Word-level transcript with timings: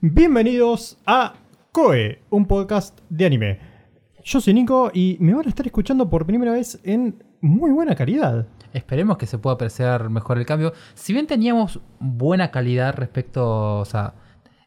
Bienvenidos 0.00 0.96
a 1.06 1.34
Koe, 1.72 2.20
un 2.30 2.46
podcast 2.46 3.00
de 3.08 3.26
anime. 3.26 3.58
Yo 4.22 4.40
soy 4.40 4.54
Nico 4.54 4.92
y 4.94 5.16
me 5.18 5.34
van 5.34 5.46
a 5.46 5.48
estar 5.48 5.66
escuchando 5.66 6.08
por 6.08 6.24
primera 6.24 6.52
vez 6.52 6.78
en 6.84 7.24
muy 7.40 7.72
buena 7.72 7.96
calidad. 7.96 8.46
Esperemos 8.72 9.18
que 9.18 9.26
se 9.26 9.38
pueda 9.38 9.54
apreciar 9.54 10.08
mejor 10.08 10.38
el 10.38 10.46
cambio. 10.46 10.72
Si 10.94 11.12
bien 11.12 11.26
teníamos 11.26 11.80
buena 11.98 12.52
calidad 12.52 12.94
respecto 12.94 13.82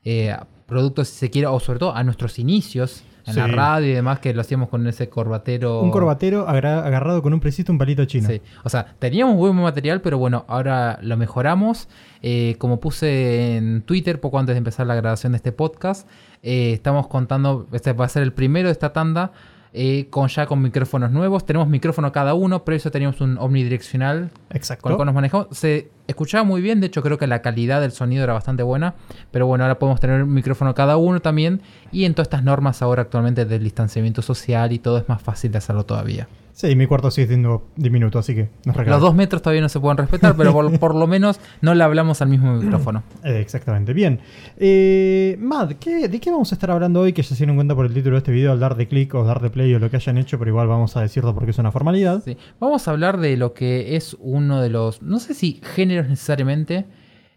eh, 0.03 0.31
a 0.31 0.45
productos, 0.67 1.07
si 1.07 1.19
se 1.19 1.29
quiere, 1.29 1.47
o 1.47 1.61
sobre 1.61 1.79
todo 1.79 1.95
a 1.95 2.03
nuestros 2.03 2.37
inicios 2.37 3.05
en 3.31 3.37
la 3.37 3.47
radio 3.47 3.87
y 3.87 3.93
demás, 3.93 4.19
que 4.19 4.33
lo 4.33 4.41
hacíamos 4.41 4.69
con 4.69 4.85
ese 4.87 5.09
corbatero. 5.09 5.81
Un 5.81 5.91
corbatero 5.91 6.47
agarrado 6.47 7.21
con 7.21 7.33
un 7.33 7.39
presito, 7.39 7.71
un 7.71 7.77
palito 7.77 8.05
chino. 8.05 8.27
Sí. 8.27 8.41
O 8.63 8.69
sea, 8.69 8.95
teníamos 8.99 9.35
buen 9.35 9.55
material, 9.55 10.01
pero 10.01 10.17
bueno, 10.17 10.45
ahora 10.47 10.99
lo 11.01 11.17
mejoramos. 11.17 11.87
Eh, 12.21 12.55
como 12.59 12.79
puse 12.79 13.57
en 13.57 13.81
Twitter 13.81 14.19
poco 14.19 14.37
antes 14.37 14.53
de 14.53 14.59
empezar 14.59 14.85
la 14.85 14.95
grabación 14.95 15.31
de 15.31 15.37
este 15.37 15.51
podcast, 15.51 16.07
eh, 16.43 16.73
estamos 16.73 17.07
contando, 17.07 17.67
este 17.71 17.93
va 17.93 18.05
a 18.05 18.09
ser 18.09 18.23
el 18.23 18.33
primero 18.33 18.67
de 18.67 18.73
esta 18.73 18.93
tanda, 18.93 19.31
eh, 19.73 20.07
con 20.09 20.27
ya 20.27 20.45
con 20.45 20.61
micrófonos 20.61 21.11
nuevos. 21.11 21.45
Tenemos 21.45 21.67
micrófono 21.67 22.11
cada 22.11 22.33
uno, 22.33 22.63
pero 22.65 22.75
eso 22.75 22.91
teníamos 22.91 23.21
un 23.21 23.37
omnidireccional 23.37 24.31
Exacto. 24.49 24.83
con 24.83 24.91
el 24.91 24.95
cual 24.97 25.05
nos 25.05 25.15
manejamos. 25.15 25.47
Se 25.51 25.89
escuchaba 26.07 26.43
muy 26.43 26.61
bien, 26.61 26.81
de 26.81 26.87
hecho 26.87 27.01
creo 27.01 27.17
que 27.17 27.27
la 27.27 27.41
calidad 27.41 27.79
del 27.79 27.91
sonido 27.91 28.23
era 28.23 28.33
bastante 28.33 28.63
buena, 28.63 28.95
pero 29.31 29.47
bueno, 29.47 29.63
ahora 29.63 29.79
podemos 29.79 29.99
tener 29.99 30.23
un 30.23 30.33
micrófono 30.33 30.75
cada 30.75 30.97
uno 30.97 31.21
también 31.21 31.61
y 31.91 32.05
en 32.05 32.13
todas 32.13 32.25
estas 32.25 32.43
normas 32.43 32.81
ahora 32.81 33.03
actualmente 33.03 33.45
del 33.45 33.63
distanciamiento 33.63 34.21
social 34.21 34.73
y 34.73 34.79
todo 34.79 34.97
es 34.97 35.07
más 35.07 35.21
fácil 35.21 35.51
de 35.51 35.59
hacerlo 35.59 35.85
todavía. 35.85 36.27
Sí, 36.53 36.75
mi 36.75 36.85
cuarto 36.87 37.09
sigue 37.11 37.27
siendo 37.27 37.67
diminuto, 37.75 38.19
así 38.19 38.35
que 38.35 38.49
nos 38.65 38.75
reclama. 38.75 38.97
Los 38.97 39.01
dos 39.01 39.15
metros 39.15 39.41
todavía 39.41 39.61
no 39.61 39.69
se 39.69 39.79
pueden 39.79 39.97
respetar, 39.97 40.35
pero 40.35 40.51
por, 40.53 40.79
por 40.79 40.95
lo 40.95 41.07
menos 41.07 41.39
no 41.61 41.73
le 41.73 41.83
hablamos 41.83 42.21
al 42.21 42.29
mismo 42.29 42.53
micrófono. 42.55 43.03
Eh, 43.23 43.39
exactamente, 43.39 43.93
bien. 43.93 44.19
Eh, 44.57 45.37
Mad, 45.39 45.73
¿qué- 45.79 46.07
¿de 46.07 46.19
qué 46.19 46.29
vamos 46.31 46.51
a 46.51 46.55
estar 46.55 46.69
hablando 46.71 47.01
hoy? 47.01 47.13
Que 47.13 47.21
ya 47.21 47.29
se 47.29 47.35
dieron 47.35 47.55
cuenta 47.55 47.73
por 47.75 47.85
el 47.85 47.93
título 47.93 48.15
de 48.15 48.19
este 48.19 48.31
video 48.31 48.51
al 48.51 48.59
dar 48.59 48.75
de 48.75 48.87
clic 48.87 49.13
o 49.15 49.23
dar 49.23 49.41
de 49.41 49.49
play 49.49 49.73
o 49.73 49.79
lo 49.79 49.89
que 49.89 49.95
hayan 49.95 50.17
hecho, 50.17 50.37
pero 50.37 50.49
igual 50.51 50.67
vamos 50.67 50.95
a 50.97 51.01
decirlo 51.01 51.33
porque 51.33 51.51
es 51.51 51.57
una 51.57 51.71
formalidad. 51.71 52.21
Sí. 52.23 52.37
Vamos 52.59 52.87
a 52.87 52.91
hablar 52.91 53.19
de 53.19 53.37
lo 53.37 53.53
que 53.53 53.95
es 53.95 54.15
uno 54.19 54.61
de 54.61 54.69
los, 54.69 55.01
no 55.01 55.19
sé 55.19 55.33
si 55.33 55.61
géneros 55.75 56.07
necesariamente, 56.09 56.85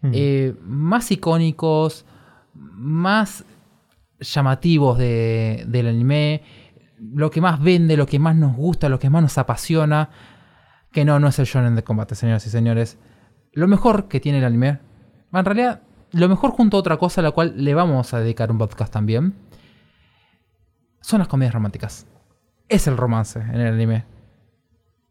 Mm. 0.01 0.11
eh, 0.13 0.53
más 0.61 1.09
icónicos, 1.11 2.05
más 2.53 3.43
llamativos 4.19 4.97
de- 4.97 5.63
del 5.67 5.87
anime, 5.87 6.41
lo 6.99 7.31
que 7.31 7.41
más 7.41 7.61
vende, 7.61 7.97
lo 7.97 8.05
que 8.05 8.19
más 8.19 8.35
nos 8.35 8.55
gusta, 8.55 8.89
lo 8.89 8.99
que 8.99 9.09
más 9.09 9.21
nos 9.21 9.37
apasiona, 9.37 10.09
que 10.91 11.05
no, 11.05 11.19
no 11.19 11.27
es 11.27 11.39
el 11.39 11.45
shonen 11.45 11.75
de 11.75 11.83
combate, 11.83 12.15
señoras 12.15 12.45
y 12.47 12.49
señores. 12.49 12.97
Lo 13.51 13.67
mejor 13.67 14.07
que 14.07 14.19
tiene 14.19 14.39
el 14.39 14.45
anime, 14.45 14.79
en 15.33 15.45
realidad, 15.45 15.81
lo 16.11 16.29
mejor 16.29 16.51
junto 16.51 16.77
a 16.77 16.79
otra 16.79 16.97
cosa 16.97 17.21
a 17.21 17.23
la 17.23 17.31
cual 17.31 17.53
le 17.57 17.73
vamos 17.73 18.13
a 18.13 18.19
dedicar 18.19 18.51
un 18.51 18.57
podcast 18.57 18.93
también, 18.93 19.33
son 21.01 21.19
las 21.19 21.27
comedias 21.27 21.53
románticas. 21.53 22.07
Es 22.67 22.87
el 22.87 22.97
romance 22.97 23.39
en 23.39 23.61
el 23.61 23.73
anime. 23.73 24.05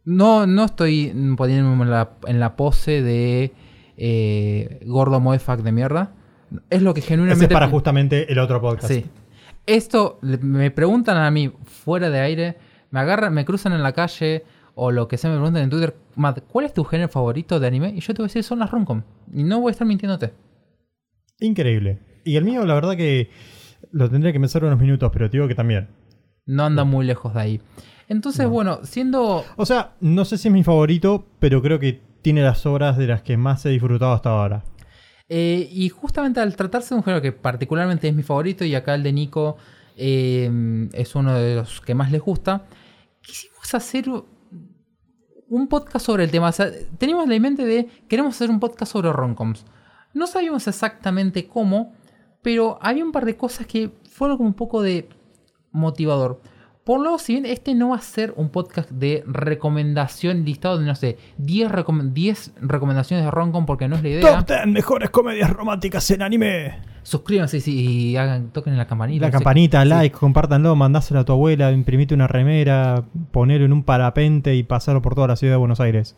No, 0.04 0.46
no 0.46 0.64
estoy 0.64 1.14
poniéndome 1.36 1.84
en 1.84 1.90
la, 1.90 2.10
en 2.26 2.40
la 2.40 2.56
pose 2.56 3.02
de 3.02 3.52
eh, 3.96 4.80
gordo 4.86 5.20
moefac 5.20 5.60
de 5.60 5.72
mierda. 5.72 6.12
Es 6.70 6.82
lo 6.82 6.94
que 6.94 7.00
Ese 7.00 7.10
genuinamente... 7.10 7.46
es 7.46 7.52
para 7.52 7.68
justamente 7.68 8.30
el 8.30 8.38
otro 8.38 8.60
podcast. 8.60 8.92
Sí. 8.92 9.04
Esto 9.66 10.18
me 10.22 10.70
preguntan 10.70 11.16
a 11.16 11.30
mí 11.30 11.52
fuera 11.64 12.10
de 12.10 12.20
aire, 12.20 12.56
me 12.90 13.00
agarran, 13.00 13.32
me 13.32 13.44
cruzan 13.44 13.72
en 13.72 13.82
la 13.82 13.92
calle 13.92 14.44
o 14.74 14.90
lo 14.90 15.08
que 15.08 15.16
sea, 15.16 15.30
me 15.30 15.36
preguntan 15.36 15.62
en 15.62 15.70
Twitter, 15.70 15.96
Matt, 16.16 16.40
¿cuál 16.48 16.66
es 16.66 16.74
tu 16.74 16.84
género 16.84 17.08
favorito 17.08 17.60
de 17.60 17.66
anime? 17.66 17.90
Y 17.96 18.00
yo 18.00 18.12
te 18.12 18.22
voy 18.22 18.26
a 18.26 18.28
decir, 18.28 18.42
son 18.42 18.58
las 18.58 18.70
romcom. 18.70 19.02
Y 19.32 19.44
no 19.44 19.60
voy 19.60 19.70
a 19.70 19.72
estar 19.72 19.86
mintiéndote. 19.86 20.32
Increíble. 21.40 21.98
Y 22.24 22.36
el 22.36 22.44
mío, 22.44 22.64
la 22.66 22.74
verdad 22.74 22.96
que 22.96 23.30
lo 23.92 24.10
tendría 24.10 24.32
que 24.32 24.40
pensar 24.40 24.64
unos 24.64 24.78
minutos, 24.78 25.10
pero 25.12 25.30
te 25.30 25.36
digo 25.36 25.48
que 25.48 25.54
también. 25.54 25.88
No 26.46 26.64
anda 26.64 26.84
muy 26.84 27.06
lejos 27.06 27.34
de 27.34 27.40
ahí. 27.40 27.60
Entonces, 28.08 28.46
bueno, 28.48 28.80
siendo... 28.82 29.44
O 29.56 29.66
sea, 29.66 29.94
no 30.00 30.24
sé 30.24 30.36
si 30.36 30.48
es 30.48 30.54
mi 30.54 30.62
favorito, 30.62 31.26
pero 31.38 31.62
creo 31.62 31.78
que 31.78 32.02
tiene 32.22 32.42
las 32.42 32.66
obras 32.66 32.98
de 32.98 33.06
las 33.06 33.22
que 33.22 33.36
más 33.36 33.64
he 33.64 33.70
disfrutado 33.70 34.12
hasta 34.12 34.30
ahora. 34.30 34.64
Eh, 35.28 35.68
y 35.70 35.88
justamente 35.88 36.40
al 36.40 36.54
tratarse 36.56 36.94
de 36.94 36.96
un 36.96 37.04
género 37.04 37.22
que 37.22 37.32
particularmente 37.32 38.08
es 38.08 38.14
mi 38.14 38.22
favorito 38.22 38.64
y 38.64 38.74
acá 38.74 38.94
el 38.94 39.02
de 39.02 39.12
Nico 39.12 39.56
eh, 39.96 40.88
es 40.92 41.14
uno 41.14 41.34
de 41.34 41.56
los 41.56 41.80
que 41.80 41.94
más 41.94 42.12
les 42.12 42.20
gusta, 42.20 42.66
quisimos 43.22 43.74
hacer 43.74 44.08
un 45.48 45.68
podcast 45.68 46.06
sobre 46.06 46.24
el 46.24 46.30
tema. 46.30 46.48
O 46.48 46.52
sea, 46.52 46.70
teníamos 46.98 47.28
la 47.28 47.38
mente 47.38 47.64
de 47.64 47.88
queremos 48.08 48.34
hacer 48.34 48.50
un 48.50 48.60
podcast 48.60 48.92
sobre 48.92 49.12
romcoms. 49.12 49.64
No 50.12 50.26
sabíamos 50.26 50.66
exactamente 50.68 51.46
cómo, 51.48 51.94
pero 52.42 52.78
había 52.82 53.04
un 53.04 53.12
par 53.12 53.24
de 53.24 53.36
cosas 53.36 53.66
que 53.66 53.90
fueron 54.10 54.36
como 54.36 54.48
un 54.48 54.54
poco 54.54 54.82
de 54.82 55.08
motivador. 55.72 56.40
Por 56.84 57.00
lo 57.00 57.18
si 57.18 57.32
bien 57.32 57.46
este 57.46 57.74
no 57.74 57.90
va 57.90 57.96
a 57.96 58.00
ser 58.02 58.34
un 58.36 58.50
podcast 58.50 58.90
de 58.90 59.24
recomendación 59.26 60.44
listado 60.44 60.78
de, 60.78 60.84
no 60.84 60.94
sé, 60.94 61.16
10, 61.38 61.70
recom- 61.72 62.12
10 62.12 62.52
recomendaciones 62.60 63.24
de 63.24 63.30
romcom 63.30 63.64
porque 63.64 63.88
no 63.88 63.96
es 63.96 64.02
la 64.02 64.08
idea. 64.10 64.38
Top 64.38 64.46
10 64.46 64.66
mejores 64.66 65.08
comedias 65.10 65.48
románticas 65.50 66.10
en 66.10 66.20
anime. 66.20 66.74
Suscríbanse 67.02 67.60
sí, 67.60 67.74
y 68.12 68.16
hagan, 68.16 68.50
toquen 68.50 68.76
la 68.76 68.86
campanita. 68.86 69.22
La 69.22 69.28
no 69.28 69.32
sé. 69.32 69.44
campanita, 69.44 69.82
Sí. 69.82 69.88
like, 69.88 70.16
compártanlo, 70.16 70.76
mandáselo 70.76 71.20
a 71.20 71.24
tu 71.24 71.32
abuela, 71.32 71.72
imprimite 71.72 72.14
una 72.14 72.26
remera, 72.26 73.04
ponelo 73.30 73.64
en 73.64 73.72
un 73.72 73.82
parapente 73.82 74.54
y 74.54 74.62
pasarlo 74.62 75.00
por 75.02 75.14
toda 75.14 75.28
la 75.28 75.36
ciudad 75.36 75.54
de 75.54 75.58
Buenos 75.58 75.80
Aires. 75.80 76.16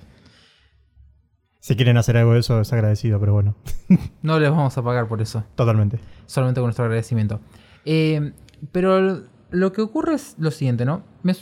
Si 1.61 1.75
quieren 1.75 1.97
hacer 1.97 2.17
algo 2.17 2.33
de 2.35 2.41
eso, 2.41 2.61
es 2.61 2.73
agradecido, 2.73 3.19
pero 3.19 3.33
bueno, 3.33 3.57
No 4.23 4.39
les 4.39 4.51
vamos 4.51 4.77
a 4.79 4.83
pagar 4.83 5.09
por 5.09 5.21
eso. 5.23 5.45
totalmente. 5.55 5.99
solamente 6.27 6.61
con 6.61 6.67
nuestro 6.67 6.85
agradecimiento. 6.85 7.41
Eh, 7.85 8.33
pero 8.73 9.23
lo 9.51 9.73
que 9.73 9.83
ocurre 9.83 10.15
es 10.15 10.37
lo 10.39 10.51
siguiente, 10.51 10.85
¿no? 10.85 11.03
Me 11.23 11.35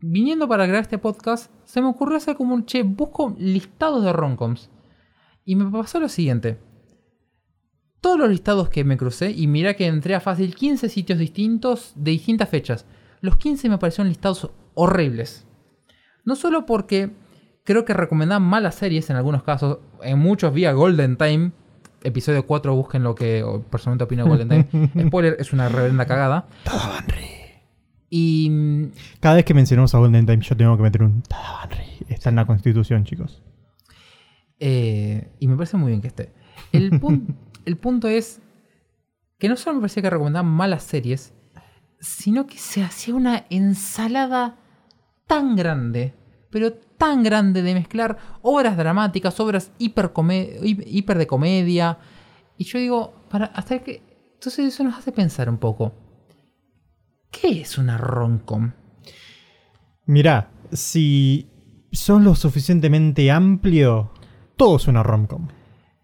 viniendo 0.00 0.48
para 0.48 0.66
grabar 0.66 0.82
este 0.82 0.98
podcast, 0.98 1.50
se 1.64 1.80
me 1.80 1.88
ocurrió 1.88 2.16
hacer 2.16 2.36
como 2.36 2.54
un 2.54 2.66
che, 2.66 2.82
busco 2.82 3.34
listados 3.38 4.04
de 4.04 4.12
romcoms. 4.12 4.70
Y 5.44 5.56
me 5.56 5.70
pasó 5.70 6.00
lo 6.00 6.08
siguiente. 6.08 6.58
Todos 8.00 8.18
los 8.18 8.28
listados 8.28 8.68
que 8.68 8.84
me 8.84 8.96
crucé, 8.96 9.30
y 9.30 9.46
mira 9.46 9.74
que 9.74 9.86
entré 9.86 10.14
a 10.14 10.20
fácil 10.20 10.54
15 10.54 10.88
sitios 10.88 11.18
distintos 11.18 11.92
de 11.96 12.12
distintas 12.12 12.48
fechas. 12.48 12.86
Los 13.20 13.36
15 13.36 13.68
me 13.68 13.78
parecieron 13.78 14.08
listados 14.08 14.50
horribles. 14.74 15.46
No 16.24 16.36
solo 16.36 16.66
porque 16.66 17.10
creo 17.64 17.84
que 17.84 17.94
recomendaban 17.94 18.42
malas 18.42 18.74
series 18.74 19.08
en 19.10 19.16
algunos 19.16 19.42
casos, 19.42 19.78
en 20.02 20.18
muchos 20.18 20.52
vía 20.52 20.72
Golden 20.72 21.16
Time. 21.16 21.52
Episodio 22.02 22.46
4, 22.46 22.74
busquen 22.74 23.02
lo 23.02 23.14
que 23.14 23.42
personalmente 23.70 24.04
opino 24.04 24.24
de 24.24 24.28
Golden 24.28 24.48
Time. 24.48 24.90
Spoiler, 25.06 25.36
es 25.38 25.54
una 25.54 25.70
reverenda 25.70 26.04
cagada. 26.04 26.46
Y 28.16 28.48
mm, 28.48 28.92
Cada 29.18 29.34
vez 29.34 29.44
que 29.44 29.54
mencionamos 29.54 29.92
a 29.92 29.98
Golden 29.98 30.24
Time, 30.24 30.40
yo 30.40 30.56
tengo 30.56 30.76
que 30.76 30.84
meter 30.84 31.02
un. 31.02 31.24
Está 32.08 32.28
en 32.28 32.36
la 32.36 32.46
constitución, 32.46 33.02
chicos. 33.02 33.42
Eh, 34.60 35.32
y 35.40 35.48
me 35.48 35.56
parece 35.56 35.76
muy 35.76 35.90
bien 35.90 36.00
que 36.00 36.06
esté. 36.06 36.32
El, 36.70 36.92
pun- 37.00 37.34
el 37.64 37.76
punto 37.76 38.06
es 38.06 38.40
que 39.38 39.48
no 39.48 39.56
solo 39.56 39.74
me 39.74 39.80
parecía 39.80 40.00
que 40.02 40.10
recomendaban 40.10 40.46
malas 40.48 40.84
series, 40.84 41.32
sino 41.98 42.46
que 42.46 42.56
se 42.56 42.84
hacía 42.84 43.16
una 43.16 43.46
ensalada 43.50 44.58
tan 45.26 45.56
grande, 45.56 46.14
pero 46.50 46.72
tan 46.72 47.24
grande 47.24 47.62
de 47.62 47.74
mezclar 47.74 48.16
obras 48.42 48.76
dramáticas, 48.76 49.40
obras 49.40 49.72
hiper, 49.78 50.12
hiper 50.62 51.18
de 51.18 51.26
comedia. 51.26 51.98
Y 52.58 52.62
yo 52.64 52.78
digo, 52.78 53.24
para, 53.28 53.46
hasta 53.46 53.80
que... 53.80 54.02
Entonces 54.34 54.66
eso 54.72 54.84
nos 54.84 54.96
hace 54.96 55.10
pensar 55.10 55.48
un 55.48 55.58
poco. 55.58 55.92
¿Qué 57.40 57.60
es 57.62 57.78
una 57.78 57.98
romcom? 57.98 58.72
Mirá, 60.06 60.50
si 60.72 61.48
sos 61.92 62.22
lo 62.22 62.34
suficientemente 62.34 63.30
amplio, 63.30 64.10
todo 64.56 64.76
es 64.76 64.86
una 64.86 65.02
romcom. 65.02 65.48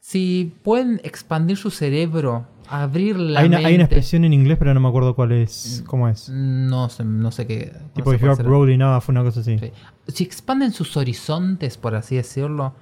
Si 0.00 0.54
pueden 0.62 1.00
expandir 1.04 1.56
su 1.56 1.70
cerebro, 1.70 2.46
abrir 2.68 3.16
la 3.18 3.40
Hay 3.40 3.46
una, 3.48 3.58
hay 3.58 3.62
una 3.64 3.70
mente- 3.70 3.84
expresión 3.84 4.24
en 4.24 4.32
inglés, 4.32 4.56
pero 4.58 4.72
no 4.74 4.80
me 4.80 4.88
acuerdo 4.88 5.14
cuál 5.14 5.32
es. 5.32 5.84
¿Cómo 5.86 6.08
es? 6.08 6.28
No 6.30 6.88
sé, 6.88 7.04
no 7.04 7.30
sé 7.30 7.46
qué. 7.46 7.72
Tipo, 7.94 8.14
if 8.14 8.20
you're 8.22 8.42
broad 8.42 8.70
enough, 8.70 9.04
una 9.08 9.22
cosa 9.22 9.40
así. 9.40 9.58
Sí. 9.58 9.70
Si 10.08 10.24
expanden 10.24 10.72
sus 10.72 10.96
horizontes, 10.96 11.76
por 11.76 11.94
así 11.94 12.16
decirlo, 12.16 12.74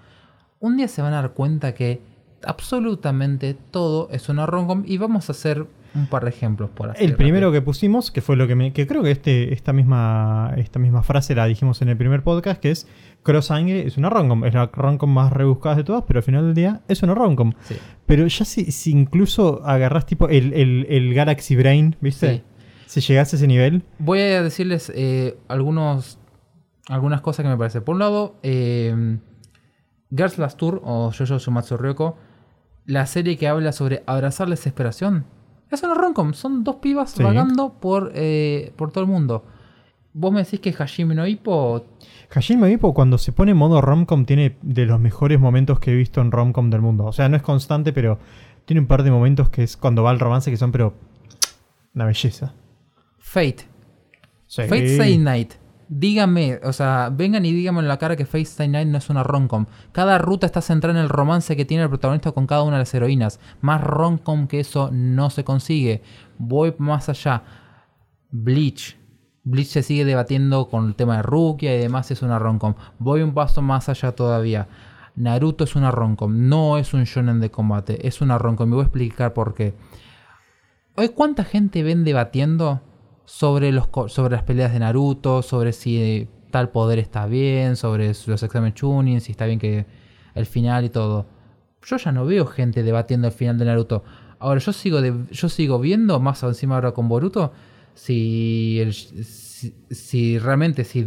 un 0.61 0.77
día 0.77 0.89
se 0.89 1.03
van 1.03 1.13
a 1.13 1.17
dar 1.23 1.33
cuenta 1.33 1.75
que 1.75 2.01
absolutamente 2.45 3.55
todo 3.55 4.09
es 4.13 4.29
una 4.29 4.47
romcom 4.47 4.85
y 4.87 4.97
vamos 4.99 5.29
a 5.29 5.33
hacer 5.33 5.67
un 5.95 6.07
par 6.07 6.25
de 6.25 6.31
ejemplos 6.31 6.71
por 6.71 6.91
así 6.91 7.05
El 7.05 7.15
primero 7.17 7.51
que 7.51 7.63
pusimos, 7.63 8.11
que 8.11 8.21
fue 8.21 8.37
lo 8.37 8.47
que 8.47 8.55
me. 8.55 8.73
que 8.73 8.87
creo 8.87 9.03
que 9.03 9.11
este, 9.11 9.53
esta 9.55 9.73
misma. 9.73 10.53
esta 10.57 10.79
misma 10.79 11.03
frase 11.03 11.35
la 11.35 11.47
dijimos 11.47 11.81
en 11.83 11.89
el 11.89 11.97
primer 11.97 12.23
podcast, 12.23 12.61
que 12.61 12.71
es 12.71 12.87
Cross 13.23 13.47
Sangre 13.47 13.87
es 13.87 13.97
una 13.97 14.11
romcom. 14.11 14.45
Es 14.45 14.55
la 14.55 14.67
romcom 14.67 15.11
más 15.11 15.33
rebuscada 15.33 15.77
de 15.77 15.85
todas, 15.85 16.05
pero 16.07 16.19
al 16.19 16.23
final 16.25 16.45
del 16.45 16.55
día 16.55 16.83
es 16.89 17.03
una 17.03 17.15
romcom. 17.15 17.53
Sí. 17.63 17.77
Pero 18.07 18.27
ya 18.27 18.45
si, 18.45 18.71
si 18.71 18.91
incluso 18.91 19.63
agarrás 19.65 20.07
tipo 20.07 20.29
el, 20.29 20.53
el- 20.53 20.87
el 20.89 21.15
Galaxy 21.15 21.57
Brain, 21.57 21.97
¿viste? 22.01 22.45
Sí. 22.87 23.01
Si 23.01 23.01
llegás 23.01 23.33
a 23.33 23.37
ese 23.37 23.47
nivel. 23.47 23.83
Voy 23.99 24.21
a 24.21 24.43
decirles 24.43 24.91
eh, 24.95 25.37
algunos, 25.49 26.19
algunas 26.89 27.21
cosas 27.21 27.43
que 27.45 27.51
me 27.51 27.57
parecen. 27.57 27.83
Por 27.83 27.95
un 27.95 27.99
lado, 27.99 28.37
eh, 28.43 29.19
Girls 30.11 30.39
Last 30.39 30.57
Tour 30.59 30.81
o 30.85 31.13
Jojo 31.13 31.39
Sumatsu 31.39 31.77
Ryoko, 31.77 32.17
la 32.87 33.05
serie 33.07 33.37
que 33.37 33.47
habla 33.49 33.73
sobre 33.73 34.03
abrazar 34.07 34.49
la 34.49 34.55
desesperación, 34.55 35.27
Es 35.71 35.83
una 35.83 35.95
romcom, 35.95 36.33
son 36.33 36.65
dos 36.65 36.77
pibas 36.77 37.11
Sí. 37.11 37.23
vagando 37.23 37.75
por, 37.81 38.13
eh, 38.15 38.73
por 38.77 38.91
todo 38.91 39.05
el 39.05 39.11
mundo. 39.11 39.45
Vos 40.15 40.33
me 40.33 40.43
decís 40.43 40.61
que 40.61 40.73
Hashime 40.73 41.15
no 41.15 41.27
Ippo 41.27 41.85
Hajime 42.35 42.71
Ippo 42.73 42.93
cuando 42.95 43.19
se 43.19 43.31
pone 43.33 43.53
en 43.53 43.57
modo 43.59 43.81
romcom 43.81 44.25
tiene 44.25 44.57
de 44.63 44.87
los 44.87 44.99
mejores 44.99 45.39
momentos 45.39 45.79
que 45.79 45.93
he 45.93 45.95
visto 45.95 46.21
en 46.21 46.33
romcom 46.33 46.71
del 46.71 46.81
mundo. 46.81 47.05
O 47.05 47.13
sea, 47.13 47.29
no 47.29 47.37
es 47.37 47.43
constante, 47.43 47.93
pero 47.93 48.19
tiene 48.65 48.81
un 48.81 48.87
par 48.87 49.03
de 49.03 49.11
momentos 49.11 49.49
que 49.51 49.63
es 49.63 49.77
cuando 49.77 50.03
va 50.03 50.11
el 50.11 50.19
romance 50.19 50.51
que 50.51 50.57
son, 50.57 50.73
pero 50.73 50.95
una 51.95 52.07
belleza. 52.07 52.55
Fate. 53.19 53.67
Sí. 54.47 54.63
Fate 54.63 54.95
Stay 54.95 55.19
Night. 55.19 55.53
Dígame, 55.91 56.61
o 56.65 56.73
sea, 56.75 57.11
vengan 57.11 57.47
y 57.47 57.53
díganme 57.53 57.81
en 57.81 57.89
la 57.89 57.97
cara 57.97 58.15
que 58.15 58.25
Stay 58.25 58.69
Night 58.69 58.89
no 58.89 58.99
es 58.99 59.09
una 59.09 59.23
romcom. 59.23 59.67
Cada 59.93 60.19
ruta 60.19 60.45
está 60.45 60.61
centrada 60.61 60.99
en 60.99 61.03
el 61.03 61.09
romance 61.09 61.57
que 61.57 61.65
tiene 61.65 61.85
el 61.85 61.89
protagonista 61.89 62.33
con 62.33 62.47
cada 62.47 62.63
una 62.63 62.77
de 62.77 62.83
las 62.83 62.93
heroínas. 62.93 63.41
Más 63.63 63.81
romcom 63.83 64.49
que 64.49 64.61
eso 64.61 64.91
no 64.93 65.31
se 65.31 65.45
consigue. 65.45 66.03
Voy 66.37 66.75
más 66.79 67.09
allá. 67.09 67.43
Bleach. 68.31 68.99
Bleach 69.45 69.69
se 69.69 69.83
sigue 69.83 70.05
debatiendo 70.05 70.69
con 70.69 70.89
el 70.89 70.95
tema 70.95 71.17
de 71.17 71.23
Rukia 71.23 71.75
y 71.75 71.79
demás, 71.79 72.11
es 72.11 72.21
una 72.21 72.39
romcom. 72.39 72.75
Voy 72.99 73.23
un 73.23 73.33
paso 73.33 73.63
más 73.63 73.89
allá 73.89 74.13
todavía. 74.13 74.69
Naruto 75.17 75.65
es 75.65 75.75
una 75.75 75.91
romcom, 75.91 76.49
no 76.49 76.77
es 76.77 76.93
un 76.93 77.05
shonen 77.05 77.41
de 77.41 77.51
combate, 77.51 78.07
es 78.07 78.21
una 78.21 78.37
romcom. 78.37 78.69
Me 78.69 78.77
voy 78.77 78.83
a 78.83 78.87
explicar 78.87 79.33
por 79.33 79.55
qué. 79.55 79.75
Hoy, 80.97 81.09
¿cuánta 81.09 81.45
gente 81.45 81.83
ven 81.83 82.05
debatiendo 82.05 82.83
sobre, 83.29 83.73
los, 83.73 83.89
sobre 84.07 84.33
las 84.37 84.43
peleas 84.43 84.73
de 84.73 84.79
Naruto? 84.79 85.43
Sobre 85.43 85.75
si 85.75 85.99
eh, 86.03 86.29
tal 86.51 86.71
poder 86.71 86.99
está 86.99 87.27
bien, 87.27 87.77
sobre 87.77 88.09
los 88.09 88.43
exámenes 88.43 88.73
Chunin, 88.75 89.21
si 89.21 89.33
está 89.33 89.45
bien 89.45 89.59
que 89.59 89.85
el 90.35 90.47
final 90.47 90.87
y 90.87 90.89
todo. 90.89 91.27
Yo 91.85 91.99
ya 91.99 92.11
no 92.11 92.25
veo 92.25 92.47
gente 92.47 92.83
debatiendo 92.83 93.27
el 93.29 93.35
final 93.35 93.59
de 93.59 93.67
Naruto. 93.67 94.03
Ahora, 94.39 94.61
yo 94.61 94.73
sigo, 94.73 95.03
de- 95.03 95.27
yo 95.31 95.49
sigo 95.51 95.79
viendo, 95.79 96.21
más 96.21 96.43
encima 96.43 96.77
ahora 96.77 96.93
con 96.93 97.07
Boruto, 97.09 97.53
si, 97.95 98.81
si, 99.91 100.39
realmente 100.39 100.85
si 100.85 101.07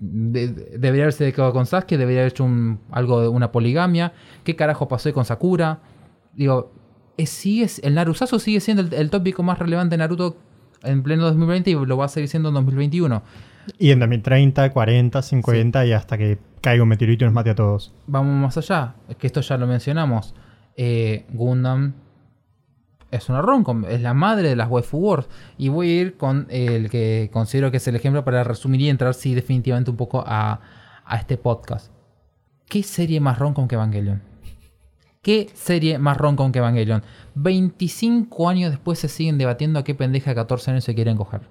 de- 0.00 0.48
debería 0.48 1.04
haberse 1.04 1.32
quedado 1.32 1.52
con 1.52 1.66
Sasuke, 1.66 1.96
debería 1.96 2.22
haber 2.22 2.32
hecho 2.32 2.48
algo 2.90 3.20
de 3.20 3.28
una 3.28 3.52
poligamia. 3.52 4.12
¿Qué 4.42 4.56
carajo 4.56 4.88
pasó 4.88 5.12
con 5.12 5.24
Sakura? 5.24 5.82
Digo, 6.34 6.72
es- 7.16 7.30
sigue, 7.30 7.68
el 7.82 7.94
Narusazo 7.94 8.38
sigue 8.40 8.58
siendo 8.60 8.82
el, 8.82 8.92
el 8.94 9.10
tópico 9.10 9.42
más 9.44 9.58
relevante 9.58 9.92
de 9.94 9.98
Naruto 9.98 10.36
en 10.82 11.02
pleno 11.02 11.24
2020 11.24 11.70
y 11.70 11.74
lo 11.74 11.96
va 11.96 12.06
a 12.06 12.08
seguir 12.08 12.28
siendo 12.28 12.48
en 12.48 12.54
2021. 12.56 13.22
Y 13.78 13.90
en 13.90 14.00
2030, 14.00 14.72
40, 14.72 15.22
50 15.22 15.86
y 15.86 15.92
hasta 15.92 16.18
que 16.18 16.38
caiga 16.60 16.82
un 16.82 16.88
meteorito 16.88 17.24
y 17.24 17.26
nos 17.26 17.34
mate 17.34 17.50
a 17.50 17.54
todos. 17.54 17.92
Vamos 18.06 18.34
más 18.34 18.56
allá, 18.56 18.94
es 19.08 19.16
que 19.16 19.26
esto 19.26 19.40
ya 19.40 19.56
lo 19.56 19.66
mencionamos. 19.66 20.34
Eh, 20.76 21.26
Gundam 21.30 21.94
es 23.10 23.28
una 23.28 23.42
romcom, 23.42 23.84
es 23.84 24.00
la 24.00 24.14
madre 24.14 24.48
de 24.48 24.56
las 24.56 24.70
waifu 24.70 24.98
wars. 24.98 25.28
Y 25.58 25.68
voy 25.68 25.90
a 25.90 26.00
ir 26.00 26.16
con 26.16 26.46
el 26.50 26.90
que 26.90 27.30
considero 27.32 27.70
que 27.70 27.78
es 27.78 27.88
el 27.88 27.96
ejemplo 27.96 28.24
para 28.24 28.44
resumir 28.44 28.80
y 28.82 28.88
entrar 28.88 29.14
sí 29.14 29.34
definitivamente 29.34 29.90
un 29.90 29.96
poco 29.96 30.24
a, 30.26 30.60
a 31.04 31.16
este 31.16 31.36
podcast. 31.36 31.92
¿Qué 32.66 32.82
serie 32.82 33.20
más 33.20 33.38
romcom 33.38 33.66
que 33.66 33.74
Evangelion? 33.74 34.29
¿Qué 35.22 35.50
serie 35.52 35.98
más 35.98 36.16
romcom 36.16 36.50
que 36.50 36.60
Evangelion? 36.60 37.02
25 37.34 38.48
años 38.48 38.70
después 38.70 38.98
se 38.98 39.08
siguen 39.08 39.36
debatiendo 39.36 39.78
a 39.78 39.84
qué 39.84 39.94
pendeja 39.94 40.30
de 40.30 40.34
14 40.36 40.70
años 40.70 40.84
se 40.84 40.94
quieren 40.94 41.16
coger. 41.18 41.42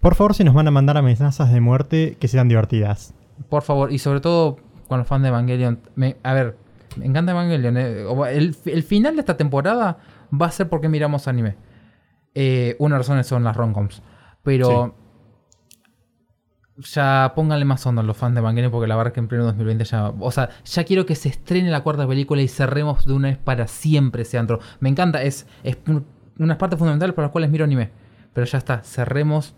Por 0.00 0.14
favor, 0.14 0.34
si 0.34 0.44
nos 0.44 0.54
van 0.54 0.68
a 0.68 0.70
mandar 0.70 0.98
amenazas 0.98 1.50
de 1.52 1.60
muerte, 1.60 2.16
que 2.20 2.28
sean 2.28 2.48
divertidas. 2.48 3.14
Por 3.48 3.62
favor, 3.62 3.92
y 3.92 3.98
sobre 3.98 4.20
todo 4.20 4.56
con 4.88 4.98
los 4.98 5.06
fans 5.06 5.22
de 5.22 5.28
Evangelion. 5.28 5.80
me- 5.94 6.16
a 6.22 6.34
ver, 6.34 6.56
me 6.96 7.06
encanta 7.06 7.32
Evangelion. 7.32 7.76
eh, 7.78 8.04
el 8.66 8.82
final 8.82 9.14
de 9.14 9.20
esta 9.20 9.36
temporada 9.38 9.98
va 10.30 10.46
a 10.46 10.50
ser 10.50 10.68
porque 10.68 10.88
miramos 10.90 11.28
anime. 11.28 11.56
Eh, 12.34 12.76
una 12.78 12.98
razón 12.98 13.22
son 13.24 13.42
las 13.42 13.56
romcoms. 13.56 14.02
Pero 14.42 14.94
ya 16.78 17.32
pónganle 17.34 17.64
más 17.64 17.84
onda 17.86 18.02
a 18.02 18.04
los 18.04 18.16
fans 18.16 18.34
de 18.34 18.40
Evangelion 18.40 18.70
porque 18.70 18.86
la 18.86 18.96
verdad 18.96 19.12
que 19.12 19.20
en 19.20 19.28
pleno 19.28 19.44
2020 19.44 19.84
ya... 19.84 20.10
O 20.20 20.30
sea, 20.30 20.48
ya 20.64 20.84
quiero 20.84 21.04
que 21.06 21.14
se 21.14 21.28
estrene 21.28 21.70
la 21.70 21.82
cuarta 21.82 22.06
película 22.06 22.40
y 22.42 22.48
cerremos 22.48 23.04
de 23.04 23.12
una 23.14 23.28
vez 23.28 23.38
para 23.38 23.66
siempre 23.66 24.22
ese 24.22 24.38
antro. 24.38 24.60
Me 24.80 24.88
encanta, 24.88 25.22
es, 25.22 25.46
es 25.64 25.76
un- 25.88 26.06
unas 26.38 26.56
partes 26.56 26.78
fundamentales 26.78 27.14
por 27.14 27.24
las 27.24 27.32
cuales 27.32 27.50
miro 27.50 27.64
anime. 27.64 27.90
Pero 28.32 28.46
ya 28.46 28.58
está, 28.58 28.82
cerremos 28.84 29.56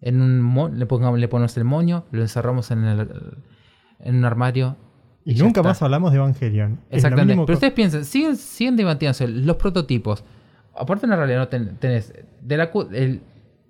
en 0.00 0.20
un 0.20 0.40
mo- 0.42 0.68
le, 0.68 0.86
pongamos, 0.86 1.18
le 1.20 1.28
ponemos 1.28 1.56
el 1.56 1.64
moño, 1.64 2.04
lo 2.10 2.22
encerramos 2.22 2.70
en, 2.72 2.84
el, 2.84 3.08
en 4.00 4.16
un 4.16 4.24
armario. 4.24 4.76
Y, 5.24 5.34
nunca 5.36 5.62
más 5.62 5.80
hablamos 5.82 6.10
de 6.10 6.18
Evangelion. 6.18 6.80
Exactamente. 6.90 7.26
mínimo 7.32 7.46
Pero 7.46 7.54
ustedes 7.56 7.72
piensen, 7.72 8.04
siguen, 8.04 8.36
siguen 8.36 8.76
debatiéndose 8.76 9.28
los 9.28 9.56
prototipos. 9.56 10.24
Aparte, 10.76 11.06
en 11.06 11.10
la 11.10 11.16
realidad 11.16 11.38
no 11.38 11.48
ten- 11.48 11.76
tenés 11.78 12.12
de 12.42 12.56
la, 12.56 12.70
el- 12.92 13.22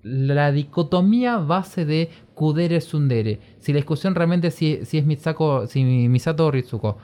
la 0.03 0.51
dicotomía 0.53 1.39
base 1.39 1.85
de 1.85 2.11
Kudere 2.35 2.81
Sundere. 2.81 3.39
Si 3.61 3.73
la 3.73 3.77
discusión 3.77 4.15
realmente 4.15 4.51
si, 4.51 4.81
si 4.85 4.99
es 4.99 5.07
Misako, 5.07 5.67
si 5.67 5.83
Misato 5.85 6.47
o 6.47 6.51
Ritsuko. 6.51 6.99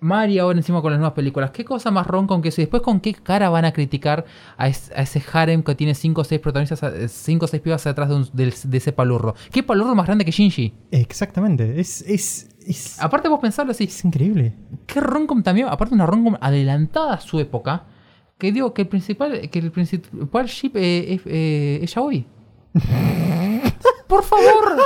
Mari 0.00 0.38
ahora 0.38 0.56
encima 0.58 0.80
con 0.80 0.92
las 0.92 0.98
nuevas 0.98 1.14
películas. 1.14 1.50
¿Qué 1.50 1.62
cosa 1.64 1.90
más 1.90 2.06
ron 2.06 2.26
con 2.26 2.40
que 2.40 2.48
eso? 2.48 2.62
Y 2.62 2.64
después 2.64 2.82
con 2.82 3.00
qué 3.00 3.12
cara 3.12 3.50
van 3.50 3.66
a 3.66 3.72
criticar 3.72 4.24
a, 4.56 4.66
es- 4.68 4.90
a 4.96 5.02
ese 5.02 5.22
harem 5.32 5.62
que 5.62 5.74
tiene 5.74 5.94
5 5.94 6.22
o 6.22 6.24
6 6.24 6.40
protagonistas, 6.40 7.10
5 7.12 7.44
o 7.44 7.48
6 7.48 7.62
pibas 7.62 7.86
atrás 7.86 8.08
de, 8.08 8.14
un- 8.16 8.28
del- 8.32 8.54
de 8.64 8.78
ese 8.78 8.92
palurro. 8.92 9.34
¿Qué 9.52 9.62
palurro 9.62 9.94
más 9.94 10.06
grande 10.06 10.24
que 10.24 10.30
Shinji? 10.30 10.72
Exactamente. 10.90 11.78
Es, 11.78 12.00
es, 12.02 12.48
es, 12.66 13.02
Aparte 13.02 13.28
vos 13.28 13.40
pensarlo 13.40 13.72
así, 13.72 13.84
es 13.84 14.04
increíble. 14.06 14.54
qué 14.86 15.00
roncom 15.00 15.42
también, 15.42 15.68
aparte 15.68 15.94
una 15.94 16.06
roncom 16.06 16.36
adelantada 16.40 17.14
a 17.14 17.20
su 17.20 17.38
época, 17.38 17.84
que 18.38 18.52
digo 18.52 18.72
que 18.72 18.82
el 18.82 18.88
principal, 18.88 19.50
que 19.50 19.58
el 19.58 19.70
principal 19.70 20.46
ship 20.46 20.72
eh, 20.76 21.12
es, 21.14 21.20
eh, 21.26 21.80
es 21.82 21.94
Yaoi. 21.94 22.26
Por 24.14 24.22
favor. 24.22 24.76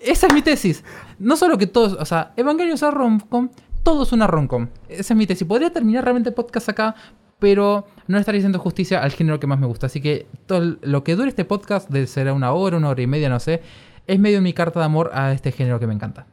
Esa 0.00 0.26
es 0.26 0.32
mi 0.32 0.40
tesis. 0.40 0.82
No 1.18 1.36
solo 1.36 1.58
que 1.58 1.66
todos, 1.66 1.92
o 2.00 2.04
sea, 2.06 2.32
Evangelion 2.34 2.76
es 2.76 2.80
una 2.80 2.92
romcom, 2.92 3.50
todo 3.82 4.04
es 4.04 4.12
una 4.12 4.26
romcom. 4.26 4.68
Esa 4.88 5.12
es 5.12 5.16
mi 5.18 5.26
tesis. 5.26 5.46
Podría 5.46 5.70
terminar 5.70 6.04
realmente 6.04 6.30
el 6.30 6.34
podcast 6.34 6.70
acá, 6.70 6.94
pero 7.38 7.86
no 8.06 8.16
estaría 8.16 8.38
haciendo 8.38 8.58
justicia 8.58 9.02
al 9.02 9.10
género 9.10 9.38
que 9.38 9.46
más 9.46 9.58
me 9.58 9.66
gusta. 9.66 9.84
Así 9.84 10.00
que 10.00 10.28
todo 10.46 10.78
lo 10.80 11.04
que 11.04 11.14
dure 11.14 11.28
este 11.28 11.44
podcast, 11.44 11.92
será 12.06 12.32
una 12.32 12.52
hora, 12.52 12.78
una 12.78 12.88
hora 12.88 13.02
y 13.02 13.06
media, 13.06 13.28
no 13.28 13.38
sé, 13.38 13.60
es 14.06 14.18
medio 14.18 14.40
mi 14.40 14.54
carta 14.54 14.80
de 14.80 14.86
amor 14.86 15.10
a 15.12 15.32
este 15.32 15.52
género 15.52 15.78
que 15.78 15.86
me 15.86 15.92
encanta. 15.92 16.26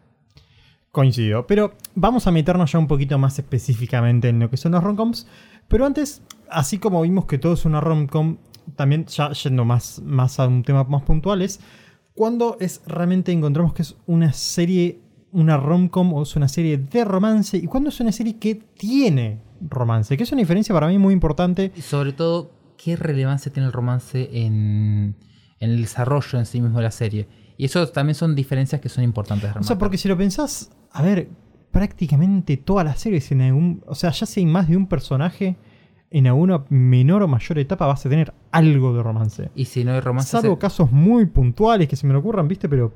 Coincido. 0.94 1.46
Pero 1.48 1.74
vamos 1.96 2.28
a 2.28 2.32
meternos 2.32 2.72
ya 2.72 2.80
un 2.80 2.88
poquito 2.88 3.18
más 3.18 3.38
específicamente 3.38 4.30
en 4.30 4.40
lo 4.40 4.50
que 4.50 4.56
son 4.56 4.72
los 4.72 4.82
romcoms. 4.82 5.28
Pero 5.68 5.86
antes, 5.86 6.22
así 6.50 6.80
como 6.80 7.02
vimos 7.02 7.26
que 7.26 7.38
todo 7.38 7.56
es 7.56 7.66
una 7.66 7.82
romcom, 7.82 8.38
también 8.76 9.06
ya 9.06 9.32
yendo 9.32 9.66
más, 9.66 10.02
más 10.04 10.40
a 10.40 10.48
un 10.48 10.64
tema 10.64 10.84
más 10.84 11.04
puntual, 11.04 11.42
es 11.42 11.60
cuando 12.14 12.58
es 12.60 12.82
realmente 12.86 13.32
encontramos 13.32 13.74
que 13.74 13.84
es 13.84 13.96
una 14.08 14.34
serie, 14.34 15.00
una 15.32 15.58
romcom 15.58 16.14
o 16.14 16.24
es 16.24 16.36
una 16.36 16.48
serie 16.48 16.78
de 16.78 17.06
romance 17.06 17.58
y 17.58 17.68
cuando 17.68 17.90
es 17.90 18.00
una 18.00 18.12
serie 18.12 18.38
que 18.38 18.56
tiene 18.56 19.42
romance, 19.62 20.18
que 20.18 20.24
es 20.24 20.32
una 20.32 20.42
diferencia 20.42 20.74
para 20.74 20.88
mí 20.88 20.98
muy 20.98 21.14
importante. 21.14 21.72
Y 21.76 21.82
sobre 21.82 22.14
todo, 22.14 22.52
¿qué 22.78 22.96
relevancia 22.96 23.52
tiene 23.52 23.68
el 23.68 23.74
romance 23.74 24.30
en, 24.32 25.16
en 25.60 25.70
el 25.70 25.82
desarrollo 25.82 26.40
en 26.40 26.46
sí 26.46 26.62
mismo 26.62 26.78
de 26.78 26.84
la 26.84 26.92
serie? 26.92 27.28
Y 27.58 27.66
eso 27.66 27.88
también 27.88 28.16
son 28.16 28.36
diferencias 28.36 28.80
que 28.82 28.90
son 28.90 29.04
importantes 29.04 29.54
de 29.54 29.60
O 29.60 29.64
sea, 29.64 29.78
porque 29.78 29.98
si 29.98 30.08
lo 30.08 30.18
pensás, 30.18 30.72
a 30.92 31.02
ver, 31.02 31.30
prácticamente 31.72 32.58
todas 32.58 32.86
las 32.86 33.00
series 33.00 33.32
en 33.32 33.42
algún. 33.42 33.84
O 33.88 33.96
sea, 33.96 34.12
ya 34.12 34.26
si 34.26 34.42
hay 34.42 34.46
más 34.46 34.68
de 34.68 34.78
un 34.78 34.88
personaje, 34.88 35.58
en 36.10 36.28
alguna 36.28 36.64
menor 36.70 37.24
o 37.24 37.28
mayor 37.28 37.60
etapa 37.60 37.86
vas 37.86 38.06
a 38.06 38.10
tener 38.10 38.34
algo 38.52 38.94
de 38.96 39.04
romance. 39.04 39.50
Y 39.56 39.66
si 39.66 39.84
no 39.84 39.94
hay 39.94 40.00
romance... 40.00 40.30
Salvo 40.32 40.54
se- 40.56 40.60
casos 40.60 40.92
muy 40.92 41.26
puntuales 41.26 41.88
que 41.88 41.96
se 41.96 42.08
me 42.08 42.16
ocurran, 42.16 42.48
¿viste? 42.48 42.70
Pero. 42.70 42.94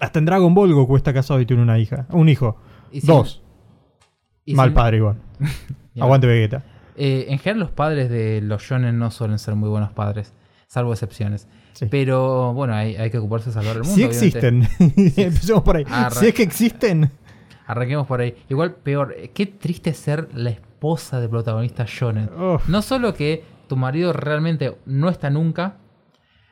Hasta 0.00 0.18
en 0.18 0.24
Dragon 0.26 0.54
Ball 0.54 0.72
Goku 0.74 0.96
está 0.96 1.12
casado 1.12 1.40
y 1.40 1.46
tiene 1.46 1.62
una 1.62 1.78
hija. 1.78 2.06
Un 2.10 2.28
hijo. 2.28 2.56
y 2.92 3.00
si- 3.00 3.06
Dos. 3.06 3.42
y 4.44 4.52
si 4.52 4.56
Mal 4.56 4.70
no- 4.70 4.74
padre 4.74 4.96
igual. 4.98 5.16
Aguante 6.00 6.26
Vegeta. 6.26 6.64
Eh, 6.96 7.26
en 7.28 7.38
general 7.38 7.60
los 7.60 7.70
padres 7.70 8.08
de 8.10 8.40
los 8.42 8.62
shonen 8.62 8.98
no 8.98 9.10
suelen 9.10 9.38
ser 9.38 9.54
muy 9.54 9.68
buenos 9.68 9.92
padres, 9.92 10.32
salvo 10.66 10.92
excepciones. 10.92 11.46
Sí. 11.74 11.86
Pero 11.90 12.54
bueno, 12.54 12.72
hay, 12.74 12.96
hay 12.96 13.10
que 13.10 13.18
ocuparse 13.18 13.50
de 13.50 13.54
salvar 13.54 13.76
el 13.76 13.82
mundo. 13.82 13.94
Si 13.94 14.04
obviamente. 14.04 14.48
existen. 14.78 15.24
Empecemos 15.26 15.62
por 15.62 15.76
ahí. 15.76 15.84
Ah, 15.90 16.08
si 16.10 16.28
es 16.28 16.34
que 16.34 16.42
existen. 16.42 17.10
Arranquemos 17.66 18.06
por 18.06 18.20
ahí. 18.20 18.34
Igual, 18.48 18.76
peor, 18.76 19.14
qué 19.34 19.44
triste 19.46 19.92
ser 19.92 20.28
la 20.34 20.50
esposa 20.76 21.20
del 21.20 21.30
protagonista 21.30 21.84
shonen. 21.88 22.28
Uf. 22.38 22.68
No 22.68 22.82
solo 22.82 23.14
que 23.14 23.42
tu 23.68 23.76
marido 23.76 24.12
realmente 24.12 24.76
no 24.84 25.08
está 25.08 25.30
nunca, 25.30 25.78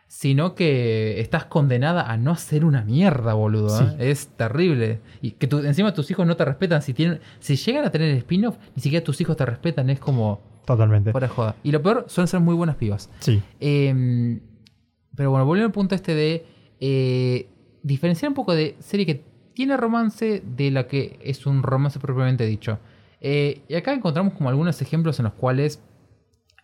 sino 0.06 0.54
que 0.54 1.20
estás 1.20 1.44
condenada 1.44 2.10
a 2.10 2.16
no 2.16 2.30
hacer 2.32 2.64
una 2.64 2.82
mierda, 2.84 3.34
boludo. 3.34 3.68
Sí. 3.68 3.84
¿eh? 3.98 4.10
Es 4.10 4.28
terrible. 4.28 5.00
Y 5.20 5.32
que 5.32 5.46
tu- 5.46 5.58
encima 5.58 5.92
tus 5.92 6.10
hijos 6.10 6.26
no 6.26 6.36
te 6.36 6.44
respetan. 6.44 6.82
Si, 6.82 6.94
tienen, 6.94 7.20
si 7.40 7.56
llegan 7.56 7.84
a 7.84 7.90
tener 7.90 8.10
spin-off, 8.16 8.56
ni 8.74 8.82
siquiera 8.82 9.04
tus 9.04 9.20
hijos 9.20 9.36
te 9.36 9.44
respetan. 9.44 9.90
Es 9.90 9.98
como 10.00 10.40
Totalmente. 10.64 11.12
fuera 11.12 11.28
joda. 11.28 11.56
Y 11.62 11.70
lo 11.72 11.82
peor, 11.82 12.06
suelen 12.08 12.28
ser 12.28 12.40
muy 12.40 12.54
buenas 12.54 12.76
pibas. 12.76 13.10
Sí. 13.20 13.42
Eh, 13.60 14.40
pero 15.16 15.30
bueno, 15.30 15.44
volviendo 15.46 15.66
al 15.66 15.72
punto 15.72 15.94
este 15.94 16.14
de 16.14 16.46
eh, 16.80 17.48
diferenciar 17.82 18.28
un 18.30 18.34
poco 18.34 18.54
de 18.54 18.76
serie 18.80 19.06
que 19.06 19.22
tiene 19.52 19.76
romance 19.76 20.42
de 20.44 20.70
la 20.70 20.86
que 20.86 21.18
es 21.22 21.46
un 21.46 21.62
romance 21.62 21.98
propiamente 22.00 22.44
dicho. 22.46 22.78
Eh, 23.26 23.62
y 23.68 23.74
acá 23.74 23.94
encontramos 23.94 24.34
como 24.34 24.50
algunos 24.50 24.82
ejemplos 24.82 25.18
en 25.18 25.24
los 25.24 25.32
cuales 25.32 25.80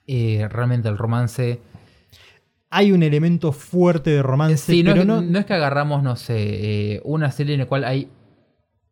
eh, 0.07 0.47
realmente 0.51 0.89
el 0.91 0.99
romance. 0.99 1.59
Hay 2.69 2.93
un 2.93 3.03
elemento 3.03 3.51
fuerte 3.53 4.11
de 4.11 4.23
romance, 4.23 4.59
Sí, 4.73 4.83
no, 4.83 4.91
pero 4.91 5.01
es, 5.01 5.07
no. 5.07 5.23
no 5.23 5.39
es 5.39 5.47
que 5.47 5.55
agarramos, 5.55 6.03
no 6.03 6.17
sé, 6.17 6.37
eh, 6.97 7.01
una 7.05 7.31
serie 7.33 7.55
en 7.55 7.61
la 7.61 7.67
cual 7.67 7.85
hay 7.85 8.11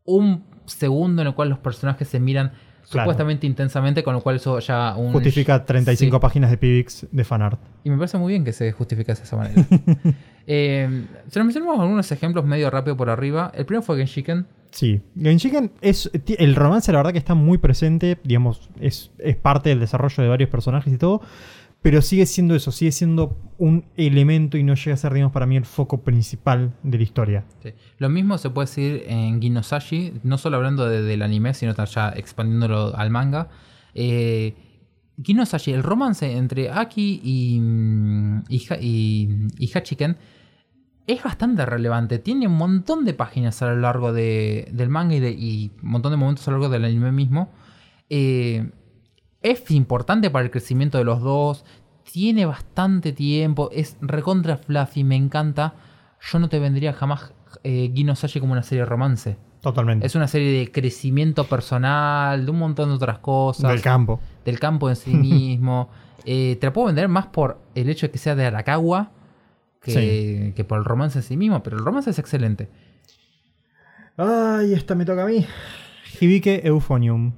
un 0.04 0.44
segundo 0.64 1.20
en 1.22 1.28
el 1.28 1.34
cual 1.34 1.50
los 1.50 1.58
personajes 1.58 2.08
se 2.08 2.18
miran 2.18 2.52
Claro. 2.90 3.04
supuestamente 3.04 3.46
intensamente, 3.46 4.02
con 4.02 4.14
lo 4.14 4.22
cual 4.22 4.36
eso 4.36 4.58
ya 4.60 4.96
un. 4.96 5.12
Justifica 5.12 5.62
35 5.66 6.16
Sí. 6.16 6.20
páginas 6.22 6.50
de 6.50 6.56
PBX 6.56 7.06
de 7.12 7.22
fanart. 7.22 7.60
Y 7.84 7.90
me 7.90 7.98
parece 7.98 8.16
muy 8.16 8.32
bien 8.32 8.44
que 8.44 8.54
se 8.54 8.72
justificase 8.72 9.20
de 9.20 9.26
esa 9.26 9.36
manera. 9.36 9.62
eh, 10.46 11.04
se 11.28 11.38
nos 11.38 11.44
mencionamos 11.44 11.78
algunos 11.80 12.10
ejemplos 12.12 12.46
medio 12.46 12.70
rápido 12.70 12.96
por 12.96 13.10
arriba. 13.10 13.52
El 13.54 13.66
primero 13.66 13.82
fue 13.82 13.98
Genshiken. 13.98 14.46
Sí, 14.70 15.00
Genshiken 15.20 15.72
es. 15.80 16.10
El 16.38 16.54
romance, 16.54 16.92
la 16.92 16.98
verdad, 16.98 17.12
que 17.12 17.18
está 17.18 17.34
muy 17.34 17.58
presente. 17.58 18.18
Digamos, 18.24 18.68
es, 18.80 19.10
es 19.18 19.36
parte 19.36 19.70
del 19.70 19.80
desarrollo 19.80 20.22
de 20.22 20.28
varios 20.28 20.50
personajes 20.50 20.92
y 20.92 20.98
todo. 20.98 21.20
Pero 21.80 22.02
sigue 22.02 22.26
siendo 22.26 22.56
eso, 22.56 22.72
sigue 22.72 22.90
siendo 22.90 23.38
un 23.56 23.84
elemento 23.96 24.58
y 24.58 24.64
no 24.64 24.74
llega 24.74 24.94
a 24.94 24.96
ser, 24.96 25.14
digamos, 25.14 25.32
para 25.32 25.46
mí 25.46 25.56
el 25.56 25.64
foco 25.64 26.02
principal 26.02 26.74
de 26.82 26.96
la 26.98 27.04
historia. 27.04 27.44
Lo 27.98 28.08
mismo 28.08 28.36
se 28.36 28.50
puede 28.50 28.66
decir 28.66 29.04
en 29.06 29.40
Ginosashi, 29.40 30.14
no 30.24 30.38
solo 30.38 30.56
hablando 30.56 30.88
de- 30.88 31.02
del 31.02 31.22
anime, 31.22 31.54
sino 31.54 31.72
ya 31.84 32.08
expandiéndolo 32.10 32.96
al 32.96 33.10
manga. 33.10 33.48
Eh, 33.94 34.54
Ginosashi, 35.22 35.72
el 35.72 35.84
romance 35.84 36.30
entre 36.36 36.68
Aki 36.70 37.20
y, 37.22 37.60
mm, 37.60 38.44
y, 38.48 38.66
Ha- 38.70 38.78
y- 38.80 39.46
y 39.58 39.70
Hachiken 39.72 40.16
es 41.08 41.22
bastante 41.24 41.66
relevante. 41.66 42.18
Tiene 42.20 42.46
un 42.46 42.56
montón 42.56 43.04
de 43.04 43.14
páginas 43.14 43.60
a 43.62 43.66
lo 43.66 43.76
largo 43.76 44.12
de- 44.12 44.68
del 44.72 44.88
manga 44.90 45.14
y, 45.16 45.20
de- 45.20 45.32
y 45.32 45.72
un 45.82 45.90
montón 45.90 46.12
de 46.12 46.16
momentos 46.18 46.46
a 46.46 46.50
lo 46.52 46.58
largo 46.58 46.72
del 46.72 46.84
anime 46.84 47.10
mismo. 47.10 47.50
Eh, 48.10 48.70
es 49.42 49.70
importante 49.70 50.30
para 50.30 50.44
el 50.44 50.50
crecimiento 50.50 50.98
de 50.98 51.04
los 51.04 51.20
dos. 51.20 51.64
Tiene 52.12 52.46
bastante 52.46 53.12
tiempo. 53.12 53.70
Es 53.72 53.96
recontra 54.00 54.56
fluffy. 54.58 55.02
Me 55.04 55.16
encanta. 55.16 55.74
Yo 56.20 56.38
no 56.38 56.48
te 56.48 56.58
vendría 56.58 56.92
jamás 56.92 57.32
eh, 57.64 57.90
Gino 57.94 58.14
Sashi 58.14 58.40
como 58.40 58.52
una 58.52 58.62
serie 58.62 58.82
de 58.82 58.86
romance. 58.86 59.36
Totalmente. 59.62 60.06
Es 60.06 60.14
una 60.14 60.28
serie 60.28 60.58
de 60.60 60.70
crecimiento 60.70 61.44
personal, 61.44 62.44
de 62.44 62.50
un 62.50 62.58
montón 62.58 62.90
de 62.90 62.94
otras 62.96 63.18
cosas. 63.18 63.70
Del 63.70 63.82
campo. 63.82 64.20
del 64.44 64.58
campo 64.60 64.88
en 64.88 64.96
sí 64.96 65.14
mismo. 65.14 65.88
Eh, 66.30 66.58
te 66.60 66.66
la 66.66 66.72
puedo 66.74 66.88
vender 66.88 67.08
más 67.08 67.28
por 67.28 67.58
el 67.74 67.88
hecho 67.88 68.06
de 68.06 68.10
que 68.10 68.18
sea 68.18 68.34
de 68.34 68.44
Arakawa 68.44 69.12
que, 69.82 70.52
que 70.56 70.64
por 70.64 70.78
el 70.78 70.84
romance 70.84 71.18
en 71.18 71.22
sí 71.22 71.36
mismo. 71.36 71.62
Pero 71.62 71.76
el 71.78 71.84
romance 71.84 72.10
es 72.10 72.18
excelente. 72.18 72.68
Ay, 74.16 74.72
esta 74.74 74.94
me 74.94 75.04
toca 75.04 75.22
a 75.22 75.26
mí. 75.26 75.46
Hibike 76.20 76.62
Euphonium. 76.66 77.32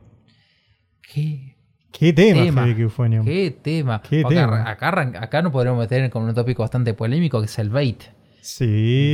¿Qué 1.03 1.57
¿Qué 1.93 2.13
tema, 2.13 2.45
tema? 2.45 2.63
Hibike 2.67 2.83
Euphonium? 2.83 3.25
¿Qué 3.27 3.51
tema? 3.51 4.01
Qué 4.01 4.23
Porque 4.23 4.37
tema. 4.37 4.71
Acá, 4.71 4.89
acá 5.21 5.43
nos 5.43 5.53
podríamos 5.53 5.81
meter 5.81 6.09
con 6.09 6.23
un 6.23 6.35
tópico 6.35 6.63
bastante 6.63 6.95
polémico 6.95 7.41
que 7.41 7.47
es 7.47 7.59
el 7.59 7.69
bait. 7.69 8.03
Sí. 8.41 8.67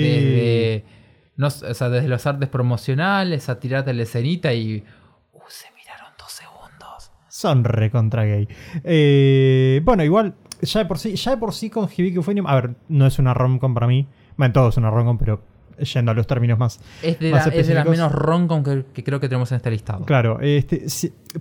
Desde, 0.02 0.84
no, 1.36 1.48
s- 1.48 1.66
o 1.66 1.74
sea, 1.74 1.88
desde 1.88 2.06
los 2.08 2.24
artes 2.26 2.48
promocionales 2.48 3.48
a 3.48 3.58
tirarte 3.58 3.92
la 3.94 4.02
escenita 4.04 4.52
y. 4.52 4.84
Uh, 5.32 5.38
se 5.48 5.66
miraron 5.74 6.12
dos 6.18 6.30
segundos. 6.30 7.10
Son 7.28 7.64
recontra 7.64 8.24
gay. 8.24 8.46
Eh, 8.84 9.80
bueno, 9.84 10.04
igual, 10.04 10.34
ya 10.62 10.80
de 10.80 10.86
por 10.86 10.98
sí, 10.98 11.14
ya 11.16 11.30
de 11.32 11.36
por 11.36 11.52
sí 11.52 11.70
con 11.70 11.84
Hibiki 11.94 12.16
Euphonium, 12.16 12.46
a 12.46 12.54
ver, 12.54 12.74
no 12.88 13.06
es 13.06 13.18
una 13.18 13.34
romcom 13.34 13.74
para 13.74 13.86
mí. 13.86 14.06
Bueno, 14.36 14.52
todo 14.52 14.68
es 14.68 14.76
una 14.76 14.90
romcom, 14.90 15.18
pero 15.18 15.40
yendo 15.78 16.10
a 16.10 16.14
los 16.14 16.26
términos 16.26 16.58
más. 16.58 16.80
Es 17.02 17.18
de, 17.18 17.30
Más 17.30 17.46
la- 17.46 17.54
es 17.54 17.66
de 17.68 17.74
las 17.74 17.86
menos 17.86 18.10
roncon 18.12 18.62
que, 18.64 18.84
que 18.94 19.04
creo 19.04 19.20
que 19.20 19.28
tenemos 19.28 19.50
en 19.52 19.56
este 19.56 19.70
listado. 19.70 20.04
Claro, 20.06 20.40
este, 20.40 20.86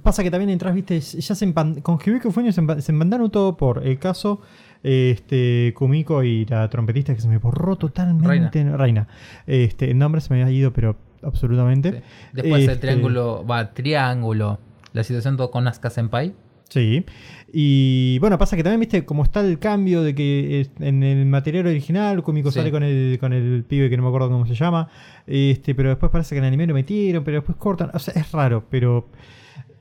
pasa 0.04 0.24
que 0.24 0.32
también 0.32 0.50
entras, 0.50 0.74
viste, 0.76 1.00
ya 1.00 1.36
se 1.36 1.48
empan- 1.48 1.82
con 1.82 1.98
Hibiki 2.06 2.28
Euphonium 2.28 2.52
se, 2.54 2.82
se 2.82 2.92
empandaron 2.92 3.30
todo 3.32 3.56
por 3.56 3.86
el 3.88 3.98
caso 4.00 4.42
este, 4.84 5.74
Kumiko 5.76 6.24
y 6.24 6.46
la 6.46 6.70
trompetista 6.70 7.16
que 7.16 7.22
se 7.22 7.28
me 7.28 7.38
borró 7.38 7.76
totalmente. 7.76 8.64
Reina. 8.76 9.08
Este, 9.48 9.90
el 9.92 9.98
nombre 9.98 10.22
se 10.22 10.34
me 10.34 10.42
había 10.44 10.54
ido, 10.54 10.74
pero 10.74 10.96
absolutamente. 11.24 11.92
Sí. 11.92 11.98
Después 12.34 12.64
el 12.64 12.70
Este, 12.70 12.76
triángulo. 12.82 13.46
Va, 13.46 13.74
triángulo. 13.74 14.60
La 14.94 15.04
situación 15.04 15.38
todo 15.38 15.50
con 15.52 15.68
Asuka 15.68 15.90
Senpai. 15.90 16.34
Sí. 16.70 17.06
Y 17.54 18.18
bueno, 18.20 18.38
pasa 18.38 18.56
que 18.58 18.64
también, 18.64 18.80
viste, 18.82 19.06
como 19.06 19.24
está 19.24 19.40
el 19.42 19.60
cambio 19.60 20.02
de 20.02 20.14
que 20.16 20.68
en 20.80 21.04
el 21.04 21.26
material 21.26 21.68
original 21.68 22.22
Kumiko 22.24 22.52
Sí. 22.52 22.60
sale 22.60 22.72
con 22.72 22.84
el, 22.84 23.18
con 23.20 23.32
el 23.34 23.64
pibe 23.68 23.90
que 23.90 23.96
no 23.98 24.04
me 24.04 24.10
acuerdo 24.10 24.30
cómo 24.30 24.46
se 24.46 24.56
llama. 24.56 24.90
Este, 25.28 25.74
pero 25.76 25.90
después 25.90 26.12
parece 26.12 26.36
que 26.36 26.40
en 26.40 26.46
el 26.46 26.48
anime 26.50 26.68
lo 26.68 26.74
metieron, 26.74 27.24
pero 27.24 27.38
después 27.38 27.58
cortan. 27.58 27.92
O 27.94 28.00
sea, 28.00 28.14
es 28.16 28.32
raro, 28.32 28.66
pero 28.70 29.10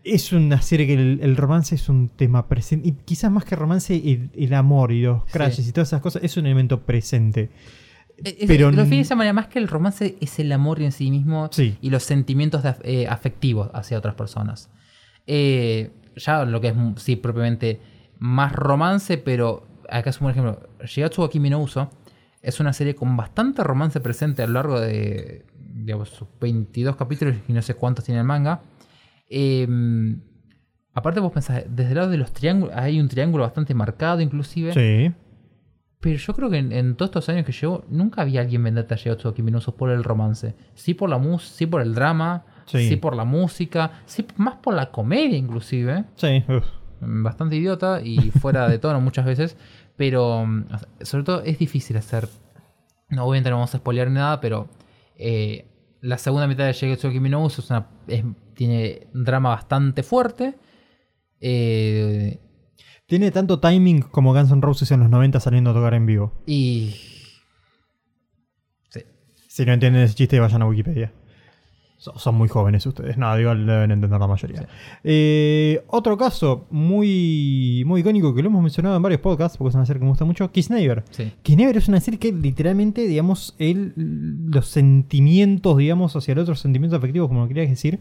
es 0.04 0.32
una 0.32 0.60
serie 0.60 0.86
que 0.86 0.94
el, 0.94 1.18
el 1.22 1.36
romance 1.36 1.74
es 1.74 1.88
un 1.88 2.10
tema 2.10 2.46
presente. 2.46 2.88
Y 2.88 2.92
quizás 3.04 3.32
más 3.32 3.44
que 3.44 3.56
romance, 3.56 3.94
el, 3.96 4.30
el 4.36 4.54
amor 4.54 4.92
y 4.92 5.02
los 5.02 5.24
crashes 5.24 5.64
Sí. 5.64 5.70
y 5.70 5.72
todas 5.72 5.88
esas 5.88 6.00
cosas 6.02 6.22
es 6.22 6.36
un 6.36 6.44
elemento 6.46 6.82
presente. 6.82 7.50
Eh, 8.22 8.36
eh, 8.40 8.44
Pero 8.46 8.70
lo 8.70 8.76
define 8.76 8.96
de 8.98 9.02
esa 9.02 9.16
manera, 9.16 9.32
más 9.32 9.48
que 9.48 9.58
el 9.58 9.66
romance 9.66 10.16
es 10.20 10.38
el 10.38 10.52
amor 10.52 10.80
en 10.80 10.92
sí 10.92 11.10
mismo 11.10 11.48
Sí. 11.50 11.76
y 11.80 11.90
los 11.90 12.04
sentimientos 12.04 12.62
de 12.62 12.74
eh, 12.84 13.06
afectivos 13.08 13.70
hacia 13.74 13.98
otras 13.98 14.14
personas. 14.14 14.70
Eh, 15.26 15.90
ya 16.16 16.44
lo 16.44 16.60
que 16.60 16.68
es, 16.68 16.76
mm, 16.76 16.94
sí, 16.96 17.16
propiamente 17.16 17.80
más 18.18 18.52
romance, 18.52 19.18
pero 19.18 19.66
acá 19.88 20.10
es 20.10 20.20
un 20.20 20.26
buen 20.26 20.32
ejemplo. 20.32 20.68
Shigatsu 20.84 21.22
wa 21.22 21.30
Kimi 21.30 21.50
no 21.50 21.60
Uso 21.60 21.90
es 22.42 22.60
una 22.60 22.72
serie 22.72 22.94
con 22.94 23.16
bastante 23.16 23.64
romance 23.64 24.00
presente 24.00 24.42
a 24.42 24.46
lo 24.46 24.52
largo 24.54 24.80
de 24.80 25.46
digamos, 25.74 26.10
sus 26.10 26.28
22 26.40 26.96
capítulos 26.96 27.36
y 27.48 27.52
no 27.52 27.62
sé 27.62 27.74
cuántos 27.74 28.04
tiene 28.04 28.20
el 28.20 28.26
manga. 28.26 28.62
Eh, 29.28 29.66
aparte 30.92 31.20
vos 31.20 31.32
pensás, 31.32 31.64
desde 31.68 31.90
el 31.90 31.96
lado 31.96 32.10
de 32.10 32.18
los 32.18 32.32
triángulos, 32.32 32.74
hay 32.76 33.00
un 33.00 33.08
triángulo 33.08 33.44
bastante 33.44 33.74
marcado 33.74 34.20
inclusive. 34.20 34.72
Sí. 34.72 35.12
Pero 36.00 36.16
yo 36.16 36.34
creo 36.34 36.50
que 36.50 36.58
en, 36.58 36.72
en 36.72 36.96
todos 36.96 37.08
estos 37.08 37.28
años 37.30 37.46
que 37.46 37.52
llevo, 37.52 37.84
nunca 37.88 38.22
había 38.22 38.42
alguien 38.42 38.62
vender 38.62 38.86
Shigatsu 38.86 39.28
wa 39.28 39.34
Kimi 39.34 39.50
no 39.50 39.58
Uso 39.58 39.74
por 39.76 39.90
el 39.90 40.04
romance. 40.04 40.54
Sí 40.74 40.94
por 40.94 41.10
la 41.10 41.18
mus 41.18 41.44
sí 41.44 41.66
por 41.66 41.80
el 41.80 41.94
drama, 41.94 42.44
Sí. 42.66 42.88
sí. 42.88 42.96
por 42.96 43.14
la 43.16 43.24
música, 43.24 44.02
sí 44.06 44.26
más 44.36 44.56
por 44.56 44.74
la 44.74 44.90
comedia 44.90 45.36
inclusive. 45.36 46.04
Sí. 46.16 46.42
uf. 46.48 46.64
Bastante 47.00 47.56
idiota 47.56 48.00
y 48.02 48.30
fuera 48.40 48.68
de 48.68 48.78
tono 48.78 49.00
muchas 49.00 49.24
veces. 49.26 49.56
Pero 49.96 50.44
mm, 50.46 50.64
sobre 51.02 51.24
todo 51.24 51.42
es 51.44 51.58
difícil 51.58 51.96
hacer. 51.96 52.28
No, 53.10 53.24
obviamente 53.26 53.50
no 53.50 53.56
vamos 53.56 53.74
a 53.74 53.78
spoilear 53.78 54.10
nada, 54.10 54.40
pero 54.40 54.68
eh, 55.16 55.66
la 56.00 56.18
segunda 56.18 56.46
mitad 56.46 56.64
de 56.66 56.72
Shigetsu 56.72 57.06
wa 57.08 57.12
Kimi 57.12 57.28
no 57.28 57.46
es 57.46 57.70
una, 57.70 57.86
es- 58.08 58.24
tiene 58.54 59.06
un 59.14 59.24
drama 59.24 59.50
bastante 59.50 60.02
fuerte. 60.02 60.54
Eh, 61.40 62.40
Tiene 63.06 63.30
tanto 63.30 63.60
timing 63.60 64.00
como 64.02 64.32
Guns 64.32 64.50
N' 64.50 64.62
Roses 64.62 64.90
en 64.90 65.00
los 65.00 65.10
90 65.10 65.38
saliendo 65.40 65.70
a 65.70 65.74
tocar 65.74 65.92
en 65.94 66.06
vivo. 66.06 66.32
y 66.46 66.94
Si 69.48 69.64
no 69.64 69.72
entienden 69.72 70.02
ese 70.02 70.14
chiste, 70.14 70.40
vayan 70.40 70.62
a 70.62 70.66
Wikipedia. 70.66 71.12
So- 71.96 72.18
Son 72.18 72.34
muy 72.34 72.48
jóvenes 72.48 72.84
ustedes. 72.84 73.16
No, 73.16 73.34
digo, 73.36 73.54
deben 73.54 73.90
entender 73.90 74.20
la 74.20 74.26
mayoría. 74.26 74.60
Sí. 74.60 74.66
Eh, 75.04 75.84
otro 75.86 76.18
caso 76.18 76.66
muy, 76.70 77.82
muy 77.86 78.00
icónico 78.02 78.34
que 78.34 78.42
lo 78.42 78.48
hemos 78.48 78.62
mencionado 78.62 78.96
en 78.96 79.02
varios 79.02 79.20
podcasts, 79.22 79.56
porque 79.56 79.70
es 79.70 79.74
una 79.74 79.86
serie 79.86 80.00
que 80.00 80.04
me 80.04 80.10
gusta 80.10 80.24
mucho, 80.26 80.50
Kiss 80.50 80.70
Neighbor. 80.70 81.02
sí. 81.10 81.32
Kiss 81.42 81.56
Neighbor 81.56 81.76
es 81.76 81.88
una 81.88 82.00
serie 82.00 82.18
que 82.20 82.30
literalmente, 82.32 83.06
digamos, 83.06 83.54
el, 83.58 83.94
los 83.96 84.66
sentimientos, 84.68 85.78
digamos, 85.78 86.14
hacia 86.16 86.32
el 86.32 86.40
otro, 86.40 86.54
sentimientos 86.56 86.98
afectivos, 86.98 87.28
como 87.28 87.40
lo 87.42 87.48
querías 87.48 87.70
decir, 87.70 87.98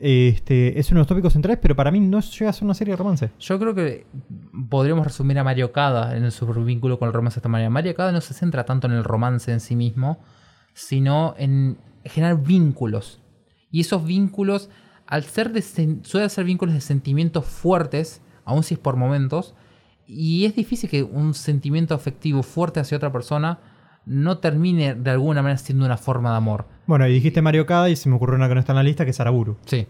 este, 0.00 0.78
es 0.78 0.90
uno 0.90 0.98
de 0.98 1.00
los 1.02 1.06
tópicos 1.06 1.32
centrales, 1.32 1.58
pero 1.62 1.76
para 1.76 1.90
mí 1.90 2.00
no 2.00 2.20
llega 2.20 2.50
a 2.50 2.52
ser 2.52 2.64
una 2.64 2.74
serie 2.74 2.92
de 2.92 2.96
romance. 2.96 3.30
Yo 3.38 3.58
creo 3.58 3.74
que 3.74 4.06
podríamos 4.68 5.06
resumir 5.06 5.38
a 5.38 5.44
Mario 5.44 5.72
Kada 5.72 6.16
en 6.16 6.30
su 6.32 6.46
vínculo 6.46 6.98
con 6.98 7.06
el 7.08 7.12
romance 7.14 7.36
de 7.36 7.38
esta 7.40 7.48
manera. 7.48 7.70
Mario 7.70 7.94
Kada 7.94 8.12
no 8.12 8.20
se 8.20 8.34
centra 8.34 8.64
tanto 8.64 8.86
en 8.88 8.94
el 8.94 9.04
romance 9.04 9.52
en 9.52 9.60
sí 9.60 9.76
mismo, 9.76 10.18
sino 10.74 11.34
en 11.38 11.78
generar 12.04 12.42
vínculos. 12.42 13.20
Y 13.70 13.80
esos 13.80 14.04
vínculos, 14.04 14.70
al 15.06 15.24
ser 15.24 15.52
de 15.52 15.62
suelen 15.62 16.30
ser 16.30 16.44
vínculos 16.44 16.74
de 16.74 16.80
sentimientos 16.80 17.44
fuertes, 17.44 18.22
aun 18.44 18.62
si 18.62 18.74
es 18.74 18.80
por 18.80 18.96
momentos, 18.96 19.54
y 20.06 20.44
es 20.44 20.54
difícil 20.54 20.88
que 20.88 21.02
un 21.02 21.34
sentimiento 21.34 21.94
afectivo 21.94 22.42
fuerte 22.42 22.80
hacia 22.80 22.96
otra 22.96 23.12
persona 23.12 23.58
no 24.04 24.38
termine 24.38 24.94
de 24.94 25.10
alguna 25.10 25.42
manera 25.42 25.58
siendo 25.58 25.84
una 25.84 25.96
forma 25.96 26.30
de 26.30 26.36
amor. 26.36 26.66
Bueno, 26.86 27.06
y 27.08 27.12
dijiste 27.12 27.42
Mario 27.42 27.66
Kada 27.66 27.90
y 27.90 27.96
se 27.96 28.08
me 28.08 28.14
ocurrió 28.14 28.36
una 28.36 28.48
que 28.48 28.54
no 28.54 28.60
está 28.60 28.72
en 28.72 28.76
la 28.76 28.82
lista, 28.84 29.04
que 29.04 29.10
es 29.10 29.20
Araburu. 29.20 29.56
Sí. 29.66 29.88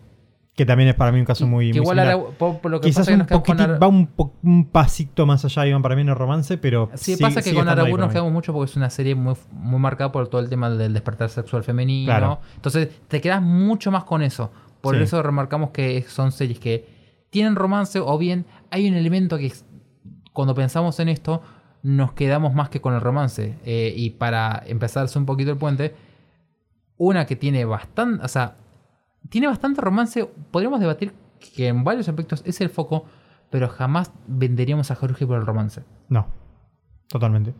Que 0.56 0.64
también 0.64 0.88
es 0.88 0.94
para 0.94 1.12
mí 1.12 1.20
un 1.20 1.26
caso 1.26 1.46
muy, 1.46 1.66
que 1.70 1.80
muy 1.80 1.84
igual 1.84 1.98
ahora, 1.98 2.18
por, 2.38 2.58
por 2.60 2.70
lo 2.70 2.80
que 2.80 2.88
Quizás 2.88 3.06
pasa 3.06 3.26
que 3.26 3.34
un 3.34 3.40
poquitín, 3.42 3.66
va 3.80 3.86
un, 3.88 4.06
po- 4.06 4.32
un 4.42 4.64
pasito 4.64 5.26
más 5.26 5.44
allá, 5.44 5.66
Iván, 5.66 5.82
para 5.82 5.94
mí 5.94 6.00
en 6.00 6.08
el 6.08 6.14
romance, 6.14 6.56
pero. 6.56 6.88
Sí, 6.94 7.14
sí- 7.16 7.22
pasa 7.22 7.42
que 7.42 7.52
con 7.54 7.68
Arabur 7.68 8.00
nos 8.00 8.10
quedamos 8.10 8.32
mucho 8.32 8.54
porque 8.54 8.70
es 8.70 8.76
una 8.76 8.88
serie 8.88 9.14
muy, 9.14 9.34
muy 9.52 9.78
marcada 9.78 10.10
por 10.12 10.28
todo 10.28 10.40
el 10.40 10.48
tema 10.48 10.70
del 10.70 10.94
despertar 10.94 11.28
sexual 11.28 11.62
femenino. 11.62 12.06
Claro. 12.06 12.40
Entonces 12.54 12.88
te 13.06 13.20
quedas 13.20 13.42
mucho 13.42 13.90
más 13.90 14.04
con 14.04 14.22
eso. 14.22 14.50
Por 14.80 14.96
Sí. 14.96 15.02
eso 15.02 15.22
remarcamos 15.22 15.70
que 15.70 16.02
son 16.08 16.32
series 16.32 16.58
que 16.58 16.88
tienen 17.28 17.54
romance 17.54 17.98
o 18.00 18.16
bien 18.16 18.46
hay 18.70 18.88
un 18.88 18.94
elemento 18.94 19.36
que 19.36 19.52
cuando 20.32 20.54
pensamos 20.54 20.98
en 21.00 21.08
esto 21.10 21.42
nos 21.82 22.12
quedamos 22.12 22.54
más 22.54 22.70
que 22.70 22.80
con 22.80 22.94
el 22.94 23.02
romance. 23.02 23.58
Eh, 23.66 23.92
y 23.94 24.10
para 24.10 24.62
empezarse 24.66 25.18
un 25.18 25.26
poquito 25.26 25.50
el 25.50 25.58
puente, 25.58 25.94
una 26.96 27.26
que 27.26 27.36
tiene 27.36 27.64
bastante, 27.66 28.24
o 28.24 28.28
sea, 28.28 28.56
tiene 29.28 29.46
bastante 29.46 29.80
romance, 29.80 30.28
podríamos 30.50 30.80
debatir 30.80 31.12
que 31.54 31.68
en 31.68 31.84
varios 31.84 32.08
aspectos 32.08 32.42
es 32.46 32.60
el 32.60 32.70
foco, 32.70 33.04
pero 33.50 33.68
jamás 33.68 34.10
venderíamos 34.26 34.90
a 34.90 34.94
Haruhi 34.94 35.26
por 35.26 35.38
el 35.38 35.46
romance. 35.46 35.82
No, 36.08 36.26
totalmente. 37.08 37.54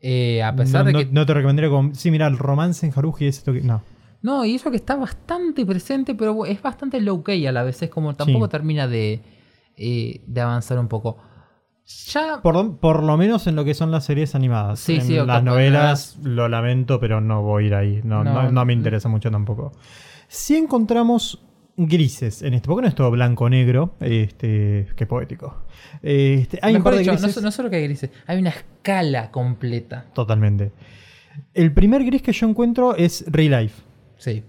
Eh, 0.00 0.42
a 0.42 0.54
pesar 0.54 0.84
no, 0.84 0.92
de 0.98 1.06
que. 1.06 1.12
no 1.12 1.26
te 1.26 1.34
recomendaría 1.34 1.70
como. 1.70 1.94
Sí, 1.94 2.10
mira, 2.10 2.26
el 2.26 2.38
romance 2.38 2.86
en 2.86 2.92
Haruji 2.94 3.26
es 3.26 3.38
esto 3.38 3.52
que. 3.52 3.60
No. 3.62 3.82
No, 4.22 4.44
y 4.44 4.54
eso 4.56 4.70
que 4.70 4.76
está 4.76 4.96
bastante 4.96 5.64
presente, 5.64 6.14
pero 6.14 6.44
es 6.44 6.60
bastante 6.60 7.00
low 7.00 7.22
key 7.22 7.46
a 7.46 7.52
la 7.52 7.62
vez. 7.62 7.82
Es 7.82 7.90
como 7.90 8.14
tampoco 8.14 8.46
Sí. 8.46 8.50
termina 8.50 8.86
de, 8.88 9.22
eh, 9.76 10.22
de 10.26 10.40
avanzar 10.40 10.78
un 10.78 10.88
poco. 10.88 11.18
Ya. 12.12 12.40
Por, 12.42 12.54
lo- 12.54 12.76
por 12.76 13.02
lo 13.02 13.16
menos 13.16 13.46
en 13.46 13.56
lo 13.56 13.64
que 13.64 13.74
son 13.74 13.90
las 13.90 14.04
series 14.04 14.34
animadas. 14.34 14.78
Sí, 14.80 14.96
en 14.96 15.02
sí, 15.02 15.14
las 15.14 15.42
novelas 15.42 16.18
lo 16.22 16.48
lamento, 16.48 17.00
pero 17.00 17.20
no 17.20 17.42
voy 17.42 17.64
a 17.64 17.66
ir 17.68 17.74
ahí. 17.74 18.00
No. 18.04 18.22
no, 18.24 18.50
no 18.50 18.64
me 18.64 18.72
interesa 18.72 19.08
mucho 19.08 19.30
tampoco. 19.30 19.72
Si 20.28 20.56
encontramos 20.56 21.42
grises 21.76 22.42
en 22.42 22.54
este, 22.54 22.66
porque 22.68 22.82
no 22.82 22.88
es 22.88 22.94
todo 22.94 23.10
blanco-negro, 23.10 23.94
este, 24.00 24.88
qué 24.94 25.06
poético. 25.06 25.64
Este, 26.02 26.58
hay 26.60 26.76
un 26.76 26.82
par 26.82 26.94
de 26.94 27.00
dicho, 27.00 27.12
no, 27.12 27.18
grises. 27.18 27.42
no 27.42 27.50
solo 27.50 27.70
que 27.70 27.76
hay 27.76 27.84
grises, 27.84 28.10
hay 28.26 28.38
una 28.38 28.50
escala 28.50 29.30
completa. 29.30 30.06
Totalmente. 30.12 30.72
El 31.54 31.72
primer 31.72 32.04
gris 32.04 32.22
que 32.22 32.32
yo 32.32 32.48
encuentro 32.48 32.94
es 32.96 33.24
Real 33.28 33.62
Life. 33.62 33.82
Sí. 34.16 34.44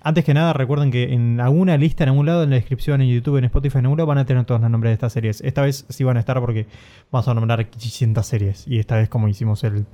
Antes 0.00 0.24
que 0.24 0.32
nada, 0.32 0.52
recuerden 0.52 0.90
que 0.90 1.12
en 1.12 1.40
alguna 1.40 1.76
lista, 1.76 2.04
en 2.04 2.10
algún 2.10 2.26
lado, 2.26 2.44
en 2.44 2.50
la 2.50 2.56
descripción, 2.56 3.02
en 3.02 3.08
YouTube, 3.08 3.36
en 3.36 3.44
Spotify, 3.44 3.78
en 3.78 3.86
algún 3.86 3.98
lado, 3.98 4.06
van 4.06 4.18
a 4.18 4.24
tener 4.24 4.44
todos 4.44 4.60
los 4.60 4.70
nombres 4.70 4.90
de 4.90 4.94
estas 4.94 5.12
series. 5.12 5.40
Esta 5.42 5.62
vez 5.62 5.84
sí 5.88 6.04
van 6.04 6.16
a 6.16 6.20
estar 6.20 6.40
porque 6.40 6.66
vamos 7.10 7.28
a 7.28 7.34
nombrar 7.34 7.68
500 7.68 8.24
series. 8.24 8.68
Y 8.68 8.78
esta 8.78 8.96
vez, 8.96 9.08
como 9.08 9.28
hicimos 9.28 9.64
el. 9.64 9.86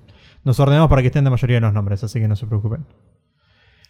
Nos 0.44 0.60
ordenamos 0.60 0.88
para 0.88 1.02
que 1.02 1.08
estén 1.08 1.24
la 1.24 1.30
mayoría 1.30 1.56
de 1.56 1.62
los 1.62 1.72
nombres, 1.72 2.04
así 2.04 2.20
que 2.20 2.28
no 2.28 2.36
se 2.36 2.46
preocupen. 2.46 2.86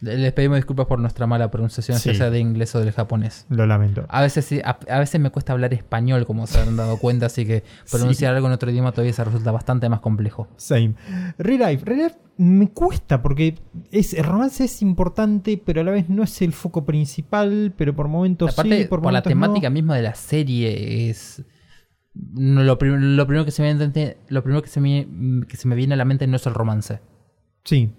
Les 0.00 0.32
pedimos 0.32 0.56
disculpas 0.56 0.86
por 0.86 0.98
nuestra 0.98 1.26
mala 1.26 1.50
pronunciación, 1.50 1.98
Sí. 1.98 2.10
ya 2.10 2.14
sea 2.14 2.30
de 2.30 2.38
inglés 2.38 2.74
o 2.74 2.80
del 2.80 2.92
japonés. 2.92 3.44
Lo 3.50 3.66
lamento. 3.66 4.06
A 4.08 4.22
veces, 4.22 4.44
sí, 4.46 4.60
a, 4.64 4.78
a 4.88 4.98
veces 4.98 5.20
me 5.20 5.30
cuesta 5.30 5.52
hablar 5.52 5.74
español, 5.74 6.24
como 6.26 6.46
se 6.46 6.58
han 6.60 6.74
dado 6.76 6.96
cuenta, 6.96 7.26
así 7.26 7.44
que 7.44 7.64
pronunciar 7.90 8.34
algo 8.34 8.46
en 8.46 8.54
otro 8.54 8.70
idioma 8.70 8.92
todavía 8.92 9.12
se 9.12 9.22
resulta 9.24 9.50
bastante 9.52 9.88
más 9.90 10.00
complejo. 10.00 10.48
Same. 10.56 10.94
Real 11.38 11.70
Life. 11.70 11.84
Real 11.84 11.98
Life 12.04 12.16
me 12.38 12.70
cuesta 12.70 13.20
porque 13.20 13.58
es, 13.90 14.14
el 14.14 14.24
romance 14.24 14.64
es 14.64 14.80
importante, 14.80 15.60
pero 15.62 15.82
a 15.82 15.84
la 15.84 15.90
vez 15.90 16.08
no 16.08 16.22
es 16.22 16.40
el 16.40 16.52
foco 16.54 16.86
principal, 16.86 17.74
pero 17.76 17.94
por 17.94 18.08
momentos 18.08 18.52
Aparte, 18.54 18.82
sí, 18.82 18.88
por, 18.88 19.02
por, 19.02 19.12
la 19.12 19.18
no. 19.18 19.24
temática 19.24 19.68
misma 19.68 19.96
de 19.96 20.02
la 20.02 20.14
serie, 20.14 21.10
es. 21.10 21.42
no, 22.14 22.62
lo, 22.64 22.78
prim- 22.78 23.16
lo 23.16 23.26
primero 23.26 23.44
que 23.44 23.50
se 23.50 23.60
me 23.62 23.74
viene, 23.74 24.16
lo 24.28 24.42
primero 24.42 24.62
que 24.62 24.68
se 24.70 24.80
me, 24.80 25.06
que 25.46 25.58
se 25.58 25.68
me 25.68 25.76
viene 25.76 25.92
a 25.92 25.96
la 25.98 26.06
mente 26.06 26.26
no 26.26 26.36
es 26.36 26.46
el 26.46 26.54
romance. 26.54 27.00
Sí. 27.64 27.90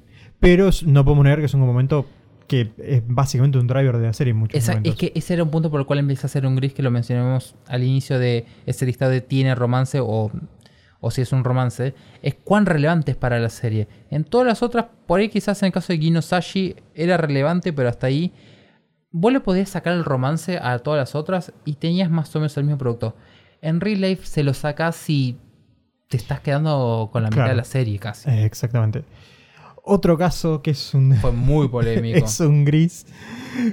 Pero 0.42 0.70
no 0.86 1.06
podemos 1.06 1.24
negar 1.24 1.40
que 1.40 1.46
es 1.46 1.54
un 1.54 1.62
momento 1.62 2.06
que 2.48 2.72
es 2.80 3.02
básicamente 3.08 3.58
un 3.58 3.68
driver 3.68 3.98
de 3.98 4.08
la 4.08 4.14
serie 4.14 4.32
en 4.32 4.38
muchos 4.38 4.58
Esa- 4.62 4.74
momentos. 4.74 4.92
es 4.92 5.00
que 5.00 5.18
ese 5.18 5.36
era 5.36 5.44
un 5.44 5.50
punto 5.52 5.72
por 5.72 5.80
el 5.80 5.86
cual 5.86 6.00
empieza 6.00 6.28
a 6.28 6.30
ser 6.30 6.46
un 6.46 6.58
gris 6.58 6.74
que 6.74 6.84
lo 6.84 6.92
mencionamos 6.92 7.56
al 7.68 7.84
inicio 7.84 8.20
de 8.20 8.46
ese 8.66 8.86
listado 8.86 9.10
de 9.12 9.22
tiene 9.22 9.56
romance 9.56 10.00
o, 10.02 10.30
o 11.00 11.12
si 11.12 11.22
es 11.22 11.32
un 11.32 11.46
romance, 11.46 11.94
es 12.22 12.36
cuán 12.44 12.66
relevante 12.66 13.12
es 13.12 13.18
para 13.18 13.40
la 13.40 13.50
serie. 13.50 13.88
En 14.10 14.26
todas 14.26 14.46
las 14.46 14.62
otras, 14.64 14.88
por 15.08 15.22
ahí 15.22 15.30
quizás 15.30 15.62
en 15.64 15.68
el 15.68 15.72
caso 15.72 15.94
de 15.94 16.00
Gino 16.00 16.22
Sashi 16.22 16.76
era 16.94 17.16
relevante, 17.16 17.72
pero 17.72 17.88
hasta 17.88 18.08
ahí 18.08 18.34
vos 19.12 19.32
le 19.32 19.40
podías 19.40 19.70
sacar 19.70 19.94
el 19.94 20.04
romance 20.04 20.58
a 20.62 20.80
todas 20.80 20.98
las 21.00 21.16
otras 21.16 21.54
y 21.64 21.76
tenías 21.76 22.10
más 22.10 22.36
o 22.36 22.40
menos 22.40 22.58
el 22.58 22.66
mismo 22.66 22.78
producto. 22.80 23.16
En 23.62 23.80
Real 23.80 24.02
Life 24.02 24.26
se 24.26 24.44
lo 24.44 24.54
sacas 24.54 24.96
si 24.98 25.38
te 26.10 26.18
estás 26.18 26.42
quedando 26.42 27.10
con 27.14 27.24
la 27.24 27.30
mitad 27.30 27.48
de 27.48 27.56
la 27.56 27.64
serie 27.64 27.98
casi. 28.00 28.30
Eh, 28.30 28.44
exactamente. 28.44 29.06
Otro 29.94 30.18
caso 30.18 30.62
que 30.62 30.72
es 30.72 30.94
un, 30.94 31.14
Fue 31.16 31.34
muy 31.34 31.68
polémico. 31.68 32.18
es 32.26 32.40
un 32.40 32.64
gris. 32.64 33.06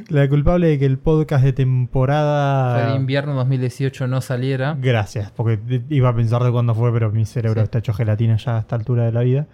La 0.08 0.28
culpable 0.28 0.66
de 0.66 0.78
que 0.78 0.84
el 0.87 0.98
podcast 0.98 1.44
de 1.44 1.52
temporada. 1.52 2.90
de 2.90 2.96
invierno 2.96 3.34
2018 3.34 4.08
no 4.08 4.20
saliera. 4.20 4.76
Gracias, 4.80 5.30
porque 5.30 5.60
iba 5.88 6.08
a 6.08 6.16
pensar 6.16 6.42
de 6.42 6.50
cuándo 6.50 6.75
fue, 6.75 6.92
pero 6.92 7.12
mi 7.12 7.25
cerebro 7.25 7.60
Sí. 7.60 7.64
está 7.66 7.78
hecho 7.78 7.92
gelatina 7.92 8.37
ya 8.37 8.56
a 8.56 8.60
esta 8.60 8.75
altura 8.75 9.04
de 9.04 9.12
la 9.12 9.20
vida. 9.20 9.46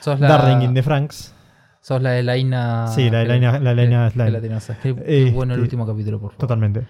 Sos 0.00 0.20
la, 0.20 0.28
Darling 0.28 0.64
in 0.64 0.74
the 0.74 0.82
Franks. 0.84 1.34
Sos 1.80 2.00
la 2.00 2.10
de 2.10 2.22
Laina. 2.22 2.86
Sí, 2.86 3.10
la 3.10 3.18
de 3.18 3.26
Laina- 3.26 3.58
la 3.58 3.74
de 3.74 3.86
Laina 3.86 4.10
Slime. 4.60 5.02
Qué, 5.04 5.30
bueno 5.34 5.54
el 5.54 5.60
último 5.60 5.84
capítulo, 5.84 6.20
por 6.20 6.30
favor. 6.30 6.38
Totalmente. 6.40 6.82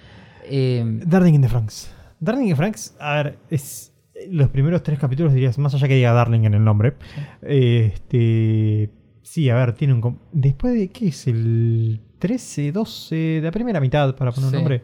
Eh, 0.44 0.84
Darling 1.06 1.32
in 1.32 1.40
the 1.40 1.48
Franks. 1.48 1.90
Darling 2.20 2.44
in 2.44 2.50
the 2.50 2.56
Franks, 2.56 2.94
a 3.00 3.14
ver, 3.14 3.38
es. 3.48 3.88
Los 4.30 4.50
primeros 4.50 4.82
tres 4.82 4.98
capítulos 4.98 5.32
dirías, 5.32 5.56
más 5.58 5.72
allá 5.74 5.88
que 5.88 5.94
diga 5.94 6.12
Darling 6.12 6.44
en 6.44 6.52
el 6.54 6.62
nombre. 6.62 6.92
Este. 7.40 8.90
Sí, 9.22 9.48
a 9.50 9.54
ver, 9.54 9.72
tiene 9.74 9.94
un. 9.94 10.18
Después 10.32 10.74
de. 10.74 10.88
¿Qué 10.90 11.08
es? 11.08 11.26
El 11.26 12.00
13, 12.18 12.72
12. 12.72 13.14
De 13.16 13.40
la 13.42 13.50
primera 13.50 13.80
mitad, 13.80 14.14
para 14.16 14.32
poner 14.32 14.48
un 14.48 14.54
nombre. 14.54 14.82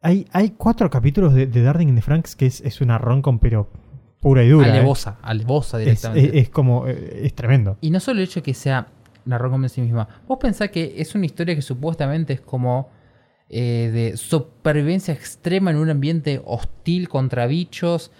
Hay, 0.00 0.26
hay 0.32 0.50
cuatro 0.50 0.90
capítulos 0.90 1.32
de, 1.34 1.46
de 1.46 1.62
Darling 1.62 1.88
in 1.88 1.94
the 1.94 2.02
Franks 2.02 2.34
que 2.34 2.46
es, 2.46 2.60
es 2.62 2.80
una 2.80 2.98
roncom, 2.98 3.38
pero 3.38 3.70
pura 4.20 4.42
y 4.42 4.48
dura. 4.48 4.66
¿eh? 4.68 4.70
alevosa, 5.22 5.78
Es, 5.78 5.84
directamente. 5.84 6.38
es- 6.38 6.42
es 6.44 6.50
como. 6.50 6.86
eh, 6.88 7.20
Es 7.24 7.34
tremendo. 7.34 7.78
Y 7.80 7.90
no 7.90 8.00
solo 8.00 8.18
el 8.20 8.24
hecho 8.26 8.40
de 8.40 8.44
que 8.44 8.54
sea 8.54 8.88
una 9.24 9.38
rom 9.38 9.62
en 9.62 9.68
sí 9.68 9.80
misma. 9.80 10.08
Vos 10.26 10.38
pensás 10.40 10.70
que 10.70 10.94
es 10.98 11.14
una 11.14 11.26
historia 11.26 11.54
que 11.54 11.62
supuestamente 11.62 12.32
es 12.32 12.40
como 12.40 12.90
eh, 13.48 13.90
de 13.92 14.16
supervivencia 14.16 15.14
extrema 15.14 15.70
en 15.70 15.76
un 15.76 15.88
ambiente 15.90 16.40
hostil 16.44 17.08
contra 17.08 17.46
bichos. 17.46 18.10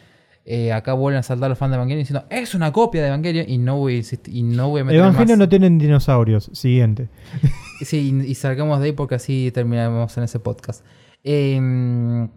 Eh, 0.45 0.73
acá 0.73 0.93
vuelven 0.95 1.21
a 1.21 1.23
saltar 1.23 1.49
los 1.49 1.57
fans 1.59 1.71
de 1.71 1.77
Evangelion 1.77 2.01
diciendo 2.01 2.27
es 2.29 2.55
una 2.57 2.73
copia 2.73 3.01
de 3.01 3.09
Evangelion 3.09 3.49
y 3.49 3.59
no 3.59 3.77
voy 3.77 4.05
y 4.27 4.43
no 4.43 4.71
voy 4.71 4.81
a 4.81 4.85
meter 4.85 4.99
Evangelio 4.99 5.35
más. 5.35 5.39
no 5.39 5.49
tienen 5.49 5.79
dinosaurios. 5.79 6.51
Siguiente. 6.53 7.09
Sí, 7.83 8.15
y, 8.25 8.31
y 8.31 8.35
salgamos 8.37 8.79
de 8.79 8.87
ahí 8.87 8.93
porque 8.93 9.17
así 9.17 9.51
terminamos 9.53 10.17
en 10.17 10.23
ese 10.23 10.39
podcast. 10.39 10.85
Eh, 11.25 12.29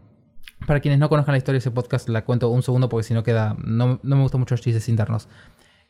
para 0.66 0.80
quienes 0.80 1.00
no 1.00 1.10
conozcan 1.10 1.34
la 1.34 1.38
historia 1.38 1.58
de 1.58 1.60
ese 1.60 1.72
podcast, 1.72 2.10
la 2.10 2.26
cuento 2.26 2.50
un 2.50 2.64
segundo 2.64 2.90
porque 2.90 3.04
si 3.04 3.14
no 3.14 3.24
queda. 3.24 3.56
No, 3.64 4.00
no 4.02 4.16
me 4.16 4.22
gustan 4.24 4.40
mucho 4.40 4.54
los 4.56 4.62
chistes 4.62 4.90
internos. 4.90 5.28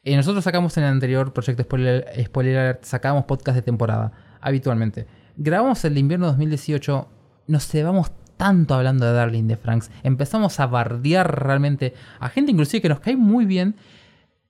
Eh, 0.03 0.15
nosotros 0.15 0.43
sacamos 0.43 0.75
en 0.77 0.83
el 0.83 0.89
anterior 0.91 1.33
proyecto 1.33 1.63
Spoiler, 1.63 2.05
Spoiler 2.25 2.57
Alert, 2.57 2.83
sacábamos 2.83 3.25
podcast 3.25 3.55
de 3.55 3.61
temporada, 3.61 4.11
habitualmente. 4.41 5.07
Grabamos 5.37 5.83
el 5.85 5.93
de 5.93 5.99
invierno 5.99 6.27
2018, 6.27 7.07
nos 7.47 7.65
cebamos 7.67 8.11
tanto 8.37 8.73
hablando 8.73 9.05
de 9.05 9.13
Darling 9.13 9.47
de 9.47 9.57
Franks. 9.57 9.91
Empezamos 10.03 10.59
a 10.59 10.67
bardear 10.67 11.43
realmente 11.43 11.93
a 12.19 12.29
gente 12.29 12.51
inclusive 12.51 12.81
que 12.81 12.89
nos 12.89 12.99
cae 12.99 13.15
muy 13.15 13.45
bien. 13.45 13.75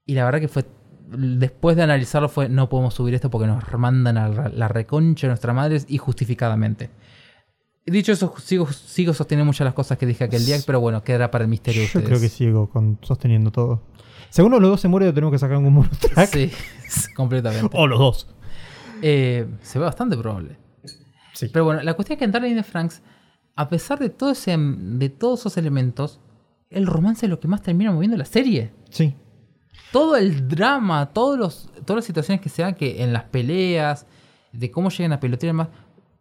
Y 0.05 0.13
la 0.13 0.25
verdad 0.25 0.39
que 0.39 0.47
fue. 0.47 0.65
Después 1.07 1.75
de 1.75 1.83
analizarlo 1.83 2.29
fue. 2.29 2.49
No 2.49 2.69
podemos 2.69 2.93
subir 2.93 3.13
esto 3.13 3.29
porque 3.29 3.47
nos 3.47 3.63
mandan 3.77 4.17
a 4.17 4.29
la, 4.29 4.67
reconcha 4.67 5.27
de 5.27 5.31
nuestras 5.31 5.55
madres 5.55 5.85
y 5.87 5.97
justificadamente. 5.97 6.89
Dicho 7.85 8.11
eso, 8.11 8.33
sigo, 8.39 8.65
sigo 8.71 9.13
sosteniendo 9.13 9.45
muchas 9.45 9.59
de 9.59 9.65
las 9.65 9.73
cosas 9.75 9.99
que 9.99 10.07
dije 10.07 10.23
aquel 10.23 10.43
día, 10.43 10.57
pero 10.65 10.79
bueno, 10.79 11.03
quedará 11.03 11.29
para 11.29 11.43
el 11.43 11.49
misterio 11.49 11.81
de 11.81 11.87
Yo 11.87 11.99
ustedes. 11.99 12.05
creo 12.07 12.19
que 12.19 12.29
sigo 12.29 12.69
con, 12.69 12.97
sosteniendo 13.03 13.51
todo. 13.51 13.83
Según 14.29 14.51
los 14.53 14.61
dos 14.61 14.81
se 14.81 14.87
muere, 14.87 15.13
tenemos 15.13 15.31
que 15.31 15.37
sacar 15.37 15.57
un 15.57 15.73
bonus 15.73 15.97
track. 15.99 16.29
Sí, 16.89 17.13
completamente. 17.15 17.69
O 17.77 17.87
los 17.87 17.99
dos. 17.99 18.27
Eh, 19.01 19.45
se 19.61 19.79
ve 19.79 19.85
bastante 19.85 20.17
probable. 20.17 20.57
Sí. 21.33 21.49
Pero 21.51 21.65
bueno, 21.65 21.81
la 21.83 21.93
cuestión 21.93 22.15
es 22.15 22.19
que 22.19 22.25
en 22.25 22.31
Darling 22.31 22.51
in 22.51 22.57
the 22.57 22.63
Franks, 22.63 23.01
a 23.55 23.69
pesar 23.69 23.99
de, 23.99 24.09
todo 24.09 24.31
ese, 24.31 24.55
de 24.57 25.09
todos 25.09 25.41
esos 25.41 25.57
elementos, 25.57 26.19
el 26.69 26.87
romance 26.87 27.25
es 27.25 27.29
lo 27.29 27.39
que 27.39 27.47
más 27.47 27.61
termina 27.61 27.91
moviendo 27.91 28.17
la 28.17 28.25
serie. 28.25 28.71
Sí. 28.89 29.15
todo 29.91 30.15
el 30.15 30.47
drama, 30.47 31.07
todos 31.07 31.37
los, 31.37 31.69
todas 31.85 31.97
las 31.97 32.05
situaciones 32.05 32.41
que 32.41 32.49
se 32.49 32.61
dan 32.61 32.75
que 32.75 33.03
en 33.03 33.13
las 33.13 33.23
peleas, 33.23 34.05
de 34.51 34.71
cómo 34.71 34.89
llegan 34.89 35.13
a 35.13 35.19
pelotear 35.19 35.49
y 35.49 35.53
demás, 35.53 35.69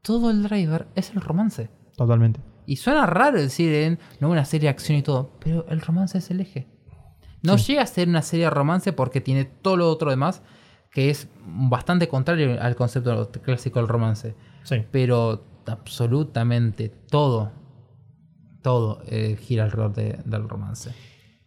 todo 0.03 0.31
el 0.31 0.43
driver 0.43 0.87
es 0.95 1.11
el 1.11 1.21
romance. 1.21 1.71
Totalmente. 1.97 2.41
Y 2.67 2.77
suena 2.77 3.07
raro 3.07 3.41
decir 3.41 3.73
en 3.75 3.99
no 4.21 4.31
una 4.31 4.45
serie 4.45 4.67
de 4.67 4.71
acción 4.71 4.99
y 4.99 5.03
todo, 5.03 5.33
pero 5.41 5.67
el 5.69 5.81
romance 5.81 6.19
es 6.19 6.31
el 6.31 6.41
eje. 6.41 6.67
No 7.43 7.57
llega 7.57 7.83
a 7.83 7.87
ser 7.87 8.09
una 8.09 8.23
serie 8.23 8.47
de 8.47 8.51
romance 8.51 8.93
porque 8.93 9.21
tiene 9.21 9.45
todo 9.45 9.77
lo 9.77 9.91
otro 9.91 10.11
demás, 10.11 10.43
que 10.91 11.11
es 11.11 11.29
bastante 11.45 12.09
contrario 12.09 12.61
al 12.61 12.75
concepto 12.75 13.31
clásico 13.43 13.81
del 13.81 13.89
romance. 13.89 14.35
Sí. 14.63 14.85
Pero 14.91 15.45
absolutamente 15.73 16.89
todo, 16.89 17.53
todo 18.63 19.03
eh, 19.07 19.37
gira 19.41 19.65
alrededor 19.65 19.95
de- 19.95 20.19
del 20.25 20.49
romance. 20.49 20.91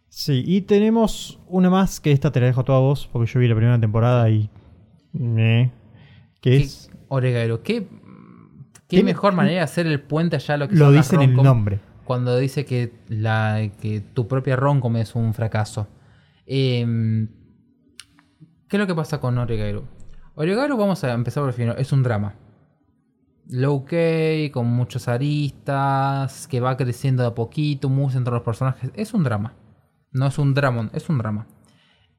Sí, 0.08 0.42
y 0.46 0.62
tenemos 0.62 1.38
una 1.48 1.70
más 1.70 2.00
que 2.00 2.12
esta 2.12 2.32
te 2.32 2.40
la 2.40 2.46
dejo 2.46 2.64
toda 2.64 2.78
a 2.78 2.80
vos, 2.80 3.08
porque 3.12 3.30
yo 3.30 3.40
vi 3.40 3.48
la 3.48 3.54
primera 3.54 3.78
temporada 3.78 4.28
y. 4.30 4.50
eh, 5.14 5.70
que 6.40 6.50
¿Qué- 6.50 6.56
es. 6.58 6.90
Oregairo, 7.08 7.62
¿qué, 7.62 7.86
qué 8.88 9.02
mejor 9.02 9.32
manera 9.34 9.56
de 9.56 9.60
hacer 9.62 9.86
el 9.86 10.00
puente 10.00 10.36
allá 10.36 10.54
a 10.54 10.56
lo 10.58 10.68
que 10.68 10.76
Lo 10.76 10.90
dice 10.92 11.16
en 11.16 11.22
el 11.22 11.34
nombre. 11.34 11.80
Cuando 12.04 12.36
dice 12.38 12.64
que, 12.64 12.92
la, 13.08 13.70
que 13.80 14.00
tu 14.00 14.26
propia 14.28 14.56
romcom 14.56 14.96
es 14.96 15.14
un 15.14 15.34
fracaso. 15.34 15.88
Em, 16.46 17.28
¿Qué 18.68 18.76
es 18.76 18.80
lo 18.80 18.86
que 18.86 18.94
pasa 18.94 19.20
con 19.20 19.36
Oregairo? 19.38 19.84
Oregairo, 20.34 20.76
vamos 20.76 21.02
a 21.04 21.12
empezar 21.12 21.42
por 21.42 21.50
el 21.50 21.54
final, 21.54 21.76
es 21.78 21.92
un 21.92 22.02
drama. 22.02 22.34
Low 23.48 23.84
key, 23.86 24.50
con 24.50 24.66
muchos 24.66 25.08
aristas, 25.08 26.46
que 26.48 26.60
va 26.60 26.76
creciendo 26.76 27.22
de 27.22 27.28
a 27.28 27.34
poquito, 27.34 27.88
muy 27.88 28.12
entre 28.14 28.32
los 28.34 28.42
personajes. 28.42 28.90
Es 28.94 29.14
un 29.14 29.24
drama. 29.24 29.54
No 30.12 30.26
es 30.26 30.38
un 30.38 30.54
dramón, 30.54 30.90
es 30.92 31.08
un 31.08 31.18
drama. 31.18 31.46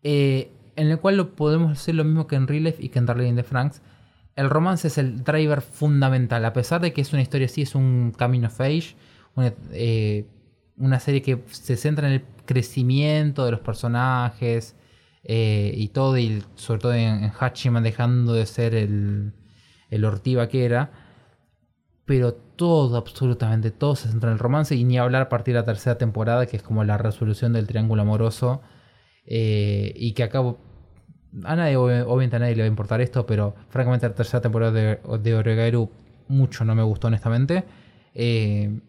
Eh, 0.04 0.52
en 0.76 0.88
el 0.88 1.00
cual 1.00 1.18
lo 1.18 1.36
podemos 1.36 1.72
decir 1.72 1.96
lo 1.96 2.04
mismo 2.04 2.26
que 2.28 2.36
en 2.36 2.48
Real 2.48 2.74
y 2.80 2.90
que 2.90 3.00
en 3.00 3.06
Darling 3.06 3.30
in 3.30 3.36
the 3.36 3.44
Franks. 3.44 3.82
El 4.36 4.50
romance 4.50 4.88
es 4.88 4.98
el 4.98 5.24
driver 5.24 5.62
fundamental, 5.62 6.46
a 6.46 6.54
pesar 6.54 6.80
de 6.82 6.94
que 6.94 7.02
es 7.02 7.12
una 7.12 7.22
historia 7.22 7.46
así, 7.48 7.64
es 7.64 7.76
un 7.76 8.14
camino 8.16 8.48
of 8.48 8.62
age, 8.62 8.96
una- 9.36 9.54
eh, 9.74 10.26
una 10.78 11.00
serie 11.00 11.22
que 11.22 11.44
se 11.48 11.76
centra 11.76 12.08
en 12.08 12.14
el 12.14 12.24
crecimiento 12.46 13.44
de 13.44 13.52
los 13.52 13.60
personajes 13.60 14.76
eh, 15.26 15.74
y 15.76 15.90
todo, 15.90 16.18
y 16.18 16.42
sobre 16.56 16.80
todo 16.80 16.94
en, 16.94 17.24
en 17.26 17.32
dejando 17.84 18.34
de 18.34 18.46
ser 18.46 18.74
el, 18.76 19.34
el 19.90 20.06
que 20.48 20.64
era. 20.64 21.09
Pero 22.10 22.34
todo, 22.34 22.98
absolutamente 22.98 23.70
todo 23.70 23.96
se 23.96 24.10
centra 24.10 24.30
en 24.32 24.34
el 24.34 24.40
romance 24.40 24.74
y 24.76 24.84
ni 24.84 24.98
hablar 24.98 25.22
a 25.22 25.30
partir 25.30 25.54
de 25.54 25.60
la 25.60 25.66
tercera 25.66 26.00
temporada, 26.00 26.48
que 26.48 26.58
es 26.58 26.64
como 26.64 26.84
la 26.84 26.98
resolución 26.98 27.54
del 27.54 27.68
triángulo 27.68 28.02
amoroso. 28.02 28.62
eh, 29.32 29.94
y 29.96 30.14
que 30.14 30.24
acabo 30.24 30.58
a 31.44 31.56
nadie, 31.56 31.78
ob- 31.78 32.06
obviamente 32.08 32.38
a 32.38 32.40
nadie 32.40 32.56
le 32.56 32.64
va 32.64 32.66
a 32.66 32.70
importar 32.76 33.00
esto, 33.00 33.28
pero 33.28 33.54
francamente 33.70 34.08
la 34.10 34.16
tercera 34.16 34.42
temporada 34.42 34.72
de, 34.72 35.00
de 35.22 35.36
Oregairu 35.36 35.92
mucho 36.28 36.66
no 36.66 36.74
me 36.74 36.82
gustó 36.82 37.08
honestamente. 37.10 37.64
Eh, 38.16 38.80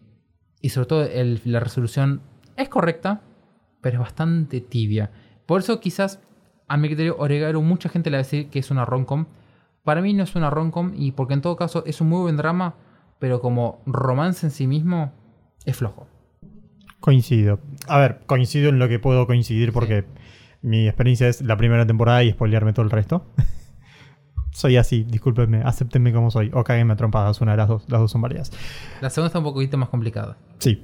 y 0.61 0.69
sobre 0.69 0.87
todo 0.87 1.07
la 1.45 1.59
resolución 1.59 2.21
es 2.57 2.69
correcta, 2.69 3.21
pero 3.81 3.97
es 3.97 3.99
bastante 3.99 4.61
tibia. 4.61 5.11
Por 5.45 5.61
eso 5.61 5.79
quizás, 5.79 6.19
a 6.67 6.77
mi 6.77 6.87
criterio, 6.87 7.17
Oregairu 7.19 7.61
mucha 7.61 7.87
gente 7.89 8.09
le 8.09 8.17
va 8.17 8.21
a 8.21 8.23
decir 8.23 8.49
que 8.49 8.57
es 8.59 8.71
una 8.71 8.85
romcom. 8.85 9.27
Para 9.83 10.01
mí 10.01 10.13
no 10.13 10.23
es 10.23 10.35
una 10.35 10.49
romcom 10.49 10.93
y 10.95 11.11
porque 11.11 11.35
en 11.35 11.41
todo 11.41 11.55
caso 11.55 11.83
es 11.85 12.01
un 12.01 12.09
muy 12.09 12.21
buen 12.21 12.37
drama, 12.37 12.73
pero 13.21 13.39
como 13.39 13.83
romance 13.85 14.47
en 14.47 14.51
sí 14.51 14.65
mismo 14.65 15.13
es 15.63 15.77
flojo. 15.77 16.07
Coincido. 16.99 17.59
A 17.87 17.99
ver, 17.99 18.21
coincido 18.25 18.69
en 18.69 18.79
lo 18.79 18.89
que 18.89 18.97
puedo 18.97 19.27
coincidir 19.27 19.71
porque 19.71 20.05
mi 20.63 20.87
experiencia 20.87 21.27
es 21.27 21.41
la 21.41 21.55
primera 21.55 21.85
temporada 21.85 22.23
y 22.23 22.31
spoilearme 22.31 22.73
todo 22.73 22.83
el 22.83 22.89
resto. 22.89 23.27
soy 24.51 24.77
así, 24.77 25.03
discúlpenme, 25.03 25.61
acéptenme 25.61 26.11
como 26.11 26.31
soy. 26.31 26.49
O 26.51 26.63
cáguenme 26.63 26.93
a 26.93 26.95
trompadas, 26.95 27.39
una 27.41 27.51
de 27.51 27.57
las 27.57 27.67
dos, 27.67 27.83
las 27.89 28.01
dos 28.01 28.11
son 28.11 28.21
varias. 28.21 28.51
La 29.01 29.11
segunda 29.11 29.27
está 29.27 29.37
un 29.37 29.45
poquito 29.45 29.77
más 29.77 29.89
complicada. 29.89 30.39
Sí. 30.57 30.83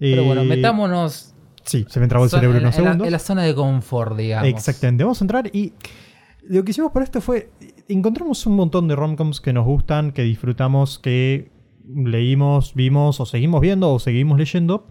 Pero 0.00 0.24
bueno, 0.24 0.44
metámonos 0.44 1.34
Sí, 1.62 1.84
se 1.88 2.00
me 2.00 2.08
trabó 2.08 2.24
el 2.24 2.30
cerebro 2.30 2.56
en, 2.56 2.64
unos 2.64 2.78
en 2.78 2.84
la, 2.84 2.90
segundos. 2.90 3.06
en 3.08 3.12
la 3.12 3.18
zona 3.18 3.42
de 3.42 3.54
confort, 3.54 4.16
digamos. 4.16 4.48
Exactamente, 4.48 5.04
vamos 5.04 5.20
a 5.20 5.24
entrar 5.24 5.50
y 5.52 5.74
lo 6.48 6.64
que 6.64 6.70
hicimos 6.70 6.92
por 6.92 7.02
esto 7.02 7.20
fue, 7.20 7.50
encontramos 7.88 8.46
un 8.46 8.56
montón 8.56 8.88
de 8.88 8.96
romcoms 8.96 9.42
que 9.42 9.52
nos 9.52 9.66
gustan, 9.66 10.12
que 10.12 10.22
disfrutamos, 10.22 10.98
que 10.98 11.50
leímos, 11.94 12.74
vimos 12.74 13.20
o 13.20 13.26
seguimos 13.26 13.60
viendo 13.60 13.92
o 13.92 13.98
seguimos 13.98 14.38
leyendo. 14.38 14.86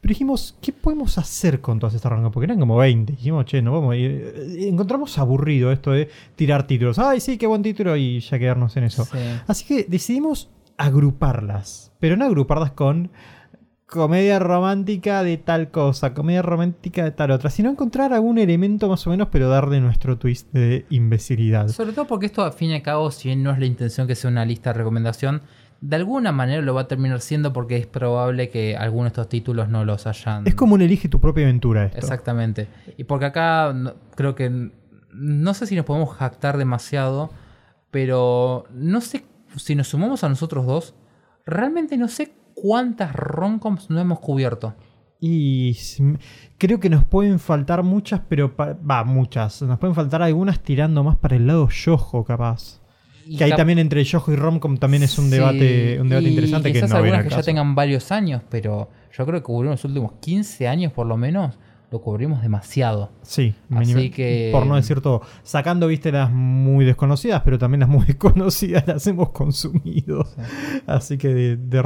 Pero 0.00 0.12
dijimos, 0.12 0.58
¿qué 0.60 0.72
podemos 0.72 1.16
hacer 1.16 1.60
con 1.60 1.78
todas 1.78 1.94
estas 1.94 2.10
romcoms? 2.10 2.34
Porque 2.34 2.46
eran 2.46 2.58
como 2.58 2.76
20. 2.76 3.12
Dijimos, 3.12 3.44
che, 3.44 3.62
no 3.62 3.72
vamos. 3.72 3.92
a 3.92 3.96
ir". 3.96 4.10
Eh, 4.10 4.68
encontramos 4.68 5.16
aburrido 5.18 5.70
esto 5.70 5.92
de 5.92 6.08
tirar 6.34 6.66
títulos. 6.66 6.98
Ay, 6.98 7.20
sí, 7.20 7.38
qué 7.38 7.46
buen 7.46 7.62
título 7.62 7.96
y 7.96 8.18
ya 8.18 8.38
quedarnos 8.38 8.76
en 8.76 8.84
eso. 8.84 9.04
Sí. 9.04 9.18
Así 9.46 9.64
que 9.64 9.86
decidimos 9.88 10.50
agruparlas, 10.76 11.92
pero 12.00 12.16
no 12.16 12.24
agruparlas 12.24 12.72
con 12.72 13.10
comedia 13.92 14.38
romántica 14.38 15.22
de 15.22 15.36
tal 15.36 15.70
cosa, 15.70 16.14
comedia 16.14 16.40
romántica 16.40 17.04
de 17.04 17.10
tal 17.10 17.30
otra, 17.30 17.50
sino 17.50 17.70
encontrar 17.70 18.14
algún 18.14 18.38
elemento 18.38 18.88
más 18.88 19.06
o 19.06 19.10
menos, 19.10 19.28
pero 19.30 19.48
darle 19.48 19.80
nuestro 19.80 20.16
twist 20.16 20.50
de 20.52 20.86
imbecilidad. 20.88 21.68
Sobre 21.68 21.92
todo 21.92 22.06
porque 22.06 22.26
esto, 22.26 22.42
al 22.42 22.54
fin 22.54 22.70
y 22.70 22.74
al 22.74 22.82
cabo, 22.82 23.10
si 23.10 23.28
bien 23.28 23.42
no 23.42 23.52
es 23.52 23.58
la 23.58 23.66
intención 23.66 24.06
que 24.06 24.14
sea 24.14 24.30
una 24.30 24.46
lista 24.46 24.72
de 24.72 24.78
recomendación, 24.78 25.42
de 25.82 25.96
alguna 25.96 26.32
manera 26.32 26.62
lo 26.62 26.72
va 26.74 26.82
a 26.82 26.88
terminar 26.88 27.20
siendo 27.20 27.52
porque 27.52 27.76
es 27.76 27.86
probable 27.86 28.48
que 28.48 28.76
algunos 28.76 29.06
de 29.06 29.08
estos 29.08 29.28
títulos 29.28 29.68
no 29.68 29.84
los 29.84 30.06
hayan. 30.06 30.46
Es 30.46 30.54
como 30.54 30.74
un 30.74 30.80
elige 30.82 31.08
tu 31.08 31.20
propia 31.20 31.44
aventura 31.44 31.84
esto. 31.86 31.98
Exactamente. 31.98 32.68
Y 32.96 33.04
porque 33.04 33.26
acá 33.26 33.72
no- 33.74 33.94
creo 34.14 34.34
que. 34.34 34.70
No 35.12 35.52
sé 35.54 35.66
si 35.66 35.76
nos 35.76 35.84
podemos 35.84 36.14
jactar 36.14 36.56
demasiado, 36.56 37.30
pero 37.90 38.64
no 38.72 39.00
sé 39.00 39.24
si 39.56 39.74
nos 39.74 39.88
sumamos 39.88 40.24
a 40.24 40.28
nosotros 40.28 40.64
dos. 40.66 40.94
Realmente 41.44 41.96
no 41.96 42.08
sé 42.08 42.32
cuántas 42.54 43.12
romcoms 43.14 43.90
no 43.90 44.00
hemos 44.00 44.20
cubierto. 44.20 44.74
Y 45.20 45.76
creo 46.58 46.80
que 46.80 46.90
nos 46.90 47.04
pueden 47.04 47.38
faltar 47.38 47.82
muchas, 47.82 48.20
pero 48.28 48.54
va, 48.56 49.04
muchas. 49.04 49.62
Nos 49.62 49.78
pueden 49.78 49.94
faltar 49.94 50.22
algunas 50.22 50.60
tirando 50.60 51.04
más 51.04 51.16
para 51.16 51.36
el 51.36 51.46
lado 51.46 51.68
yojo, 51.68 52.24
capaz. 52.24 52.80
Y 53.26 53.36
que 53.36 53.44
ahí 53.44 53.52
también 53.54 53.78
entre 53.78 54.02
yojo 54.04 54.32
y 54.32 54.36
romcom 54.36 54.76
también 54.78 55.02
es 55.02 55.18
un 55.18 55.26
Sí, 55.26 55.30
debate, 55.32 56.00
un 56.00 56.08
debate 56.08 56.26
y 56.28 56.30
interesante 56.30 56.68
que 56.72 56.74
quizás 56.80 56.90
no 56.90 56.96
algunas 56.96 57.18
al 57.18 57.24
que 57.24 57.30
ya 57.30 57.36
caso. 57.36 57.46
tengan 57.46 57.74
varios 57.74 58.10
años, 58.12 58.42
pero 58.50 58.90
yo 59.16 59.26
creo 59.26 59.40
que 59.40 59.42
cubrimos 59.44 59.74
los 59.82 59.84
últimos 59.84 60.12
15 60.20 60.66
años 60.68 60.92
por 60.92 61.06
lo 61.06 61.16
menos, 61.16 61.58
lo 61.90 62.00
cubrimos 62.00 62.40
demasiado. 62.42 63.12
Sí, 63.22 63.54
Así 63.70 63.94
mínimo- 63.94 64.14
que- 64.14 64.48
por 64.52 64.66
no 64.66 64.76
decir 64.76 65.00
todo. 65.02 65.20
Sacando, 65.42 65.86
viste, 65.88 66.10
las 66.10 66.30
muy 66.32 66.84
desconocidas, 66.86 67.42
pero 67.44 67.58
también 67.58 67.80
las 67.80 67.88
muy 67.90 68.04
desconocidas 68.06 68.86
las 68.86 69.06
hemos 69.06 69.30
consumido. 69.30 70.26
Así 70.86 71.18
que 71.18 71.28
de, 71.28 71.56
de 71.56 71.78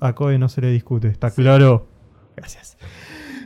a 0.00 0.14
Koe 0.14 0.38
no 0.38 0.48
se 0.48 0.60
le 0.60 0.70
discute, 0.70 1.08
¿está 1.08 1.30
claro? 1.30 1.88
Gracias. 2.36 2.76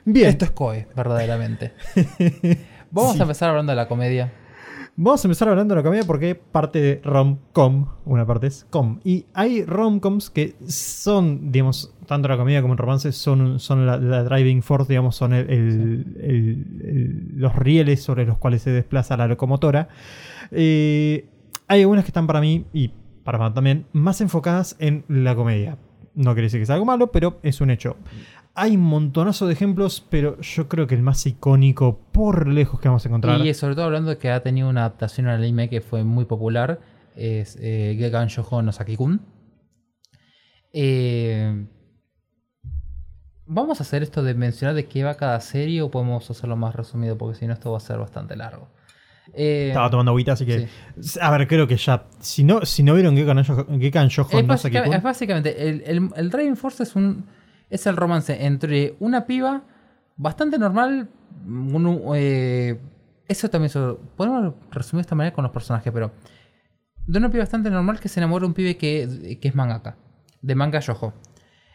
Bien, 0.04 0.28
Esto 0.30 0.44
es 0.46 0.50
COE, 0.50 0.88
verdaderamente. 0.96 1.72
Vamos 2.90 3.12
Sí. 3.14 3.18
a 3.20 3.22
empezar 3.22 3.50
hablando 3.50 3.70
de 3.72 3.76
la 3.76 3.86
comedia. 3.88 4.32
Vamos 4.96 5.24
a 5.24 5.28
empezar 5.28 5.48
hablando 5.48 5.74
de 5.74 5.80
la 5.80 5.84
comedia 5.84 6.04
porque 6.06 6.34
parte 6.34 6.80
de 6.80 7.00
rom-com, 7.04 7.86
una 8.04 8.26
parte 8.26 8.46
es 8.48 8.66
com. 8.70 9.00
Y 9.04 9.26
hay 9.34 9.64
rom-coms 9.64 10.30
que 10.30 10.54
son, 10.68 11.50
digamos, 11.52 11.94
tanto 12.06 12.28
la 12.28 12.36
comedia 12.36 12.60
como 12.62 12.74
el 12.74 12.78
romance 12.78 13.10
son, 13.12 13.58
son 13.58 13.86
la, 13.86 13.96
la 13.96 14.22
driving 14.24 14.62
force, 14.62 14.88
digamos, 14.92 15.16
son 15.16 15.32
el- 15.32 15.48
el- 15.50 16.16
el- 16.20 16.80
el- 16.84 17.32
los 17.36 17.54
rieles 17.56 18.02
sobre 18.02 18.26
los 18.26 18.38
cuales 18.38 18.62
se 18.62 18.70
desplaza 18.70 19.16
la 19.16 19.26
locomotora. 19.26 19.88
Eh, 20.50 21.26
hay 21.68 21.80
algunas 21.80 22.04
que 22.04 22.08
están 22.10 22.26
para 22.26 22.40
mí 22.40 22.66
y 22.72 22.90
para 23.24 23.38
Juan 23.38 23.54
también 23.54 23.86
más 23.92 24.20
enfocadas 24.20 24.76
en 24.78 25.04
la 25.08 25.34
comedia. 25.34 25.78
No 26.14 26.32
quiere 26.34 26.42
decir 26.42 26.60
que 26.60 26.66
sea 26.66 26.74
algo 26.74 26.84
malo, 26.84 27.10
pero 27.12 27.38
es 27.42 27.60
un 27.62 27.70
hecho. 27.70 27.96
Hay 28.54 28.76
un 28.76 28.82
montonazo 28.82 29.46
de 29.46 29.54
ejemplos, 29.54 30.04
pero 30.10 30.38
yo 30.40 30.68
creo 30.68 30.86
que 30.86 30.94
el 30.94 31.02
más 31.02 31.24
icónico 31.26 31.98
por 32.12 32.46
lejos 32.48 32.80
que 32.80 32.88
vamos 32.88 33.04
a 33.04 33.08
encontrar. 33.08 33.40
Y 33.46 33.54
sobre 33.54 33.74
todo 33.74 33.86
hablando 33.86 34.10
de 34.10 34.18
que 34.18 34.30
ha 34.30 34.42
tenido 34.42 34.68
una 34.68 34.80
adaptación 34.80 35.26
al 35.28 35.38
anime 35.38 35.70
que 35.70 35.80
fue 35.80 36.04
muy 36.04 36.26
popular, 36.26 36.80
es 37.16 37.56
eh, 37.60 37.96
Gekan 37.98 38.28
Shoujo 38.28 38.60
no 38.62 38.70
Saki-kun. 38.72 39.22
Eh, 40.72 41.66
¿Vamos 43.46 43.80
a 43.80 43.82
hacer 43.82 44.02
esto 44.02 44.22
de 44.22 44.34
mencionar 44.34 44.74
de 44.74 44.86
qué 44.86 45.02
va 45.04 45.14
cada 45.16 45.40
serie 45.40 45.82
o 45.82 45.90
podemos 45.90 46.30
hacerlo 46.30 46.56
más 46.56 46.74
resumido? 46.74 47.18
Porque 47.18 47.38
si 47.38 47.46
no, 47.46 47.52
esto 47.54 47.70
va 47.72 47.78
a 47.78 47.80
ser 47.80 47.98
bastante 47.98 48.36
largo. 48.36 48.68
Eh, 49.34 49.68
Estaba 49.68 49.90
tomando 49.90 50.10
agüita, 50.10 50.32
así 50.32 50.46
que. 50.46 50.68
A 51.20 51.30
ver, 51.30 51.46
creo 51.48 51.66
que 51.66 51.76
ya. 51.76 52.04
Si 52.20 52.44
no, 52.44 52.64
si 52.64 52.82
no 52.82 52.94
vieron 52.94 53.16
Gekan 53.16 53.38
Shoujo- 53.38 54.46
no 54.46 54.56
Saki-kun, 54.58 54.94
es 54.94 55.02
básicamente 55.02 55.68
el, 55.68 55.82
el, 55.86 56.10
el 56.16 56.30
Driving 56.30 56.56
Force 56.56 56.82
es 56.82 56.96
un 56.96 57.26
es 57.72 57.86
el 57.86 57.96
romance 57.96 58.44
entre 58.46 58.94
una 59.00 59.26
piba 59.26 59.62
bastante 60.16 60.58
normal. 60.58 61.08
un- 61.46 62.02
eh, 62.14 62.78
eso 63.26 63.48
también 63.50 63.72
podemos 64.16 64.54
resumir 64.70 65.00
de 65.02 65.06
esta 65.06 65.14
manera 65.16 65.34
con 65.34 65.42
los 65.42 65.50
personajes, 65.52 65.92
pero 65.92 66.12
de 67.06 67.18
una 67.18 67.30
piba 67.30 67.42
bastante 67.42 67.70
normal 67.70 67.98
que 67.98 68.08
se 68.08 68.20
enamora 68.20 68.42
de 68.42 68.46
un 68.48 68.54
pibe 68.54 68.76
que, 68.76 69.38
que 69.40 69.48
es 69.48 69.54
mangaka, 69.54 69.96
de 70.40 70.54
manga 70.54 70.78
yojo. 70.80 71.12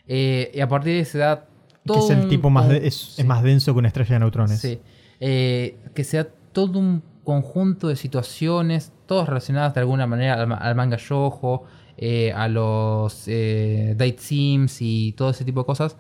Eh, 0.08 0.52
y 0.54 0.62
a 0.62 0.68
partir 0.70 0.94
de 0.94 1.00
esa 1.02 1.18
edad 1.18 1.46
que 1.86 2.00
es 2.00 2.10
el 2.12 2.20
un- 2.22 2.30
tipo 2.30 2.50
más, 2.50 2.70
de- 2.70 2.78
un- 2.80 2.86
es, 2.86 2.96
sí. 2.96 3.22
es 3.22 3.28
más 3.28 3.44
denso 3.44 3.74
que 3.74 3.80
una 3.80 3.88
estrella 3.90 4.14
de 4.16 4.20
neutrones. 4.20 4.60
Sí. 4.60 4.80
Eh, 5.20 5.78
que 5.96 6.04
sea 6.04 6.28
todo 6.54 6.80
un 6.80 7.02
conjunto 7.24 7.88
de 7.90 7.96
situaciones, 7.96 8.94
todas 9.06 9.28
relacionadas 9.28 9.74
de 9.74 9.80
alguna 9.82 10.06
manera 10.08 10.36
al, 10.36 10.52
al 10.54 10.76
manga 10.76 10.98
yojo, 10.98 11.64
eh, 11.98 12.32
a 12.34 12.48
los 12.48 13.24
eh, 13.28 13.94
date 13.98 14.18
sims 14.20 14.78
y 14.82 15.14
todo 15.14 15.32
ese 15.32 15.44
tipo 15.46 15.62
de 15.62 15.66
cosas. 15.66 15.98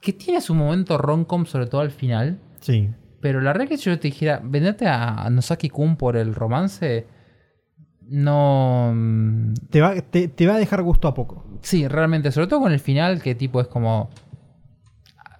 Que 0.00 0.12
tiene 0.12 0.40
su 0.40 0.54
momento 0.54 0.96
romcom, 0.98 1.46
sobre 1.46 1.66
todo 1.66 1.80
al 1.80 1.90
final. 1.90 2.38
Sí. 2.60 2.88
Pero 3.20 3.40
la 3.40 3.52
verdad 3.52 3.68
que 3.68 3.76
si 3.76 3.84
yo 3.90 3.98
te 3.98 4.08
dijera, 4.08 4.40
venderte 4.44 4.86
a 4.86 5.28
Nosaki-kun 5.30 5.96
por 5.96 6.16
el 6.16 6.34
romance, 6.34 7.06
no. 8.08 8.92
mm, 8.94 9.54
Te 9.70 9.80
va, 9.80 10.00
te, 10.00 10.28
te 10.28 10.46
va 10.46 10.54
a 10.54 10.58
dejar 10.58 10.82
gusto 10.82 11.08
a 11.08 11.14
poco. 11.14 11.44
Sí, 11.62 11.88
realmente, 11.88 12.30
sobre 12.30 12.46
todo 12.46 12.60
con 12.60 12.72
el 12.72 12.78
final, 12.80 13.20
que 13.22 13.34
tipo 13.34 13.60
es 13.60 13.66
como. 13.66 14.10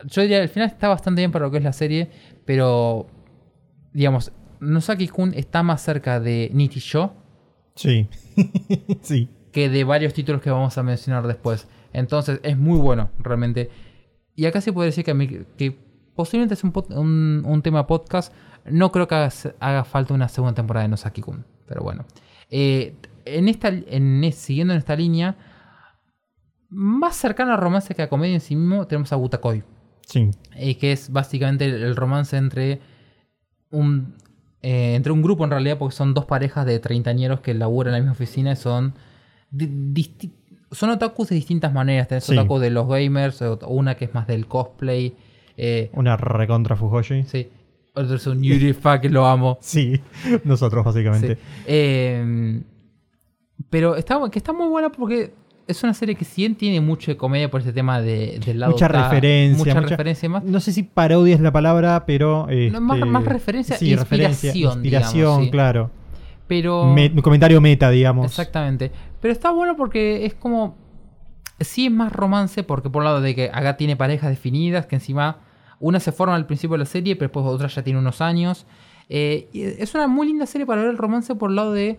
Yo 0.04 0.22
diría, 0.22 0.42
el 0.42 0.48
final 0.48 0.68
está 0.68 0.88
bastante 0.88 1.20
bien 1.20 1.32
para 1.32 1.44
lo 1.46 1.50
que 1.50 1.58
es 1.58 1.64
la 1.64 1.72
serie, 1.72 2.10
pero. 2.44 3.06
Digamos, 3.92 4.32
Nosaki-kun 4.60 5.32
está 5.34 5.62
más 5.62 5.80
cerca 5.82 6.18
de 6.20 6.50
Nitisho 6.52 7.14
Sí. 7.76 8.08
sí. 9.02 9.28
Que 9.56 9.70
de 9.70 9.84
varios 9.84 10.12
títulos 10.12 10.42
que 10.42 10.50
vamos 10.50 10.76
a 10.76 10.82
mencionar 10.82 11.26
después. 11.26 11.66
Entonces, 11.94 12.40
es 12.42 12.58
muy 12.58 12.78
bueno, 12.78 13.08
realmente. 13.18 13.70
Y 14.34 14.44
acá 14.44 14.60
sí 14.60 14.70
puedo 14.70 14.84
decir 14.84 15.02
que, 15.02 15.12
a 15.12 15.14
mí- 15.14 15.46
que 15.56 15.78
posiblemente 16.14 16.52
es 16.52 16.62
un, 16.62 16.74
pod- 16.74 16.94
un, 16.94 17.42
un 17.46 17.62
tema 17.62 17.86
podcast. 17.86 18.34
No 18.66 18.92
creo 18.92 19.08
que 19.08 19.14
haga, 19.14 19.30
haga 19.60 19.84
falta 19.84 20.12
una 20.12 20.28
segunda 20.28 20.54
temporada 20.54 20.84
de 20.84 20.90
Nosaki-kun, 20.90 21.46
pero 21.66 21.82
bueno. 21.82 22.04
Eh, 22.50 22.96
en 23.24 23.48
esta, 23.48 23.68
en, 23.68 24.22
es- 24.24 24.34
siguiendo 24.34 24.74
en 24.74 24.78
esta 24.78 24.94
línea, 24.94 25.36
más 26.68 27.16
cercana 27.16 27.54
al 27.54 27.60
romance 27.60 27.94
que 27.94 28.02
a 28.02 28.10
comedia 28.10 28.34
en 28.34 28.40
sí 28.42 28.56
mismo, 28.56 28.86
tenemos 28.86 29.10
a 29.12 29.16
Butakoi. 29.16 29.62
Sí. 30.06 30.30
eh, 30.54 30.76
que 30.76 30.92
es 30.92 31.10
básicamente 31.10 31.64
el, 31.64 31.82
el 31.82 31.96
romance 31.96 32.36
entre 32.36 32.80
un, 33.70 34.14
eh, 34.62 34.94
entre 34.96 35.12
un 35.12 35.22
grupo 35.22 35.44
en 35.44 35.50
realidad, 35.50 35.78
porque 35.78 35.96
son 35.96 36.12
dos 36.12 36.26
parejas 36.26 36.66
de 36.66 36.78
treintañeros 36.78 37.40
que 37.40 37.54
laburan 37.54 37.94
en 37.94 38.00
la 38.00 38.00
misma 38.00 38.12
oficina 38.12 38.52
y 38.52 38.56
son 38.56 38.94
son 40.72 40.90
otakus 40.90 41.28
de 41.30 41.36
distintas 41.36 41.72
maneras. 41.72 42.08
Tenés 42.08 42.24
Sí. 42.24 42.32
otaku 42.36 42.58
de 42.58 42.70
los 42.70 42.88
gamers, 42.88 43.42
una 43.68 43.94
que 43.96 44.06
es 44.06 44.14
más 44.14 44.26
del 44.26 44.46
cosplay. 44.46 45.14
eh, 45.58 45.90
Una 45.94 46.16
recontra 46.16 46.76
Fujoshi. 46.76 47.22
sí. 47.24 47.48
Otro 47.94 48.16
es 48.16 48.26
un 48.26 48.42
Yurifa 48.42 49.00
que 49.00 49.08
lo 49.08 49.24
amo. 49.26 49.56
Sí, 49.62 49.98
nosotros 50.44 50.84
básicamente. 50.84 51.36
Sí. 51.36 51.40
Eh, 51.66 52.60
pero 53.70 53.96
está, 53.96 54.20
que 54.30 54.38
está 54.38 54.52
muy 54.52 54.68
buena 54.68 54.90
porque 54.90 55.32
es 55.66 55.82
una 55.82 55.94
serie 55.94 56.14
que 56.14 56.26
si 56.26 56.42
bien 56.42 56.54
tiene 56.56 56.82
mucho 56.82 57.10
de 57.10 57.16
comedia 57.16 57.50
por 57.50 57.62
ese 57.62 57.72
tema 57.72 58.02
de, 58.02 58.38
del 58.44 58.60
lado 58.60 58.72
Mucha 58.72 58.86
otaku, 58.86 59.02
referencia. 59.14 59.58
mucha, 59.58 59.74
mucha- 59.80 59.88
referencia 59.96 60.28
más. 60.28 60.44
No 60.44 60.60
sé 60.60 60.72
si 60.72 60.82
parodia 60.82 61.34
es 61.36 61.40
la 61.40 61.52
palabra, 61.52 62.04
pero. 62.06 62.46
No, 62.70 62.80
más- 62.82 62.98
este, 62.98 63.08
más 63.10 63.24
referencia, 63.24 63.76
sí, 63.78 63.96
referencia, 63.96 64.48
inspiración, 64.50 64.72
Inspiración, 64.74 65.14
digamos, 65.20 65.44
sí. 65.46 65.50
claro. 65.50 65.90
Pero 66.46 66.84
Me- 66.94 67.10
un 67.14 67.22
comentario 67.22 67.60
meta, 67.60 67.90
digamos. 67.90 68.26
exactamente. 68.26 68.92
Pero 69.20 69.32
está 69.32 69.50
bueno 69.50 69.76
porque 69.76 70.26
es 70.26 70.34
como 70.34 70.76
sí 71.60 71.86
es 71.86 71.92
más 71.92 72.12
romance 72.12 72.62
porque 72.62 72.90
por 72.90 73.00
un 73.00 73.04
lado 73.04 73.20
de 73.20 73.34
que 73.34 73.50
acá 73.52 73.76
tiene 73.76 73.96
parejas 73.96 74.28
definidas 74.30 74.84
que 74.86 74.96
encima 74.96 75.38
una 75.80 76.00
se 76.00 76.12
forma 76.12 76.34
al 76.34 76.46
principio 76.46 76.74
de 76.74 76.80
la 76.80 76.84
serie 76.84 77.16
pero 77.16 77.28
después 77.28 77.46
otra 77.46 77.68
ya 77.68 77.82
tiene 77.82 77.98
unos 77.98 78.20
años. 78.20 78.66
Eh, 79.08 79.48
es 79.54 79.94
una 79.94 80.06
muy 80.06 80.26
linda 80.26 80.46
serie 80.46 80.66
para 80.66 80.82
ver 80.82 80.90
el 80.90 80.98
romance 80.98 81.34
por 81.34 81.50
el 81.50 81.56
lado 81.56 81.72
de 81.72 81.98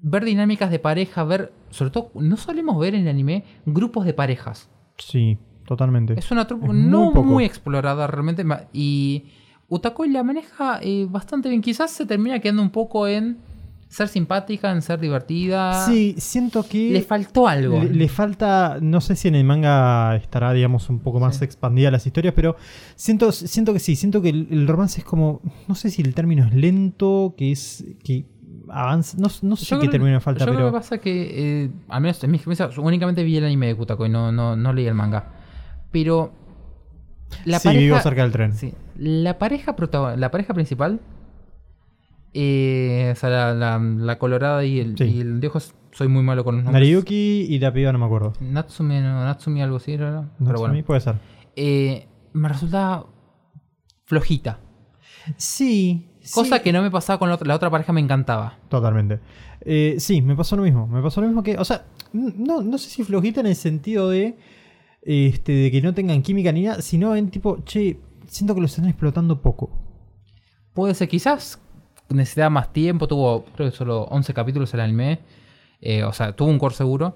ver 0.00 0.24
dinámicas 0.24 0.70
de 0.70 0.78
pareja, 0.80 1.22
ver, 1.24 1.52
sobre 1.70 1.90
todo, 1.92 2.10
no 2.14 2.36
solemos 2.36 2.78
ver 2.78 2.94
en 2.94 3.02
el 3.02 3.08
anime 3.08 3.44
grupos 3.66 4.04
de 4.04 4.14
parejas. 4.14 4.68
Sí, 4.98 5.38
totalmente. 5.64 6.14
Es 6.18 6.30
una 6.32 6.46
muy 6.50 6.76
no 6.76 7.12
muy 7.12 7.44
explorada 7.44 8.06
realmente. 8.08 8.44
Y 8.72 9.26
Utakoi 9.68 10.08
la 10.10 10.22
maneja 10.24 10.80
eh, 10.82 11.06
bastante 11.08 11.48
bien. 11.48 11.60
Quizás 11.62 11.90
se 11.92 12.04
termina 12.04 12.40
quedando 12.40 12.62
un 12.62 12.70
poco 12.70 13.06
en 13.06 13.38
ser 13.92 14.08
simpática, 14.08 14.72
en 14.72 14.80
ser 14.80 14.98
divertida. 14.98 15.84
Sí, 15.86 16.14
siento 16.18 16.62
que. 16.66 16.90
Le 16.92 17.02
faltó 17.02 17.46
algo. 17.46 17.82
Le, 17.84 17.90
le 17.92 18.08
falta, 18.08 18.78
no 18.80 19.00
sé 19.02 19.16
si 19.16 19.28
en 19.28 19.34
el 19.34 19.44
manga 19.44 20.16
estará, 20.16 20.52
digamos, 20.52 20.88
un 20.88 20.98
poco 21.00 21.20
más 21.20 21.36
Sí. 21.36 21.44
expandida 21.44 21.90
las 21.90 22.06
historias, 22.06 22.32
pero 22.34 22.56
siento, 22.96 23.32
siento 23.32 23.72
que 23.74 23.78
sí, 23.80 23.94
siento 23.96 24.22
que 24.22 24.30
el, 24.30 24.48
el 24.50 24.66
romance 24.66 25.00
es 25.00 25.04
como, 25.04 25.40
no 25.68 25.74
sé 25.74 25.90
si 25.90 26.00
el 26.02 26.14
término 26.14 26.44
es 26.46 26.54
lento, 26.54 27.34
que 27.36 27.52
es, 27.52 27.84
que 28.02 28.24
avanza, 28.68 29.18
no, 29.18 29.28
no 29.42 29.56
sé 29.56 29.66
Yo 29.66 29.76
qué 29.76 29.80
creo- 29.80 29.90
término 29.90 30.14
me 30.14 30.20
falta, 30.20 30.40
yo 30.40 30.46
creo 30.46 30.56
pero 30.58 30.68
que 30.72 30.72
pasa 30.78 30.98
que, 30.98 31.64
eh, 31.64 31.70
al 31.88 32.00
menos 32.00 32.22
en 32.24 32.30
mi 32.30 32.36
experiencia, 32.38 32.70
yo 32.70 32.80
únicamente 32.82 33.22
vi 33.22 33.36
el 33.36 33.44
anime 33.44 33.66
de 33.66 33.76
Kutakoi, 33.76 34.08
no, 34.08 34.32
no, 34.32 34.56
no 34.56 34.72
leí 34.72 34.86
el 34.86 34.94
manga. 34.94 35.26
Pero 35.90 36.32
la 37.44 37.58
sí, 37.58 37.68
pareja, 37.68 37.82
vivo 37.84 38.00
cerca 38.00 38.22
del 38.22 38.32
tren. 38.32 38.54
sí, 38.54 38.72
la 38.96 39.36
pareja 39.38 39.76
la 40.16 40.30
pareja 40.30 40.54
principal, 40.54 41.00
eh, 42.34 43.10
o 43.12 43.16
sea, 43.16 43.28
la, 43.30 43.54
la- 43.54 43.78
la 43.78 44.18
colorada 44.18 44.64
y 44.64 44.80
el, 44.80 44.96
Sí. 44.96 45.04
y 45.04 45.20
el 45.20 45.40
de 45.40 45.46
ojos, 45.48 45.74
soy 45.92 46.08
muy 46.08 46.22
malo 46.22 46.44
con 46.44 46.56
los 46.56 46.64
nombres. 46.64 46.80
Nariyuki 46.82 47.46
y 47.48 47.58
la 47.58 47.72
piba 47.72 47.92
no 47.92 47.98
me 47.98 48.06
acuerdo. 48.06 48.32
Natsume, 48.40 49.00
no, 49.02 49.24
Natsumi 49.24 49.62
algo 49.62 49.76
así, 49.76 49.92
era, 49.92 50.30
pero 50.38 50.50
Natsumi, 50.52 50.68
bueno. 50.70 50.86
puede 50.86 51.00
ser. 51.00 51.16
Eh, 51.56 52.08
me 52.32 52.48
resulta 52.48 53.04
flojita. 54.06 54.58
Sí. 55.36 56.08
Cosa 56.34 56.56
sí, 56.58 56.62
que 56.62 56.72
no 56.72 56.82
me 56.82 56.90
pasaba 56.90 57.18
con 57.18 57.28
la 57.28 57.34
otra, 57.34 57.46
la 57.48 57.54
otra 57.56 57.70
pareja, 57.70 57.92
me 57.92 58.00
encantaba. 58.00 58.58
Totalmente. 58.68 59.20
Eh, 59.60 59.96
sí, 59.98 60.22
me 60.22 60.36
pasó 60.36 60.56
lo 60.56 60.62
mismo. 60.62 60.86
Me 60.86 61.02
pasó 61.02 61.20
lo 61.20 61.26
mismo 61.26 61.42
que. 61.42 61.58
O 61.58 61.64
sea, 61.64 61.84
no, 62.12 62.62
no 62.62 62.78
sé 62.78 62.90
si 62.90 63.04
flojita 63.04 63.40
en 63.40 63.46
el 63.46 63.56
sentido 63.56 64.08
de. 64.08 64.36
Este, 65.02 65.50
de 65.52 65.70
que 65.72 65.82
no 65.82 65.94
tengan 65.94 66.22
química 66.22 66.52
ni 66.52 66.62
nada, 66.62 66.80
sino 66.80 67.16
en 67.16 67.28
tipo, 67.30 67.58
che, 67.64 67.98
siento 68.28 68.54
que 68.54 68.60
lo 68.60 68.66
están 68.66 68.84
explotando 68.86 69.42
poco. 69.42 69.70
Puede 70.74 70.94
ser, 70.94 71.08
quizás 71.08 71.60
necesitaba 72.14 72.50
más 72.50 72.72
tiempo, 72.72 73.06
tuvo 73.08 73.44
creo 73.56 73.70
que 73.70 73.76
solo 73.76 74.02
11 74.04 74.32
capítulos 74.34 74.72
el 74.74 74.80
anime, 74.80 75.20
eh, 75.80 76.04
o 76.04 76.12
sea, 76.12 76.32
tuvo 76.34 76.48
un 76.48 76.58
core 76.58 76.74
seguro, 76.74 77.14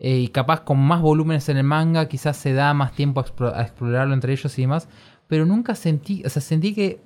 eh, 0.00 0.18
y 0.18 0.28
capaz 0.28 0.60
con 0.60 0.78
más 0.78 1.00
volúmenes 1.00 1.48
en 1.48 1.56
el 1.56 1.64
manga 1.64 2.08
quizás 2.08 2.36
se 2.36 2.52
da 2.52 2.72
más 2.74 2.92
tiempo 2.92 3.20
a, 3.20 3.24
explo- 3.26 3.52
a 3.54 3.62
explorarlo 3.62 4.14
entre 4.14 4.32
ellos 4.32 4.56
y 4.58 4.62
demás, 4.62 4.88
pero 5.26 5.44
nunca 5.46 5.74
sentí, 5.74 6.22
o 6.24 6.28
sea, 6.28 6.40
sentí 6.42 6.74
que 6.74 7.00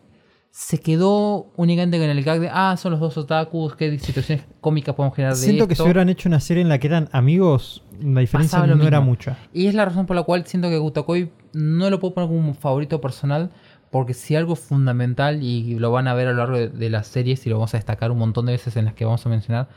se 0.54 0.78
quedó 0.78 1.46
únicamente 1.56 1.98
con 1.98 2.10
el 2.10 2.22
gag 2.22 2.38
de, 2.38 2.50
ah, 2.52 2.76
son 2.76 2.90
los 2.92 3.00
dos 3.00 3.16
otakus, 3.16 3.74
qué 3.74 3.98
situaciones 3.98 4.44
cómicas 4.60 4.94
podemos 4.94 5.16
generar 5.16 5.34
de 5.34 5.40
Siento 5.42 5.66
que 5.66 5.72
esto. 5.72 5.84
si 5.84 5.88
hubieran 5.88 6.10
hecho 6.10 6.28
una 6.28 6.40
serie 6.40 6.62
en 6.62 6.68
la 6.68 6.78
que 6.78 6.88
eran 6.88 7.08
amigos, 7.12 7.82
la 8.02 8.20
diferencia 8.20 8.58
no 8.66 8.86
era 8.86 9.00
mucha. 9.00 9.38
Y 9.54 9.66
es 9.68 9.74
la 9.74 9.86
razón 9.86 10.04
por 10.04 10.14
la 10.14 10.24
cual 10.24 10.44
siento 10.46 10.68
que 10.68 10.76
Gutakoi 10.76 11.30
no 11.54 11.88
lo 11.88 11.98
puedo 11.98 12.12
poner 12.12 12.28
como 12.28 12.38
un 12.46 12.54
favorito 12.54 13.00
personal. 13.00 13.50
Porque 13.92 14.14
si 14.14 14.34
algo 14.34 14.56
fundamental, 14.56 15.42
y 15.42 15.78
lo 15.78 15.92
van 15.92 16.08
a 16.08 16.14
ver 16.14 16.26
a 16.26 16.32
lo 16.32 16.38
largo 16.38 16.56
de, 16.56 16.68
de 16.68 16.88
las 16.88 17.06
series, 17.06 17.46
y 17.46 17.50
lo 17.50 17.56
vamos 17.56 17.74
a 17.74 17.76
destacar 17.76 18.10
un 18.10 18.18
montón 18.18 18.46
de 18.46 18.52
veces 18.52 18.76
en 18.76 18.86
las 18.86 18.94
que 18.94 19.04
vamos 19.04 19.24
a 19.24 19.28
mencionar, 19.28 19.68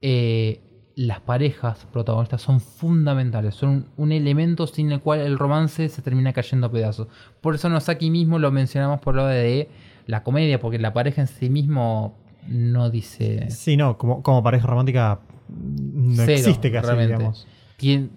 eh, 0.00 0.60
las 0.94 1.20
parejas 1.20 1.86
protagonistas 1.92 2.40
son 2.40 2.60
fundamentales. 2.60 3.56
Son 3.56 3.68
un, 3.68 3.86
un 3.96 4.12
elemento 4.12 4.66
sin 4.66 4.92
el 4.92 5.00
cual 5.00 5.20
el 5.20 5.38
romance 5.38 5.88
se 5.88 6.02
termina 6.02 6.32
cayendo 6.32 6.68
a 6.68 6.70
pedazos. 6.70 7.08
Por 7.40 7.56
eso 7.56 7.68
aquí 7.88 8.10
mismo 8.10 8.38
lo 8.38 8.52
mencionamos 8.52 9.00
por 9.00 9.16
lo 9.16 9.26
de 9.26 9.68
la 10.06 10.22
comedia, 10.22 10.60
porque 10.60 10.78
la 10.78 10.92
pareja 10.92 11.22
en 11.22 11.26
sí 11.26 11.50
mismo 11.50 12.16
no 12.46 12.90
dice... 12.90 13.50
Sí, 13.50 13.76
no, 13.76 13.98
como, 13.98 14.22
como 14.22 14.42
pareja 14.42 14.66
romántica 14.68 15.20
no 15.48 16.24
Cero, 16.24 16.32
existe 16.32 16.70
casi, 16.70 16.86
realmente. 16.86 17.16
digamos. 17.16 17.46
Tien- 17.76 18.10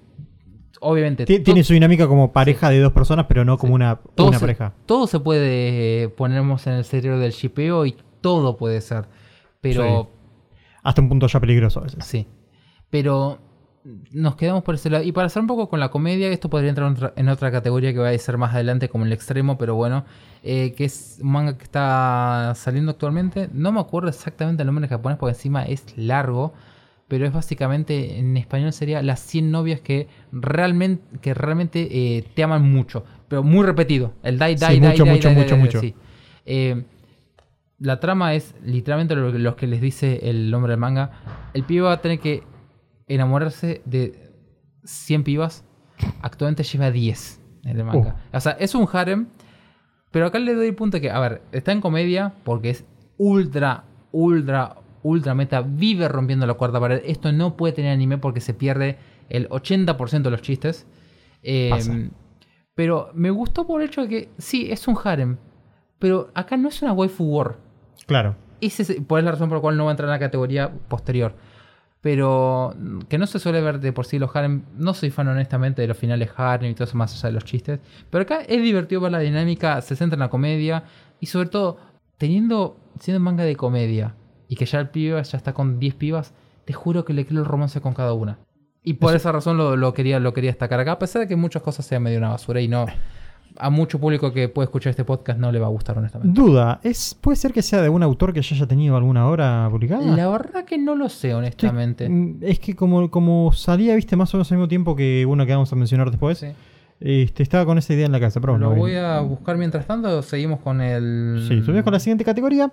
obviamente... 0.82 1.26
Tiene 1.26 1.64
su 1.64 1.74
dinámica 1.74 2.08
como 2.08 2.32
pareja 2.32 2.70
de 2.70 2.80
dos 2.80 2.94
personas, 2.94 3.26
pero 3.28 3.46
no 3.46 3.58
como 3.58 3.72
Sí. 3.72 3.76
una, 3.76 4.00
todo 4.16 4.28
una 4.28 4.38
se, 4.40 4.44
pareja. 4.44 4.74
Todo 4.86 5.08
se 5.08 5.20
puede 5.20 6.10
ponernos 6.10 6.66
en 6.68 6.74
el 6.74 6.86
cerebro 6.86 7.20
del 7.20 7.32
shipeo 7.32 7.86
y 7.86 7.96
todo 8.22 8.58
puede 8.58 8.82
ser. 8.82 9.06
Pero 9.62 10.10
Hasta 10.84 11.02
un 11.02 11.10
punto 11.10 11.28
ya 11.28 11.40
peligroso 11.40 11.80
a 11.80 11.84
veces. 11.84 12.06
sí. 12.06 12.28
Pero 12.90 13.40
nos 14.12 14.36
quedamos 14.36 14.64
por 14.64 14.76
ese 14.76 14.90
lado. 14.90 15.04
Y 15.04 15.12
para 15.12 15.28
hacer 15.28 15.42
un 15.42 15.48
poco 15.48 15.70
con 15.70 15.80
la 15.80 15.90
comedia, 15.90 16.30
esto 16.30 16.50
podría 16.50 16.70
entrar 16.70 16.88
en 16.88 16.94
otra, 16.96 17.14
en 17.16 17.30
otra 17.30 17.52
categoría 17.52 17.94
que 17.94 18.00
va 18.00 18.10
a 18.10 18.18
ser 18.18 18.38
más 18.38 18.54
adelante 18.54 18.90
como 18.90 19.06
el 19.06 19.14
extremo, 19.14 19.58
pero 19.58 19.76
bueno, 19.76 20.06
eh, 20.44 20.74
que 20.76 20.86
es 20.86 21.20
un 21.22 21.32
manga 21.32 21.58
que 21.58 21.64
está 21.64 22.54
saliendo 22.56 22.92
actualmente. 22.92 23.50
No 23.54 23.72
me 23.72 23.80
acuerdo 23.80 24.10
exactamente 24.10 24.64
el 24.64 24.68
nombre 24.68 24.86
en 24.86 24.90
japonés 24.90 25.20
porque 25.20 25.34
encima 25.36 25.64
es 25.64 25.84
largo. 25.98 26.54
Pero 27.08 27.26
es 27.28 27.34
básicamente, 27.34 28.18
en 28.18 28.36
español 28.36 28.74
sería 28.74 29.02
las 29.04 29.20
100 29.20 29.52
novias 29.52 29.80
que 29.80 30.08
realmente, 30.32 31.20
que 31.20 31.34
realmente 31.36 31.88
eh, 32.18 32.24
te 32.34 32.44
aman 32.44 32.64
mucho. 32.64 33.04
Pero 33.28 33.44
muy 33.44 33.64
repetido. 33.66 34.14
El 34.24 34.40
dai, 34.40 34.58
Sí, 34.58 34.62
dai, 34.62 34.80
dai, 34.80 34.92
mucho, 34.92 35.06
mucho, 35.06 35.32
mucho, 35.32 35.58
mucho. 35.58 35.80
sí. 35.82 35.94
Eh, 36.46 36.84
la 37.78 38.00
trama 38.00 38.34
es 38.34 38.56
literalmente 38.64 39.16
lo 39.16 39.32
que, 39.32 39.40
lo 39.40 39.56
que 39.56 39.68
les 39.68 39.82
dice 39.82 40.22
el 40.30 40.50
nombre 40.50 40.72
del 40.72 40.80
manga. 40.80 41.12
El 41.54 41.64
pibe 41.64 41.82
va 41.82 41.94
a 41.94 42.02
tener 42.02 42.20
que 42.20 42.44
enamorarse 43.08 43.82
de 43.86 44.32
100 44.86 45.24
pibas. 45.24 45.64
Actualmente 46.22 46.64
lleva 46.64 46.90
10 46.92 47.42
en 47.66 47.78
el 47.78 47.84
manga. 47.84 48.16
O 48.34 48.40
sea, 48.40 48.54
es 48.54 48.74
un 48.76 48.88
harem. 48.92 49.28
Pero 50.12 50.28
acá 50.28 50.40
le 50.40 50.54
doy 50.56 50.68
el 50.68 50.76
punto 50.76 51.00
que, 51.02 51.12
a 51.12 51.20
ver, 51.20 51.42
está 51.52 51.72
en 51.74 51.82
comedia 51.82 52.34
porque 52.46 52.70
es 52.70 52.86
ultra, 53.18 53.84
ultra, 54.12 54.78
ultra 55.06 55.36
meta. 55.36 55.62
Vive 55.62 56.08
rompiendo 56.08 56.46
la 56.48 56.56
cuarta 56.56 56.80
pared. 56.80 57.02
Esto 57.06 57.32
no 57.32 57.56
puede 57.56 57.74
tener 57.74 57.92
anime 57.92 58.18
porque 58.18 58.42
se 58.42 58.54
pierde 58.54 58.98
el 59.30 59.48
80% 59.50 60.24
de 60.24 60.32
los 60.32 60.42
chistes. 60.42 60.88
Eh, 61.44 61.70
Pasa. 61.70 61.94
pero 62.74 63.12
me 63.14 63.30
gustó 63.30 63.68
por 63.68 63.82
el 63.82 63.88
hecho 63.88 64.02
de 64.02 64.08
que, 64.08 64.30
sí, 64.38 64.72
es 64.72 64.88
un 64.88 64.98
harem. 65.04 65.38
Pero 66.00 66.32
acá 66.34 66.58
no 66.58 66.70
es 66.70 66.82
una 66.82 66.92
waifu 66.92 67.24
war. 67.24 67.58
Claro. 68.08 68.36
Ese 68.62 68.82
es, 68.82 68.90
es 68.90 69.00
la 69.08 69.32
razón 69.32 69.48
por 69.48 69.60
la 69.60 69.62
cual 69.62 69.78
no 69.78 69.86
va 69.86 69.92
a 69.92 69.94
entrar 69.94 70.08
en 70.08 70.14
la 70.14 70.20
categoría 70.20 70.72
posterior. 70.88 71.36
Pero 72.02 72.74
mm, 72.78 73.02
que 73.02 73.18
no 73.20 73.28
se 73.28 73.38
suele 73.38 73.62
ver 73.62 73.80
de 73.80 73.94
por 73.94 74.08
sí 74.08 74.18
los 74.18 74.36
harem. 74.36 74.64
No 74.76 74.96
soy 74.96 75.12
fan 75.12 75.28
honestamente 75.28 75.84
de 75.84 75.88
los 75.88 75.98
finales 75.98 76.32
harem 76.36 76.72
y 76.72 76.74
todo 76.74 76.86
eso 76.86 76.98
más 76.98 77.14
allá 77.14 77.30
de 77.30 77.34
los 77.34 77.46
chistes. 77.46 77.80
Pero 78.10 78.24
acá 78.24 78.42
es 78.42 78.62
divertido 78.62 79.02
ver 79.02 79.12
la 79.12 79.20
dinámica, 79.20 79.80
se 79.82 79.96
centra 79.96 80.16
en 80.16 80.22
la 80.22 80.30
comedia. 80.30 80.84
Y 81.20 81.28
sobre 81.28 81.50
todo, 81.50 81.78
teniendo, 82.18 82.78
siendo 83.00 83.20
manga 83.20 83.44
de 83.44 83.56
comedia 83.56 84.16
y 84.56 84.58
que 84.58 84.66
ya 84.66 84.80
el 84.80 84.88
pibe 84.90 85.22
ya 85.22 85.38
está 85.38 85.54
con 85.54 85.80
10 85.80 85.96
pibas, 85.96 86.34
te 86.64 86.72
juro 86.72 87.04
que 87.04 87.14
le 87.14 87.26
creo 87.26 87.42
el 87.42 87.46
romance 87.46 87.82
con 87.82 87.94
cada 87.94 88.14
una. 88.14 88.38
Y 88.84 88.94
por 88.94 89.14
esa 89.16 89.32
razón 89.34 89.58
lo, 89.58 89.76
lo 89.76 89.94
quería, 89.94 90.20
lo 90.22 90.34
quería 90.34 90.52
destacar 90.52 90.80
acá, 90.80 90.94
a 90.94 91.00
pesar 91.00 91.22
de 91.24 91.28
que 91.28 91.36
muchas 91.36 91.62
cosas 91.62 91.86
sean 91.86 92.04
medio 92.04 92.18
una 92.20 92.30
basura 92.30 92.62
y 92.62 92.68
no. 92.70 92.86
A 93.58 93.70
mucho 93.70 94.00
público 94.00 94.32
que 94.34 94.48
puede 94.50 94.66
escuchar 94.66 94.92
este 94.92 95.04
podcast 95.06 95.40
no 95.40 95.52
le 95.52 95.60
va 95.60 95.68
a 95.68 95.70
gustar 95.70 95.98
honestamente. 95.98 96.40
Duda, 96.40 96.80
¿es, 96.84 97.16
¿puede 97.20 97.36
ser 97.36 97.52
que 97.54 97.62
sea 97.62 97.82
de 97.82 97.90
un 97.90 98.04
autor 98.04 98.32
que 98.34 98.42
ya 98.42 98.56
haya 98.56 98.68
tenido 98.68 98.96
alguna 98.98 99.28
obra 99.30 99.68
publicada? 99.72 100.04
La 100.16 100.28
verdad 100.30 100.66
que 100.66 100.78
no 100.78 100.96
lo 100.96 101.10
sé, 101.10 101.34
honestamente. 101.34 102.08
mm, 102.10 102.38
es 102.42 102.60
que 102.60 102.76
como, 102.76 103.10
como 103.12 103.52
salía, 103.54 103.96
viste, 103.96 104.16
más 104.16 104.34
o 104.34 104.38
menos 104.38 104.52
al 104.52 104.58
mismo 104.58 104.68
tiempo 104.68 104.96
que 104.96 105.26
uno 105.28 105.46
que 105.46 105.54
vamos 105.54 105.72
a 105.72 105.76
mencionar 105.76 106.12
después, 106.12 106.38
Sí. 106.40 106.48
Este, 107.00 107.44
estaba 107.44 107.66
con 107.66 107.78
esa 107.78 107.94
idea 107.94 108.06
en 108.06 108.12
la 108.12 108.20
casa. 108.20 108.40
Pero 108.42 108.58
Lo 108.58 108.70
no, 108.70 108.76
voy 108.76 108.96
a 108.96 109.20
buscar 109.20 109.58
mientras 109.58 109.86
tanto. 109.86 110.22
Seguimos 110.22 110.60
con 110.60 110.82
el. 110.82 111.46
Sí, 111.48 111.62
subimos 111.62 111.84
con 111.84 111.94
la 111.94 112.00
siguiente 112.00 112.24
categoría. 112.24 112.72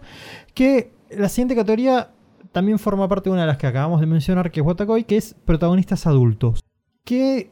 Que 0.55 0.93
la 1.11 1.29
siguiente 1.29 1.55
categoría 1.55 2.11
también 2.53 2.79
forma 2.79 3.09
parte 3.09 3.31
de 3.31 3.35
una 3.35 3.43
de 3.43 3.49
las 3.49 3.59
que 3.59 3.67
acabamos 3.67 4.01
de 4.01 4.07
mencionar, 4.07 4.51
que 4.51 4.61
es 4.61 4.67
Watakoi, 4.67 5.05
que 5.05 5.17
es 5.17 5.35
protagonistas 5.45 6.07
adultos. 6.07 6.65
Que 7.05 7.51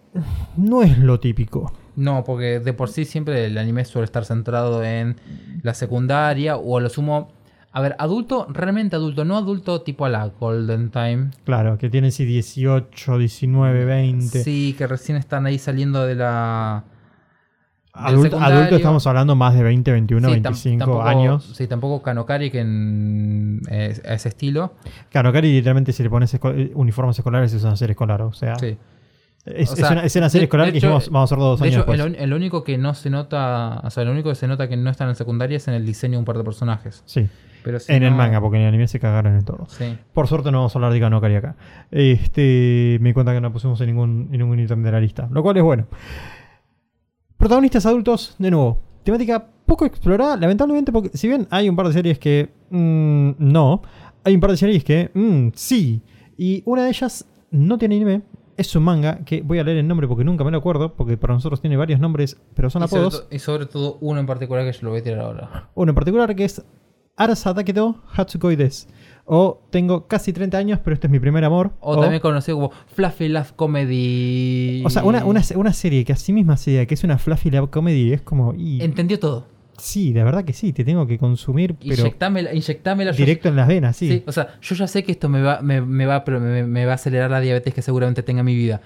no 0.56 0.82
es 0.82 0.98
lo 0.98 1.18
típico. 1.18 1.72
No, 1.96 2.22
porque 2.24 2.60
de 2.60 2.72
por 2.72 2.88
sí 2.88 3.04
siempre 3.04 3.46
el 3.46 3.58
anime 3.58 3.84
suele 3.84 4.04
estar 4.04 4.24
centrado 4.24 4.84
en 4.84 5.16
la 5.62 5.74
secundaria 5.74 6.56
o 6.56 6.78
a 6.78 6.80
lo 6.80 6.88
sumo 6.88 7.32
A 7.72 7.80
ver, 7.80 7.94
adulto, 8.00 8.46
realmente 8.50 8.96
adulto, 8.96 9.24
no 9.24 9.36
adulto 9.36 9.82
tipo 9.82 10.04
a 10.04 10.08
la 10.08 10.26
Golden 10.26 10.90
Time. 10.90 11.30
Claro, 11.44 11.78
que 11.78 11.88
tienen 11.88 12.10
sí 12.10 12.24
18, 12.24 13.18
19, 13.18 13.84
20. 13.84 14.42
Sí, 14.42 14.74
que 14.76 14.86
recién 14.88 15.16
están 15.16 15.46
ahí 15.46 15.58
saliendo 15.58 16.04
de 16.04 16.16
la. 16.16 16.82
Adulto, 17.92 18.22
secundario. 18.24 18.56
adulto 18.58 18.76
estamos 18.76 19.06
hablando 19.06 19.34
más 19.36 19.54
de 19.54 19.62
20, 19.64 19.90
21, 19.92 20.28
Sí, 20.28 20.34
tam- 20.34 20.42
25 20.42 20.78
tampoco- 20.84 21.02
años. 21.02 21.52
Sí, 21.56 21.66
tampoco 21.66 22.02
Kanokari, 22.02 22.50
que 22.50 22.60
en, 22.60 23.60
eh, 23.68 24.00
ese 24.04 24.28
estilo. 24.28 24.74
Claro, 25.10 25.32
Cari 25.32 25.52
literalmente 25.52 25.92
si 25.92 26.02
le 26.04 26.10
pones 26.10 26.32
esco- 26.34 26.54
eh, 26.56 26.70
uniformes 26.74 27.18
escolares 27.18 27.52
es 27.52 27.62
una 27.64 27.76
serie 27.76 27.92
escolar, 27.92 28.22
o 28.22 28.32
sea, 28.32 28.56
Sí. 28.60 28.76
es, 29.44 29.70
O 29.70 29.72
es 29.74 29.78
sea, 29.78 29.90
una, 29.90 30.04
es 30.04 30.14
una 30.16 30.28
serie 30.30 30.42
de- 30.42 30.44
escolar 30.44 30.66
de 30.66 30.72
que 30.72 30.78
hecho, 30.78 30.86
dijimos 30.86 31.10
vamos 31.10 31.20
a 31.20 31.24
hacerlo 31.34 31.44
dos 31.46 31.60
De 31.60 31.66
años 31.68 31.84
hecho, 31.88 32.04
el, 32.06 32.14
el 32.14 32.32
único 32.32 32.62
que 32.62 32.78
no 32.78 32.94
se 32.94 33.10
nota, 33.10 33.80
o 33.82 33.90
sea, 33.90 34.04
el 34.04 34.08
único 34.08 34.28
que 34.28 34.36
se 34.36 34.46
nota 34.46 34.68
que 34.68 34.76
no 34.76 34.88
está 34.88 35.08
en 35.08 35.16
secundaria 35.16 35.56
es 35.56 35.66
en 35.66 35.74
el 35.74 35.84
diseño 35.84 36.12
de 36.12 36.18
un 36.18 36.24
par 36.24 36.38
de 36.38 36.44
personajes. 36.44 37.02
Sí, 37.06 37.28
Pero 37.62 37.78
si 37.78 37.92
en 37.92 38.02
el 38.02 38.14
manga, 38.14 38.40
porque 38.40 38.56
en 38.56 38.62
el 38.62 38.68
anime 38.68 38.88
se 38.88 38.98
cagaron 39.00 39.34
en 39.36 39.44
todo. 39.44 39.66
Sí. 39.68 39.96
Por 40.12 40.26
suerte 40.28 40.50
no 40.50 40.58
vamos 40.58 40.74
a 40.74 40.78
hablar 40.78 40.92
de 40.92 41.00
Kanokari 41.00 41.34
acá. 41.36 41.56
Este, 41.90 42.98
me 43.00 43.10
di 43.10 43.12
cuenta 43.12 43.32
que 43.32 43.40
no 43.40 43.52
pusimos 43.52 43.80
en 43.80 43.88
ningún, 43.88 44.28
en 44.32 44.38
ningún 44.38 44.58
ítem 44.58 44.82
de 44.82 44.92
la 44.92 45.00
lista, 45.00 45.28
lo 45.30 45.42
cual 45.42 45.56
es 45.56 45.62
bueno. 45.62 45.86
Protagonistas 47.36 47.86
adultos, 47.86 48.34
de 48.38 48.50
nuevo, 48.50 48.82
temática 49.02 49.46
poco 49.66 49.86
explorada, 49.86 50.36
lamentablemente, 50.36 50.92
porque 50.92 51.16
si 51.16 51.28
bien 51.28 51.46
hay 51.50 51.68
un 51.68 51.76
par 51.76 51.86
de 51.86 51.92
series 51.92 52.18
que 52.18 52.50
mm, 52.70 53.30
no, 53.38 53.82
hay 54.24 54.34
un 54.34 54.40
par 54.40 54.50
de 54.50 54.56
series 54.56 54.84
que 54.84 55.10
mm, 55.14 55.48
sí. 55.54 56.02
Y 56.36 56.62
una 56.66 56.84
de 56.84 56.90
ellas 56.90 57.26
no 57.50 57.78
tiene 57.78 57.96
anime, 57.96 58.22
es 58.56 58.76
un 58.76 58.82
manga 58.82 59.24
que 59.24 59.40
voy 59.40 59.58
a 59.58 59.64
leer 59.64 59.78
el 59.78 59.88
nombre 59.88 60.06
porque 60.06 60.22
nunca 60.22 60.44
me 60.44 60.50
lo 60.50 60.58
acuerdo, 60.58 60.94
porque 60.94 61.16
para 61.16 61.32
nosotros 61.32 61.60
tiene 61.62 61.76
varios 61.78 61.98
nombres, 61.98 62.36
pero 62.54 62.68
son 62.68 62.82
Y 62.82 62.84
apodos. 62.84 63.26
y 63.30 63.38
sobre 63.38 63.64
todo 63.66 63.96
uno 64.02 64.20
en 64.20 64.26
particular 64.26 64.64
que 64.64 64.72
yo 64.72 64.80
lo 64.82 64.90
voy 64.90 65.00
a 65.00 65.02
tirar 65.02 65.20
ahora. 65.20 65.70
Uno 65.74 65.90
en 65.92 65.94
particular 65.94 66.34
que 66.36 66.44
es 66.44 66.62
Arasa 67.22 67.54
Taketo 67.54 68.02
Hatsukoi 68.16 68.56
Des. 68.56 68.88
O 69.32 69.62
tengo 69.70 70.06
casi 70.08 70.32
30 70.32 70.58
años, 70.58 70.80
pero 70.82 70.94
este 70.94 71.06
es 71.06 71.10
mi 71.10 71.20
primer 71.20 71.44
amor. 71.44 71.70
O, 71.80 72.00
también 72.00 72.20
conocido 72.20 72.56
como 72.56 72.70
Fluffy 72.94 73.28
Love 73.28 73.52
Comedy. 73.54 74.82
O 74.84 74.90
sea, 74.90 75.04
una, 75.04 75.24
una, 75.24 75.40
una 75.56 75.72
serie 75.72 76.04
que 76.04 76.12
a 76.12 76.16
sí 76.16 76.32
misma 76.32 76.56
sea 76.56 76.86
que 76.86 76.94
es 76.94 77.04
una 77.04 77.18
fluffy 77.18 77.50
love 77.50 77.70
comedy 77.70 78.12
es 78.12 78.22
como. 78.22 78.54
y- 78.54 78.82
Entendió 78.82 79.18
todo. 79.20 79.46
sí, 79.78 80.12
la 80.12 80.24
verdad 80.24 80.44
que 80.44 80.52
sí, 80.52 80.72
te 80.72 80.84
tengo 80.84 81.06
que 81.06 81.16
consumir, 81.18 81.74
pero 81.76 82.00
Inyectámela, 82.02 82.52
inyectámela. 82.54 83.12
yo- 83.12 83.16
directo 83.18 83.48
en 83.48 83.56
las 83.56 83.68
venas, 83.68 83.96
sí. 83.96 84.08
Sí, 84.08 84.24
o 84.26 84.32
sea, 84.32 84.58
yo 84.60 84.74
ya 84.74 84.86
sé 84.86 85.04
que 85.04 85.12
esto 85.12 85.28
me 85.28 85.42
va, 85.42 85.60
me, 85.62 85.80
me 85.80 86.06
va, 86.06 86.24
pero 86.24 86.40
me, 86.40 86.64
me 86.64 86.84
va 86.86 86.92
a 86.92 86.94
acelerar 86.96 87.30
la 87.30 87.40
diabetes 87.40 87.72
que 87.72 87.82
seguramente 87.82 88.22
tenga 88.22 88.40
en 88.40 88.46
mi 88.46 88.54
vida. 88.56 88.80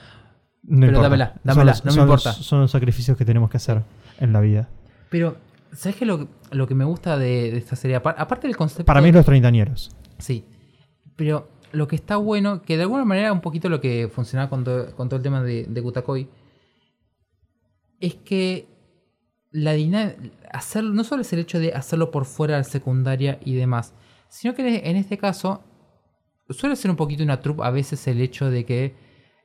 No 0.62 0.81
pero 0.81 0.92
importa. 0.92 1.03
dámela, 1.09 1.27
Son 1.33 1.40
dámela, 1.44 1.73
los- 1.73 1.85
no 1.85 1.90
me 1.90 1.94
son 1.97 2.07
los- 2.09 2.20
importa. 2.27 2.42
son 2.42 2.61
los 2.61 2.70
sacrificios 2.70 3.16
que 3.16 3.25
tenemos 3.25 3.51
que 3.51 3.57
hacer 3.57 3.83
en 4.20 4.33
la 4.33 4.40
vida. 4.40 4.68
Pero, 5.11 5.37
¿sabes 5.74 5.96
qué? 5.96 6.06
Lo, 6.06 6.18
que- 6.18 6.28
lo 6.52 6.66
que 6.66 6.74
me 6.74 6.84
gusta 6.84 7.18
de, 7.18 7.50
de 7.52 7.58
esta 7.58 7.76
serie, 7.76 7.96
apar- 8.00 8.14
aparte 8.18 8.46
del 8.46 8.56
concepto. 8.56 8.84
Para 8.84 9.00
mí, 9.00 9.12
los 9.12 9.24
treintañeros. 9.24 9.94
Sí. 10.18 10.44
Pero 11.16 11.48
lo 11.72 11.87
que 11.88 11.96
está 11.96 12.16
bueno, 12.16 12.62
que 12.62 12.76
de 12.76 12.82
alguna 12.84 13.04
manera 13.04 13.32
un 13.32 13.40
poquito 13.40 13.68
lo 13.68 13.80
que 13.80 14.08
funcionaba 14.12 14.48
con, 14.48 14.64
todo- 14.64 14.94
con 14.96 15.08
todo 15.08 15.16
el 15.18 15.22
tema 15.22 15.42
de, 15.42 15.64
de 15.68 15.82
Kutakoi, 15.82 16.28
es 18.00 18.14
que 18.16 18.68
la 19.50 19.72
dinámica, 19.72 20.16
hacer, 20.52 20.84
no 20.84 21.04
solo 21.04 21.22
es 21.22 21.32
el 21.32 21.38
hecho 21.40 21.58
de 21.58 21.72
hacerlo 21.72 22.10
por 22.10 22.24
fuera 22.24 22.54
de 22.54 22.60
la 22.60 22.64
secundaria 22.64 23.38
y 23.44 23.54
demás, 23.54 23.94
sino 24.28 24.54
que 24.54 24.82
en 24.84 24.96
este 24.96 25.16
caso 25.16 25.62
suele 26.50 26.76
ser 26.76 26.90
un 26.90 26.96
poquito 26.96 27.22
una 27.22 27.40
troupe 27.40 27.62
a 27.62 27.70
veces 27.70 28.06
el 28.08 28.20
hecho 28.20 28.50
de 28.50 28.64
que 28.64 28.94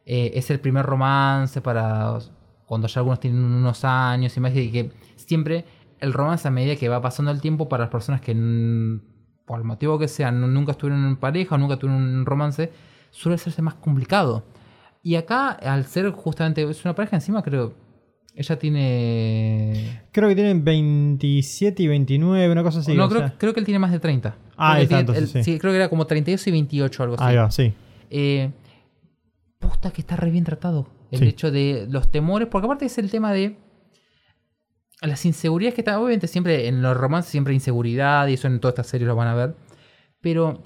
eh, 0.05 0.31
es 0.33 0.49
el 0.49 0.59
primer 0.59 0.85
romance 0.85 1.61
para 1.61 2.17
cuando 2.65 2.87
ya 2.87 2.99
algunos 2.99 3.19
tienen 3.19 3.39
unos 3.43 3.83
años 3.85 4.35
y 4.35 4.39
más, 4.39 4.55
y 4.55 4.71
que 4.71 4.91
siempre 5.15 5.63
el 6.01 6.13
romance 6.13 6.47
a 6.47 6.51
medida 6.51 6.75
que 6.75 6.89
va 6.89 7.01
pasando 7.01 7.31
el 7.31 7.41
tiempo 7.41 7.67
para 7.69 7.83
las 7.85 7.91
personas 7.91 8.21
que 8.21 8.33
por 9.45 9.59
el 9.59 9.65
motivo 9.65 9.97
que 9.99 10.07
sea 10.07 10.31
nu- 10.31 10.47
nunca 10.47 10.71
estuvieron 10.73 11.05
en 11.05 11.17
pareja 11.17 11.55
o 11.55 11.57
nunca 11.57 11.77
tuvieron 11.77 12.01
un 12.03 12.25
romance, 12.25 12.71
suele 13.11 13.35
hacerse 13.35 13.61
más 13.61 13.73
complicado. 13.75 14.43
Y 15.01 15.15
acá, 15.15 15.49
al 15.51 15.85
ser 15.85 16.09
justamente, 16.11 16.61
es 16.69 16.83
una 16.85 16.93
pareja 16.93 17.15
encima, 17.17 17.41
creo, 17.41 17.73
ella 18.35 18.59
tiene... 18.59 20.01
Creo 20.11 20.29
que 20.29 20.35
tienen 20.35 20.63
27 20.63 21.83
y 21.83 21.87
29, 21.87 22.51
una 22.51 22.63
cosa 22.63 22.79
así. 22.79 22.93
no, 22.93 23.07
creo, 23.09 23.21
sea. 23.21 23.35
creo 23.37 23.53
que 23.53 23.59
él 23.59 23.65
tiene 23.65 23.79
más 23.79 23.91
de 23.91 23.99
30. 23.99 24.35
Ah, 24.57 24.79
entonces, 24.81 25.35
él- 25.35 25.43
sí. 25.43 25.57
creo 25.59 25.71
que 25.73 25.77
era 25.77 25.89
como 25.89 26.05
32 26.05 26.45
y 26.47 26.51
28, 26.51 27.03
algo 27.03 27.15
así. 27.15 27.23
Ahí 27.23 27.35
va, 27.37 27.49
sí. 27.51 27.73
Eh, 28.09 28.51
posta 29.59 29.91
que 29.91 30.01
está 30.01 30.15
re 30.15 30.31
bien 30.31 30.43
tratado. 30.43 30.87
El 31.11 31.19
Sí. 31.19 31.25
hecho 31.27 31.51
de 31.51 31.87
los 31.89 32.11
temores, 32.11 32.47
porque 32.49 32.65
aparte 32.65 32.85
es 32.85 32.97
el 32.97 33.09
tema 33.09 33.33
de 33.33 33.57
las 35.01 35.25
inseguridades 35.25 35.75
que 35.75 35.81
están. 35.81 35.95
Obviamente, 35.95 36.27
siempre 36.27 36.67
en 36.67 36.81
los 36.81 36.95
romances, 36.97 37.31
siempre 37.31 37.51
hay 37.51 37.55
inseguridad, 37.57 38.27
y 38.27 38.33
eso 38.33 38.47
en 38.47 38.59
todas 38.59 38.73
estas 38.73 38.87
series 38.87 39.07
lo 39.07 39.15
van 39.15 39.27
a 39.27 39.35
ver. 39.35 39.55
Pero 40.21 40.61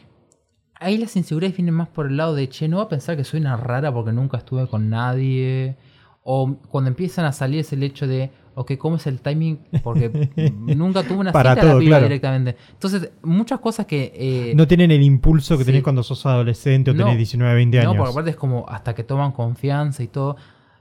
ahí 0.76 0.98
las 0.98 1.16
inseguridades 1.16 1.56
vienen 1.58 1.76
más 1.76 1.88
por 1.90 2.08
el 2.08 2.18
lado 2.18 2.34
de 2.36 2.50
che, 2.50 2.68
no 2.68 2.78
va 2.78 2.84
a 2.84 2.90
pensar 2.90 3.16
que 3.16 3.24
soy 3.24 3.40
una 3.40 3.56
rara 3.58 3.94
porque 3.94 4.12
nunca 4.12 4.38
estuve 4.38 4.68
con 4.68 4.90
nadie. 4.90 5.78
O 6.26 6.56
cuando 6.70 6.88
empiezan 6.90 7.26
a 7.26 7.34
salir 7.34 7.60
es 7.60 7.74
el 7.74 7.84
hecho 7.84 8.08
de, 8.08 8.32
ok, 8.56 8.78
¿cómo 8.78 8.96
es 8.96 9.06
el 9.08 9.20
timing? 9.20 9.60
Porque 9.84 10.10
nunca 10.56 11.04
tuve 11.04 11.18
una 11.18 11.32
Para 11.34 11.52
cita 11.52 11.62
a 11.62 11.66
la 11.66 11.72
todo, 11.72 11.80
piba 11.82 11.90
claro. 11.98 12.06
directamente. 12.06 12.56
Entonces, 12.72 13.12
muchas 13.24 13.60
cosas 13.60 13.86
que. 13.86 14.12
eh, 14.16 14.54
No 14.56 14.66
tienen 14.66 14.90
el 14.92 15.04
impulso 15.04 15.58
que 15.58 15.64
sí. 15.66 15.72
tenés 15.72 15.84
cuando 15.84 16.02
sos 16.02 16.26
adolescente 16.26 16.92
o 16.92 16.94
No. 16.94 17.04
tenés 17.04 17.18
19, 17.18 17.54
20 17.56 17.80
años. 17.80 17.92
No, 17.94 17.98
porque 17.98 18.12
aparte 18.12 18.30
es 18.32 18.36
como 18.38 18.66
hasta 18.70 18.96
que 18.96 19.04
toman 19.04 19.34
confianza 19.34 20.02
y 20.02 20.08
todo. 20.08 20.38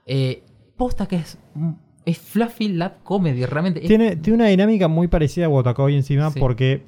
Eh, 0.06 0.44
posta 0.76 1.06
que 1.08 1.16
es, 1.16 1.38
es 2.04 2.18
Fluffy 2.18 2.68
Lab 2.68 3.02
Comedy, 3.02 3.44
realmente. 3.46 3.80
es- 3.80 3.88
Tiene, 3.88 4.18
una 4.34 4.46
dinámica 4.46 4.88
muy 4.88 5.08
parecida 5.08 5.46
a 5.46 5.48
Wotakoi 5.48 5.94
encima 5.96 6.30
Sí. 6.30 6.40
porque, 6.40 6.82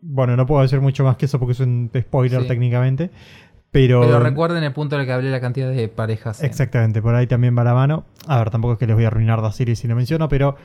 bueno, 0.00 0.36
no 0.36 0.46
puedo 0.46 0.62
decir 0.62 0.80
mucho 0.80 1.04
más 1.04 1.16
que 1.16 1.26
eso 1.26 1.38
porque 1.38 1.52
es 1.52 1.60
un 1.60 1.90
spoiler 1.98 2.42
Sí. 2.42 2.48
técnicamente, 2.48 3.10
pero... 3.70 4.02
pero 4.02 4.20
recuerden 4.20 4.62
el 4.62 4.72
punto 4.72 4.94
en 4.94 5.00
el 5.02 5.06
que 5.06 5.12
hablé 5.12 5.30
la 5.30 5.40
cantidad 5.40 5.70
de 5.72 5.88
parejas. 5.88 6.40
en- 6.40 6.46
Exactamente, 6.46 7.02
por 7.02 7.14
ahí 7.14 7.26
también 7.26 7.56
va 7.58 7.64
la 7.64 7.74
mano. 7.74 8.04
A 8.26 8.38
ver, 8.38 8.50
tampoco 8.50 8.74
es 8.74 8.78
que 8.78 8.86
les 8.86 8.94
voy 8.94 9.04
a 9.04 9.08
arruinar 9.08 9.40
la 9.42 9.50
serie 9.52 9.74
si 9.76 9.88
lo 9.88 9.96
menciono, 9.96 10.28
pero 10.28 10.56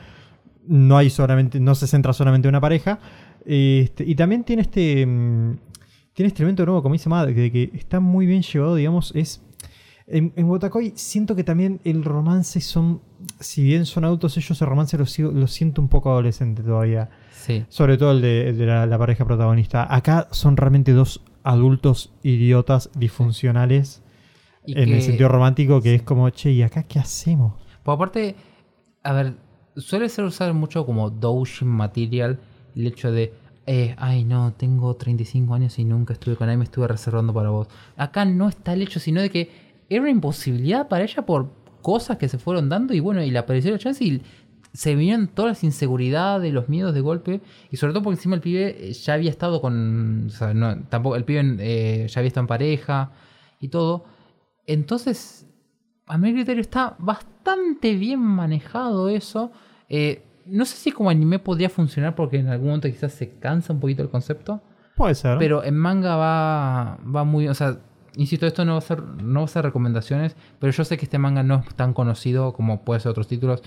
no 0.68 0.96
hay 0.96 1.10
solamente, 1.10 1.58
no 1.58 1.74
se 1.74 1.86
centra 1.86 2.12
solamente 2.12 2.46
en 2.46 2.52
una 2.52 2.60
pareja. 2.60 2.98
Este, 3.46 4.04
y 4.04 4.14
también 4.14 4.44
tiene 4.44 4.62
este. 4.62 5.04
mm, 5.06 5.56
Tiene 6.12 6.26
este 6.28 6.42
elemento 6.42 6.66
nuevo, 6.66 6.82
como 6.82 6.92
dice 6.92 7.08
Mad, 7.08 7.28
de 7.28 7.50
que 7.50 7.70
está 7.72 7.98
muy 8.00 8.26
bien 8.26 8.42
llevado, 8.42 8.74
digamos, 8.74 9.12
es. 9.16 9.42
En, 10.10 10.32
en 10.36 10.46
Wotakoi 10.46 10.92
siento 10.96 11.34
que 11.36 11.44
también 11.44 11.80
el 11.84 12.04
romance 12.04 12.60
son. 12.60 13.00
Si 13.38 13.62
bien 13.62 13.86
son 13.86 14.04
adultos 14.04 14.36
ellos, 14.36 14.60
el 14.60 14.68
romance 14.68 14.98
lo, 14.98 15.06
siento 15.46 15.80
un 15.80 15.88
poco 15.88 16.10
adolescente 16.10 16.62
todavía. 16.62 17.10
Sí. 17.32 17.64
Sobre 17.68 17.96
todo 17.96 18.12
el 18.12 18.20
de, 18.20 18.48
el 18.48 18.58
de 18.58 18.66
la, 18.66 18.86
la 18.86 18.98
pareja 18.98 19.24
protagonista. 19.24 19.86
Acá 19.94 20.28
son 20.30 20.56
realmente 20.56 20.92
dos 20.92 21.22
adultos 21.42 22.12
idiotas 22.22 22.90
disfuncionales 22.94 24.02
Y 24.66 24.78
en 24.78 24.86
que- 24.86 24.96
el 24.96 25.02
sentido 25.02 25.28
romántico 25.28 25.80
que 25.80 25.94
es 25.94 26.02
como, 26.02 26.28
che, 26.30 26.50
¿y 26.52 26.62
acá 26.62 26.82
qué 26.82 26.98
hacemos? 26.98 27.54
Pues 27.82 27.94
aparte, 27.94 28.34
a 29.02 29.12
ver, 29.12 29.34
suele 29.76 30.08
ser 30.08 30.24
usado 30.24 30.52
mucho 30.54 30.84
como 30.84 31.08
doujin 31.10 31.68
material 31.68 32.38
el 32.76 32.86
hecho 32.86 33.10
de, 33.10 33.32
eh, 33.66 33.94
ay 33.98 34.24
no, 34.24 34.52
tengo 34.52 34.94
35 34.94 35.54
años 35.54 35.78
y 35.78 35.84
nunca 35.84 36.12
estuve 36.12 36.36
con 36.36 36.46
nadie, 36.46 36.58
me 36.58 36.64
estuve 36.64 36.86
reservando 36.88 37.32
para 37.32 37.50
vos. 37.50 37.68
Acá 37.96 38.24
no 38.24 38.48
está 38.48 38.74
el 38.74 38.82
hecho, 38.82 39.00
sino 39.00 39.20
de 39.22 39.30
que 39.30 39.69
era 39.90 40.02
una 40.02 40.10
imposibilidad 40.10 40.88
para 40.88 41.04
ella 41.04 41.26
por 41.26 41.50
cosas 41.82 42.16
que 42.16 42.28
se 42.28 42.38
fueron 42.38 42.68
dando 42.68 42.94
y 42.94 43.00
bueno, 43.00 43.22
y 43.22 43.30
la 43.30 43.40
apareció 43.40 43.72
la 43.72 43.78
chance 43.78 44.02
y 44.04 44.22
se 44.72 44.94
vinieron 44.94 45.26
todas 45.26 45.50
las 45.50 45.64
inseguridades, 45.64 46.52
los 46.54 46.68
miedos 46.68 46.94
de 46.94 47.00
golpe 47.00 47.40
y 47.70 47.76
sobre 47.76 47.92
todo 47.92 48.04
porque 48.04 48.16
encima 48.16 48.36
el 48.36 48.40
pibe 48.40 48.76
eh, 48.78 48.92
ya 48.92 49.14
había 49.14 49.30
estado 49.30 49.60
con, 49.60 50.26
o 50.26 50.30
sea, 50.30 50.54
no, 50.54 50.84
tampoco, 50.84 51.16
el 51.16 51.24
pibe 51.24 51.56
eh, 51.58 52.06
ya 52.08 52.20
había 52.20 52.28
estado 52.28 52.44
en 52.44 52.48
pareja 52.48 53.10
y 53.58 53.68
todo. 53.68 54.04
Entonces, 54.66 55.46
a 56.06 56.16
mi 56.18 56.32
criterio 56.32 56.60
está 56.60 56.94
bastante 57.00 57.94
bien 57.94 58.20
manejado 58.20 59.08
eso. 59.08 59.50
Eh, 59.88 60.22
no 60.46 60.64
sé 60.64 60.76
si 60.76 60.92
como 60.92 61.10
anime 61.10 61.40
podría 61.40 61.68
funcionar 61.68 62.14
porque 62.14 62.38
en 62.38 62.48
algún 62.48 62.68
momento 62.68 62.88
quizás 62.88 63.12
se 63.12 63.38
cansa 63.38 63.72
un 63.72 63.80
poquito 63.80 64.02
el 64.02 64.08
concepto. 64.08 64.62
Puede 64.96 65.16
ser. 65.16 65.38
Pero 65.38 65.64
en 65.64 65.76
manga 65.76 66.14
va, 66.14 66.98
va 67.04 67.24
muy... 67.24 67.48
O 67.48 67.54
sea, 67.54 67.80
insisto, 68.16 68.46
esto 68.46 68.64
no 68.64 68.72
va, 68.72 68.78
a 68.78 68.82
ser, 68.82 69.02
no 69.02 69.40
va 69.40 69.44
a 69.44 69.48
ser 69.48 69.64
recomendaciones, 69.64 70.36
pero 70.58 70.72
yo 70.72 70.84
sé 70.84 70.96
que 70.98 71.04
este 71.04 71.18
manga 71.18 71.42
no 71.42 71.56
es 71.66 71.74
tan 71.74 71.92
conocido 71.94 72.52
como 72.52 72.84
puede 72.84 73.00
ser 73.00 73.10
otros 73.10 73.26
títulos. 73.28 73.62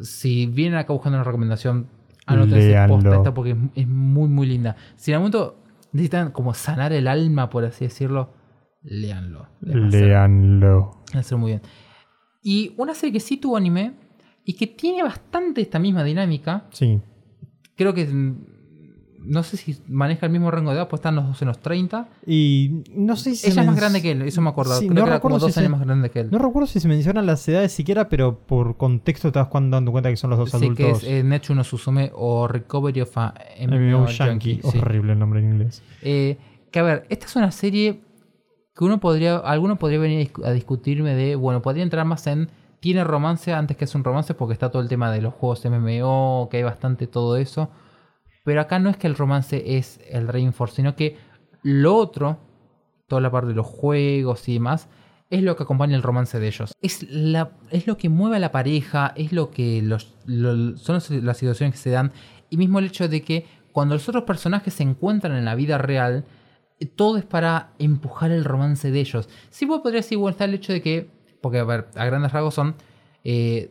Si 0.00 0.46
vienen 0.46 0.78
acá 0.78 0.92
buscando 0.92 1.18
una 1.18 1.24
recomendación, 1.24 1.88
anótense 2.26 2.74
posta 2.88 3.16
esta 3.16 3.34
porque 3.34 3.50
es, 3.52 3.56
es 3.74 3.88
muy, 3.88 4.28
muy 4.28 4.46
linda. 4.46 4.76
Si 4.96 5.10
en 5.10 5.16
algún 5.16 5.30
momento 5.30 5.62
necesitan 5.92 6.32
como 6.32 6.54
sanar 6.54 6.92
el 6.92 7.06
alma, 7.08 7.50
por 7.50 7.64
así 7.64 7.84
decirlo, 7.84 8.32
ser- 8.82 10.02
Leanlo. 10.02 11.02
Va 11.14 11.20
a 11.20 11.22
ser 11.22 11.38
muy 11.38 11.52
bien. 11.52 11.62
Y 12.42 12.74
una 12.76 12.94
serie 12.94 13.12
que 13.14 13.20
sí 13.20 13.36
tuvo 13.36 13.56
anime 13.56 13.94
y 14.44 14.54
que 14.54 14.66
tiene 14.66 15.02
bastante 15.02 15.60
esta 15.62 15.78
misma 15.78 16.02
dinámica, 16.04 16.66
Sí. 16.70 17.00
creo 17.76 17.94
que 17.94 18.06
no 19.24 19.42
sé 19.42 19.56
si 19.56 19.76
maneja 19.88 20.26
el 20.26 20.32
mismo 20.32 20.50
rango 20.50 20.70
de 20.70 20.76
edad, 20.76 20.88
pues 20.88 20.98
están 21.00 21.16
los 21.16 21.26
dos 21.26 21.40
en 21.42 21.48
los 21.48 21.58
30. 21.60 22.08
Y 22.26 22.82
no 22.94 23.16
sé 23.16 23.34
si. 23.34 23.48
Ella 23.50 23.62
es 23.62 23.66
más 23.66 23.76
grande 23.76 24.02
que 24.02 24.10
él, 24.12 24.22
eso 24.22 24.40
me 24.40 24.50
acuerdo. 24.50 24.74
Sí, 24.74 24.86
Creo 24.88 25.00
no 25.00 25.04
que 25.04 25.10
era 25.10 25.20
como 25.20 25.36
recuerdo 25.36 25.46
dos 25.46 25.54
si 25.54 25.60
años 25.60 25.70
se- 25.72 25.76
más 25.76 25.86
grande 25.86 26.10
que 26.10 26.20
él. 26.20 26.28
No 26.30 26.38
recuerdo 26.38 26.66
si 26.66 26.80
se 26.80 26.88
mencionan 26.88 27.26
las 27.26 27.46
edades 27.48 27.72
siquiera, 27.72 28.08
pero 28.08 28.38
por 28.38 28.76
contexto 28.76 29.32
te 29.32 29.38
vas 29.38 29.48
dando 29.52 29.90
cuenta 29.92 30.10
que 30.10 30.16
son 30.16 30.30
los 30.30 30.38
dos 30.38 30.50
Sí, 30.50 30.56
adultos. 30.56 30.76
que 30.76 30.90
es 30.90 31.04
eh, 31.04 31.22
Nechu 31.24 31.54
no 31.54 31.64
Susume 31.64 32.10
o 32.14 32.46
Recovery 32.48 33.00
of 33.02 33.16
a 33.18 33.34
MMO 33.66 34.06
Yankee. 34.08 34.60
Sí. 34.62 34.78
Horrible 34.78 35.12
el 35.14 35.18
nombre 35.18 35.40
en 35.40 35.52
inglés. 35.52 35.82
Eh, 36.02 36.36
que 36.70 36.78
a 36.78 36.82
ver, 36.82 37.06
esta 37.08 37.26
es 37.26 37.36
una 37.36 37.50
serie 37.50 38.00
que 38.76 38.84
uno 38.84 38.98
podría, 39.00 39.36
alguno 39.36 39.76
podría 39.78 40.00
venir 40.00 40.30
a 40.44 40.50
discutirme 40.50 41.14
de, 41.14 41.36
bueno, 41.36 41.62
podría 41.62 41.84
entrar 41.84 42.04
más 42.04 42.26
en, 42.26 42.48
tiene 42.80 43.04
romance 43.04 43.52
antes 43.52 43.76
que 43.76 43.84
es 43.84 43.94
un 43.94 44.02
romance 44.04 44.34
porque 44.34 44.52
está 44.52 44.70
todo 44.70 44.82
el 44.82 44.88
tema 44.88 45.10
de 45.12 45.22
los 45.22 45.32
juegos 45.32 45.64
MMO, 45.64 46.48
que 46.50 46.58
hay 46.58 46.62
bastante 46.64 47.06
todo 47.06 47.36
eso. 47.36 47.70
Pero 48.44 48.60
acá 48.60 48.78
no 48.78 48.90
es 48.90 48.96
que 48.96 49.06
el 49.06 49.16
romance 49.16 49.76
es 49.78 50.00
el 50.08 50.28
reinforce, 50.28 50.76
sino 50.76 50.94
que 50.96 51.16
lo 51.62 51.96
otro, 51.96 52.38
toda 53.08 53.20
la 53.20 53.30
parte 53.30 53.48
de 53.48 53.54
los 53.54 53.66
juegos 53.66 54.48
y 54.48 54.54
demás, 54.54 54.88
es 55.30 55.42
lo 55.42 55.56
que 55.56 55.62
acompaña 55.64 55.96
el 55.96 56.02
romance 56.02 56.38
de 56.38 56.46
ellos. 56.46 56.72
Es, 56.82 57.02
la, 57.10 57.52
es 57.70 57.86
lo 57.86 57.96
que 57.96 58.08
mueve 58.08 58.36
a 58.36 58.40
la 58.40 58.52
pareja, 58.52 59.12
es 59.16 59.32
lo 59.32 59.50
que 59.50 59.80
los, 59.82 60.14
lo- 60.26 60.76
son 60.76 61.00
las 61.24 61.36
situaciones 61.38 61.72
que 61.74 61.80
se 61.80 61.90
dan. 61.90 62.12
Y 62.50 62.56
mismo 62.58 62.78
el 62.78 62.86
hecho 62.86 63.08
de 63.08 63.22
que 63.22 63.46
cuando 63.72 63.94
los 63.94 64.08
otros 64.08 64.24
personajes 64.24 64.74
se 64.74 64.82
encuentran 64.84 65.34
en 65.36 65.44
la 65.46 65.54
vida 65.54 65.78
real, 65.78 66.24
todo 66.96 67.16
es 67.16 67.24
para 67.24 67.70
empujar 67.78 68.30
el 68.30 68.44
romance 68.44 68.90
de 68.90 69.00
ellos. 69.00 69.28
Sí, 69.50 69.64
vos 69.64 69.80
podrías 69.80 70.10
igual 70.12 70.32
estar 70.32 70.48
el 70.48 70.54
hecho 70.56 70.72
de 70.72 70.82
que, 70.82 71.08
porque 71.40 71.58
a 71.58 71.64
ver, 71.64 71.88
a 71.96 72.04
grandes 72.04 72.30
rasgos 72.32 72.54
son 72.54 72.74
eh, 73.24 73.70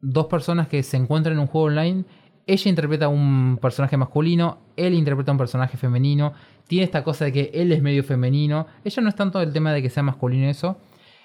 dos 0.00 0.26
personas 0.26 0.68
que 0.68 0.82
se 0.82 0.96
encuentran 0.96 1.34
en 1.34 1.40
un 1.40 1.46
juego 1.46 1.68
online. 1.68 2.04
Ella 2.48 2.68
interpreta 2.70 3.04
a 3.04 3.08
un 3.08 3.58
personaje 3.62 3.96
masculino, 3.96 4.58
él 4.76 4.94
interpreta 4.94 5.30
a 5.30 5.34
un 5.34 5.38
personaje 5.38 5.76
femenino. 5.76 6.32
Tiene 6.66 6.84
esta 6.84 7.04
cosa 7.04 7.26
de 7.26 7.32
que 7.32 7.50
él 7.54 7.70
es 7.72 7.82
medio 7.82 8.02
femenino. 8.02 8.66
Ella 8.84 9.02
no 9.02 9.08
es 9.10 9.14
tanto 9.14 9.40
el 9.40 9.52
tema 9.52 9.72
de 9.72 9.82
que 9.82 9.90
sea 9.90 10.02
masculino 10.02 10.48
eso. 10.48 10.78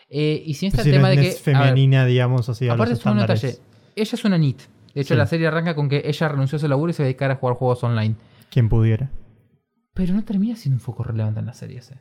Eh, 0.09 0.43
y 0.45 0.53
si 0.53 0.67
está 0.67 0.84
Sí, 0.84 0.89
el 0.89 0.95
no 0.95 1.07
tema 1.07 1.11
es- 1.13 1.17
de 1.17 1.24
que. 1.24 1.30
ver, 1.30 1.38
femenina, 1.38 2.05
digamos, 2.05 2.47
así 2.49 2.67
Aparte 2.69 2.93
es 2.93 3.05
un 3.05 3.17
detalle. 3.17 3.57
Ella 3.95 4.11
es 4.13 4.26
una 4.26 4.38
NIT. 4.38 4.61
De 4.93 5.01
hecho, 5.01 5.13
Sí. 5.15 5.17
la 5.17 5.26
serie 5.26 5.47
arranca 5.47 5.74
con 5.76 5.89
que 5.89 6.03
ella 6.05 6.28
renunció 6.28 6.57
a 6.57 6.59
su 6.59 6.67
laburo 6.67 6.91
y 6.91 6.93
se 6.93 7.01
va 7.01 7.05
a 7.05 7.07
dedicar 7.07 7.32
a 7.32 7.36
jugar 7.38 7.55
juegos 7.55 7.84
online. 7.84 8.15
Quien 8.51 8.69
pudiera. 8.69 9.09
Pero 9.95 10.13
no 10.13 10.24
termina 10.24 10.55
siendo 10.55 10.76
un 10.76 10.82
foco 10.82 11.03
relevante 11.03 11.39
en 11.39 11.45
la 11.47 11.53
serie 11.53 11.80
ese. 11.80 11.99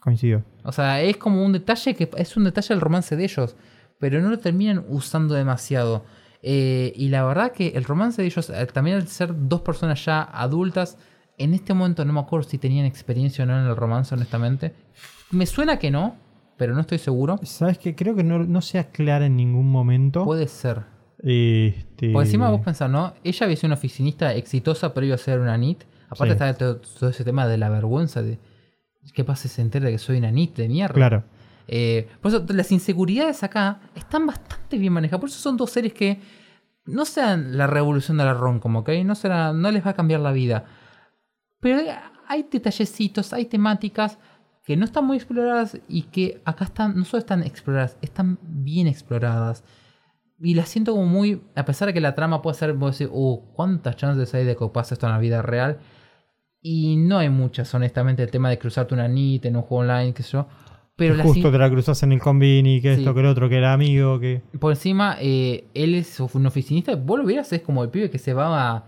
Coincido. 0.00 0.42
O 0.64 0.72
sea, 0.72 1.00
es 1.02 1.16
como 1.16 1.44
un 1.44 1.52
detalle 1.52 1.94
que 1.94 2.08
es 2.16 2.36
un 2.36 2.44
detalle 2.44 2.68
del 2.68 2.80
romance 2.80 3.16
de 3.16 3.24
ellos. 3.24 3.56
Pero 3.98 4.20
no 4.20 4.30
lo 4.30 4.38
terminan 4.38 4.84
usando 4.88 5.34
demasiado. 5.34 6.04
Eh, 6.42 6.92
y 6.96 7.08
la 7.08 7.24
verdad 7.24 7.52
que 7.52 7.68
el 7.68 7.84
romance 7.84 8.20
de 8.20 8.26
ellos, 8.26 8.50
eh, 8.50 8.66
también 8.66 8.96
al 8.96 9.06
ser 9.08 9.32
dos 9.48 9.60
personas 9.62 10.04
ya 10.04 10.22
adultas, 10.22 10.98
en 11.38 11.54
este 11.54 11.72
momento 11.74 12.04
no 12.04 12.12
me 12.12 12.20
acuerdo 12.20 12.48
si 12.48 12.58
tenían 12.58 12.84
experiencia 12.84 13.44
o 13.44 13.46
no 13.46 13.58
en 13.60 13.66
el 13.66 13.76
romance, 13.76 14.14
honestamente. 14.14 14.74
Me 15.30 15.46
suena 15.46 15.78
que 15.78 15.90
no, 15.90 16.16
pero 16.56 16.74
no 16.74 16.80
estoy 16.80 16.98
seguro. 16.98 17.38
¿Sabes 17.44 17.78
qué? 17.78 17.94
Creo 17.94 18.14
que 18.14 18.24
no, 18.24 18.38
no 18.40 18.60
se 18.60 18.78
aclara 18.78 19.26
en 19.26 19.36
ningún 19.36 19.70
momento. 19.70 20.24
Puede 20.24 20.48
ser. 20.48 20.82
Este... 21.18 22.10
Por 22.12 22.24
encima 22.24 22.50
vos 22.50 22.60
pensás, 22.60 22.90
¿no? 22.90 23.14
Ella 23.24 23.44
había 23.46 23.56
sido 23.56 23.68
una 23.68 23.76
oficinista 23.76 24.34
exitosa, 24.34 24.92
pero 24.92 25.06
iba 25.06 25.14
a 25.14 25.18
ser 25.18 25.38
una 25.40 25.56
NIT. 25.56 25.84
Aparte 26.10 26.34
Sí. 26.34 26.40
está 26.44 26.54
todo, 26.54 26.76
todo 26.76 27.10
ese 27.10 27.24
tema 27.24 27.46
de 27.46 27.56
la 27.58 27.68
vergüenza 27.70 28.22
de... 28.22 28.38
¿Qué 29.14 29.24
pasa 29.24 29.44
si 29.48 29.48
se 29.48 29.62
entera 29.62 29.86
de 29.86 29.92
que 29.92 29.98
soy 29.98 30.18
una 30.18 30.30
NIT 30.30 30.56
de 30.56 30.68
mierda? 30.68 30.94
Claro. 30.94 31.24
Eh, 31.74 32.06
por 32.20 32.30
eso 32.30 32.44
las 32.50 32.70
inseguridades 32.70 33.42
acá 33.42 33.80
están 33.94 34.26
bastante 34.26 34.76
bien 34.76 34.92
manejadas. 34.92 35.20
Por 35.20 35.30
eso 35.30 35.38
son 35.38 35.56
dos 35.56 35.70
series 35.70 35.94
que 35.94 36.20
no 36.84 37.06
sean 37.06 37.56
la 37.56 37.66
revolución 37.66 38.18
de 38.18 38.24
la 38.26 38.34
rom-com, 38.34 38.76
¿ok? 38.76 38.90
No, 39.04 39.70
les 39.70 39.86
va 39.86 39.90
a 39.90 39.94
cambiar 39.94 40.20
la 40.20 40.32
vida. 40.32 40.66
Pero 41.60 41.80
hay- 42.28 42.46
detallecitos, 42.50 43.32
hay 43.32 43.46
temáticas 43.46 44.18
que 44.66 44.76
no 44.76 44.84
están 44.84 45.06
muy 45.06 45.16
exploradas 45.16 45.78
y 45.88 46.02
que 46.02 46.42
acá 46.44 46.64
están, 46.66 46.94
no 46.94 47.06
solo 47.06 47.20
están 47.20 47.42
exploradas, 47.42 47.96
están 48.02 48.38
bien 48.42 48.86
exploradas. 48.86 49.64
Y 50.40 50.54
las 50.54 50.68
siento 50.68 50.92
como 50.92 51.06
muy, 51.06 51.40
a 51.54 51.64
pesar 51.64 51.86
de 51.88 51.94
que 51.94 52.00
la 52.02 52.14
trama 52.14 52.42
puede 52.42 52.58
ser, 52.58 52.74
vos 52.74 52.98
decís, 52.98 53.10
uh, 53.14 53.40
¿cuántas 53.54 53.96
chances 53.96 54.34
hay 54.34 54.44
de 54.44 54.56
que 54.56 54.66
pase 54.68 54.92
esto 54.94 55.06
en 55.06 55.12
la 55.12 55.18
vida 55.18 55.40
real? 55.40 55.78
Y 56.60 56.96
no 56.96 57.16
hay 57.18 57.30
muchas, 57.30 57.72
honestamente, 57.74 58.22
el 58.22 58.30
tema 58.30 58.50
de 58.50 58.58
cruzarte 58.58 58.92
una 58.92 59.06
NIT 59.08 59.46
en 59.46 59.56
un 59.56 59.62
juego 59.62 59.80
online, 59.82 60.12
qué 60.12 60.22
sé 60.22 60.32
yo. 60.32 60.46
Pero 60.96 61.20
Justo 61.22 61.50
te 61.50 61.58
la 61.58 61.70
cruzas 61.70 62.02
en 62.02 62.12
el 62.12 62.20
convini, 62.20 62.80
que 62.80 62.94
Sí. 62.94 63.00
esto, 63.00 63.14
que 63.14 63.20
el 63.20 63.26
otro, 63.26 63.48
que 63.48 63.56
era 63.56 63.72
amigo, 63.72 64.20
que... 64.20 64.42
por 64.60 64.72
encima, 64.72 65.16
eh, 65.20 65.64
él 65.74 65.94
es 65.94 66.20
un 66.20 66.46
oficinista. 66.46 66.94
Vos 66.96 67.18
lo 67.18 67.24
vieras, 67.24 67.50
es 67.52 67.62
como 67.62 67.82
el 67.82 67.88
pibe 67.90 68.10
que 68.10 68.18
se 68.18 68.34
va 68.34 68.70
a. 68.76 68.84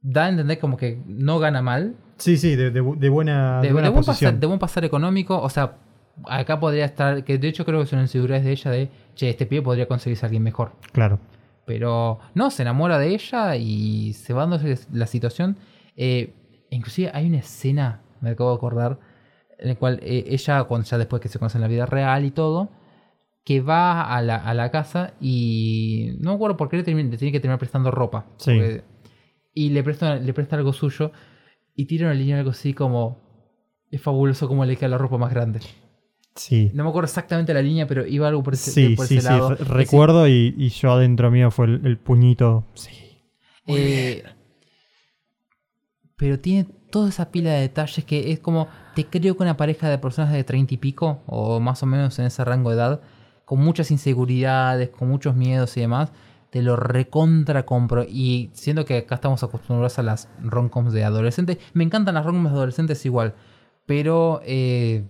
Da 0.00 0.26
a 0.26 0.28
entender 0.28 0.58
como 0.60 0.76
que 0.76 1.02
no 1.06 1.38
gana 1.40 1.60
mal. 1.60 1.96
Sí, 2.18 2.36
sí, 2.36 2.54
de, 2.54 2.70
de 2.70 2.82
bu- 2.82 2.96
de 2.96 3.08
buena, 3.08 3.60
De, 3.60 3.66
de 3.68 3.72
buena 3.72 3.88
de 3.88 3.92
buen 3.92 4.04
posición. 4.04 4.30
pasar, 4.30 4.40
de 4.40 4.46
buen 4.46 4.58
pasar 4.60 4.84
económico. 4.84 5.40
O 5.40 5.48
sea, 5.50 5.76
acá 6.26 6.60
podría 6.60 6.84
estar. 6.84 7.24
Que 7.24 7.36
de 7.36 7.48
hecho 7.48 7.64
creo 7.64 7.80
que 7.80 7.86
son 7.86 8.00
inseguridades 8.00 8.44
de 8.44 8.52
ella 8.52 8.70
de. 8.70 8.90
Che, 9.16 9.28
este 9.28 9.44
pibe 9.44 9.62
podría 9.62 9.86
conseguirse 9.88 10.24
a 10.24 10.28
alguien 10.28 10.44
mejor. 10.44 10.72
Claro. 10.92 11.18
Pero 11.66 12.20
no, 12.34 12.50
se 12.50 12.62
enamora 12.62 12.96
de 12.98 13.08
ella 13.12 13.56
y 13.56 14.12
se 14.14 14.32
va 14.32 14.46
dando 14.46 14.60
la 14.92 15.06
situación. 15.06 15.56
Eh, 15.96 16.32
inclusive 16.70 17.10
hay 17.12 17.26
una 17.26 17.38
escena, 17.38 18.00
me 18.20 18.30
acabo 18.30 18.50
de 18.50 18.56
acordar, 18.56 18.98
en 19.58 19.68
la 19.68 19.74
cual 19.76 19.98
eh, 20.02 20.24
ella, 20.28 20.64
cuando 20.64 20.86
ya 20.86 20.98
después 20.98 21.20
que 21.20 21.28
se 21.28 21.38
conoce 21.38 21.58
en 21.58 21.62
la 21.62 21.68
vida 21.68 21.86
real 21.86 22.24
y 22.24 22.30
todo, 22.30 22.70
que 23.44 23.60
va 23.60 24.14
a 24.14 24.20
la, 24.22 24.36
a 24.36 24.54
la 24.54 24.70
casa 24.70 25.14
y 25.20 26.16
no 26.20 26.30
me 26.30 26.36
acuerdo 26.36 26.56
por 26.56 26.68
qué 26.68 26.76
le, 26.78 26.82
termina- 26.84 27.10
le 27.10 27.16
tiene 27.16 27.32
que 27.32 27.40
terminar 27.40 27.58
prestando 27.58 27.90
ropa. 27.90 28.26
Sí. 28.36 28.54
Porque- 28.56 28.84
y 29.54 29.70
le 29.70 29.82
presta, 29.82 30.16
le 30.16 30.32
presta 30.32 30.56
algo 30.56 30.72
suyo 30.72 31.10
y 31.74 31.86
tira 31.86 32.06
una 32.06 32.14
línea 32.14 32.38
algo 32.38 32.50
así 32.50 32.74
como... 32.74 33.26
Es 33.90 34.02
fabuloso 34.02 34.46
como 34.48 34.64
le 34.66 34.76
queda 34.76 34.90
la 34.90 34.98
ropa 34.98 35.16
más 35.16 35.32
grande. 35.32 35.60
Sí. 36.34 36.70
No 36.74 36.84
me 36.84 36.90
acuerdo 36.90 37.06
exactamente 37.06 37.54
la 37.54 37.62
línea, 37.62 37.86
pero 37.86 38.06
iba 38.06 38.28
algo 38.28 38.42
por 38.42 38.52
ese, 38.52 38.70
Sí, 38.70 38.94
por 38.94 39.06
sí, 39.06 39.16
ese 39.16 39.26
sí. 39.26 39.32
lado. 39.32 39.56
sí, 39.56 39.64
Recuerdo 39.64 40.28
y, 40.28 40.54
y 40.58 40.68
yo 40.68 40.92
adentro 40.92 41.30
mío 41.30 41.50
fue 41.50 41.64
el, 41.66 41.86
el 41.86 41.96
puñito. 41.98 42.66
Sí. 42.74 42.90
Eh, 43.66 44.22
pero 46.18 46.38
tiene 46.38 46.66
toda 46.90 47.08
esa 47.08 47.30
pila 47.30 47.52
de 47.52 47.60
detalles 47.60 48.04
que 48.04 48.32
es 48.32 48.40
como, 48.40 48.68
te 48.94 49.06
creo 49.06 49.36
que 49.36 49.42
una 49.42 49.56
pareja 49.56 49.88
de 49.88 49.98
personas 49.98 50.32
de 50.32 50.44
30 50.44 50.74
y 50.74 50.76
pico, 50.76 51.22
o 51.26 51.60
más 51.60 51.82
o 51.82 51.86
menos 51.86 52.18
en 52.18 52.26
ese 52.26 52.44
rango 52.44 52.70
de 52.70 52.76
edad, 52.76 53.00
con 53.44 53.60
muchas 53.60 53.90
inseguridades, 53.90 54.90
con 54.90 55.08
muchos 55.08 55.36
miedos 55.36 55.76
y 55.76 55.80
demás, 55.80 56.10
te 56.50 56.60
lo 56.60 56.76
recontra 56.76 57.64
compro. 57.64 58.04
Y 58.04 58.50
siendo 58.52 58.84
que 58.84 58.98
acá 58.98 59.14
estamos 59.14 59.42
acostumbrados 59.42 59.98
a 59.98 60.02
las 60.02 60.28
romcoms 60.42 60.92
de 60.92 61.04
adolescentes, 61.04 61.58
me 61.72 61.84
encantan 61.84 62.16
las 62.16 62.26
romcoms 62.26 62.50
de 62.50 62.56
adolescentes 62.56 63.06
igual, 63.06 63.34
pero, 63.86 64.40
eh, 64.44 65.04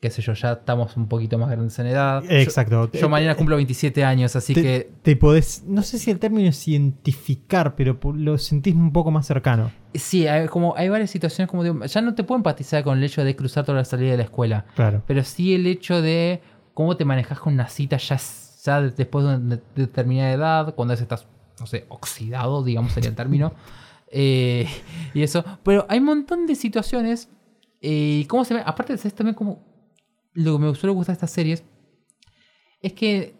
qué 0.00 0.10
sé 0.10 0.22
yo, 0.22 0.32
ya 0.32 0.52
estamos 0.52 0.96
un 0.96 1.06
poquito 1.06 1.36
más 1.36 1.50
grandes 1.50 1.78
en 1.78 1.86
edad. 1.86 2.24
Exacto. 2.30 2.90
Yo, 2.92 3.10
mañana 3.10 3.34
cumplo 3.34 3.56
27 3.56 4.04
años, 4.04 4.34
así 4.36 4.54
te, 4.54 4.62
que 4.62 4.90
te 5.02 5.16
podés, 5.16 5.64
no 5.66 5.82
sé 5.82 5.98
si 5.98 6.10
el 6.10 6.18
término 6.18 6.48
es 6.48 6.66
identificar, 6.66 7.76
pero 7.76 7.98
lo 8.14 8.38
sentís 8.38 8.74
un 8.74 8.92
poco 8.92 9.10
más 9.10 9.26
cercano. 9.26 9.70
Sí, 9.94 10.26
hay, 10.28 10.46
como, 10.48 10.76
hay 10.76 10.88
varias 10.88 11.10
situaciones 11.10 11.50
como 11.50 11.64
digo, 11.64 11.84
ya 11.84 12.00
no 12.00 12.14
te 12.14 12.22
puedo 12.24 12.36
empatizar 12.38 12.84
con 12.84 12.98
el 12.98 13.04
hecho 13.04 13.24
de 13.24 13.34
cruzar 13.34 13.64
toda 13.64 13.78
la 13.78 13.84
salida 13.84 14.12
de 14.12 14.16
la 14.18 14.22
escuela, 14.24 14.66
Claro. 14.76 15.02
pero 15.06 15.24
sí 15.24 15.54
el 15.54 15.66
hecho 15.66 16.00
de 16.00 16.40
cómo 16.74 16.96
te 16.96 17.04
manejas 17.04 17.40
con 17.40 17.54
una 17.54 17.68
cita 17.68 17.96
ya, 17.96 18.16
ya 18.64 18.80
de- 18.82 18.90
después 18.90 19.24
de 19.26 19.34
una 19.36 19.56
de- 19.56 19.62
determinada 19.74 20.30
edad, 20.32 20.74
cuando 20.76 20.94
ya 20.94 21.02
estás, 21.02 21.26
no 21.58 21.66
sé, 21.66 21.86
oxidado, 21.88 22.62
digamos 22.62 22.92
sería 22.92 23.10
el 23.10 23.16
término, 23.16 23.52
eh, 24.12 24.68
y 25.12 25.22
eso. 25.22 25.44
Pero 25.64 25.86
hay 25.88 25.98
un 25.98 26.04
montón 26.04 26.46
de 26.46 26.54
situaciones, 26.54 27.28
eh, 27.80 28.24
cómo 28.28 28.44
se 28.44 28.54
ve, 28.54 28.62
aparte 28.64 28.92
de 28.92 28.98
eso, 28.98 29.10
también 29.10 29.34
como 29.34 29.64
lo 30.34 30.52
que 30.58 30.64
me 30.66 30.74
suele 30.76 30.94
gustar 30.94 31.14
de 31.14 31.18
estas 31.18 31.30
series, 31.32 31.64
es 32.80 32.92
que 32.92 33.34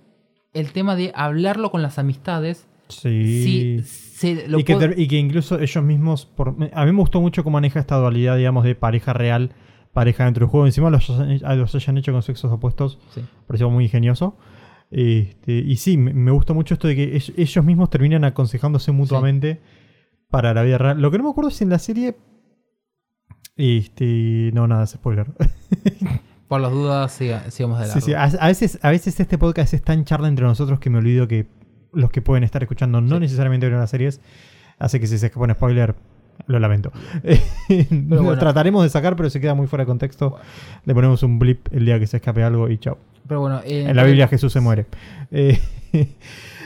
el 0.52 0.72
tema 0.72 0.96
de 0.96 1.12
hablarlo 1.14 1.70
con 1.70 1.80
las 1.82 1.98
amistades, 2.00 2.66
Sí. 2.90 3.80
sí, 3.84 4.34
se 4.34 4.48
lo 4.48 4.58
y, 4.58 4.64
que 4.64 4.74
puedo- 4.74 4.92
y 4.96 5.08
que 5.08 5.16
incluso 5.18 5.58
ellos 5.58 5.84
mismos. 5.84 6.26
Por, 6.26 6.48
a 6.72 6.84
mí 6.84 6.92
me 6.92 6.98
gustó 6.98 7.20
mucho 7.20 7.42
cómo 7.44 7.54
maneja 7.54 7.80
esta 7.80 7.96
dualidad, 7.96 8.36
digamos, 8.36 8.64
de 8.64 8.74
pareja 8.74 9.12
real, 9.12 9.52
pareja 9.92 10.24
dentro 10.24 10.46
del 10.46 10.50
juego. 10.50 10.66
Encima 10.66 10.90
los, 10.90 11.08
los 11.08 11.74
hayan 11.74 11.98
hecho 11.98 12.12
con 12.12 12.22
sexos 12.22 12.50
opuestos. 12.52 12.98
sí. 13.14 13.22
pareció 13.46 13.70
muy 13.70 13.84
ingenioso. 13.84 14.36
Este, 14.90 15.52
y 15.52 15.76
sí, 15.76 15.96
me, 15.96 16.30
gusta 16.32 16.52
mucho 16.52 16.74
esto 16.74 16.88
de 16.88 16.96
que 16.96 17.14
ell- 17.16 17.32
ellos 17.36 17.64
mismos 17.64 17.90
terminan 17.90 18.24
aconsejándose 18.24 18.90
mutuamente 18.92 19.60
para 20.28 20.52
la 20.52 20.62
vida 20.62 20.78
real. 20.78 21.00
Lo 21.00 21.10
que 21.10 21.18
no 21.18 21.24
me 21.24 21.30
acuerdo 21.30 21.48
es 21.50 21.62
en 21.62 21.68
la 21.70 21.78
serie. 21.78 22.16
Este, 23.56 24.50
no, 24.54 24.66
nada, 24.66 24.84
es 24.84 24.90
spoiler. 24.90 25.26
Por 26.48 26.60
las 26.60 26.72
dudas, 26.72 27.12
siga- 27.20 27.48
sigamos 27.50 27.78
de 27.78 27.86
Sí, 27.86 28.00
sí, 28.00 28.12
a, 28.14 28.24
a 28.24 28.46
veces, 28.48 28.78
a 28.82 28.90
veces 28.90 29.20
este 29.20 29.38
podcast 29.38 29.72
es 29.74 29.82
tan 29.82 30.04
charla 30.04 30.26
entre 30.28 30.44
nosotros 30.46 30.80
que 30.80 30.90
me 30.90 30.98
olvido 30.98 31.28
que 31.28 31.46
los 31.92 32.10
que 32.10 32.22
pueden 32.22 32.44
estar 32.44 32.62
escuchando 32.62 33.00
no 33.00 33.16
Sí. 33.16 33.20
necesariamente 33.20 33.66
vieron 33.66 33.80
las 33.80 33.90
series. 33.90 34.20
Así 34.78 34.98
que 35.00 35.06
si 35.06 35.18
se 35.18 35.26
escapa 35.26 35.44
un 35.44 35.52
spoiler, 35.52 35.94
lo 36.46 36.58
lamento. 36.58 36.90
Lo 37.90 38.22
bueno. 38.22 38.38
trataremos 38.38 38.82
de 38.82 38.88
sacar, 38.88 39.14
pero 39.16 39.28
se 39.30 39.40
queda 39.40 39.54
muy 39.54 39.66
fuera 39.66 39.84
de 39.84 39.86
contexto. 39.88 40.36
Le 40.84 40.94
ponemos 40.94 41.22
un 41.22 41.38
blip 41.38 41.66
el 41.72 41.84
día 41.84 41.98
que 42.00 42.06
se 42.06 42.16
escape 42.16 42.42
algo 42.42 42.68
y 42.70 42.78
chao. 42.78 42.98
Pero 43.28 43.40
bueno, 43.40 43.60
eh, 43.64 43.84
En 43.88 43.94
la 43.96 44.04
Biblia 44.04 44.26
Jesús 44.28 44.52
se 44.52 44.60
muere. 44.60 44.86
Eh, 45.30 45.58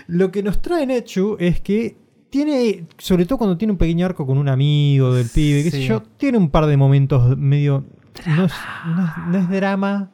lo 0.06 0.30
que 0.30 0.42
nos 0.42 0.62
trae 0.62 0.86
Nechu 0.86 1.36
es 1.40 1.60
que 1.60 1.96
tiene, 2.30 2.84
sobre 2.98 3.26
todo 3.26 3.38
cuando 3.38 3.56
tiene 3.56 3.72
un 3.72 3.78
pequeño 3.78 4.06
arco 4.06 4.26
con 4.26 4.38
un 4.38 4.48
amigo 4.48 5.12
del 5.14 5.28
pibe, 5.28 5.62
qué 5.64 5.70
sé 5.70 5.84
yo, 5.84 6.02
tiene 6.16 6.38
un 6.38 6.50
par 6.50 6.66
de 6.66 6.76
momentos 6.76 7.36
medio. 7.36 7.84
No 8.26 8.44
es, 8.46 8.52
no 8.86 9.04
es- 9.04 9.26
no 9.28 9.38
es 9.38 9.48
drama. 9.50 10.10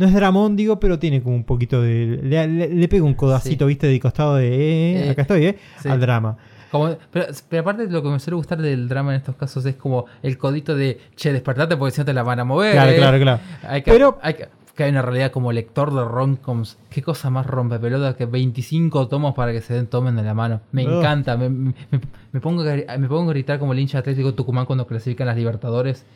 No 0.00 0.06
es 0.06 0.14
dramón, 0.14 0.56
digo, 0.56 0.80
pero 0.80 0.98
tiene 0.98 1.22
como 1.22 1.36
un 1.36 1.44
poquito 1.44 1.82
de. 1.82 2.18
Le, 2.22 2.48
le- 2.48 2.68
le 2.74 2.88
pega 2.88 3.04
un 3.04 3.12
codacito, 3.14 3.66
Sí. 3.66 3.68
viste, 3.68 3.86
de 3.86 4.00
costado 4.00 4.36
de. 4.36 4.48
eh, 4.48 5.06
Eh, 5.06 5.10
acá 5.10 5.22
estoy, 5.22 5.44
¿eh? 5.46 5.58
sí. 5.82 5.88
Al 5.90 6.00
drama. 6.00 6.38
Como- 6.70 6.96
pero, 7.12 7.26
pero 7.48 7.60
aparte 7.62 7.86
lo 7.88 8.02
que 8.02 8.08
me 8.08 8.18
suele 8.18 8.36
gustar 8.36 8.62
del 8.62 8.88
drama 8.88 9.10
en 9.12 9.18
estos 9.18 9.36
casos 9.36 9.66
es 9.66 9.76
como 9.76 10.06
el 10.22 10.38
codito 10.38 10.74
de, 10.74 10.98
che, 11.16 11.32
despertate 11.32 11.76
porque 11.76 11.92
si 11.92 12.00
no 12.00 12.04
te 12.06 12.14
la 12.14 12.22
van 12.22 12.40
a 12.40 12.44
mover. 12.44 12.72
Claro, 12.72 12.90
eh". 12.92 12.96
claro, 12.96 13.18
claro. 13.20 13.40
Hay 13.64 13.82
que, 13.82 13.90
Pero- 13.92 14.18
hay 14.22 14.34
que, 14.34 14.48
que 14.74 14.84
hay 14.84 14.90
una 14.90 15.02
realidad 15.02 15.30
como 15.32 15.52
lector 15.52 15.92
de 15.94 16.02
romcoms. 16.02 16.78
Qué 16.88 17.02
cosa 17.02 17.28
más 17.28 17.44
rompepelota 17.46 18.16
que 18.16 18.24
25 18.24 19.06
tomos 19.08 19.34
para 19.34 19.52
que 19.52 19.60
se 19.60 19.74
den 19.74 19.86
tomen 19.88 20.16
de 20.16 20.22
la 20.22 20.32
mano. 20.32 20.62
Me 20.72 20.82
encanta. 20.84 21.36
Me, 21.36 21.50
me- 21.50 21.74
me 22.32 22.40
pongo, 22.40 22.64
me 22.64 23.08
pongo 23.08 23.28
a 23.28 23.32
gritar 23.34 23.58
como 23.58 23.74
el 23.74 23.80
hincha 23.80 23.98
atlético 23.98 24.32
Tucumán 24.32 24.64
cuando 24.64 24.86
clasifican 24.86 25.26
las 25.26 25.36
Libertadores. 25.36 26.06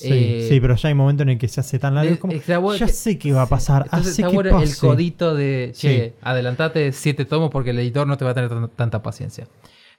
Sí, 0.00 0.08
Eh, 0.12 0.46
sí, 0.48 0.60
pero 0.60 0.76
ya 0.76 0.88
hay 0.90 0.94
momentos 0.94 1.22
en 1.24 1.30
el 1.30 1.38
que 1.38 1.48
se 1.48 1.58
hace 1.58 1.80
tan 1.80 1.96
largo. 1.96 2.12
de- 2.12 2.18
como, 2.20 2.32
ya 2.76 2.86
que- 2.86 2.92
sé 2.92 3.18
qué 3.18 3.32
va 3.32 3.42
a 3.42 3.46
pasar. 3.48 3.82
Entonces 3.86 4.16
está 4.16 4.28
que 4.28 4.34
bueno 4.36 4.60
el 4.60 4.76
codito 4.76 5.34
de, 5.34 5.72
che, 5.74 6.10
Sí. 6.10 6.14
adelantate 6.22 6.92
siete 6.92 7.24
tomos 7.24 7.50
porque 7.50 7.70
el 7.70 7.80
editor 7.80 8.06
no 8.06 8.16
te 8.16 8.24
va 8.24 8.30
a 8.30 8.34
tener 8.34 8.48
tan- 8.48 8.68
tanta 8.68 9.02
paciencia. 9.02 9.48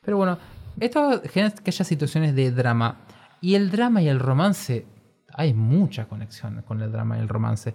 Pero 0.01 0.15
bueno, 0.15 0.37
esto 0.79 1.21
genera 1.29 1.53
que 1.53 1.69
haya 1.71 1.83
situaciones 1.83 2.33
de 2.33 2.49
drama. 2.51 3.01
Y 3.41 3.55
el 3.55 3.71
drama 3.71 4.01
y 4.01 4.07
el 4.07 4.19
romance, 4.19 4.85
hay 5.33 5.53
mucha 5.53 6.05
conexión 6.05 6.61
con 6.65 6.81
el 6.81 6.93
drama 6.93 7.17
y 7.17 7.21
el 7.21 7.27
romance. 7.27 7.73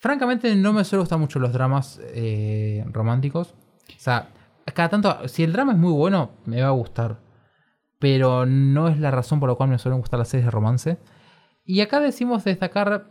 Francamente, 0.00 0.54
no 0.54 0.72
me 0.72 0.84
suele 0.84 1.00
gustar 1.00 1.18
mucho 1.18 1.40
los 1.40 1.52
dramas 1.52 2.00
eh, 2.14 2.84
románticos. 2.92 3.54
O 3.88 3.98
sea, 3.98 4.28
cada 4.72 4.88
tanto, 4.90 5.26
si 5.28 5.42
el 5.42 5.52
drama 5.52 5.72
es 5.72 5.78
muy 5.78 5.92
bueno, 5.92 6.30
me 6.44 6.60
va 6.62 6.68
a 6.68 6.70
gustar. 6.70 7.18
Pero 7.98 8.46
no 8.46 8.86
es 8.88 9.00
la 9.00 9.10
razón 9.10 9.40
por 9.40 9.48
la 9.48 9.54
cual 9.56 9.70
me 9.70 9.78
suelen 9.78 9.98
gustar 10.00 10.18
las 10.20 10.28
series 10.28 10.44
de 10.44 10.50
romance. 10.52 10.98
Y 11.66 11.80
acá 11.80 12.00
decimos 12.00 12.44
destacar 12.44 13.10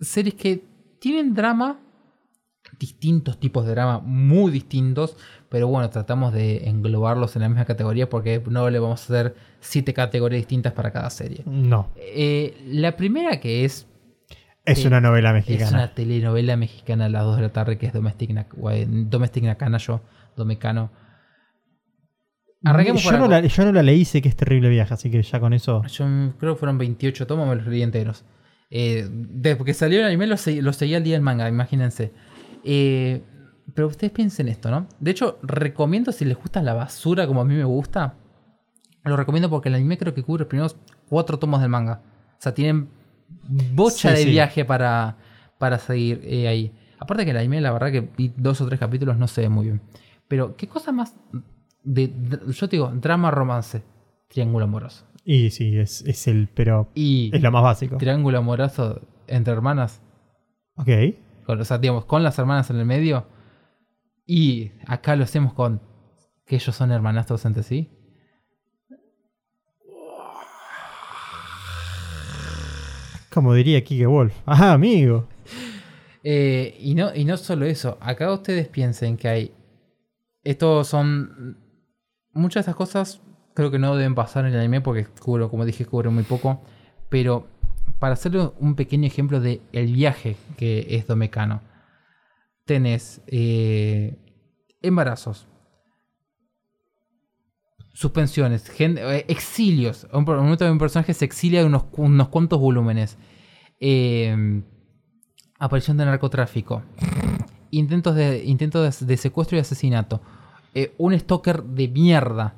series 0.00 0.34
que 0.34 0.64
tienen 0.98 1.34
drama, 1.34 1.78
distintos 2.78 3.38
tipos 3.38 3.64
de 3.66 3.72
drama, 3.72 4.00
muy 4.00 4.50
distintos, 4.50 5.16
pero 5.48 5.68
bueno, 5.68 5.88
tratamos 5.90 6.32
de 6.32 6.68
englobarlos 6.68 7.36
en 7.36 7.42
la 7.42 7.48
misma 7.48 7.64
categoría 7.64 8.08
porque 8.08 8.42
no 8.48 8.68
le 8.70 8.78
vamos 8.78 9.00
a 9.02 9.04
hacer 9.04 9.34
siete 9.60 9.92
categorías 9.94 10.40
distintas 10.40 10.72
para 10.72 10.90
cada 10.92 11.10
serie. 11.10 11.42
No, 11.46 11.90
Eh, 11.96 12.56
la 12.66 12.96
primera 12.96 13.40
que 13.40 13.64
es, 13.64 13.86
es 14.64 14.84
Eh, 14.84 14.88
una 14.88 15.00
novela 15.00 15.30
es 15.30 15.46
mexicana. 15.46 15.70
una 15.70 15.94
telenovela 15.94 16.56
mexicana 16.56 17.06
a 17.06 17.08
las 17.08 17.24
2 17.24 17.36
de 17.36 17.42
la 17.42 17.52
tarde 17.52 17.78
que 17.78 17.86
es 17.86 17.92
Domestic, 17.92 18.30
Domestic 18.86 19.44
Nakanayo, 19.44 20.00
Domecano. 20.36 20.90
Arranquemos 22.64 23.02
yo, 23.02 23.10
por 23.10 23.18
no 23.18 23.24
algo. 23.24 23.40
la, 23.40 23.46
yo 23.46 23.64
no 23.64 23.72
la 23.72 23.82
leí, 23.82 24.04
sé 24.04 24.20
que 24.20 24.28
es 24.28 24.36
terrible 24.36 24.68
viaje, 24.68 24.92
así 24.94 25.10
que 25.10 25.22
ya 25.22 25.40
con 25.40 25.52
eso. 25.52 25.82
Yo 25.86 26.06
mm, 26.06 26.34
creo 26.38 26.54
que 26.54 26.58
fueron 26.58 26.76
28 26.78 27.26
tomos, 27.26 27.48
me 27.48 27.54
los 27.56 27.66
leí 27.66 27.82
enteros. 27.82 28.24
Eh, 28.70 29.08
desde 29.10 29.64
que 29.64 29.74
salió 29.74 30.00
el 30.00 30.06
anime 30.06 30.26
los, 30.26 30.46
segui- 30.46 30.60
los 30.60 30.76
seguía 30.76 30.98
al 30.98 31.04
día 31.04 31.14
del 31.14 31.22
manga, 31.22 31.48
imagínense. 31.48 32.12
Eh, 32.64 33.22
pero 33.74 33.88
ustedes 33.88 34.12
piensen 34.12 34.48
esto, 34.48 34.70
¿no? 34.70 34.86
De 34.98 35.10
hecho, 35.10 35.38
recomiendo 35.42 36.12
si 36.12 36.24
les 36.24 36.36
gusta 36.36 36.62
la 36.62 36.74
basura 36.74 37.26
como 37.26 37.40
a 37.40 37.44
mí 37.44 37.54
me 37.54 37.64
gusta. 37.64 38.14
Lo 39.04 39.16
recomiendo 39.16 39.48
porque 39.48 39.70
el 39.70 39.76
anime 39.76 39.96
creo 39.96 40.12
que 40.12 40.22
cubre 40.22 40.40
los 40.40 40.48
primeros 40.48 40.76
cuatro 41.08 41.38
tomos 41.38 41.60
del 41.62 41.70
manga. 41.70 42.02
O 42.38 42.42
sea, 42.42 42.52
tienen 42.52 42.88
bocha 43.48 44.10
Sí, 44.10 44.16
de 44.16 44.22
sí. 44.24 44.30
viaje 44.30 44.64
para, 44.64 45.16
para 45.58 45.78
seguir 45.78 46.20
eh, 46.24 46.48
ahí. 46.48 46.72
Aparte 46.98 47.24
que 47.24 47.30
el 47.30 47.36
anime, 47.38 47.60
la 47.62 47.72
verdad 47.72 47.90
que 47.90 48.00
vi 48.16 48.32
dos 48.36 48.60
o 48.60 48.66
tres 48.66 48.78
capítulos, 48.78 49.16
no 49.16 49.26
se 49.26 49.40
ve 49.42 49.48
muy 49.48 49.64
bien. 49.66 49.80
Pero, 50.28 50.54
¿qué 50.56 50.68
cosa 50.68 50.92
más 50.92 51.14
de, 51.82 52.08
de- 52.08 52.52
yo 52.52 52.68
te 52.68 52.76
digo, 52.76 52.90
drama 52.94 53.30
romance, 53.30 53.82
triángulo 54.28 54.64
amoroso. 54.64 55.06
Y 55.24 55.50
sí, 55.50 55.78
es, 55.78 56.02
es 56.02 56.26
el, 56.28 56.48
pero 56.48 56.88
Y 56.94 57.30
es 57.34 57.42
lo 57.42 57.50
más 57.50 57.62
básico. 57.62 57.96
triángulo 57.98 58.38
amoroso 58.38 59.00
entre 59.26 59.52
hermanas, 59.52 60.00
Ok. 60.76 60.88
con, 61.46 61.60
o 61.60 61.64
sea, 61.64 61.78
digamos, 61.78 62.04
con 62.06 62.22
las 62.22 62.38
hermanas 62.38 62.70
en 62.70 62.76
el 62.76 62.86
medio. 62.86 63.26
Y 64.26 64.72
acá 64.86 65.16
lo 65.16 65.24
hacemos 65.24 65.52
con 65.52 65.80
que 66.46 66.56
ellos 66.56 66.74
son 66.74 66.90
hermanastros 66.90 67.44
entre 67.44 67.62
sí. 67.62 67.88
Como 73.32 73.54
diría 73.54 73.82
Kike 73.84 74.06
Wolf. 74.06 74.34
Ajá, 74.44 74.72
amigo. 74.72 75.28
Eh, 76.24 76.76
y, 76.80 76.94
no, 76.94 77.14
y 77.14 77.24
no 77.24 77.36
solo 77.36 77.64
eso, 77.64 77.96
acá 78.00 78.32
ustedes 78.32 78.68
piensen 78.68 79.16
que 79.16 79.28
hay. 79.28 79.54
Estos 80.42 80.88
son. 80.88 81.58
Muchas 82.32 82.66
de 82.66 82.70
estas 82.70 82.76
cosas 82.76 83.20
creo 83.54 83.70
que 83.70 83.78
no 83.78 83.96
deben 83.96 84.14
pasar 84.14 84.46
en 84.46 84.52
el 84.52 84.60
anime 84.60 84.80
porque 84.80 85.06
cubre, 85.06 85.48
como 85.48 85.64
dije, 85.64 85.84
cubre 85.84 86.10
muy 86.10 86.22
poco. 86.22 86.62
Pero 87.08 87.48
para 87.98 88.14
hacerle 88.14 88.50
un 88.58 88.74
pequeño 88.74 89.06
ejemplo 89.06 89.40
de 89.40 89.60
el 89.72 89.92
viaje 89.92 90.36
que 90.56 90.86
es 90.90 91.06
Domecano, 91.06 91.60
tenés 92.64 93.20
eh, 93.26 94.16
embarazos, 94.80 95.46
suspensiones, 97.92 98.70
eh, 98.78 99.24
exilios. 99.28 100.06
Un, 100.12 100.28
un 100.28 100.78
personaje 100.78 101.12
se 101.14 101.24
exilia 101.24 101.60
de 101.60 101.66
unos, 101.66 101.84
unos 101.92 102.28
cuantos 102.28 102.60
volúmenes. 102.60 103.18
Eh, 103.80 104.62
aparición 105.58 105.96
de 105.96 106.04
narcotráfico. 106.04 106.82
Intentos 107.70 108.14
de, 108.14 108.44
intentos 108.44 109.06
de 109.06 109.16
secuestro 109.16 109.56
y 109.56 109.60
asesinato. 109.60 110.22
Eh, 110.74 110.92
un 110.98 111.18
stalker 111.18 111.62
de 111.62 111.88
mierda. 111.88 112.54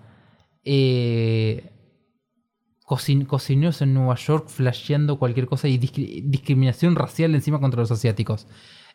Eh, 0.64 1.68
en 3.82 3.94
Nueva 3.94 4.16
York 4.16 4.48
flasheando 4.48 5.18
cualquier 5.18 5.46
cosa 5.46 5.66
y 5.68 5.78
discri- 5.78 6.22
discriminación 6.24 6.94
racial 6.94 7.34
encima 7.34 7.58
contra 7.60 7.80
los 7.80 7.90
asiáticos. 7.90 8.46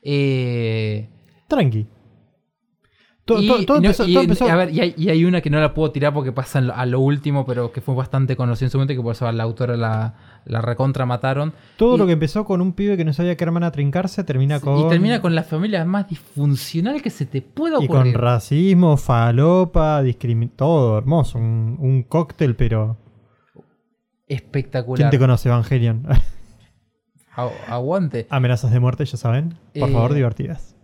Eh, 0.01 1.09
Tranqui. 1.47 1.88
Y, 3.38 3.47
to- 3.47 3.65
todo, 3.65 3.78
no, 3.82 3.84
empezó, 3.88 4.05
y- 4.07 4.13
todo 4.13 4.23
empezó- 4.23 4.49
a 4.49 4.55
ver, 4.55 4.71
y 4.73 4.80
hay, 4.80 4.93
y 4.97 5.09
hay 5.09 5.25
una 5.25 5.41
que 5.41 5.49
no 5.49 5.59
la 5.59 5.73
puedo 5.73 5.91
tirar 5.91 6.13
porque 6.13 6.32
pasa 6.32 6.59
a 6.59 6.86
lo 6.86 6.99
último, 7.01 7.45
pero 7.45 7.71
que 7.73 7.82
fue 7.82 7.93
bastante 7.93 8.36
conocida 8.38 8.67
en 8.67 8.71
su 8.71 8.78
momento, 8.78 8.93
que 8.93 9.01
por 9.03 9.11
eso 9.13 9.28
a 9.28 9.32
la 9.34 9.43
autora 9.43 9.75
la, 9.75 10.13
la 10.45 10.61
recontra 10.61 11.05
mataron. 11.05 11.51
todo 11.75 11.95
y- 11.95 11.97
lo 11.97 12.05
que 12.05 12.13
empezó 12.13 12.45
con 12.45 12.61
un 12.61 12.71
pibe 12.73 12.95
que 12.95 13.03
no 13.03 13.11
sabía 13.11 13.36
que 13.36 13.43
hermana 13.43 13.71
trincarse 13.71 14.23
termina 14.23 14.59
con. 14.61 14.78
Y 14.80 14.88
termina 14.88 15.19
con 15.21 15.36
la 15.36 15.43
familia 15.43 15.84
más 15.84 16.07
disfuncional 16.07 17.01
que 17.01 17.09
se 17.09 17.25
te 17.25 17.41
pueda 17.41 17.84
Y 17.84 17.88
con 17.88 17.97
ocurrir. 17.97 18.17
racismo, 18.17 18.95
falopa, 18.95 20.01
discriminación. 20.03 20.55
Todo 20.57 20.97
hermoso. 20.97 21.38
Un, 21.38 21.75
un 21.80 22.03
cóctel, 22.03 22.55
pero. 22.55 22.95
¿Quién 23.53 24.38
Espectacular. 24.39 25.09
te 25.09 25.19
conoce, 25.19 25.49
Evangelion? 25.49 26.03
Agu- 27.36 27.51
Aguante. 27.67 28.25
Amenazas 28.30 28.71
de 28.71 28.80
muerte, 28.80 29.03
ya 29.05 29.17
saben. 29.17 29.49
Por 29.78 29.89
Eh, 29.89 29.91
favor, 29.91 30.13
divertidas. 30.13 30.76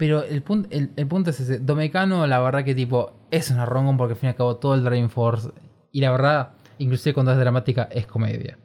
Pero 0.00 0.24
el, 0.24 0.42
punto 0.42 0.66
el, 0.72 0.90
el 0.96 1.06
punto 1.06 1.28
es 1.30 1.38
ese. 1.40 1.58
Domecano, 1.58 2.26
la 2.26 2.40
verdad 2.40 2.64
que 2.64 2.74
tipo, 2.74 3.12
es 3.30 3.50
una 3.50 3.66
rongon 3.66 3.96
porque 3.98 4.14
al 4.14 4.18
fin 4.18 4.28
y 4.28 4.30
al 4.30 4.34
cabo 4.36 4.56
todo 4.56 4.74
el 4.74 4.82
Dragon 4.82 5.10
Force. 5.10 5.50
Y 5.92 6.00
la 6.00 6.10
verdad, 6.10 6.52
inclusive 6.78 7.12
cuando 7.12 7.32
es 7.32 7.38
dramática, 7.38 7.82
es 7.92 8.06
comedia. 8.06 8.58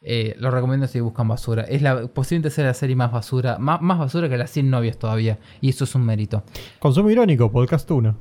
Eh, 0.00 0.36
lo 0.38 0.52
recomiendo 0.52 0.86
si 0.86 1.00
buscan 1.00 1.26
basura. 1.26 1.64
Es 1.64 1.82
la 1.82 2.06
posiblemente 2.06 2.50
sea 2.50 2.66
la 2.66 2.74
serie 2.74 2.94
más 2.94 3.10
basura, 3.10 3.58
más, 3.58 3.82
más 3.82 3.98
basura 3.98 4.28
que 4.28 4.36
las 4.38 4.50
100 4.50 4.70
novias 4.70 4.96
todavía. 4.96 5.38
Y 5.60 5.70
eso 5.70 5.82
es 5.82 5.94
un 5.96 6.06
mérito. 6.06 6.44
Consumo 6.78 7.10
irónico, 7.10 7.50
podcast 7.50 7.90
1. 7.90 8.16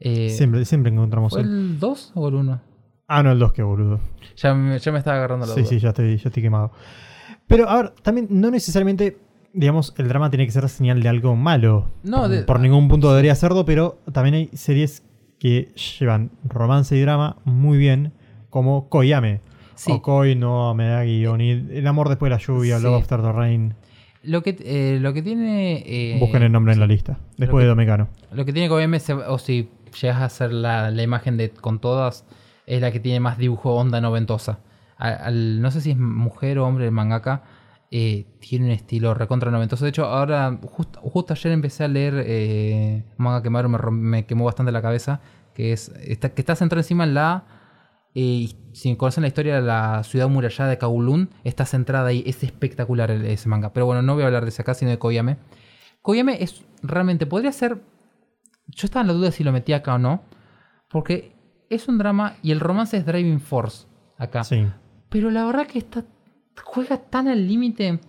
Eh, 0.00 0.30
siempre, 0.30 0.64
siempre 0.64 0.90
encontramos 0.92 1.32
¿Fue 1.32 1.42
el... 1.42 1.48
el 1.48 1.78
2 1.78 2.12
o 2.16 2.28
el 2.28 2.34
1? 2.34 2.60
Ah, 3.06 3.22
no, 3.22 3.30
el 3.30 3.38
2, 3.38 3.52
que 3.52 3.62
boludo. 3.62 4.00
Ya, 4.36 4.52
me- 4.54 4.78
ya 4.80 4.90
me 4.90 4.98
estaba 4.98 5.18
agarrando 5.18 5.46
la 5.46 5.54
Sí, 5.54 5.60
duda. 5.60 5.68
sí, 5.70 5.78
ya 5.78 5.88
estoy, 5.90 6.16
ya 6.16 6.28
estoy 6.28 6.42
quemado. 6.42 6.72
Pero, 7.46 7.68
a 7.68 7.76
ver, 7.76 7.90
también 8.02 8.26
no 8.28 8.50
necesariamente, 8.50 9.16
digamos, 9.56 9.94
el 9.98 10.06
drama 10.08 10.30
tiene 10.30 10.46
que 10.46 10.52
ser 10.52 10.68
señal 10.68 11.02
de 11.02 11.08
algo 11.08 11.34
malo. 11.34 11.90
No, 12.04 12.18
por, 12.22 12.28
de- 12.28 12.42
por 12.42 12.60
ningún 12.60 12.88
punto 12.88 13.10
debería 13.10 13.34
serlo, 13.34 13.64
pero 13.64 13.98
también 14.12 14.34
hay 14.34 14.50
series 14.52 15.02
que 15.38 15.72
llevan 15.98 16.30
romance 16.44 16.96
y 16.96 17.00
drama 17.00 17.36
muy 17.44 17.76
bien, 17.78 18.12
como 18.50 18.88
Koyame. 18.88 19.40
Sí. 19.74 19.92
O 19.92 20.00
Koi 20.02 20.34
no 20.36 20.70
Ameagi, 20.70 21.26
o 21.26 21.36
ni 21.36 21.50
El 21.50 21.86
amor 21.86 22.08
después 22.08 22.30
de 22.30 22.36
la 22.36 22.42
lluvia, 22.42 22.78
Sí. 22.78 22.84
Love 22.84 22.94
After 23.02 23.20
the 23.20 23.32
Rain. 23.32 23.74
Lo 24.22 24.42
que, 24.42 24.56
eh, 24.60 24.98
lo 25.00 25.12
que 25.12 25.22
tiene. 25.22 25.82
eh, 25.86 26.18
Busquen 26.20 26.42
el 26.42 26.50
nombre 26.52 26.72
en 26.72 26.80
la 26.80 26.86
lista. 26.86 27.18
Después 27.36 27.60
que- 27.60 27.64
de 27.64 27.68
Domecano. 27.68 28.08
Lo 28.32 28.44
que 28.44 28.52
tiene 28.52 28.68
Koyame, 28.68 28.98
o 29.28 29.38
si 29.38 29.68
llegas 30.00 30.16
a 30.18 30.24
hacer 30.24 30.52
la, 30.52 30.90
la 30.90 31.02
imagen 31.02 31.36
de 31.36 31.50
con 31.50 31.78
todas, 31.78 32.24
es 32.66 32.80
la 32.80 32.90
que 32.90 33.00
tiene 33.00 33.20
más 33.20 33.36
dibujo 33.38 33.74
onda 33.74 34.00
noventosa. 34.00 34.58
Al- 34.96 35.18
al- 35.22 35.60
no 35.60 35.70
sé 35.70 35.80
si 35.82 35.90
es 35.90 35.98
mujer 35.98 36.58
o 36.58 36.66
hombre 36.66 36.86
el 36.86 36.90
mangaka, 36.92 37.42
eh, 37.98 38.26
tiene 38.40 38.66
un 38.66 38.70
estilo 38.72 39.14
recontra 39.14 39.50
noventoso. 39.50 39.84
De 39.84 39.90
hecho, 39.90 40.04
ahora, 40.04 40.58
just- 40.62 40.96
justo 41.00 41.32
ayer 41.32 41.52
empecé 41.52 41.84
a 41.84 41.88
leer 41.88 42.14
eh, 42.26 43.04
manga 43.16 43.42
que 43.42 43.48
me, 43.50 44.26
quemó 44.26 44.44
bastante 44.44 44.70
la 44.72 44.82
cabeza, 44.82 45.20
que 45.54 45.72
es 45.72 45.88
está, 46.04 46.34
que 46.34 46.42
está 46.42 46.54
centrado 46.56 46.80
encima 46.80 47.04
en 47.04 47.14
la... 47.14 47.44
eh, 48.14 48.48
si 48.72 48.94
conocen 48.96 49.22
la 49.22 49.28
historia 49.28 49.54
de 49.56 49.62
la 49.62 50.02
ciudad 50.04 50.28
murallada 50.28 50.68
de 50.70 50.78
Kowloon, 50.78 51.30
está 51.44 51.64
centrada 51.64 52.08
ahí. 52.08 52.22
Es 52.26 52.42
espectacular 52.42 53.10
el- 53.10 53.24
ese 53.24 53.48
manga. 53.48 53.72
Pero 53.72 53.86
bueno, 53.86 54.02
no 54.02 54.12
voy 54.14 54.24
a 54.24 54.26
hablar 54.26 54.42
de 54.44 54.50
ese 54.50 54.62
acá, 54.62 54.74
sino 54.74 54.90
de 54.90 54.98
Koyame. 54.98 55.38
Koyame 56.02 56.42
es 56.42 56.64
realmente, 56.82 57.24
podría 57.26 57.52
ser 57.52 57.80
yo 58.68 58.86
estaba 58.86 59.02
en 59.02 59.06
la 59.06 59.12
duda 59.14 59.30
si 59.30 59.44
lo 59.44 59.52
metía 59.52 59.76
acá 59.76 59.94
o 59.94 59.98
no. 59.98 60.22
Porque 60.90 61.32
es 61.70 61.88
un 61.88 61.98
drama 61.98 62.36
y 62.42 62.52
el 62.52 62.60
romance 62.60 62.96
es 62.96 63.06
Driving 63.06 63.40
Force 63.40 63.86
acá. 64.18 64.44
Sí. 64.44 64.66
Pero 65.08 65.30
la 65.30 65.44
verdad 65.46 65.66
que 65.66 65.78
está, 65.78 66.04
juega 66.62 66.98
tan 66.98 67.28
al 67.28 67.46
límite 67.46 68.00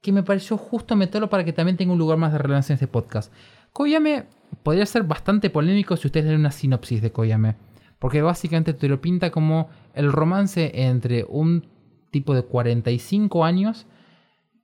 que 0.00 0.12
me 0.12 0.22
pareció 0.22 0.56
justo 0.56 0.96
meterlo 0.96 1.28
para 1.28 1.44
que 1.44 1.52
también 1.52 1.76
tenga 1.76 1.92
un 1.92 1.98
lugar 1.98 2.18
más 2.18 2.32
de 2.32 2.38
relevancia 2.38 2.72
en 2.72 2.76
este 2.76 2.86
podcast. 2.86 3.32
Koyame 3.72 4.26
podría 4.62 4.86
ser 4.86 5.02
bastante 5.04 5.50
polémico 5.50 5.96
si 5.96 6.08
ustedes 6.08 6.26
leen 6.26 6.40
una 6.40 6.50
sinopsis 6.50 7.02
de 7.02 7.12
Koyame. 7.12 7.56
Porque 7.98 8.22
básicamente 8.22 8.74
te 8.74 8.88
lo 8.88 9.00
pinta 9.00 9.30
como 9.30 9.68
el 9.92 10.12
romance 10.12 10.70
entre 10.74 11.24
un 11.28 11.66
tipo 12.10 12.34
de 12.34 12.42
45 12.42 13.44
años 13.44 13.86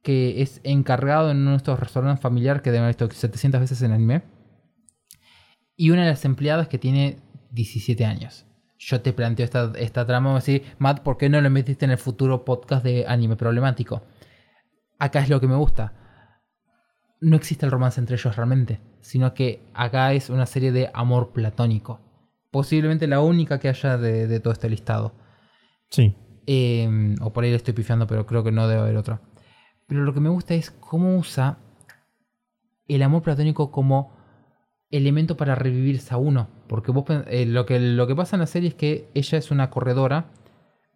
que 0.02 0.42
es 0.42 0.60
encargado 0.64 1.30
en 1.30 1.38
uno 1.38 1.52
de 1.52 1.56
estos 1.56 1.80
restaurantes 1.80 2.20
familiares 2.20 2.62
que 2.62 2.70
deben 2.70 2.84
haber 2.84 2.94
visto 2.94 3.10
700 3.10 3.60
veces 3.60 3.82
en 3.82 3.92
anime. 3.92 4.22
Y 5.76 5.90
una 5.90 6.02
de 6.02 6.10
las 6.10 6.24
empleadas 6.24 6.68
que 6.68 6.78
tiene 6.78 7.18
17 7.50 8.04
años. 8.04 8.46
Yo 8.86 9.00
te 9.00 9.14
planteo 9.14 9.44
esta, 9.44 9.72
esta 9.78 10.04
trama, 10.04 10.32
a 10.32 10.34
decir, 10.34 10.62
Matt, 10.78 11.00
¿por 11.00 11.16
qué 11.16 11.30
no 11.30 11.40
lo 11.40 11.48
metiste 11.48 11.86
en 11.86 11.90
el 11.90 11.96
futuro 11.96 12.44
podcast 12.44 12.84
de 12.84 13.06
anime 13.08 13.34
problemático? 13.34 14.02
Acá 14.98 15.20
es 15.20 15.30
lo 15.30 15.40
que 15.40 15.46
me 15.46 15.56
gusta. 15.56 15.94
No 17.18 17.34
existe 17.34 17.64
el 17.64 17.72
romance 17.72 17.98
entre 17.98 18.16
ellos 18.16 18.36
realmente, 18.36 18.82
sino 19.00 19.32
que 19.32 19.62
acá 19.72 20.12
es 20.12 20.28
una 20.28 20.44
serie 20.44 20.70
de 20.70 20.90
amor 20.92 21.32
platónico. 21.32 21.98
Posiblemente 22.50 23.06
la 23.06 23.20
única 23.20 23.58
que 23.58 23.70
haya 23.70 23.96
de, 23.96 24.26
de 24.26 24.40
todo 24.40 24.52
este 24.52 24.68
listado. 24.68 25.14
Sí. 25.88 26.14
Eh, 26.46 27.14
o 27.22 27.32
por 27.32 27.44
ahí 27.44 27.50
le 27.50 27.56
estoy 27.56 27.72
pifiando, 27.72 28.06
pero 28.06 28.26
creo 28.26 28.44
que 28.44 28.52
no 28.52 28.68
debe 28.68 28.82
haber 28.82 28.98
otra. 28.98 29.22
Pero 29.86 30.02
lo 30.02 30.12
que 30.12 30.20
me 30.20 30.28
gusta 30.28 30.52
es 30.52 30.70
cómo 30.70 31.16
usa 31.16 31.56
el 32.86 33.02
amor 33.02 33.22
platónico 33.22 33.70
como 33.70 34.12
elemento 34.96 35.36
para 35.36 35.54
revivirse 35.54 36.14
a 36.14 36.16
uno. 36.16 36.48
Porque 36.66 36.92
vos, 36.92 37.04
eh, 37.28 37.46
lo, 37.46 37.66
que, 37.66 37.78
lo 37.80 38.06
que 38.06 38.14
pasa 38.16 38.36
en 38.36 38.40
la 38.40 38.46
serie 38.46 38.68
es 38.70 38.74
que 38.74 39.08
ella 39.14 39.38
es 39.38 39.50
una 39.50 39.70
corredora. 39.70 40.26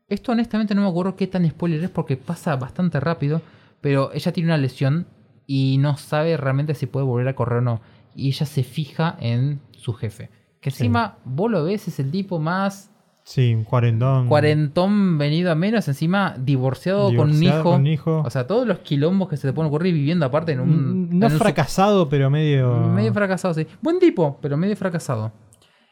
Esto 0.08 0.32
honestamente 0.32 0.74
no 0.74 0.82
me 0.82 0.88
acuerdo 0.88 1.16
qué 1.16 1.26
tan 1.26 1.48
spoiler 1.48 1.82
es 1.84 1.90
porque 1.90 2.16
pasa 2.16 2.56
bastante 2.56 3.00
rápido. 3.00 3.42
Pero 3.80 4.10
ella 4.12 4.32
tiene 4.32 4.48
una 4.48 4.56
lesión 4.56 5.06
y 5.46 5.78
no 5.78 5.96
sabe 5.96 6.36
realmente 6.36 6.74
si 6.74 6.86
puede 6.86 7.06
volver 7.06 7.28
a 7.28 7.34
correr 7.34 7.58
o 7.58 7.62
no. 7.62 7.80
Y 8.14 8.28
ella 8.28 8.46
se 8.46 8.62
fija 8.64 9.16
en 9.20 9.60
su 9.72 9.92
jefe. 9.92 10.30
Que 10.60 10.70
Sí. 10.70 10.84
encima 10.84 11.18
vos 11.24 11.50
lo 11.50 11.62
ves, 11.64 11.86
es 11.88 12.00
el 12.00 12.10
tipo 12.10 12.38
más 12.40 12.90
Sí, 13.30 13.54
un 13.54 13.64
cuarentón. 13.64 14.26
cuarentón 14.26 15.18
venido 15.18 15.52
a 15.52 15.54
menos, 15.54 15.86
encima 15.86 16.34
divorciado, 16.38 17.14
con 17.14 17.30
un 17.30 17.42
hijo. 17.42 17.62
con 17.62 17.80
un 17.82 17.86
hijo. 17.86 18.22
O 18.24 18.30
sea, 18.30 18.46
todos 18.46 18.66
los 18.66 18.78
quilombos 18.78 19.28
que 19.28 19.36
se 19.36 19.46
te 19.46 19.52
pueden 19.52 19.68
ocurrir 19.68 19.92
viviendo 19.92 20.24
aparte 20.24 20.52
en 20.52 20.60
un. 20.60 20.70
Mm, 20.70 21.18
no 21.18 21.26
en 21.26 21.32
un 21.32 21.38
su- 21.38 21.44
fracasado, 21.44 22.08
pero 22.08 22.30
medio. 22.30 22.74
Medio 22.88 23.12
fracasado, 23.12 23.52
sí. 23.52 23.66
Buen 23.82 23.98
tipo, 23.98 24.38
pero 24.40 24.56
medio 24.56 24.74
fracasado. 24.76 25.32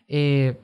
Eh, 0.08 0.58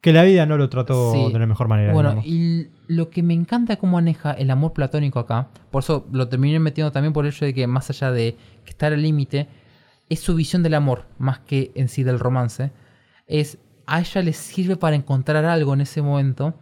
que 0.00 0.12
la 0.14 0.22
vida 0.24 0.46
no 0.46 0.56
lo 0.56 0.68
trató 0.70 1.12
Sí. 1.12 1.30
de 1.32 1.38
la 1.38 1.46
mejor 1.46 1.68
manera. 1.68 1.92
bueno, 1.92 2.08
digamos. 2.10 2.26
y 2.26 2.68
lo 2.88 3.10
que 3.10 3.22
me 3.22 3.34
encanta 3.34 3.74
es 3.74 3.78
cómo 3.78 3.92
maneja 3.92 4.32
el 4.32 4.50
amor 4.50 4.72
platónico 4.72 5.18
acá. 5.18 5.48
Por 5.70 5.82
eso 5.82 6.06
lo 6.10 6.26
terminé 6.28 6.58
metiendo 6.58 6.90
también 6.90 7.12
por 7.12 7.26
el 7.26 7.32
hecho 7.32 7.44
de 7.44 7.52
que, 7.52 7.66
más 7.66 7.90
allá 7.90 8.10
de 8.10 8.34
que 8.64 8.70
estar 8.70 8.92
al 8.94 9.02
límite, 9.02 9.46
es 10.08 10.20
su 10.20 10.34
visión 10.34 10.62
del 10.62 10.72
amor, 10.74 11.04
más 11.18 11.40
que 11.40 11.70
en 11.74 11.88
sí 11.88 12.02
del 12.02 12.18
romance. 12.18 12.72
Es 13.26 13.58
a 13.86 14.00
ella 14.00 14.22
le 14.22 14.32
sirve 14.32 14.76
para 14.76 14.96
encontrar 14.96 15.44
algo 15.44 15.74
en 15.74 15.82
ese 15.82 16.02
momento. 16.02 16.54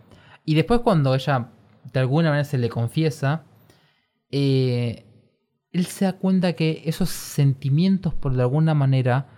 Y 0.44 0.54
después, 0.54 0.80
cuando 0.80 1.14
ella 1.14 1.50
de 1.92 2.00
alguna 2.00 2.30
manera 2.30 2.44
se 2.44 2.58
le 2.58 2.68
confiesa, 2.68 3.44
eh, 4.30 5.06
él 5.72 5.86
se 5.86 6.04
da 6.04 6.14
cuenta 6.14 6.54
que 6.54 6.82
esos 6.86 7.10
sentimientos, 7.10 8.14
por 8.14 8.34
de 8.34 8.42
alguna 8.42 8.74
manera, 8.74 9.28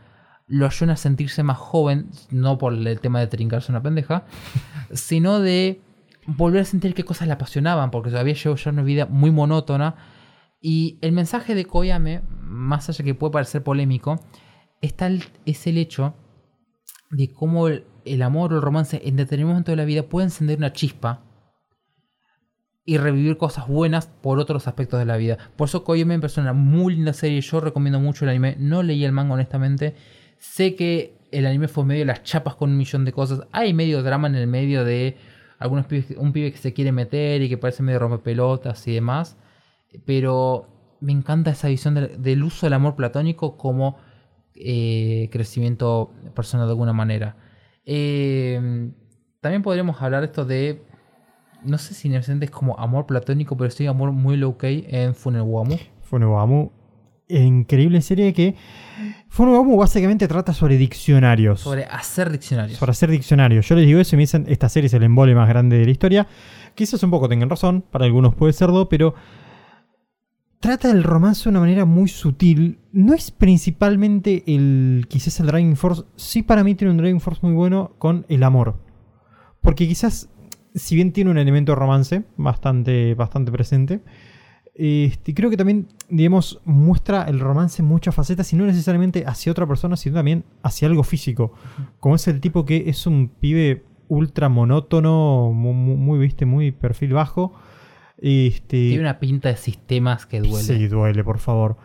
lo 0.47 0.67
ayudan 0.67 0.91
a 0.91 0.97
sentirse 0.97 1.43
más 1.43 1.59
joven, 1.59 2.11
no 2.31 2.59
por 2.59 2.75
el 2.75 3.01
tema 3.01 3.21
de 3.21 3.27
trincarse 3.27 3.73
una 3.73 3.83
pendeja, 3.83 4.25
sino 4.93 5.41
de 5.41 5.81
volver 6.27 6.63
a 6.63 6.65
sentir 6.65 6.95
qué 6.95 7.05
cosas 7.05 7.27
le 7.27 7.35
apasionaban, 7.35 7.91
porque 7.91 8.17
había 8.17 8.35
llevado 8.35 8.57
ya 8.57 8.71
una 8.71 8.83
vida 8.83 9.07
muy 9.07 9.31
monótona. 9.31 9.97
Y 10.61 10.99
el 11.01 11.13
mensaje 11.13 11.55
de 11.55 11.65
Koyame, 11.65 12.23
más 12.43 12.89
allá 12.89 13.05
que 13.05 13.15
puede 13.15 13.33
parecer 13.33 13.63
polémico, 13.63 14.21
está 14.81 15.11
es 15.45 15.67
el 15.67 15.79
hecho 15.79 16.15
de 17.13 17.33
cómo 17.33 17.69
el, 17.69 17.85
amor 18.23 18.53
o 18.53 18.57
el 18.57 18.63
romance 18.63 19.01
en 19.05 19.17
determinado 19.17 19.53
momento 19.53 19.71
de 19.71 19.77
la 19.77 19.85
vida 19.85 20.03
puede 20.03 20.27
encender 20.27 20.59
una 20.59 20.73
chispa 20.73 21.21
y 22.85 22.97
revivir 22.97 23.37
cosas 23.37 23.69
buenas 23.69 24.07
por 24.07 24.41
otros 24.41 24.67
aspectos 24.67 24.99
de 24.99 25.07
la 25.07 25.17
vida. 25.17 25.39
Por 25.57 25.69
eso 25.69 25.85
Koyame 25.85 26.17
me 26.17 26.21
parece 26.21 26.41
una 26.41 26.53
muy 26.53 26.97
linda 26.97 27.13
serie. 27.13 27.41
Yo 27.41 27.61
recomiendo 27.61 28.01
mucho 28.01 28.25
el 28.25 28.31
anime. 28.31 28.57
No 28.59 28.83
leí 28.83 29.05
el 29.05 29.13
manga 29.13 29.35
honestamente. 29.35 29.95
Sé 30.39 30.75
que 30.75 31.17
el 31.31 31.47
anime 31.47 31.69
fue 31.69 31.85
medio 31.85 32.01
de 32.01 32.07
las 32.07 32.25
chapas 32.25 32.57
con 32.57 32.71
un 32.71 32.77
millón 32.77 33.05
de 33.05 33.13
cosas. 33.13 33.43
Hay 33.53 33.73
medio 33.73 34.03
drama 34.03 34.27
en 34.27 34.35
el 34.35 34.49
medio 34.49 34.85
de 34.85 35.17
algunos 35.59 35.87
pibes- 35.87 36.17
un 36.17 36.33
pibe 36.33 36.51
que 36.51 36.59
se 36.59 36.73
quiere 36.73 36.91
meter 36.91 37.43
y 37.43 37.49
que 37.49 37.57
parece 37.57 37.85
medio 37.85 38.01
rompepelotas 38.01 38.89
y 38.89 38.95
demás. 38.95 39.37
Pero 40.05 40.97
me 41.01 41.13
encanta 41.13 41.51
esa 41.53 41.69
visión 41.69 41.95
del, 41.95 42.21
del 42.21 42.43
uso 42.43 42.67
del 42.67 42.73
amor 42.73 42.97
platónico 42.97 43.57
como 43.57 43.99
eh, 44.55 45.29
crecimiento 45.33 46.13
personal 46.35 46.67
de 46.67 46.73
alguna 46.73 46.93
manera. 46.93 47.37
Eh, 47.85 48.91
también 49.41 49.63
podríamos 49.63 50.01
hablar 50.01 50.25
esto 50.25 50.45
de. 50.45 50.83
No 51.65 51.79
sé 51.79 51.95
si 51.95 52.09
necesariamente 52.09 52.47
es 52.47 52.51
como 52.51 52.79
amor 52.79 53.07
platónico, 53.07 53.57
pero 53.57 53.71
sí 53.71 53.87
amor 53.87 54.13
muy 54.13 54.37
low 54.37 54.57
key 54.57 54.85
en 54.89 55.15
Funewamu. 55.15 55.77
Funogamu. 56.03 56.71
Increíble 57.29 58.03
serie 58.03 58.33
que. 58.33 58.55
Funogamu 59.29 59.77
básicamente 59.77 60.29
trata 60.29 60.53
sobre 60.53 60.77
diccionarios. 60.77 61.61
Sobre 61.61 61.85
hacer 61.85 62.31
diccionarios. 62.31 62.79
Sobre 62.79 62.91
hacer 62.91 63.11
diccionarios. 63.11 63.67
Yo 63.69 63.75
les 63.77 63.87
digo 63.87 64.01
eso 64.01 64.15
y 64.15 64.19
me 64.19 64.23
dicen, 64.25 64.45
esta 64.49 64.69
serie 64.69 64.87
es 64.89 64.95
el 64.95 65.03
embole 65.03 65.35
más 65.35 65.49
grande 65.49 65.79
de 65.79 65.85
la 65.87 65.91
historia. 65.91 66.27
Quizás 66.75 67.03
un 67.03 67.11
poco 67.11 67.29
tengan 67.29 67.49
razón, 67.49 67.83
para 67.91 68.05
algunos 68.05 68.35
puede 68.35 68.53
serlo, 68.53 68.89
pero 68.89 69.15
trata 70.63 70.93
el 70.93 71.03
romance 71.03 71.43
de 71.43 71.51
una 71.51 71.61
manera 71.61 71.85
muy 71.85 72.09
sutil. 72.09 72.79
No 72.93 73.15
es 73.15 73.33
principalmente 73.33 74.45
el, 74.47 75.07
quizás 75.09 75.41
el 75.41 75.49
Driving 75.49 75.77
Force, 75.77 76.05
sí 76.15 76.43
para 76.43 76.63
mí 76.63 76.77
tiene 76.77 76.93
un 76.93 76.99
Driving 76.99 77.21
Force 77.21 77.41
muy 77.43 77.53
bueno 77.53 77.93
con 77.99 78.25
el 78.29 78.45
amor. 78.45 78.77
Porque 79.61 79.89
quizás, 79.89 80.31
si 80.73 80.95
bien 80.95 81.13
tiene 81.13 81.33
un 81.33 81.39
elemento 81.39 81.75
romance 81.75 82.23
bastante, 82.37 83.15
bastante 83.15 83.51
presente, 83.51 84.03
este, 84.75 85.35
creo 85.35 85.51
que 85.51 85.57
también, 85.57 85.89
digamos, 86.09 86.61
muestra 86.65 87.25
el 87.25 87.41
romance 87.41 87.83
en 87.83 87.89
muchas 87.89 88.15
facetas 88.15 88.53
y 88.53 88.57
no 88.57 88.65
necesariamente 88.65 89.25
hacia 89.27 89.51
otra 89.51 89.67
persona, 89.67 89.97
sino 89.97 90.15
también 90.15 90.45
hacia 90.63 90.87
algo 90.87 91.03
físico. 91.03 91.55
Como 91.99 92.15
es 92.15 92.29
el 92.29 92.41
tipo 92.41 92.65
que 92.65 92.85
es 92.89 93.09
un 93.09 93.29
pibe 93.29 93.83
ultra 94.07 94.49
monótono, 94.49 95.51
muy, 95.53 95.75
muy, 95.75 96.19
viste, 96.21 96.47
muy 96.47 96.71
perfil 96.71 97.15
bajo. 97.15 97.53
Este, 98.23 98.77
Tiene 98.89 99.01
una 99.01 99.19
pinta 99.19 99.49
de 99.49 99.57
sistemas 99.57 100.27
que 100.27 100.41
duele. 100.41 100.63
Sí, 100.63 100.87
duele, 100.87 101.25
por 101.25 101.39
favor. 101.39 101.77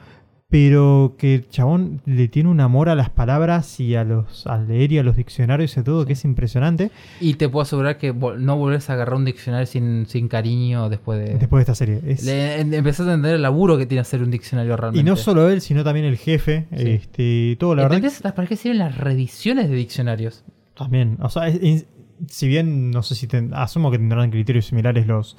Pero 0.49 1.15
que 1.17 1.35
el 1.35 1.49
chabón 1.49 2.01
le 2.05 2.29
tiene 2.29 2.47
un 2.47 2.61
amor 2.61 2.88
a 2.88 2.95
las 2.95 3.09
palabras 3.09 3.81
y 3.81 3.95
a 3.95 4.05
los 4.05 4.47
al 4.47 4.69
leer 4.69 4.93
y 4.93 4.97
a 4.97 5.03
los 5.03 5.17
diccionarios 5.17 5.75
y 5.75 5.81
a 5.81 5.83
todo, 5.83 6.05
que 6.05 6.13
es 6.13 6.23
impresionante. 6.23 6.89
Y 7.19 7.33
te 7.33 7.49
puedo 7.49 7.63
asegurar 7.63 7.97
que 7.97 8.13
no 8.13 8.55
volvés 8.55 8.89
a 8.89 8.93
agarrar 8.93 9.15
un 9.15 9.25
diccionario 9.25 9.65
sin, 9.65 10.05
sin 10.05 10.29
cariño 10.29 10.88
después 10.88 11.19
de. 11.19 11.33
Después 11.38 11.59
de 11.59 11.61
esta 11.63 11.75
serie. 11.75 11.99
Es- 12.07 12.23
Le- 12.23 12.61
em- 12.61 12.73
empezás 12.73 13.05
a 13.07 13.15
entender 13.15 13.35
el 13.35 13.41
laburo 13.41 13.77
que 13.77 13.85
tiene 13.88 13.99
hacer 13.99 14.23
un 14.23 14.31
diccionario 14.31 14.71
y 14.71 14.75
realmente. 14.77 15.03
no 15.09 15.17
solo 15.17 15.49
él, 15.49 15.59
sino 15.59 15.83
también 15.83 16.05
el 16.05 16.15
jefe. 16.17 16.67
Sí. 16.77 16.91
Este, 16.91 17.23
y 17.23 17.55
todo, 17.57 17.75
la 17.75 17.81
verdad. 17.83 17.97
¿Entendés 17.97 18.15
hasta 18.15 18.33
para 18.33 18.47
qué 18.47 18.55
sirven 18.55 18.77
las 18.77 18.97
reediciones 18.97 19.67
de 19.69 19.75
diccionarios? 19.75 20.45
También. 20.77 21.17
O 21.19 21.29
sea, 21.29 21.49
es- 21.49 21.59
es- 21.61 21.85
si 22.29 22.47
bien 22.47 22.89
no 22.91 23.03
sé 23.03 23.15
si 23.15 23.27
ten- 23.27 23.53
asumo 23.53 23.91
que 23.91 23.97
tendrán 23.97 24.31
criterios 24.31 24.65
similares 24.67 25.07
los, 25.07 25.35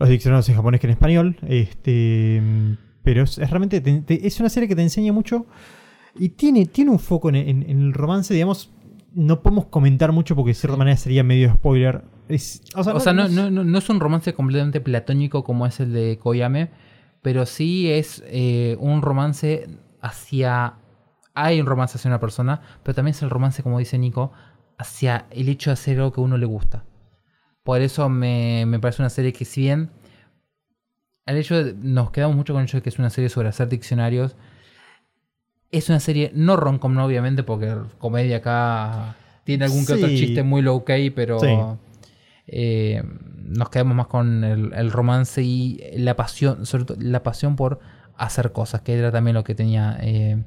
los 0.00 0.08
diccionarios 0.08 0.48
en 0.48 0.56
japonés 0.56 0.80
que 0.80 0.86
en 0.88 0.90
español. 0.92 1.36
Este. 1.46 2.42
Pero 3.02 3.22
es, 3.22 3.38
es 3.38 3.48
realmente. 3.50 3.80
te- 3.80 4.00
te- 4.02 4.26
es 4.26 4.40
una 4.40 4.48
serie 4.48 4.68
que 4.68 4.74
te 4.76 4.82
enseña 4.82 5.12
mucho. 5.12 5.46
Y 6.18 6.30
tiene, 6.30 6.66
tiene 6.66 6.90
un 6.90 6.98
foco 6.98 7.28
en, 7.28 7.36
en- 7.36 7.62
en 7.70 7.80
el 7.82 7.92
romance, 7.94 8.34
digamos. 8.34 8.70
No 9.14 9.42
podemos 9.42 9.66
comentar 9.66 10.12
mucho 10.12 10.36
porque 10.36 10.50
de 10.50 10.54
cierta 10.54 10.76
manera 10.76 10.96
sería 10.96 11.22
medio 11.24 11.52
spoiler. 11.54 12.02
Es- 12.28 12.62
o 12.76 12.84
sea, 12.84 12.94
O 12.94 13.00
sea, 13.00 13.12
no, 13.12 13.24
es- 13.24 13.32
no, 13.32 13.50
no, 13.50 13.64
no 13.64 13.78
es 13.78 13.88
un 13.88 14.00
romance 14.00 14.34
completamente 14.34 14.80
platónico 14.80 15.42
como 15.44 15.66
es 15.66 15.80
el 15.80 15.92
de 15.92 16.18
Koyame, 16.18 16.70
pero 17.22 17.44
sí 17.46 17.90
es 17.90 18.22
eh, 18.26 18.76
un 18.80 19.02
romance 19.02 19.68
hacia... 20.00 20.74
Hay 21.34 21.60
un 21.60 21.66
romance 21.66 21.96
hacia 21.96 22.08
una 22.08 22.20
persona, 22.20 22.60
pero 22.82 22.94
también 22.94 23.14
es 23.14 23.22
el 23.22 23.30
romance, 23.30 23.62
como 23.62 23.78
dice 23.78 23.98
Nico, 23.98 24.32
hacia 24.78 25.26
el 25.30 25.48
hecho 25.48 25.70
de 25.70 25.74
hacer 25.74 25.98
algo 25.98 26.12
que 26.12 26.20
a 26.20 26.24
uno 26.24 26.36
le 26.36 26.46
gusta. 26.46 26.84
Por 27.62 27.80
eso 27.80 28.08
me, 28.08 28.64
me 28.66 28.78
parece 28.78 29.02
una 29.02 29.10
serie 29.10 29.32
que 29.32 29.44
si 29.44 29.62
bien... 29.62 29.90
El 31.26 31.36
hecho 31.36 31.62
de- 31.62 31.74
nos 31.74 32.10
quedamos 32.10 32.34
mucho 32.34 32.52
con 32.54 32.60
el 32.62 32.66
hecho 32.66 32.78
de 32.78 32.82
que 32.82 32.88
es 32.88 32.98
una 32.98 33.10
serie 33.10 33.28
sobre 33.28 33.48
hacer 33.48 33.68
diccionarios. 33.68 34.34
Es 35.70 35.88
una 35.88 36.00
serie 36.00 36.32
no 36.34 36.56
romcom, 36.56 36.92
no 36.94 37.04
obviamente, 37.04 37.42
porque 37.44 37.72
comedia 37.98 38.38
acá 38.38 39.14
tiene 39.44 39.64
algún 39.66 39.86
que 39.86 39.92
otro 39.92 40.08
chiste 40.08 40.42
muy 40.42 40.62
low 40.62 40.84
key, 40.84 41.10
pero 41.10 41.38
Sí. 41.38 41.46
eh, 42.48 43.02
nos 43.44 43.70
quedamos 43.70 43.94
más 43.94 44.08
con 44.08 44.42
el, 44.42 44.72
el 44.72 44.90
romance 44.90 45.40
y 45.42 45.80
la 45.98 46.16
pasión, 46.16 46.66
sobre 46.66 46.84
todo 46.86 46.96
la 47.00 47.22
pasión 47.22 47.54
por 47.54 47.78
hacer 48.16 48.50
cosas, 48.52 48.80
que 48.80 48.94
era 48.98 49.12
también 49.12 49.34
lo 49.34 49.44
que 49.44 49.54
tenía, 49.54 49.98
eh, 50.00 50.42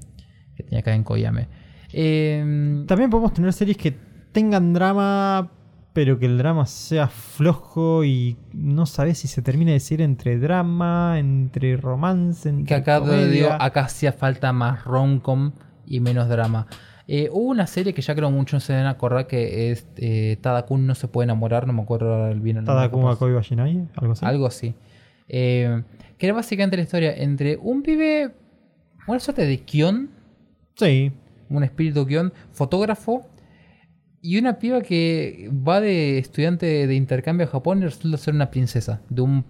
que 0.57 0.63
tenía 0.63 0.79
acá 0.79 0.93
en 0.93 1.03
Koyame. 1.03 1.47
Eh, 1.93 2.83
También 2.87 3.09
podemos 3.09 3.33
tener 3.33 3.53
series 3.53 3.77
que 3.77 3.91
tengan 4.33 4.73
drama, 4.73 5.49
pero 5.93 6.17
que 6.19 6.25
el 6.25 6.37
drama 6.37 6.65
sea 6.65 7.07
flojo 7.07 8.03
y 8.03 8.35
no 8.51 8.85
sabes 8.85 9.19
si 9.19 9.27
se 9.27 9.41
termina 9.41 9.69
de 9.69 9.75
decir 9.75 10.01
entre 10.01 10.37
drama, 10.39 11.19
entre 11.19 11.77
romance, 11.77 12.49
entre 12.49 12.65
Que 12.65 12.73
acá, 12.75 12.99
comedia. 12.99 13.27
digo, 13.27 13.49
acá 13.51 13.81
hacía 13.81 14.11
falta 14.11 14.51
más 14.53 14.83
rom-com 14.83 15.51
y 15.85 15.99
menos 15.99 16.27
drama. 16.29 16.67
Eh, 17.07 17.29
hubo 17.31 17.49
una 17.49 17.67
serie 17.67 17.93
que 17.93 18.01
ya 18.01 18.15
creo 18.15 18.31
muchos 18.31 18.63
se 18.63 18.73
deben 18.73 18.87
acordar 18.87 19.27
que 19.27 19.71
es 19.71 19.85
eh, 19.97 20.37
Tadakun 20.41 20.87
no 20.87 20.95
se 20.95 21.07
puede 21.07 21.25
enamorar, 21.25 21.67
no 21.67 21.73
me 21.73 21.81
acuerdo 21.81 22.27
bien 22.35 22.57
el 22.57 22.63
nombre. 22.63 22.65
Tadakuma 22.65 23.03
capaz. 23.09 23.19
Koi 23.19 23.33
Bashinai, 23.33 23.87
algo 23.95 24.13
así. 24.13 24.25
Algo 24.25 24.47
así. 24.47 24.73
Eh, 25.27 25.83
que 26.17 26.25
era 26.27 26.35
básicamente 26.35 26.77
la 26.77 26.83
historia 26.83 27.13
entre 27.15 27.57
un 27.57 27.83
pibe, 27.83 28.31
una 29.07 29.19
suerte 29.19 29.45
de 29.45 29.59
Kion, 29.59 30.09
Sí, 30.75 31.11
un 31.49 31.63
espíritu 31.63 32.07
Kion, 32.07 32.33
fotógrafo, 32.51 33.27
y 34.23 34.39
una 34.39 34.57
piba 34.57 34.81
que 34.81 35.51
va 35.51 35.79
de 35.81 36.17
estudiante 36.17 36.87
de 36.87 36.95
intercambio 36.95 37.45
a 37.45 37.49
Japón 37.49 37.79
y 37.79 37.83
resulta 37.83 38.17
ser 38.17 38.33
una 38.33 38.49
princesa 38.49 39.01
de 39.09 39.21
un 39.21 39.45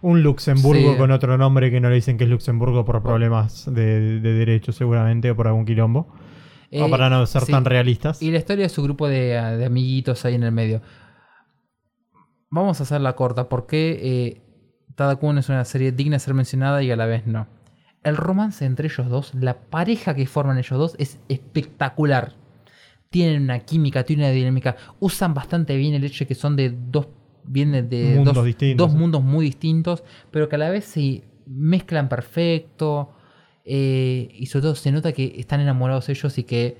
un 0.00 0.20
Luxemburgo 0.24 0.92
Sí. 0.94 0.98
con 0.98 1.12
otro 1.12 1.38
nombre 1.38 1.70
que 1.70 1.78
no 1.80 1.88
le 1.88 1.94
dicen 1.94 2.18
que 2.18 2.24
es 2.24 2.30
Luxemburgo 2.30 2.84
por 2.84 3.00
problemas 3.04 3.72
de, 3.72 4.18
de 4.20 4.32
derecho 4.32 4.72
seguramente 4.72 5.30
o 5.30 5.36
por 5.36 5.46
algún 5.46 5.64
quilombo. 5.64 6.08
o 6.10 6.16
Eh, 6.72 6.90
para 6.90 7.08
no 7.08 7.24
ser 7.26 7.42
sí. 7.42 7.52
tan 7.52 7.64
realistas. 7.64 8.20
Y 8.20 8.32
la 8.32 8.38
historia 8.38 8.64
de 8.64 8.68
su 8.70 8.82
grupo 8.82 9.06
de, 9.06 9.40
de 9.58 9.64
amiguitos 9.64 10.24
ahí 10.24 10.34
en 10.34 10.42
el 10.42 10.50
medio. 10.50 10.80
Vamos 12.50 12.80
a 12.80 12.82
hacerla 12.82 13.14
corta 13.14 13.48
porque 13.48 13.98
eh, 14.02 14.42
Tadakun 14.96 15.38
es 15.38 15.48
una 15.48 15.64
serie 15.64 15.92
digna 15.92 16.16
de 16.16 16.20
ser 16.20 16.34
mencionada 16.34 16.82
y 16.82 16.90
a 16.90 16.96
la 16.96 17.06
vez 17.06 17.26
no. 17.26 17.46
El 18.02 18.16
romance 18.16 18.64
entre 18.64 18.88
ellos 18.88 19.08
dos, 19.08 19.32
la 19.34 19.54
pareja 19.70 20.14
que 20.14 20.26
forman 20.26 20.58
ellos 20.58 20.78
dos 20.78 20.96
es 20.98 21.18
espectacular. 21.28 22.32
Tienen 23.12 23.42
una 23.44 23.60
química, 23.60 24.02
tienen 24.02 24.24
una 24.26 24.32
dinámica. 24.34 24.74
Usan 24.98 25.34
bastante 25.34 25.76
bien 25.76 25.94
el 25.94 26.02
hecho 26.02 26.24
de 26.24 26.26
que 26.28 26.34
son 26.34 26.56
de 26.56 26.70
dos. 26.70 27.06
Vienen 27.44 27.88
de 27.88 28.14
Mundos 28.16 28.34
dos, 28.34 28.44
distintos, 28.44 28.86
dos 28.86 28.92
sí. 28.92 28.98
mundos 28.98 29.22
muy 29.22 29.44
distintos, 29.44 30.02
pero 30.30 30.48
que 30.48 30.56
a 30.56 30.58
la 30.58 30.70
vez 30.70 30.84
se 30.86 31.22
mezclan 31.46 32.08
perfecto. 32.08 33.12
eh, 33.64 34.28
y 34.32 34.46
sobre 34.46 34.62
todo 34.62 34.74
se 34.74 34.90
nota 34.90 35.12
que 35.12 35.34
están 35.38 35.60
enamorados 35.60 36.08
ellos 36.08 36.36
y 36.38 36.42
que 36.44 36.78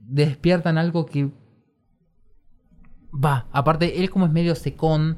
despiertan 0.00 0.78
algo 0.78 1.06
que 1.06 1.30
va. 3.12 3.46
Aparte, 3.52 4.00
él 4.00 4.10
como 4.10 4.26
es 4.26 4.32
medio 4.32 4.54
secón 4.54 5.16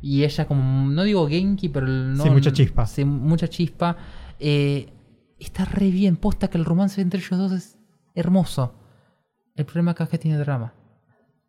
y 0.00 0.24
ella 0.24 0.46
como, 0.46 0.90
no 0.90 1.04
digo 1.04 1.28
genki, 1.28 1.68
pero 1.68 1.86
no, 1.86 2.24
Sí, 2.24 2.30
mucha 2.30 2.52
chispa. 2.52 2.86
sí, 2.86 3.04
mucha 3.04 3.48
chispa. 3.48 3.96
eh, 4.40 4.88
está 5.38 5.64
re 5.64 5.90
bien, 5.90 6.16
posta 6.16 6.48
que 6.48 6.58
el 6.58 6.64
romance 6.64 7.00
entre 7.00 7.20
ellos 7.20 7.38
dos 7.38 7.52
es 7.52 7.78
hermoso. 8.14 8.74
El 9.54 9.64
problema 9.66 9.92
acá 9.92 10.04
es 10.04 10.10
que 10.10 10.18
tiene 10.18 10.38
drama. 10.38 10.74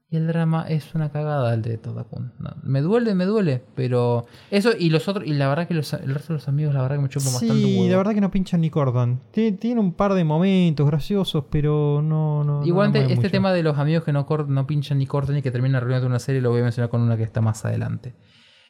Y 0.10 0.18
el 0.18 0.28
drama 0.28 0.66
es 0.70 0.93
una 0.93 1.12
cagada 1.12 1.51
el 1.56 1.64
de 1.64 1.80
Todakun. 1.80 2.34
No, 2.38 2.51
me 2.62 2.82
duele, 2.82 3.16
me 3.16 3.26
duele, 3.26 3.64
pero 3.74 4.28
eso 4.51 4.70
y 4.78 4.91
los 4.91 5.08
otros, 5.08 5.26
y 5.26 5.34
la 5.34 5.47
verdad 5.49 5.68
que 5.68 5.74
los- 5.74 5.91
el 5.93 6.14
resto 6.14 6.34
de 6.34 6.38
los 6.38 6.47
amigos, 6.47 6.76
la 6.76 6.84
verdad 6.84 6.97
que 6.97 7.01
me 7.01 7.10
chupan 7.10 7.32
bastante 7.34 7.56
Sí, 7.56 7.78
huevo. 7.80 7.89
la 7.91 7.97
verdad 7.97 8.14
que 8.14 8.22
no 8.22 8.30
pinchan 8.30 8.62
ni 8.62 8.70
cortan. 8.70 9.22
Tiene, 9.32 9.58
tiene 9.58 9.82
un 9.82 9.93
par 9.93 10.14
de 10.14 10.24
momentos 10.24 10.86
graciosos, 10.86 11.45
pero 11.49 12.01
no. 12.04 12.43
no 12.43 12.62
mueve 12.64 12.99
este 13.01 13.16
mucho. 13.16 13.32
tema 13.32 13.51
de 13.54 13.64
los 13.64 13.76
amigos 13.80 14.04
que 14.04 14.14
no, 14.14 14.28
no 14.49 14.68
pinchan 14.68 14.99
ni 14.99 15.08
cortan 15.08 15.38
y 15.38 15.41
que 15.41 15.49
terminan 15.49 15.78
arruinando 15.78 16.06
una 16.06 16.20
serie 16.20 16.41
lo 16.41 16.51
voy 16.51 16.60
a 16.60 16.64
mencionar 16.64 16.91
con 16.91 17.01
una 17.01 17.18
que 17.18 17.24
está 17.24 17.41
más 17.41 17.66
adelante. 17.66 18.14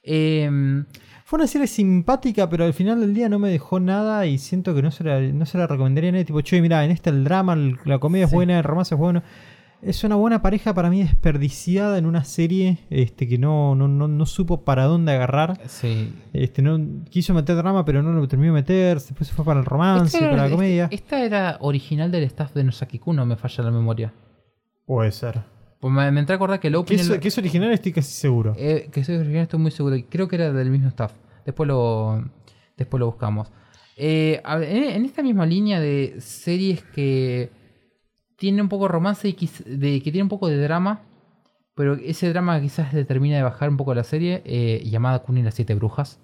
Em, 0.01 0.85
Fue 1.25 1.37
una 1.37 1.47
serie 1.47 1.67
simpática, 1.67 2.49
pero 2.49 2.65
al 2.65 2.73
final 2.73 2.99
del 2.99 3.13
día 3.13 3.29
no 3.29 3.39
me 3.39 3.49
dejó 3.49 3.79
nada 3.79 4.25
y 4.25 4.37
siento 4.37 4.75
que 4.75 4.81
no 4.81 4.91
se 4.91 5.03
la, 5.03 5.19
no 5.21 5.45
se 5.45 5.57
la 5.57 5.67
recomendaría 5.67 6.09
a 6.09 6.13
nadie. 6.13 6.25
Tipo, 6.25 6.41
che, 6.41 6.61
mira, 6.61 6.83
en 6.83 6.91
esta 6.91 7.09
el 7.09 7.23
drama, 7.23 7.53
el- 7.53 7.77
la 7.85 7.97
comedia 7.99 8.25
es 8.25 8.31
buena, 8.31 8.57
el 8.57 8.63
romance 8.63 8.93
es 8.95 8.99
bueno. 8.99 9.23
Es 9.81 10.03
una 10.05 10.15
buena 10.15 10.41
pareja 10.41 10.73
para 10.73 10.89
mí 10.89 11.01
desperdiciada 11.03 11.97
en 11.97 12.05
una 12.05 12.23
serie 12.23 12.77
este, 12.89 13.27
que 13.27 13.37
no, 13.37 13.75
no, 13.75 13.89
no, 13.89 14.07
no 14.07 14.25
supo 14.25 14.63
para 14.63 14.83
dónde 14.85 15.11
agarrar. 15.11 15.59
sí. 15.67 16.13
Este, 16.33 16.61
no, 16.61 16.79
quiso 17.09 17.33
meter 17.33 17.55
drama, 17.57 17.83
pero 17.83 18.01
no 18.01 18.13
lo 18.13 18.25
terminó 18.27 18.53
de 18.53 18.61
meter. 18.61 18.99
Después 18.99 19.27
se 19.27 19.33
fue 19.33 19.43
para 19.43 19.59
el 19.59 19.65
romance, 19.65 20.05
Esta 20.15 20.19
era- 20.19 20.29
para 20.35 20.43
la 20.45 20.49
comedia. 20.55 20.87
Esta 20.91 21.21
era 21.23 21.57
original 21.61 22.11
del 22.11 22.23
staff 22.23 22.53
de 22.53 22.63
Nosaki-kun, 22.63 23.15
no 23.15 23.25
me 23.25 23.35
falla 23.35 23.63
la 23.65 23.71
memoria. 23.71 24.13
Puede 24.85 25.11
ser. 25.11 25.41
Pues 25.83 25.93
me, 25.93 26.09
me 26.11 26.21
entré 26.21 26.35
a 26.35 26.37
acordar 26.37 26.61
que 26.61 26.69
el 26.69 26.85
Que 26.85 26.95
es, 26.95 27.09
que 27.09 27.27
es 27.27 27.37
original, 27.37 27.69
estoy 27.73 27.91
casi 27.91 28.13
seguro. 28.13 28.55
Eh, 28.57 28.87
que 28.89 29.03
soy 29.03 29.17
original, 29.17 29.41
estoy 29.41 29.59
muy 29.59 29.69
seguro. 29.69 29.97
Creo 30.09 30.29
que 30.29 30.37
era 30.37 30.53
del 30.53 30.69
mismo 30.69 30.87
staff. 30.87 31.11
Después 31.45 31.67
lo, 31.67 32.23
después 32.77 33.01
lo 33.01 33.07
buscamos. 33.07 33.51
Eh, 33.97 34.41
en, 34.45 35.03
esta 35.03 35.21
misma 35.21 35.45
línea 35.45 35.81
de 35.81 36.21
series 36.21 36.83
que 36.83 37.49
tiene 38.37 38.61
un 38.61 38.69
poco 38.69 38.85
de 38.85 38.93
romance 38.93 39.27
y 39.27 39.49
de, 39.65 40.01
que 40.01 40.09
tiene 40.09 40.23
un 40.23 40.29
poco 40.29 40.47
de 40.47 40.55
drama, 40.55 41.01
pero 41.75 41.95
ese 41.95 42.29
drama 42.29 42.61
quizás 42.61 42.93
le 42.93 43.03
termina 43.03 43.35
de 43.35 43.43
bajar 43.43 43.67
un 43.67 43.75
poco 43.75 43.93
la 43.93 44.05
serie, 44.05 44.41
eh, 44.45 44.81
llamada 44.85 45.19
Kun 45.19 45.37
y 45.37 45.43
las 45.43 45.55
Siete 45.55 45.75
Brujas. 45.75 46.17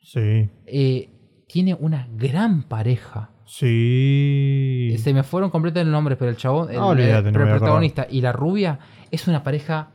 Sí. 0.00 0.48
Eh, 0.64 1.10
tiene 1.48 1.74
una 1.78 2.08
gran 2.16 2.62
pareja. 2.62 3.30
Sí. 3.46 4.94
Se 4.98 5.12
me 5.12 5.22
fueron 5.22 5.50
completos 5.50 5.84
los 5.84 5.92
nombres, 5.92 6.16
pero 6.18 6.30
el 6.30 6.36
chabón, 6.36 6.70
el, 6.70 6.76
no 6.76 6.94
me 6.94 7.02
el 7.28 7.32
protagonista 7.58 8.06
y 8.10 8.20
la 8.20 8.32
rubia 8.32 8.78
es 9.10 9.28
una 9.28 9.42
pareja 9.42 9.90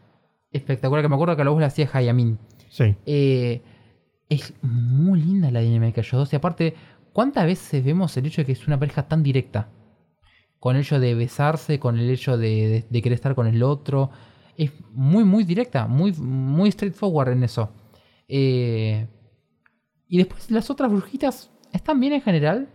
espectacular. 0.52 1.04
Que 1.04 1.10
me 1.10 1.16
acuerdo 1.16 1.36
que 1.36 1.42
a 1.42 1.46
la 1.46 1.52
voz 1.52 1.62
la 1.62 1.68
hacía 1.68 1.90
Hayamin. 1.92 2.38
Sí. 2.70 2.96
Eh, 3.06 3.62
es 4.30 4.54
muy 4.62 5.22
linda 5.22 5.50
la 5.52 5.62
dinámica 5.62 5.96
de 6.02 6.08
ellos 6.08 6.20
dos. 6.20 6.34
Y 6.34 6.36
aparte, 6.36 6.76
¿cuántas 7.14 7.46
veces 7.46 7.84
vemos 7.84 8.16
el 8.18 8.26
hecho 8.28 8.42
de 8.42 8.46
que 8.46 8.52
es 8.52 8.68
una 8.68 8.78
pareja 8.80 9.08
tan 9.08 9.24
directa? 9.24 9.70
Con 10.60 10.76
el 10.76 10.82
hecho 10.84 11.00
de 11.00 11.16
besarse, 11.16 11.80
con 11.80 11.98
el 11.98 12.10
hecho 12.10 12.38
de, 12.38 12.48
de- 12.68 12.86
de 12.90 13.02
querer 13.02 13.16
estar 13.16 13.34
con 13.34 13.48
el 13.48 13.64
otro. 13.64 14.12
Es 14.58 14.72
muy, 14.92 15.24
muy 15.24 15.44
directa, 15.46 15.88
muy, 15.88 16.12
muy 16.14 16.70
straightforward 16.72 17.30
en 17.30 17.44
eso. 17.44 17.72
Eh, 18.28 19.08
y 20.08 20.18
después 20.18 20.52
las 20.52 20.70
otras 20.70 20.92
brujitas 20.92 21.50
están 21.72 22.00
bien 22.00 22.14
en 22.14 22.22
general. 22.22 22.68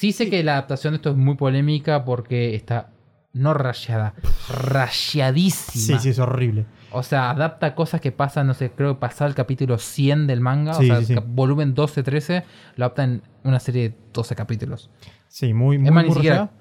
Sí 0.00 0.12
sé 0.12 0.30
que 0.30 0.42
la 0.42 0.52
adaptación 0.52 0.92
de 0.94 0.96
esto 0.96 1.10
es 1.10 1.16
muy 1.16 1.34
polémica 1.34 2.06
porque 2.06 2.54
está 2.54 2.88
no 3.34 3.52
rayada, 3.52 4.14
rayadísima. 4.48 5.98
Sí, 5.98 6.02
sí, 6.02 6.08
es 6.08 6.18
horrible. 6.18 6.64
O 6.90 7.02
sea, 7.02 7.28
adapta 7.30 7.74
cosas 7.74 8.00
que 8.00 8.10
pasan, 8.10 8.46
no 8.46 8.54
sé, 8.54 8.70
creo 8.70 8.94
que 8.94 9.00
pasaba 9.00 9.28
el 9.28 9.34
capítulo 9.34 9.76
100 9.76 10.26
del 10.26 10.40
manga, 10.40 10.72
Sí, 10.72 10.84
o 10.84 10.86
sea, 10.86 11.00
sí, 11.00 11.04
sí. 11.06 11.14
cap- 11.16 11.26
volumen 11.28 11.74
12-13, 11.74 12.44
lo 12.76 12.86
adapta 12.86 13.04
en 13.04 13.22
una 13.44 13.60
serie 13.60 13.90
de 13.90 13.96
12 14.14 14.34
capítulos. 14.34 14.90
Sí, 15.28 15.52
muy, 15.52 15.76
muy, 15.78 15.88
es 15.88 15.92
más, 15.94 16.04
ni 16.04 16.08
muy 16.08 16.14
siquiera, 16.16 16.36
rayada. 16.36 16.52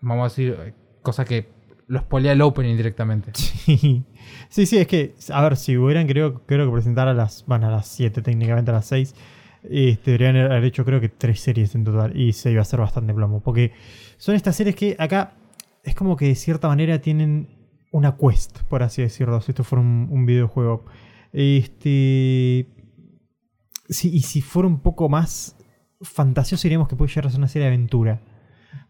vamos 0.00 0.20
a 0.22 0.28
decir, 0.28 0.56
eh, 0.64 0.72
cosas 1.02 1.26
que 1.26 1.48
lo 1.88 1.98
spoilea 1.98 2.30
el 2.32 2.42
opening 2.42 2.76
directamente. 2.76 3.32
Sí. 3.66 4.04
sí, 4.48 4.66
sí, 4.66 4.78
es 4.78 4.86
que, 4.86 5.14
a 5.32 5.42
ver, 5.42 5.56
si 5.56 5.76
hubieran 5.76 6.06
creo, 6.06 6.42
creo 6.46 6.66
que 6.66 6.72
presentar 6.72 7.08
a 7.08 7.12
las, 7.14 7.44
van 7.46 7.64
a 7.64 7.70
las 7.70 7.88
7, 7.88 8.22
técnicamente 8.22 8.70
a 8.70 8.74
las 8.74 8.86
6, 8.86 9.14
deberían 9.64 10.36
haber 10.36 10.64
hecho 10.64 10.84
creo 10.84 11.00
que 11.00 11.08
tres 11.08 11.40
series 11.40 11.74
en 11.74 11.84
total 11.84 12.18
y 12.18 12.32
se 12.32 12.50
iba 12.50 12.60
a 12.60 12.62
hacer 12.62 12.80
bastante 12.80 13.14
plomo. 13.14 13.40
Porque 13.40 13.72
son 14.16 14.34
estas 14.34 14.56
series 14.56 14.76
que 14.76 14.96
acá 14.98 15.34
es 15.82 15.94
como 15.94 16.16
que 16.16 16.26
de 16.26 16.34
cierta 16.34 16.68
manera 16.68 17.00
tienen 17.00 17.48
una 17.90 18.16
quest, 18.16 18.62
por 18.62 18.82
así 18.82 19.02
decirlo, 19.02 19.40
si 19.40 19.52
esto 19.52 19.64
fuera 19.64 19.82
un, 19.82 20.26
videojuego. 20.26 20.84
Este... 21.32 22.68
Sí, 23.88 24.10
y 24.12 24.20
si 24.20 24.40
fuera 24.40 24.66
un 24.66 24.80
poco 24.80 25.08
más 25.08 25.56
fantasioso 26.00 26.62
diríamos 26.62 26.88
que 26.88 26.96
puede 26.96 27.10
llegar 27.10 27.26
a 27.26 27.30
ser 27.30 27.38
una 27.38 27.48
serie 27.48 27.68
de 27.68 27.74
aventura. 27.74 28.22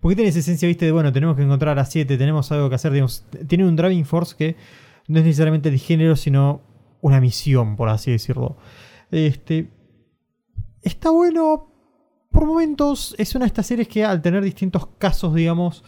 Porque 0.01 0.17
tiene 0.17 0.31
esa 0.31 0.39
esencia, 0.39 0.69
viste, 0.69 0.87
de 0.87 0.93
bueno, 0.93 1.13
tenemos 1.13 1.37
que 1.37 1.43
encontrar 1.43 1.73
a 1.73 1.83
las 1.83 1.91
7, 1.91 2.17
tenemos 2.17 2.51
algo 2.53 2.69
que 2.69 2.77
hacer, 2.77 2.93
digamos, 2.93 3.27
tiene 3.47 3.67
un 3.67 3.77
driving 3.77 4.05
force 4.05 4.37
que 4.37 4.57
no 5.09 5.19
es 5.19 5.25
necesariamente 5.25 5.71
de 5.71 5.79
género, 5.79 6.17
sino 6.17 6.63
una 7.01 7.21
misión, 7.21 7.77
por 7.77 7.89
así 7.89 8.11
decirlo. 8.11 8.57
Este. 9.11 9.69
Está 10.85 11.11
bueno. 11.11 11.71
Por 12.31 12.47
momentos, 12.47 13.15
es 13.19 13.35
una 13.35 13.45
de 13.45 13.49
estas 13.49 13.67
series 13.67 13.87
que 13.89 14.05
al 14.05 14.21
tener 14.21 14.43
distintos 14.43 14.87
casos, 14.99 15.35
digamos, 15.35 15.85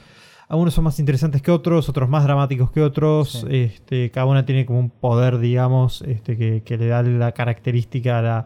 algunos 0.49 0.75
son 0.75 0.85
más 0.85 1.01
interesantes 1.01 1.43
que 1.43 1.51
otros, 1.51 1.89
otros 1.89 2.09
más 2.09 2.23
dramáticos 2.23 2.71
que 2.71 2.81
otros. 2.83 3.33
Sí. 3.41 3.47
Este, 3.51 4.11
cada 4.13 4.27
una 4.27 4.47
tiene 4.47 4.65
como 4.65 4.79
un 4.79 4.91
poder, 4.91 5.39
digamos, 5.39 6.03
este, 6.03 6.37
que, 6.37 6.63
que 6.63 6.79
le 6.79 6.87
da 6.87 7.03
la 7.03 7.33
característica 7.33 8.19
a 8.19 8.23
la- 8.23 8.45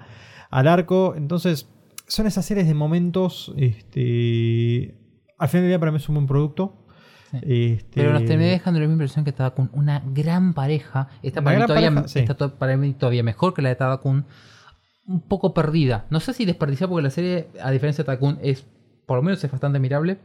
al 0.51 0.66
arco. 0.66 1.14
Entonces, 1.14 1.68
son 2.07 2.26
esas 2.26 2.44
series 2.46 2.66
de 2.66 2.72
momentos. 2.74 3.53
Este, 3.59 4.94
al 5.38 5.48
final 5.48 5.62
del 5.64 5.70
día, 5.70 5.78
para 5.78 5.92
mí 5.92 5.98
es 5.98 6.09
un 6.09 6.14
buen 6.16 6.26
producto. 6.26 6.86
Sí. 7.32 7.38
Este, 7.76 8.01
Pero 8.01 8.12
nos 8.14 8.24
terminé 8.24 8.51
dejando 8.51 8.80
la 8.80 8.86
misma 8.86 8.94
impresión 9.05 9.24
que 9.24 9.32
Tadakun, 9.32 9.70
una 9.74 10.03
gran 10.07 10.55
pareja. 10.55 11.09
Esta 11.22 11.42
para, 11.42 11.57
mí 11.57 11.59
gran 11.59 11.66
todavía, 11.68 11.94
pareja, 11.94 12.09
sí. 12.09 12.48
para 12.59 12.76
mí 12.76 12.92
todavía 12.94 13.22
mejor 13.22 13.55
que 13.55 13.62
la 13.62 13.68
de 13.68 13.76
Tadakun. 13.76 14.24
Un 15.11 15.20
poco 15.22 15.52
perdida. 15.52 16.06
No 16.08 16.20
sé 16.20 16.32
si 16.32 16.44
desperdiciada 16.44 16.88
porque 16.88 17.02
la 17.02 17.11
serie, 17.11 17.48
a 17.61 17.72
diferencia 17.72 18.04
de 18.04 18.06
Tadakun, 18.06 18.38
es, 18.42 18.64
por 19.06 19.16
lo 19.16 19.22
menos 19.22 19.42
es 19.42 19.50
bastante 19.50 19.80
mirable. 19.80 20.18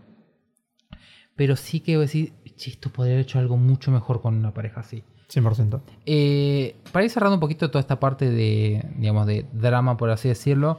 Pero 1.36 1.56
sí 1.56 1.80
que 1.80 1.96
voy 1.96 2.04
a 2.04 2.08
decir, 2.08 2.34
"Che, 2.56 2.70
esto 2.70 2.92
podría 2.92 3.16
haber 3.16 3.26
hecho 3.26 3.40
algo 3.40 3.58
mucho 3.58 3.90
mejor 3.90 4.22
con 4.22 4.36
una 4.36 4.54
pareja 4.54 4.82
así. 4.82 5.04
100%. 5.28 5.82
Eh, 6.06 6.76
para 6.92 7.04
ir 7.04 7.10
cerrando 7.10 7.34
un 7.34 7.40
poquito 7.40 7.72
toda 7.72 7.80
esta 7.80 8.00
parte 8.00 8.30
de, 8.30 8.86
digamos, 8.96 9.26
de 9.26 9.48
drama, 9.54 9.98
por 9.98 10.12
así 10.12 10.28
decirlo, 10.28 10.78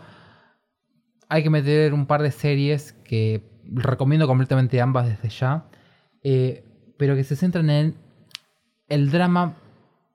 hay 1.29 1.43
que 1.43 1.51
meter 1.51 1.93
un 1.93 2.07
par 2.07 2.23
de 2.23 2.31
series 2.31 2.93
que 2.93 3.43
recomiendo 3.65 4.29
completamente 4.29 4.81
ambas 4.81 5.09
desde 5.09 5.29
ya, 5.31 5.67
eh, 6.23 6.65
pero 6.97 7.17
que 7.17 7.25
se 7.25 7.35
centran 7.35 7.69
en 7.71 7.97
el 8.89 9.11
drama, 9.11 9.57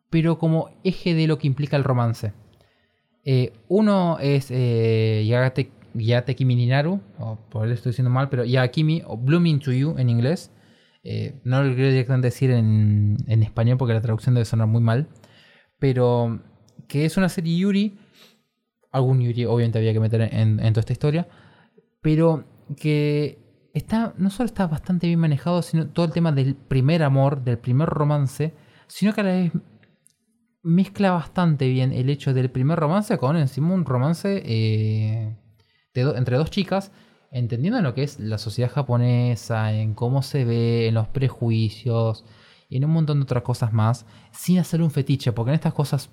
pero 0.10 0.40
como 0.40 0.70
eje 0.86 1.14
de 1.14 1.28
lo 1.28 1.38
que 1.38 1.48
implica 1.48 1.76
el 1.76 1.84
romance. 1.84 2.32
Eh, 3.24 3.54
uno 3.68 4.18
es 4.20 4.50
eh, 4.50 5.24
Yagate, 5.28 5.72
Yagate 5.94 6.36
Kimi 6.36 6.56
Ninaru, 6.56 7.02
o 7.20 7.38
por 7.50 7.66
él 7.66 7.74
estoy 7.74 7.92
diciendo 7.92 8.10
mal, 8.10 8.30
pero 8.30 8.44
Yagakimi, 8.44 9.04
o 9.06 9.18
Blooming 9.18 9.60
to 9.60 9.72
You 9.72 9.96
en 9.98 10.10
inglés. 10.10 10.52
Eh, 11.04 11.40
no 11.44 11.64
lo 11.64 11.74
quiero 11.74 11.90
directamente 11.90 12.28
decir 12.28 12.52
en, 12.52 13.18
en 13.28 13.44
español 13.44 13.78
porque 13.78 13.94
la 13.94 14.02
traducción 14.02 14.36
debe 14.36 14.46
sonar 14.46 14.68
muy 14.68 14.82
mal. 14.82 15.08
Pero 15.80 16.42
que 16.88 17.06
es 17.06 17.18
una 17.18 17.30
serie 17.30 17.58
Yuri. 17.58 17.98
Algún 18.92 19.22
Yuri 19.22 19.46
obviamente 19.46 19.80
había 19.80 19.94
que 19.94 20.00
meter 20.00 20.22
en, 20.22 20.60
en 20.60 20.74
toda 20.74 20.82
esta 20.82 20.94
historia. 20.94 21.28
Pero 22.02 22.46
que 22.78 23.40
está, 23.74 24.14
no 24.18 24.30
solo 24.30 24.46
está 24.46 24.68
bastante 24.68 25.08
bien 25.08 25.20
manejado, 25.20 25.62
sino 25.62 25.88
todo 25.88 26.06
el 26.06 26.12
tema 26.12 26.32
del 26.32 26.56
primer 26.56 27.04
amor, 27.04 27.44
del 27.44 27.58
primer 27.58 27.90
romance, 27.90 28.54
sino 28.88 29.14
que 29.14 29.22
a 29.22 29.24
la 29.24 29.32
vez 29.32 29.52
mezcla 30.64 31.12
bastante 31.12 31.68
bien 31.68 31.92
el 31.92 32.10
hecho 32.10 32.34
del 32.34 32.50
primer 32.52 32.78
romance 32.80 33.18
con 33.18 33.36
encima 33.38 33.74
un 33.74 33.86
romance 33.86 34.42
eh, 34.46 35.36
do- 35.94 36.16
entre 36.16 36.38
dos 36.38 36.52
chicas, 36.52 36.92
entendiendo 37.32 37.82
lo 37.82 37.94
que 37.94 38.04
es 38.04 38.20
la 38.20 38.38
sociedad 38.38 38.70
japonesa, 38.72 39.74
en 39.74 39.94
cómo 39.94 40.22
se 40.22 40.46
ve, 40.46 40.88
en 40.88 40.94
los 40.96 41.08
prejuicios 41.08 42.26
y 42.70 42.78
en 42.78 42.86
un 42.86 42.92
montón 42.92 43.20
de 43.20 43.24
otras 43.24 43.44
cosas 43.44 43.74
más, 43.74 44.06
sin 44.32 44.60
hacer 44.60 44.82
un 44.82 44.92
fetiche, 44.92 45.32
porque 45.32 45.50
en 45.52 45.56
estas 45.56 45.74
cosas 45.74 46.10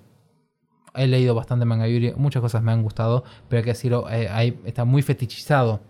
he 0.95 1.07
leído 1.07 1.35
bastante 1.35 1.65
manga 1.65 1.87
yuri, 1.87 2.13
muchas 2.17 2.41
cosas 2.41 2.63
me 2.63 2.71
han 2.71 2.81
gustado, 2.81 3.23
pero 3.47 3.59
hay 3.59 3.63
que 3.63 3.71
decirlo, 3.71 4.09
eh, 4.09 4.27
hay- 4.29 4.59
está 4.65 4.83
muy 4.85 5.01
fetichizado 5.03 5.81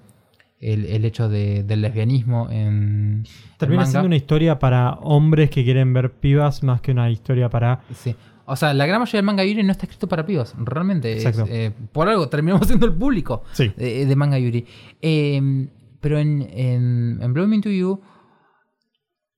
el, 0.59 0.85
el 0.87 1.05
hecho 1.05 1.29
de- 1.29 1.63
del 1.63 1.81
lesbianismo 1.81 2.49
en, 2.51 3.23
Termina 3.57 3.83
siendo 3.85 4.07
una 4.07 4.17
historia 4.17 4.59
para 4.59 4.91
hombres 4.95 5.49
que 5.49 5.63
quieren 5.63 5.93
ver 5.93 6.11
pibas 6.11 6.61
más 6.63 6.81
que 6.81 6.91
una 6.91 7.09
historia 7.09 7.49
para. 7.49 7.79
Sí. 7.95 8.13
O 8.51 8.55
sea, 8.55 8.73
la 8.73 8.85
gran 8.85 8.99
mayoría 8.99 9.19
del 9.19 9.25
manga 9.25 9.43
yuri 9.45 9.63
no 9.63 9.71
está 9.71 9.85
escrito 9.85 10.07
para 10.07 10.25
pibas, 10.25 10.53
realmente. 10.57 11.13
es, 11.15 11.25
Exacto. 11.25 11.49
eh, 11.51 11.71
por 11.91 12.07
algo 12.09 12.27
terminamos 12.29 12.67
siendo 12.67 12.85
el 12.85 12.93
público 12.93 13.43
Sí. 13.53 13.71
de, 13.77 14.05
de 14.05 14.15
manga 14.15 14.37
yuri. 14.39 14.65
Eh, 15.01 15.67
pero 16.01 16.17
en, 16.19 16.41
en, 16.51 17.19
en 17.21 17.33
Blooming 17.33 17.61
to 17.61 17.69
You, 17.69 18.01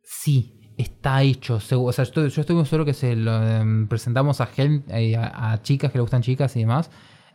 sí, 0.04 0.74
está 0.78 1.22
hecho. 1.24 1.56
O 1.56 1.60
sea, 1.60 1.78
yo 1.78 2.02
estoy, 2.04 2.30
yo 2.30 2.42
estoy 2.42 2.56
muy 2.56 2.66
seguro 2.66 2.86
que 2.86 2.94
se 2.94 3.16
lo 3.16 3.42
em, 3.48 3.88
presentamos 3.88 4.42
a, 4.42 4.46
gen- 4.48 4.84
eh, 4.90 5.16
a, 5.16 5.54
a 5.54 5.62
chicas 5.62 5.92
que 5.92 5.98
le 5.98 6.02
gustan 6.02 6.22
chicas 6.22 6.56
y 6.56 6.60
demás. 6.62 6.90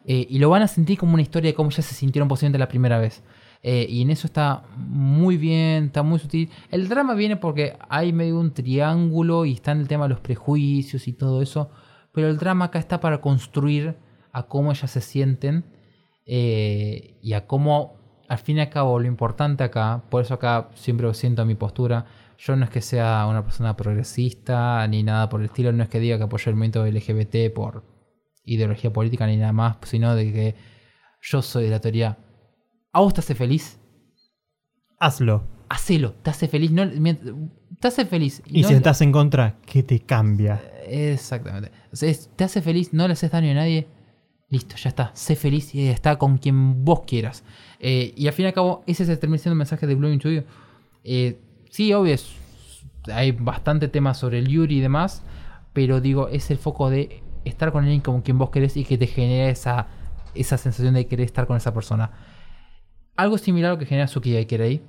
eh, 0.05 0.27
y 0.29 0.39
lo 0.39 0.49
van 0.51 0.63
a 0.63 0.69
sentir 0.69 0.99
como 0.99 1.15
una 1.15 1.23
historia 1.23 1.51
de 1.51 1.55
cómo 1.55 1.71
ya 1.71 1.83
se 1.83 1.95
sintieron 1.95 2.29
posiblemente 2.29 2.59
la 2.59 2.69
primera 2.69 2.99
vez. 2.99 3.23
Eh, 3.69 3.85
y 3.91 4.03
en 4.03 4.11
eso 4.11 4.29
está 4.29 4.63
muy 4.77 5.37
bien, 5.37 5.87
está 5.87 6.05
muy 6.05 6.21
sutil. 6.21 6.49
El 6.71 6.89
drama 6.89 7.15
viene 7.15 7.35
porque 7.35 7.77
hay 7.89 8.13
medio 8.13 8.39
un 8.39 8.55
triángulo 8.55 9.45
y 9.45 9.55
está 9.55 9.73
en 9.73 9.81
el 9.81 9.89
tema 9.89 10.05
de 10.05 10.11
los 10.11 10.21
prejuicios 10.21 11.09
y 11.09 11.13
todo 11.13 11.43
eso. 11.43 11.73
Pero 12.13 12.29
el 12.29 12.39
drama 12.39 12.67
acá 12.67 12.79
está 12.79 13.01
para 13.01 13.21
construir 13.21 13.97
a 14.31 14.45
cómo 14.45 14.71
ellas 14.71 14.93
se 14.93 15.01
sienten 15.01 15.65
eh, 16.27 17.19
y 17.21 17.33
a 17.33 17.49
cómo, 17.49 17.97
al 18.29 18.39
fin 18.39 18.59
y 18.59 18.61
al 18.61 18.71
cabo, 18.71 19.01
lo 19.01 19.09
importante 19.09 19.65
acá, 19.65 20.05
por 20.11 20.23
eso 20.23 20.35
acá 20.35 20.69
siempre 20.75 21.13
siento 21.13 21.45
mi 21.45 21.57
postura. 21.57 22.07
Yo 22.39 22.55
no 22.55 22.67
es 22.67 22.71
que 22.71 22.81
sea 22.81 23.27
una 23.27 23.43
persona 23.43 23.77
progresista 23.77 24.87
ni 24.87 25.03
nada 25.03 25.29
por 25.29 25.41
el 25.41 25.47
estilo, 25.47 25.73
no 25.73 25.83
es 25.83 25.89
que 25.89 25.99
diga 25.99 26.19
que 26.19 26.25
apoyo 26.25 26.51
el 26.51 26.55
movimiento 26.55 26.87
LGBT 26.87 27.53
por 27.53 27.83
ideología 28.45 28.93
política 28.93 29.27
ni 29.27 29.37
nada 29.37 29.53
más, 29.53 29.79
sino 29.83 30.15
de 30.15 30.33
que 30.33 30.55
yo 31.21 31.43
soy 31.43 31.65
de 31.65 31.71
la 31.71 31.81
teoría. 31.81 32.19
¿A 32.97 33.01
vos 33.01 33.13
te 33.13 33.21
hace 33.21 33.35
feliz? 33.35 33.79
Hazlo. 34.99 35.45
Hacelo, 35.69 36.15
te 36.15 36.31
hace 36.31 36.49
feliz. 36.49 36.71
No, 36.71 36.89
te 36.89 37.89
hace 37.89 38.07
feliz. 38.07 38.41
Y 38.47 38.63
no- 38.63 38.69
si 38.69 38.73
estás 38.75 39.03
en 39.03 39.13
contra, 39.13 39.57
¿qué 39.67 39.83
te 39.83 40.01
cambia? 40.01 40.63
Exactamente. 40.89 41.73
O 41.93 41.97
sea, 41.97 42.09
es- 42.09 42.31
te 42.35 42.45
hace 42.45 42.63
feliz, 42.63 42.95
no 42.95 43.07
le 43.07 43.13
haces 43.13 43.31
daño 43.31 43.51
a 43.51 43.55
nadie. 43.55 43.87
Listo, 44.49 44.77
ya 44.77 44.89
está. 44.89 45.11
Sé 45.13 45.37
feliz 45.37 45.75
y 45.75 45.89
está 45.89 46.17
con 46.17 46.39
quien 46.39 46.87
vos 46.87 47.01
quieras. 47.07 47.45
Eh, 47.81 48.15
y 48.17 48.29
al 48.29 48.33
fin 48.33 48.45
y 48.45 48.49
al 48.49 48.55
cabo, 48.55 48.83
ese 48.87 49.03
es 49.03 49.11
el 49.11 49.19
termina 49.19 49.37
siendo 49.43 49.53
el 49.53 49.59
mensaje 49.59 49.87
de 49.87 49.95
Blooming 49.95 50.21
You. 50.21 50.45
Eh, 51.05 51.39
sí, 51.69 51.93
obvio, 51.93 52.15
es- 52.15 52.35
hay 53.13 53.33
bastante 53.33 53.89
tema 53.89 54.15
sobre 54.15 54.39
el 54.39 54.49
Yuri 54.49 54.79
y 54.79 54.81
demás. 54.81 55.23
Pero 55.75 56.01
digo, 56.01 56.29
es 56.29 56.51
el 56.51 56.57
foco 56.57 56.89
de 56.89 57.23
estar 57.45 57.73
con 57.73 57.83
alguien 57.85 58.01
con 58.01 58.23
quien 58.23 58.39
vos 58.39 58.49
querés 58.49 58.75
y 58.79 58.85
que 58.87 58.97
te 58.97 59.07
genera 59.07 59.51
esa, 59.51 59.89
esa 60.35 60.57
sensación 60.57 60.95
de 60.95 61.07
querer 61.07 61.27
estar 61.27 61.47
con 61.47 61.59
esa 61.59 61.75
persona. 61.75 62.11
Algo 63.17 63.39
similar 63.39 63.71
a 63.71 63.75
lo 63.75 63.79
que 63.79 63.87
genera 63.87 64.07
Suki 64.09 64.45
Kirei. 64.47 64.83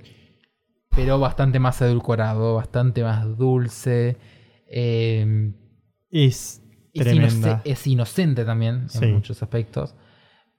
Pero 0.90 1.18
bastante 1.18 1.58
más 1.58 1.80
edulcorado, 1.80 2.54
bastante 2.54 3.02
más 3.02 3.36
dulce. 3.36 4.16
Eh, 4.66 5.52
Es 6.10 6.62
es, 6.92 7.46
es 7.64 7.86
inocente 7.86 8.44
también 8.44 8.88
Sí. 8.88 9.04
en 9.04 9.14
muchos 9.14 9.42
aspectos. 9.42 9.94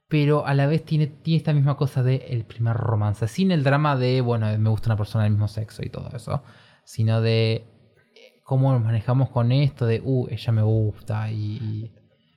Pero 0.07 0.45
a 0.45 0.53
la 0.53 0.65
vez 0.65 0.84
tiene, 0.86 1.07
tiene 1.07 1.38
esta 1.38 1.53
misma 1.53 1.78
cosa 1.78 2.01
de 2.01 2.15
el 2.30 2.45
primer 2.45 2.76
romance. 2.76 3.28
Sin 3.28 3.51
el 3.51 3.63
drama 3.63 3.95
de, 3.95 4.22
bueno, 4.22 4.47
me 4.57 4.70
gusta 4.70 4.89
una 4.89 4.97
persona 4.97 5.26
del 5.26 5.34
mismo 5.34 5.47
sexo 5.47 5.84
y 5.86 5.89
todo 5.89 6.09
eso. 6.15 6.41
Sino 6.84 7.22
de 7.22 7.53
eh, 7.53 8.41
cómo 8.43 8.72
nos 8.72 8.82
manejamos 8.82 9.30
con 9.30 9.51
esto 9.51 9.86
de, 9.86 10.01
uh, 10.03 10.28
ella 10.30 10.51
me 10.51 10.63
gusta 10.63 11.32
y... 11.32 11.91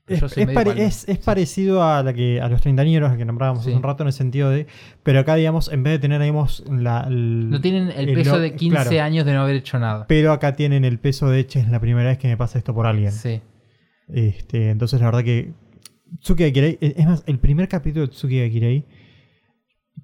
Es, 0.09 0.20
es 0.36 0.50
pare- 0.50 0.84
es- 0.84 1.09
es 1.09 1.18
parecido 1.18 1.82
a 1.84 2.03
la 2.03 2.12
que 2.12 2.40
a 2.40 2.48
los 2.48 2.61
treintañeros 2.61 3.16
que 3.16 3.24
nombrábamos 3.24 3.62
Sí. 3.64 3.70
hace 3.70 3.76
un 3.76 3.82
rato 3.84 4.03
en 4.03 4.09
el 4.09 4.12
sentido 4.12 4.50
de. 4.50 4.66
Pero 5.05 5.20
acá, 5.20 5.36
digamos, 5.36 5.70
en 5.72 5.82
vez 5.84 5.92
de 5.92 5.98
tener, 6.00 6.20
digamos, 6.20 6.64
la. 6.68 7.03
el- 7.09 7.48
No 7.50 7.61
tienen 7.61 7.90
el 7.90 8.09
el 8.09 8.14
peso 8.16 8.38
de 8.40 8.55
15 8.57 8.82
claro. 8.88 9.03
años 9.05 9.24
de 9.26 9.32
no 9.32 9.42
haber 9.42 9.57
hecho 9.57 9.78
nada. 9.78 10.07
Pero 10.09 10.32
acá 10.32 10.55
tienen 10.55 10.84
el 10.84 10.98
peso 10.98 11.30
de, 11.30 11.46
che, 11.46 11.61
es 11.61 11.68
la 11.68 11.78
primera 11.80 12.09
vez 12.09 12.18
que 12.18 12.26
me 12.28 12.36
pasa 12.36 12.59
esto 12.59 12.74
por 12.74 12.86
alguien. 12.86 13.12
Sí. 13.12 13.40
Este, 14.09 14.70
entonces, 14.70 14.98
la 15.00 15.07
verdad 15.07 15.22
que. 15.24 15.53
Tsuki 16.20 16.44
Akirei. 16.44 16.78
Es 16.80 16.94
es 16.98 17.07
más, 17.07 17.22
el 17.26 17.38
primer 17.38 17.68
capítulo 17.68 18.07
de 18.07 18.12
Tsuki 18.12 18.42
Akirei. 18.42 18.84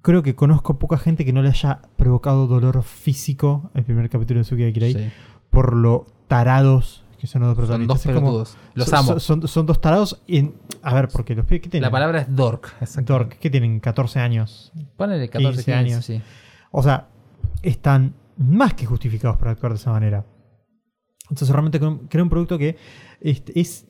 Creo 0.01 0.23
que 0.23 0.33
conozco 0.33 0.79
poca 0.79 0.97
gente 0.97 1.25
que 1.25 1.33
no 1.33 1.41
le 1.41 1.49
haya 1.49 1.81
provocado 1.97 2.47
dolor 2.47 2.81
físico 2.83 3.69
el 3.75 3.83
primer 3.83 4.09
capítulo 4.09 4.39
de 4.39 4.43
Tsuki 4.45 4.63
Akirei. 4.63 4.93
sí. 4.93 5.09
Por 5.49 5.75
lo 5.75 6.05
tarados 6.27 7.03
que 7.19 7.27
son 7.27 7.41
los 7.43 7.55
dos 7.55 7.67
Son 7.67 7.85
dos 7.85 8.01
protagonistas. 8.01 8.05
Es 8.05 8.15
como- 8.15 8.27
pelotudos. 8.27 8.57
Los 8.73 8.87
son, 8.87 8.99
amo. 8.99 9.19
Son, 9.19 9.47
son- 9.47 9.65
dos 9.65 9.81
tarados. 9.81 10.21
Y, 10.25 10.49
a 10.81 10.93
ver, 10.93 11.09
porque 11.09 11.35
los 11.35 11.45
pibes 11.45 11.69
tienen. 11.69 11.81
La 11.83 11.91
palabra 11.91 12.21
es 12.21 12.35
dork. 12.35 12.73
Dork, 13.03 13.37
que 13.37 13.49
tienen 13.49 13.79
14 13.79 14.19
años. 14.19 14.71
Ponele 14.97 15.29
14 15.29 15.63
15 15.63 15.63
15, 15.65 15.73
años. 15.73 16.05
sí. 16.05 16.21
O 16.71 16.81
sea, 16.81 17.09
están 17.61 18.15
más 18.37 18.73
que 18.73 18.85
justificados 18.85 19.37
para 19.37 19.51
actuar 19.51 19.73
de 19.73 19.77
esa 19.77 19.91
manera. 19.91 20.25
Entonces 21.29 21.49
realmente 21.49 21.79
creo 22.09 22.23
un 22.23 22.29
producto 22.29 22.57
que 22.57 22.77
este, 23.21 23.59
es... 23.59 23.85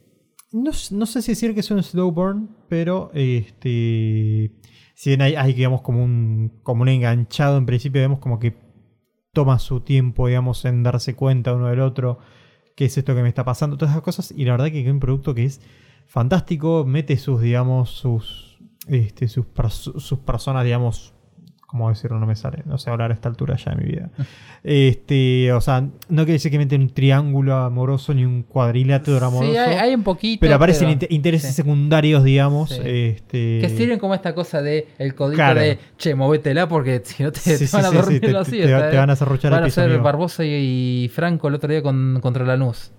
No, 0.52 0.72
no 0.92 1.06
sé 1.06 1.22
si 1.22 1.32
decir 1.34 1.54
que 1.54 1.60
es 1.60 1.70
un 1.70 1.82
slow 1.84 2.12
burn, 2.12 2.50
pero 2.68 3.12
este, 3.14 4.52
si 4.96 5.10
bien 5.12 5.22
hay, 5.22 5.36
hay, 5.36 5.54
digamos, 5.54 5.82
como 5.84 6.04
un, 6.04 6.60
como 6.64 6.82
un 6.82 6.90
enganchado 6.90 7.58
en 7.58 7.68
principio, 7.68 8.02
vemos 8.02 8.18
como 8.20 8.40
que 8.40 8.58
toma 9.32 9.60
su 9.60 9.82
tiempo, 9.82 10.28
digamos, 10.28 10.66
en 10.66 10.82
darse 10.82 11.16
cuenta 11.16 11.54
uno 11.54 11.68
del 11.68 11.82
otro, 11.82 12.18
qué 12.80 12.86
es 12.86 12.98
esto 12.98 13.14
que 13.14 13.22
me 13.22 13.28
está 13.28 13.44
pasando, 13.44 13.76
todas 13.76 13.92
esas 13.94 14.04
cosas, 14.04 14.32
y 14.32 14.46
la 14.46 14.54
verdad 14.54 14.72
que 14.72 14.80
es 14.80 14.90
un 14.90 15.02
producto 15.02 15.36
que 15.36 15.44
es 15.44 15.60
fantástico, 16.08 16.86
mete 16.88 17.18
sus, 17.18 17.42
digamos, 17.42 17.90
sus, 17.90 18.58
este, 18.88 19.28
sus, 19.28 19.46
sus 19.74 20.20
personas, 20.20 20.64
digamos, 20.64 21.14
¿cómo 21.70 21.90
decirlo? 21.90 22.20
No 22.20 22.26
me 22.26 22.36
sale, 22.36 22.64
no 22.66 22.78
sé 22.80 22.90
hablar 22.90 23.12
a 23.12 23.14
esta 23.14 23.30
altura 23.30 23.56
ya 23.56 23.72
de 23.76 23.78
mi 23.84 23.92
vida. 23.92 24.10
Este, 24.64 25.54
o 25.54 25.62
sea, 25.62 25.82
no 25.82 26.24
quiere 26.24 26.34
decir 26.34 26.52
que 26.52 26.58
mete 26.58 26.76
un 26.76 26.90
triángulo 26.90 27.56
amoroso 27.56 28.14
ni 28.14 28.26
un 28.26 28.44
cuadrilátero 28.44 29.24
amoroso. 29.26 29.52
Sí, 29.52 29.58
hay, 29.58 29.76
hay 29.76 29.94
un 29.96 30.04
poquito. 30.04 30.42
pero 30.42 30.56
aparecen 30.56 30.82
pero- 30.88 30.92
inter- 30.94 31.12
intereses 31.12 31.50
sí. 31.52 31.56
secundarios, 31.56 32.24
digamos. 32.24 32.70
Sí. 32.72 32.82
Este, 32.84 33.60
Que 33.62 33.70
sirven 33.70 34.00
como 34.00 34.14
esta 34.16 34.34
cosa 34.34 34.62
de 34.62 34.88
el 34.98 35.16
codito 35.16 35.36
Claro. 35.38 35.60
de 35.62 35.78
che, 35.98 36.16
movétela 36.16 36.68
porque 36.68 37.02
si 37.04 37.24
no 37.24 37.32
te, 37.32 37.40
Sí, 37.40 37.66
te 37.66 37.72
van 37.78 37.86
a 37.86 37.92
dormir 37.92 38.16
sí, 38.16 38.52
te- 38.52 38.98
van 38.98 39.10
a 39.10 39.16
serruchar 39.16 39.52
Van 39.52 39.64
a 39.64 39.70
ser. 39.70 40.00
Barbosa 40.00 40.44
y, 40.44 41.04
y 41.06 41.10
Franco 41.10 41.48
el 41.48 41.56
otro 41.56 41.70
día 41.70 41.82
con, 41.82 42.20
contra 42.22 42.44
Lanús. 42.46 42.92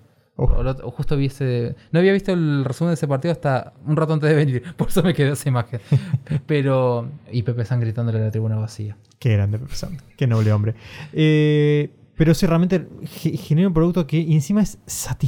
O 0.45 0.91
justo 0.91 1.15
vi 1.17 1.25
ese- 1.27 1.75
No 1.91 1.99
había 1.99 2.13
visto 2.13 2.31
el 2.33 2.63
resumen 2.65 2.89
de 2.91 2.93
ese 2.95 3.07
partido 3.07 3.31
hasta 3.31 3.73
un 3.85 3.95
rato 3.95 4.13
antes 4.13 4.29
de 4.29 4.35
venir. 4.35 4.63
Por 4.77 4.87
eso 4.89 5.03
me 5.03 5.13
quedó 5.13 5.33
esa 5.33 5.49
imagen. 5.49 5.79
Pero. 6.45 7.09
Y 7.31 7.43
Pepe 7.43 7.65
San 7.65 7.79
gritándole 7.79 8.19
a 8.19 8.21
la 8.23 8.31
tribuna 8.31 8.55
vacía. 8.57 8.97
Qué 9.19 9.33
grande, 9.33 9.59
Pepe 9.59 9.75
San, 9.75 9.97
Qué 10.17 10.25
noble 10.27 10.51
hombre. 10.51 10.75
Eh, 11.13 11.91
pero 12.17 12.33
sí, 12.35 12.45
realmente 12.45 12.87
ge- 13.03 13.35
genera 13.37 13.67
un 13.67 13.73
producto 13.73 14.05
que 14.05 14.19
encima 14.33 14.61
es 14.61 14.77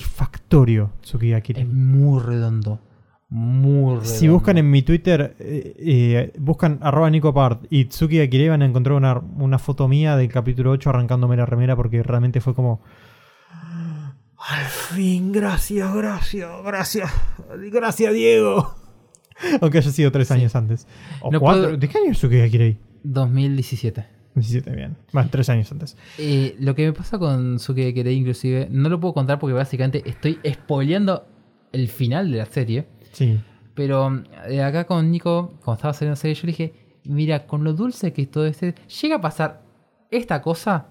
satisfactorio, 0.03 0.91
Tsukiya 1.01 1.38
Akira. 1.38 1.61
Es 1.61 1.68
muy 1.68 2.22
redondo. 2.22 2.80
Muy 3.30 3.95
redondo. 3.95 4.05
Si 4.05 4.28
buscan 4.28 4.57
en 4.59 4.70
mi 4.70 4.84
Twitter, 4.84 5.36
eh, 5.39 5.74
eh, 5.80 6.34
buscan 6.39 6.78
arroba 6.82 7.09
nicopart 7.09 7.66
y 7.72 7.86
Tsuki 7.86 8.20
Akira 8.22 8.51
van 8.51 8.61
a 8.61 8.66
encontrar 8.66 8.95
una, 8.95 9.18
una 9.38 9.57
foto 9.57 9.88
mía 9.88 10.16
del 10.18 10.28
capítulo 10.30 10.72
8 10.72 10.89
arrancándome 10.91 11.36
la 11.38 11.45
remera 11.45 11.76
porque 11.76 12.03
realmente 12.03 12.41
fue 12.41 12.53
como... 12.53 12.82
Al 14.50 14.66
fin, 14.66 15.32
gracias, 15.32 15.94
gracias, 15.94 16.50
gracias. 16.66 17.12
Gracias, 17.72 18.14
Diego. 18.14 18.76
Aunque 19.62 19.78
haya 19.80 19.91
sido 19.91 20.12
tres 20.12 20.32
años 20.32 20.56
antes. 20.56 20.88
O 21.22 21.32
No 21.32 21.39
cuatro. 21.39 21.64
puedo- 21.64 21.78
¿De 21.78 21.88
qué 21.89 21.98
año 21.98 22.12
es 22.12 22.18
Tsuki 22.18 22.41
Akira? 22.41 22.76
2017. 23.04 24.06
17, 24.36 24.72
bien. 24.76 24.98
Bueno, 25.12 25.30
tres 25.32 25.48
años 25.50 25.72
antes. 25.72 25.96
Eh, 26.18 26.56
lo 26.60 26.74
que 26.76 26.86
me 26.88 26.94
pasa 26.94 27.20
con 27.20 27.60
Suke 27.60 27.94
Kerei, 27.94 28.16
inclusive, 28.16 28.68
no 28.72 28.89
lo 28.89 29.00
puedo 29.00 29.14
contar 29.14 29.39
porque 29.39 29.54
básicamente 29.54 30.02
estoy 30.06 30.39
spoileando 30.52 31.26
el 31.72 31.88
final 31.88 32.32
de 32.32 32.38
la 32.39 32.46
serie. 32.46 32.88
Sí. 33.12 33.39
Pero 33.76 34.24
eh, 34.50 34.62
acá 34.64 34.86
con 34.86 35.10
Nico, 35.12 35.54
cuando 35.64 35.74
estaba 35.76 35.94
saliendo 35.94 36.14
la 36.14 36.16
serie, 36.18 36.36
yo 36.36 36.41
le 36.44 36.52
dije, 36.52 36.74
mira, 37.06 37.46
con 37.46 37.64
lo 37.64 37.74
dulce 37.74 38.12
que 38.12 38.24
es 38.24 38.32
todo 38.32 38.46
este, 38.46 38.76
llega 39.02 39.18
a 39.18 39.22
pasar 39.22 39.62
esta 40.12 40.41
cosa, 40.41 40.88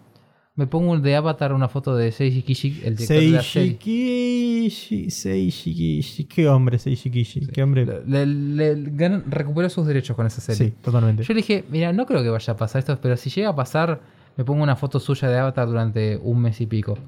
me 0.55 0.67
pongo 0.67 0.99
de 0.99 1.17
avatar 1.17 1.53
una 1.55 1.69
foto 1.69 1.97
de 1.97 2.13
Seiji 2.13 2.43
Kishi, 2.43 2.83
el 2.85 2.97
director 2.97 3.17
de 3.17 3.29
la 3.31 3.43
serie. 3.43 3.77
Kishi. 3.77 5.11
Seiji 5.11 5.75
Kishi. 5.75 6.25
Qué 6.25 6.49
hombre, 6.49 6.79
Seiji 6.79 7.11
Kishi. 7.11 7.47
Qué 7.47 7.63
hombre. 7.63 7.87
Le, 8.07 8.27
le- 8.27 9.23
recuperó 9.29 9.69
sus 9.71 9.87
derechos 9.87 10.15
con 10.15 10.27
esa 10.27 10.41
serie. 10.41 10.69
Sí, 10.71 10.75
totalmente. 10.83 11.23
Yo 11.23 11.33
le 11.35 11.39
dije, 11.41 11.65
mira, 11.71 11.93
no 11.93 12.05
creo 12.07 12.23
que 12.23 12.29
vaya 12.29 12.53
a 12.53 12.57
pasar 12.57 12.81
esto, 12.81 12.99
pero 13.01 13.17
si 13.17 13.31
llega 13.31 13.49
a 13.51 13.57
pasar, 13.57 14.01
me 14.37 14.45
pongo 14.45 14.63
una 14.63 14.77
foto 14.77 15.01
suya 15.01 15.29
de 15.29 15.39
Avatar 15.39 15.67
durante 15.67 16.19
un 16.23 16.41
mes 16.43 16.61
y 16.61 16.67
pico. 16.67 16.99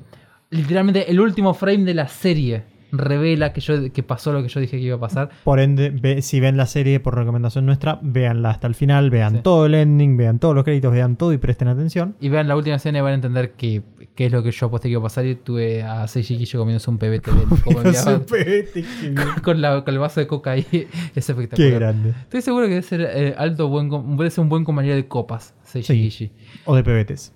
Literalmente, 0.51 1.11
el 1.11 1.21
último 1.21 1.53
frame 1.53 1.85
de 1.85 1.95
la 1.95 2.09
serie 2.09 2.63
revela 2.99 3.53
que, 3.53 3.61
yo, 3.61 3.93
que 3.93 4.03
pasó 4.03 4.33
lo 4.33 4.43
que 4.43 4.49
yo 4.49 4.61
dije 4.61 4.77
que 4.79 4.83
iba 4.83 4.97
a 4.97 5.01
pasar. 5.01 5.31
Por 5.45 5.61
ende, 5.61 5.91
ve- 5.91 6.23
si 6.23 6.41
ven 6.41 6.57
la 6.57 6.67
serie 6.67 7.01
por 7.01 7.15
recomendación 7.17 7.67
nuestra, 7.67 7.99
véanla 8.03 8.51
hasta 8.51 8.67
el 8.67 8.75
final, 8.75 9.11
vean 9.11 9.37
Sí. 9.37 9.41
todo 9.43 9.67
el 9.67 9.75
ending, 9.75 10.17
vean 10.17 10.39
todos 10.39 10.55
los 10.55 10.65
créditos, 10.65 10.93
vean 10.93 11.17
todo 11.17 11.33
y 11.33 11.39
presten 11.39 11.69
atención. 11.69 12.17
Y 12.21 12.29
vean 12.29 12.49
la 12.49 12.57
última 12.57 12.77
escena 12.77 12.99
y 12.99 13.01
van 13.03 13.13
a 13.13 13.15
entender 13.17 13.53
qué 13.53 13.83
qué 14.15 14.27
es 14.27 14.33
lo 14.33 14.45
que 14.45 14.53
yo 14.53 14.67
aposté 14.67 14.87
que 14.87 14.93
iba 14.93 15.01
a 15.01 15.03
pasar. 15.03 15.27
Y 15.27 15.35
tuve 15.35 15.83
a 15.83 16.07
Seiji 16.07 16.39
Kishi 16.39 16.57
comiéndose 16.57 16.89
un 16.89 16.99
pebete 16.99 17.31
de 17.33 17.39
qué 17.65 18.75
bien. 19.03 19.17
con, 19.43 19.61
la- 19.61 19.83
con 19.85 19.93
el 19.93 19.99
vaso 20.01 20.21
de 20.21 20.27
coca 20.29 20.53
ahí. 20.53 20.65
Es 20.73 20.89
Qué 21.27 21.33
espectacular. 21.33 21.73
grande. 21.73 22.11
Estoy 22.11 22.43
seguro 22.43 22.67
que 22.67 22.71
debe 22.75 22.83
ser 22.83 23.01
eh, 23.01 23.35
alto, 23.37 23.69
buen, 23.69 23.89
debe 24.17 24.31
ser 24.31 24.43
un 24.43 24.49
buen 24.49 24.63
compañero 24.65 24.95
de 24.95 25.09
copas, 25.09 25.55
Seiji 25.65 26.11
Sí. 26.11 26.33
O 26.65 26.77
de 26.77 26.85
pebetes. 26.85 27.33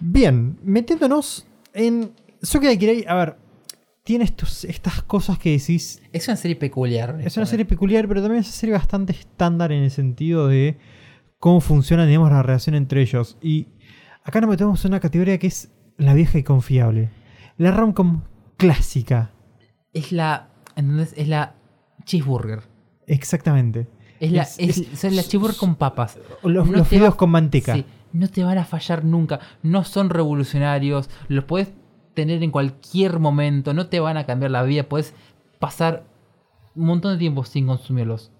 Bien, 0.00 0.58
metiéndonos 0.62 1.46
en. 1.72 2.12
Suki 2.42 2.76
Kirei, 2.78 3.04
a 3.08 3.14
ver, 3.14 3.36
tiene 4.06 4.24
estos, 4.24 4.64
estas 4.64 5.02
cosas 5.02 5.38
que 5.38 5.50
decís. 5.50 6.00
Es 6.12 6.28
una 6.28 6.36
serie 6.36 6.56
peculiar. 6.56 7.18
Es 7.22 7.36
una 7.36 7.44
serie 7.44 7.64
peculiar, 7.66 8.06
pero 8.08 8.22
también 8.22 8.40
es 8.40 8.46
una 8.46 8.54
serie 8.56 8.72
bastante 8.74 9.12
estándar 9.12 9.72
en 9.72 9.82
el 9.82 9.90
sentido 9.90 10.46
de 10.48 10.78
cómo 11.38 11.60
funciona, 11.60 12.06
digamos, 12.06 12.30
la 12.30 12.42
relación 12.42 12.74
entre 12.76 13.02
ellos. 13.02 13.36
Y 13.42 13.66
acá 14.24 14.40
nos 14.40 14.48
metemos 14.48 14.82
en 14.84 14.92
una 14.92 15.00
categoría 15.00 15.38
que 15.38 15.48
es 15.48 15.72
la 15.98 16.14
vieja 16.14 16.38
y 16.38 16.44
confiable. 16.44 17.10
La 17.58 17.72
romcom 17.72 18.22
clásica. 18.56 19.32
Es 19.92 20.12
la. 20.12 20.48
¿Entendés? 20.76 21.12
Es 21.16 21.26
la 21.28 21.54
cheeseburger. 22.04 22.60
Exactamente. 23.06 23.88
Es 24.20 24.30
la, 24.32 24.42
Es- 24.42 24.56
es, 24.58 24.78
es- 24.78 24.98
son 24.98 25.16
la 25.16 25.22
cheeseburger 25.22 25.56
con 25.58 25.74
papas. 25.76 26.18
Los, 26.42 26.66
No 26.66 26.78
los 26.78 26.88
fideos 26.88 27.14
va- 27.14 27.16
con 27.16 27.30
manteca. 27.30 27.74
Sí, 27.74 27.84
no 28.12 28.28
te 28.28 28.44
van 28.44 28.58
a 28.58 28.64
fallar 28.64 29.04
nunca. 29.04 29.40
No 29.62 29.84
son 29.84 30.10
revolucionarios. 30.10 31.10
Los 31.28 31.44
puedes 31.44 31.72
tener 32.16 32.42
en 32.42 32.50
cualquier 32.50 33.20
momento. 33.20 33.72
No 33.74 33.86
te 33.86 34.00
van 34.00 34.16
a 34.16 34.26
cambiar 34.26 34.50
la 34.50 34.64
vida. 34.64 34.82
Puedes 34.88 35.14
pasar 35.60 36.02
un 36.74 36.86
montón 36.86 37.12
de 37.12 37.18
tiempo 37.18 37.44
sin 37.44 37.68
consumirlos. 37.68 38.32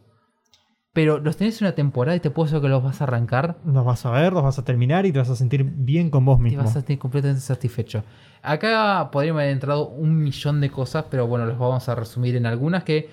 Pero 0.93 1.19
los 1.19 1.37
tenés 1.37 1.61
una 1.61 1.73
temporada 1.73 2.17
y 2.17 2.21
te 2.21 2.31
puedo 2.31 2.47
decir 2.47 2.61
que 2.63 2.69
los 2.69 2.83
vas 2.83 3.01
a 3.03 3.05
arrancar. 3.05 3.59
Los 3.67 3.85
vas 3.85 4.05
a 4.07 4.11
ver, 4.11 4.33
los 4.33 4.43
vas 4.43 4.59
a 4.59 4.65
terminar 4.65 5.05
y 5.07 5.13
te 5.13 5.19
vas 5.19 5.29
a 5.29 5.37
sentir 5.37 5.63
bien 5.63 6.09
con 6.11 6.25
vos 6.25 6.39
Te 6.39 6.45
mismo. 6.45 6.63
vas 6.63 6.71
a 6.71 6.81
sentir 6.81 6.99
completamente 6.99 7.43
satisfecho. 7.43 8.03
Acá 8.43 9.11
podríamos 9.13 9.41
haber 9.41 9.53
entrado 9.53 9.89
un 9.89 10.19
millón 10.19 10.61
de 10.63 10.71
cosas, 10.71 11.05
pero 11.11 11.27
bueno, 11.27 11.45
los 11.45 11.59
vamos 11.59 11.87
a 11.89 11.95
resumir 11.95 12.35
en 12.35 12.47
algunas 12.47 12.83
que. 12.83 13.11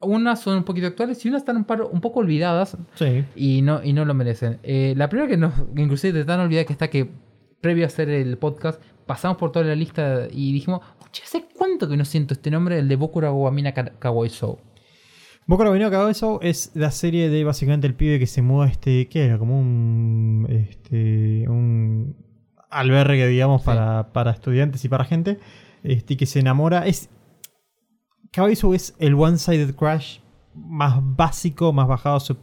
Unas 0.00 0.40
son 0.40 0.58
un 0.58 0.64
poquito 0.64 0.86
actuales 0.86 1.24
y 1.24 1.28
unas 1.30 1.40
están 1.42 1.56
un, 1.56 1.64
par- 1.64 1.80
un 1.82 2.00
poco 2.02 2.20
olvidadas 2.20 2.76
Sí. 2.94 3.24
y 3.34 3.62
no, 3.62 3.82
y 3.82 3.94
no 3.94 4.04
lo 4.04 4.12
merecen. 4.12 4.58
Eh, 4.62 4.92
la 4.98 5.08
primera 5.08 5.28
que 5.30 5.38
nos, 5.38 5.54
inclusive 5.76 6.12
de 6.18 6.24
tan 6.26 6.40
olvidada 6.40 6.66
que 6.66 6.74
está 6.74 6.88
que 6.90 7.10
previo 7.62 7.84
a 7.84 7.86
hacer 7.86 8.10
el 8.10 8.36
podcast, 8.36 8.80
pasamos 9.06 9.36
por 9.36 9.52
toda 9.52 9.64
la 9.64 9.74
lista 9.74 10.26
y 10.30 10.52
dijimos, 10.52 10.80
¿hace 11.22 11.46
cuánto 11.56 11.88
que 11.88 11.96
no 11.96 12.04
siento 12.04 12.34
este 12.34 12.50
nombre? 12.50 12.78
El 12.78 12.88
de 12.88 12.96
Bokura 12.96 13.32
Wamina 13.32 13.72
Kawaii 13.72 14.30
Show. 14.30 14.58
Boca 15.46 15.68
Venido 15.68 15.90
Cagado 15.90 16.08
eso 16.08 16.40
es 16.40 16.70
la 16.74 16.90
serie 16.90 17.28
de 17.28 17.44
básicamente 17.44 17.86
el 17.86 17.94
pibe 17.94 18.18
que 18.18 18.26
se 18.26 18.40
muda 18.40 18.64
a 18.64 18.68
este. 18.70 19.08
¿Qué 19.08 19.26
era? 19.26 19.38
Como 19.38 19.60
un. 19.60 20.46
Este. 20.48 21.44
Un 21.48 22.16
albergue, 22.70 23.26
digamos, 23.28 23.60
Sí. 23.60 23.66
para, 23.66 24.12
para 24.14 24.30
estudiantes 24.30 24.84
y 24.86 24.88
para 24.88 25.04
gente. 25.04 25.38
Este, 25.82 26.16
que 26.16 26.24
se 26.24 26.40
enamora. 26.40 26.86
Es. 26.86 27.10
Cagado 28.32 28.72
es 28.74 28.94
el 28.98 29.14
one-sided 29.14 29.74
crash 29.74 30.20
más 30.54 30.98
básico, 31.02 31.72
más 31.74 31.88
bajado 31.88 32.20
su 32.20 32.38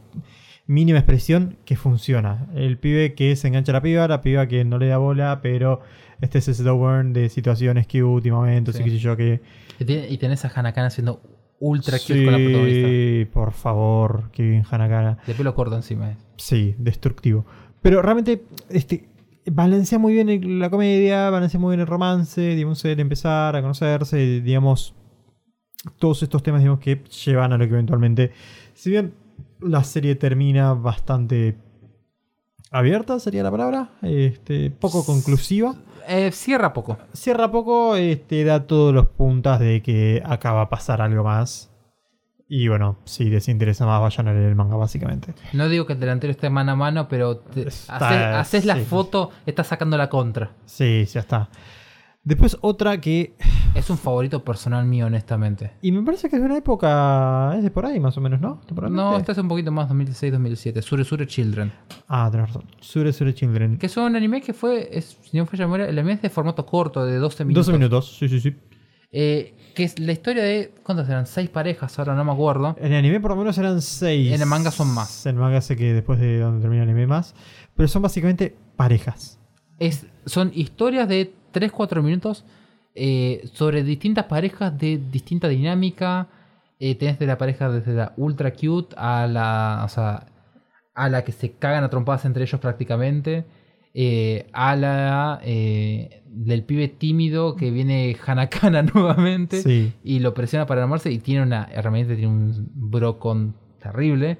mínima 0.66 0.98
expresión 0.98 1.58
que 1.64 1.76
funciona. 1.76 2.46
El 2.54 2.78
pibe 2.78 3.14
que 3.14 3.34
se 3.36 3.48
engancha 3.48 3.72
a 3.72 3.74
la 3.74 3.82
piba, 3.82 4.06
la 4.06 4.20
piba 4.20 4.46
que 4.46 4.64
no 4.64 4.78
le 4.78 4.86
da 4.86 4.98
bola, 4.98 5.40
pero 5.42 5.80
este 6.22 6.38
es 6.38 6.46
slow 6.46 6.78
burn 6.78 7.12
de 7.12 7.28
situaciones 7.28 7.86
que 7.86 8.02
últimamente, 8.02 8.72
Sí. 8.72 8.78
así 8.78 8.84
que 8.84 8.96
sé 8.96 8.98
yo 9.02 9.16
que. 9.16 9.40
Y, 9.78 10.16
tenés 10.16 10.44
a 10.46 10.52
Hanakana 10.54 10.88
siendo 10.88 11.20
ultra 11.60 11.98
cute 11.98 12.24
con 12.24 12.32
la 12.32 12.38
protagonista. 12.38 12.88
Sí, 12.88 13.28
por 13.32 13.52
favor, 13.52 14.30
que 14.32 14.42
bien 14.42 14.64
Hanakana. 14.70 15.18
De 15.26 15.34
pelo 15.34 15.54
corto 15.54 15.76
encima. 15.76 16.12
eh. 16.12 16.16
Sí, 16.36 16.74
destructivo. 16.78 17.44
Pero 17.82 18.00
realmente, 18.00 18.42
este, 18.70 19.08
balancea 19.50 19.98
muy 19.98 20.12
bien 20.14 20.58
la 20.60 20.70
comedia, 20.70 21.28
balancea 21.30 21.60
muy 21.60 21.72
bien 21.72 21.80
el 21.80 21.86
romance, 21.86 22.40
digamos, 22.54 22.84
el 22.84 23.00
empezar 23.00 23.54
a 23.56 23.60
conocerse, 23.60 24.40
digamos, 24.40 24.94
todos 25.98 26.22
estos 26.22 26.42
temas, 26.42 26.60
digamos, 26.60 26.80
que 26.80 27.02
llevan 27.26 27.52
a 27.52 27.58
lo 27.58 27.64
que 27.66 27.72
eventualmente, 27.74 28.30
si 28.74 28.90
bien 28.90 29.14
la 29.60 29.82
serie 29.84 30.14
termina 30.14 30.74
bastante 30.74 31.56
abierta, 32.72 33.20
sería 33.20 33.42
la 33.42 33.50
palabra, 33.50 33.90
este, 34.02 34.70
poco 34.70 35.04
conclusiva. 35.04 35.74
Eh, 36.08 36.32
cierra 36.32 36.72
poco. 36.72 36.98
Cierra 37.12 37.50
poco, 37.50 37.94
este, 37.96 38.44
da 38.44 38.66
todos 38.66 38.92
los 38.92 39.06
puntas 39.06 39.60
de 39.60 39.82
que 39.82 40.22
acaba 40.24 40.62
a 40.62 40.68
pasar 40.68 41.00
algo 41.00 41.22
más. 41.22 41.70
Y 42.48 42.68
bueno, 42.68 42.98
si 43.04 43.30
les 43.30 43.48
interesa 43.48 43.86
más, 43.86 44.00
vayan 44.00 44.28
a 44.28 44.32
leer 44.34 44.48
el 44.48 44.54
manga, 44.54 44.76
básicamente. 44.76 45.32
No 45.54 45.68
digo 45.68 45.86
que 45.86 45.94
el 45.94 46.00
delantero 46.00 46.32
esté 46.32 46.50
mano 46.50 46.72
a 46.72 46.76
mano, 46.76 47.08
pero 47.08 47.42
haces, 47.50 47.88
haces 47.88 48.64
la 48.66 48.74
sí. 48.74 48.82
foto, 48.82 49.30
estás 49.46 49.68
sacando 49.68 49.96
la 49.96 50.10
contra. 50.10 50.50
Sí, 50.66 51.06
ya 51.06 51.20
está. 51.20 51.48
Después 52.24 52.56
otra 52.60 53.00
que. 53.00 53.34
Es 53.74 53.90
un 53.90 53.98
favorito 53.98 54.44
personal 54.44 54.84
mío, 54.84 55.06
honestamente. 55.06 55.72
Y 55.82 55.92
me 55.92 56.02
parece 56.02 56.28
que 56.28 56.36
es 56.36 56.42
de 56.42 56.46
una 56.46 56.58
época. 56.58 57.54
Es 57.56 57.64
de 57.64 57.70
por 57.70 57.86
ahí 57.86 57.98
más 57.98 58.16
o 58.16 58.20
menos, 58.20 58.40
¿no? 58.40 58.60
No, 58.90 59.16
este 59.16 59.32
es 59.32 59.38
un 59.38 59.48
poquito 59.48 59.72
más 59.72 59.90
2016-2017. 59.90 60.82
Sure 60.82 61.04
Sure 61.04 61.26
Children. 61.26 61.72
Ah, 62.08 62.28
tenés 62.30 62.48
razón. 62.48 62.64
Sure 62.80 63.12
Sure 63.12 63.34
Children. 63.34 63.78
Que 63.78 63.86
es 63.86 63.96
un 63.96 64.14
anime 64.14 64.40
que 64.40 64.52
fue, 64.52 64.88
es, 64.92 65.18
si 65.22 65.36
no 65.36 65.46
fue 65.46 65.58
llamar, 65.58 65.80
el 65.80 65.98
anime 65.98 66.12
es 66.12 66.22
de 66.22 66.30
formato 66.30 66.64
corto, 66.66 67.04
de 67.04 67.16
12 67.16 67.44
minutos. 67.44 67.66
12 67.66 67.78
minutos, 67.78 68.16
sí, 68.18 68.28
sí, 68.28 68.40
sí. 68.40 68.56
Eh, 69.10 69.54
que 69.74 69.84
es 69.84 69.98
la 69.98 70.12
historia 70.12 70.42
de, 70.42 70.72
¿cuántas 70.82 71.08
eran? 71.08 71.26
Seis 71.26 71.48
parejas, 71.50 71.98
ahora 71.98 72.14
no 72.14 72.24
me 72.24 72.32
acuerdo. 72.32 72.76
En 72.78 72.92
el 72.92 72.98
anime 72.98 73.20
por 73.20 73.32
lo 73.32 73.36
menos 73.36 73.56
eran 73.58 73.82
6. 73.82 74.32
En 74.32 74.40
el 74.40 74.46
manga 74.46 74.70
son 74.70 74.92
más. 74.94 75.26
En 75.26 75.36
el 75.36 75.40
manga 75.40 75.60
sé 75.60 75.76
que 75.76 75.92
después 75.92 76.20
de 76.20 76.38
donde 76.38 76.60
termina 76.60 76.84
el 76.84 76.90
anime 76.90 77.06
más. 77.06 77.34
Pero 77.74 77.88
son 77.88 78.02
básicamente 78.02 78.54
parejas. 78.76 79.38
Es, 79.78 80.06
son 80.26 80.52
historias 80.54 81.08
de 81.08 81.34
3-4 81.52 82.02
minutos 82.02 82.44
eh, 82.94 83.48
sobre 83.52 83.82
distintas 83.84 84.26
parejas 84.26 84.76
de 84.78 84.98
distinta 85.10 85.48
dinámica. 85.48 86.28
Eh, 86.78 86.94
tenés 86.96 87.18
de 87.18 87.26
la 87.26 87.38
pareja 87.38 87.68
desde 87.70 87.92
la 87.94 88.12
ultra 88.16 88.52
cute 88.52 88.94
a 88.98 89.26
la, 89.26 89.82
o 89.84 89.88
sea, 89.88 90.26
a 90.94 91.08
la 91.08 91.22
que 91.24 91.32
se 91.32 91.52
cagan 91.52 91.84
a 91.84 91.90
trompadas 91.90 92.24
entre 92.24 92.42
ellos 92.44 92.60
prácticamente. 92.60 93.44
eh, 93.94 94.46
a 94.54 94.74
la 94.74 95.38
eh, 95.44 96.22
del 96.26 96.64
pibe 96.64 96.88
tímido 96.88 97.56
que 97.56 97.70
viene 97.70 98.16
Hanakana 98.26 98.82
nuevamente 98.94 99.60
Sí. 99.62 99.92
y 100.02 100.20
lo 100.20 100.32
presiona 100.32 100.64
para 100.66 100.82
armarse 100.82 101.12
y 101.12 101.18
tiene 101.18 101.42
una 101.42 101.68
herramienta, 101.70 102.14
tiene 102.16 102.32
un 102.32 102.70
brocon 102.74 103.54
terrible. 103.82 104.38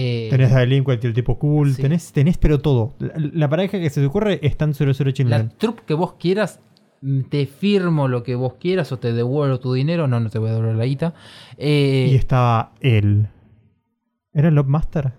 Eh, 0.00 0.28
Tenés 0.30 0.52
a 0.52 0.58
Delinquent 0.60 1.02
y 1.02 1.06
el 1.08 1.14
tipo 1.14 1.38
cool. 1.38 1.74
sí. 1.74 1.82
Tenés, 1.82 2.12
tenés 2.12 2.38
pero 2.38 2.60
todo. 2.60 2.94
La, 3.00 3.12
la 3.16 3.48
pareja 3.48 3.80
que 3.80 3.90
se 3.90 4.00
te 4.00 4.06
ocurre 4.06 4.38
está 4.42 4.64
en 4.64 4.74
Sure 4.74 4.94
Sure 4.94 5.10
La 5.10 5.14
Children. 5.14 5.52
trup 5.58 5.80
que 5.80 5.94
vos 5.94 6.12
quieras, 6.14 6.60
mm, 7.00 7.22
te 7.22 7.46
firmo 7.46 8.06
lo 8.06 8.22
que 8.22 8.34
vos 8.36 8.54
quieras 8.60 8.92
o 8.92 8.98
te 8.98 9.12
devuelvo 9.12 9.58
tu 9.58 9.72
dinero. 9.72 10.06
No, 10.06 10.20
no 10.20 10.30
te 10.30 10.38
voy 10.38 10.50
a 10.50 10.52
devolver 10.52 10.76
la 10.76 10.84
guita. 10.84 11.14
Eh, 11.56 12.10
Y 12.12 12.14
estaba 12.16 12.74
él. 12.80 13.26
¿Era 14.32 14.50
Love 14.50 14.68
Master? 14.68 15.12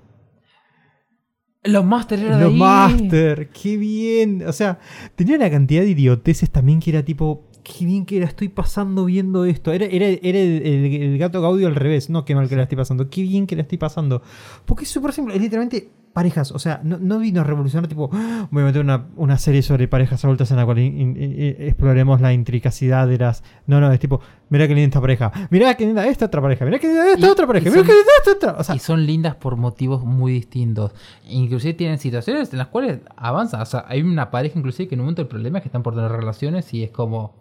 los 1.66 1.84
Master 1.86 2.20
era 2.20 2.38
de 2.38 2.44
Los 2.46 2.54
ahí. 2.54 2.60
Master, 2.60 3.50
qué 3.50 3.76
bien. 3.78 4.44
O 4.48 4.54
sea, 4.54 4.80
tenía 5.16 5.36
una 5.36 5.50
cantidad 5.50 5.82
de 5.82 5.90
idioteces 5.90 6.50
también 6.50 6.80
que 6.80 6.90
era 6.92 7.04
tipo, 7.04 7.49
qué 7.64 7.86
bien 7.86 8.06
que 8.06 8.20
la 8.20 8.26
estoy 8.26 8.50
pasando 8.50 9.06
viendo 9.06 9.46
esto. 9.46 9.72
Era, 9.72 9.86
era, 9.86 10.08
era 10.08 10.40
el, 10.40 10.62
el- 10.66 11.02
el 11.04 11.18
gato 11.18 11.42
Gaudio 11.42 11.68
al 11.68 11.76
revés, 11.76 12.10
no 12.10 12.26
qué 12.26 12.36
mal 12.36 12.48
que 12.50 12.56
la 12.56 12.64
estoy 12.64 12.78
pasando, 12.78 13.10
qué 13.10 13.22
bien 13.22 13.48
que 13.48 13.56
la 13.56 13.62
estoy 13.64 13.78
pasando. 13.78 14.22
Porque 14.66 14.84
es 14.86 14.90
súper 14.90 15.14
simple, 15.14 15.36
es 15.36 15.42
literalmente 15.42 15.90
parejas. 16.14 16.52
O 16.52 16.60
sea, 16.60 16.82
no, 16.84 16.98
no 17.00 17.20
vino 17.20 17.42
a 17.42 17.44
revolucionar, 17.44 17.88
tipo, 17.88 18.10
"Ah, 18.14 18.48
voy 18.52 18.64
a 18.64 18.66
meter 18.66 18.82
una, 18.82 19.08
una 19.16 19.38
serie 19.38 19.62
sobre 19.62 19.88
parejas 19.88 20.24
adultas 20.26 20.50
en 20.52 20.58
la 20.58 20.66
cual 20.66 20.80
in- 20.80 21.00
in- 21.00 21.18
in- 21.18 21.56
exploremos 21.60 22.20
la 22.22 22.34
intricacidad 22.34 23.08
de 23.08 23.18
las. 23.18 23.44
No, 23.68 23.80
no, 23.80 23.92
es 23.92 24.00
tipo, 24.00 24.20
mirá 24.50 24.68
que 24.68 24.74
linda 24.76 24.88
esta 24.88 25.02
pareja. 25.02 25.32
Mirá 25.50 25.76
que 25.76 25.86
linda 25.86 26.06
esta 26.08 26.26
otra 26.26 26.42
pareja. 26.42 26.66
Mirá 26.66 26.80
que 26.80 26.88
linda 26.88 27.08
esta 27.14 27.28
Y- 27.28 27.30
otra 27.30 27.48
pareja. 27.48 27.70
Mirá 27.70 27.84
que 27.84 27.94
linda 27.94 28.12
esta 28.20 28.32
otra. 28.34 28.60
O 28.60 28.64
sea, 28.64 28.76
y 28.76 28.80
son 28.80 29.06
lindas 29.06 29.36
por 29.36 29.56
motivos 29.56 30.04
muy 30.04 30.34
distintos. 30.34 30.92
Inclusive 31.28 31.74
tienen 31.76 32.00
situaciones 32.00 32.52
en 32.52 32.58
las 32.60 32.68
cuales 32.68 33.00
avanzan. 33.16 33.62
O 33.62 33.66
sea, 33.66 33.86
hay 33.88 34.02
una 34.02 34.32
pareja 34.32 34.58
inclusive 34.60 34.88
que 34.90 34.96
en 34.96 35.02
un 35.02 35.06
momento 35.06 35.22
el 35.22 35.28
problema 35.28 35.60
es 35.60 35.64
que 35.64 35.68
están 35.70 35.84
por 35.84 35.96
tener 35.96 36.12
relaciones 36.12 36.74
y 36.74 36.84
es 36.84 36.92
como... 36.92 37.36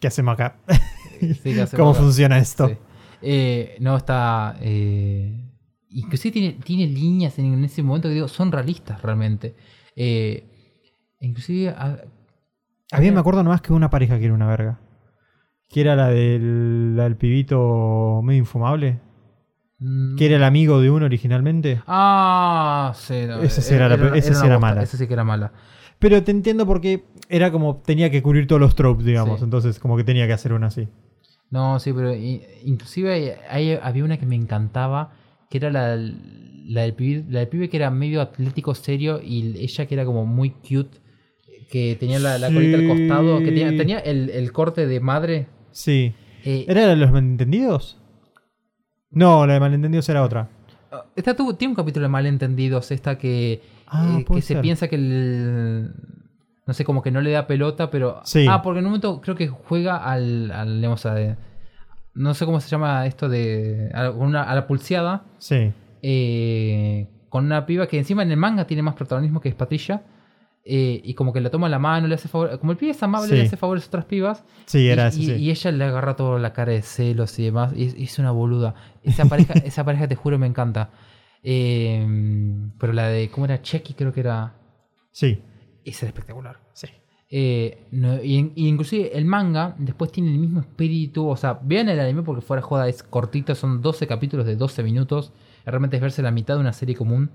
¿qué 0.00 0.08
hacemos 0.08 0.34
acá? 0.34 0.56
sí, 1.20 1.36
¿qué 1.42 1.50
hacemos 1.62 1.70
¿Cómo 1.74 1.90
acá? 1.90 2.00
funciona 2.00 2.38
esto? 2.38 2.68
Sí. 2.68 2.74
Eh, 3.22 3.76
no, 3.80 3.96
está... 3.96 4.56
eh, 4.60 5.40
inclusive 5.94 6.32
tiene, 6.32 6.52
tiene 6.64 6.86
líneas 6.86 7.38
en, 7.38 7.54
en 7.54 7.64
ese 7.64 7.82
momento 7.82 8.08
que 8.08 8.14
digo, 8.14 8.28
son 8.28 8.52
realistas 8.52 9.00
realmente. 9.02 9.54
Eh, 9.96 10.44
inclusive... 11.20 11.70
a- 11.70 11.98
A 12.92 13.00
mí 13.00 13.10
me 13.10 13.20
acuerdo 13.20 13.42
nomás 13.42 13.60
que 13.62 13.72
una 13.72 13.90
pareja 13.90 14.18
que 14.18 14.26
era 14.26 14.34
una 14.34 14.46
verga. 14.46 14.80
Que 15.68 15.80
era 15.80 15.96
la 15.96 16.08
del, 16.08 16.96
la 16.96 17.04
del 17.04 17.16
pibito 17.16 18.20
medio 18.22 18.38
infumable. 18.40 19.00
Mm. 19.78 20.16
Que 20.16 20.26
era 20.26 20.36
el 20.36 20.44
amigo 20.44 20.80
de 20.80 20.90
uno 20.90 21.06
originalmente. 21.06 21.80
Ah, 21.86 22.92
sí. 22.94 23.24
no, 23.26 23.40
Esa 23.42 23.60
sí 23.62 23.74
era 23.74 23.88
la 23.88 23.94
esa 24.16 24.30
una 24.30 24.40
sí 24.40 24.46
era 24.46 24.58
mala. 24.58 24.82
Esa 24.82 24.96
sí 24.96 25.06
que 25.06 25.14
era 25.14 25.24
mala. 25.24 25.52
Pero 25.98 26.22
te 26.22 26.30
entiendo 26.30 26.66
porque 26.66 27.04
era 27.28 27.50
como 27.50 27.76
tenía 27.78 28.10
que 28.10 28.22
cubrir 28.22 28.46
todos 28.46 28.60
los 28.60 28.74
tropes, 28.74 29.04
digamos. 29.06 29.38
Sí. 29.38 29.44
Entonces, 29.44 29.78
como 29.80 29.96
que 29.96 30.04
tenía 30.04 30.26
que 30.26 30.32
hacer 30.34 30.52
una 30.52 30.66
así. 30.68 30.88
No, 31.50 31.78
sí, 31.80 31.92
pero 31.92 32.12
inclusive 32.14 33.38
hay- 33.48 33.78
había 33.80 34.04
una 34.04 34.16
que 34.18 34.26
me 34.26 34.34
encantaba, 34.36 35.12
que 35.54 35.58
era 35.58 35.70
la, 35.70 35.96
la, 35.96 36.82
del 36.82 36.94
pibe, 36.94 37.24
la 37.30 37.38
del 37.38 37.48
pibe 37.48 37.68
que 37.68 37.76
era 37.76 37.88
medio 37.92 38.20
atlético 38.20 38.74
serio 38.74 39.20
y 39.22 39.56
ella 39.62 39.86
que 39.86 39.94
era 39.94 40.04
como 40.04 40.26
muy 40.26 40.50
cute, 40.50 40.98
que 41.70 41.96
tenía 42.00 42.18
la, 42.18 42.38
la 42.40 42.52
colita 42.52 42.76
al 42.76 42.88
costado, 42.88 43.38
que 43.38 43.46
tenía, 43.52 43.76
tenía 43.76 43.98
el, 44.00 44.30
el 44.30 44.50
corte 44.50 44.88
de 44.88 44.98
madre. 44.98 45.46
Sí. 45.70 46.12
Eh, 46.44 46.64
¿Era 46.66 46.82
la 46.82 46.88
de 46.88 46.96
los 46.96 47.12
malentendidos? 47.12 47.98
No, 49.10 49.46
la 49.46 49.54
de 49.54 49.60
malentendidos 49.60 50.08
era 50.08 50.24
otra. 50.24 50.48
esta 51.14 51.36
tuvo, 51.36 51.54
tiene 51.54 51.70
un 51.70 51.76
capítulo 51.76 52.04
de 52.06 52.08
malentendidos, 52.10 52.90
esta 52.90 53.16
que, 53.16 53.62
Ah, 53.86 54.18
eh, 54.20 54.24
que 54.24 54.42
se 54.42 54.56
piensa 54.56 54.88
que 54.88 54.96
el... 54.96 55.92
No 56.66 56.74
sé, 56.74 56.84
como 56.84 57.00
que 57.00 57.10
no 57.12 57.20
le 57.20 57.30
da 57.30 57.46
pelota, 57.46 57.90
pero... 57.90 58.22
Sí. 58.24 58.46
Ah, 58.48 58.60
porque 58.60 58.80
en 58.80 58.86
un 58.86 58.90
momento 58.92 59.20
creo 59.20 59.36
que 59.36 59.46
juega 59.46 59.98
al... 59.98 60.50
al 60.50 60.76
digamos, 60.76 61.06
a- 61.06 61.36
no 62.14 62.34
sé 62.34 62.44
cómo 62.46 62.60
se 62.60 62.68
llama 62.68 63.06
esto 63.06 63.28
de... 63.28 63.90
A, 63.94 64.10
una- 64.10 64.42
a 64.44 64.54
la 64.54 64.66
pulseada. 64.66 65.24
Sí. 65.38 65.72
eh, 66.02 67.08
con 67.28 67.46
una 67.46 67.66
piba 67.66 67.86
que 67.88 67.98
encima 67.98 68.22
en 68.22 68.30
el 68.30 68.36
manga 68.36 68.66
tiene 68.66 68.82
más 68.82 68.94
protagonismo 68.94 69.40
que 69.40 69.48
es 69.48 69.54
Patricia. 69.56 70.02
eh, 70.66 71.00
y 71.04 71.12
como 71.14 71.32
que 71.32 71.40
le 71.42 71.50
toma 71.50 71.68
la 71.68 71.78
mano, 71.78 72.06
le 72.06 72.14
hace 72.14 72.28
favor. 72.28 72.58
Como 72.60 72.72
el 72.72 72.78
pibe 72.78 72.92
es 72.92 73.02
amable, 73.02 73.28
Sí. 73.28 73.34
le 73.34 73.42
hace 73.42 73.56
favores 73.56 73.84
a 73.84 73.88
otras 73.88 74.04
pibas. 74.06 74.44
Sí, 74.66 74.88
era 74.88 75.04
y, 75.04 75.08
ese, 75.08 75.20
y- 75.20 75.26
sí. 75.26 75.32
y 75.34 75.50
ella 75.50 75.72
le 75.72 75.84
agarra 75.84 76.14
toda 76.16 76.38
la 76.38 76.52
cara 76.54 76.72
de 76.72 76.80
celos 76.82 77.38
y 77.38 77.44
demás. 77.44 77.72
Y 77.76 77.84
es, 77.86 77.98
y 77.98 78.04
es 78.04 78.18
una 78.18 78.30
boluda. 78.30 78.74
Esa 79.02 79.24
pareja, 79.26 79.52
esa 79.64 79.84
pareja 79.84 80.06
te 80.08 80.14
juro 80.14 80.38
me 80.38 80.46
encanta. 80.46 80.90
Eh, 81.42 82.06
pero 82.78 82.92
la 82.92 83.08
de. 83.08 83.28
¿Cómo 83.30 83.44
era? 83.46 83.60
Checky, 83.60 83.92
creo 83.94 84.12
que 84.12 84.20
era. 84.20 84.54
Sí. 85.10 85.42
Esa 85.84 86.06
era 86.06 86.10
espectacular. 86.10 86.56
Sí. 86.72 86.86
Eh, 87.36 87.78
no, 87.90 88.22
y, 88.22 88.52
inclusive 88.54 89.18
el 89.18 89.24
manga 89.24 89.74
después 89.76 90.12
tiene 90.12 90.30
el 90.30 90.38
mismo 90.38 90.60
espíritu. 90.60 91.26
O 91.28 91.36
sea, 91.36 91.58
vean 91.62 91.88
el 91.88 91.98
anime 91.98 92.22
porque 92.22 92.42
fuera 92.42 92.62
joda 92.62 92.88
es 92.88 93.02
cortito, 93.02 93.56
son 93.56 93.82
12 93.82 94.06
capítulos 94.06 94.46
de 94.46 94.54
12 94.54 94.84
minutos. 94.84 95.32
Realmente 95.66 95.96
es 95.96 96.02
verse 96.02 96.22
la 96.22 96.30
mitad 96.30 96.54
de 96.54 96.60
una 96.60 96.72
serie 96.72 96.94
común. 96.94 97.30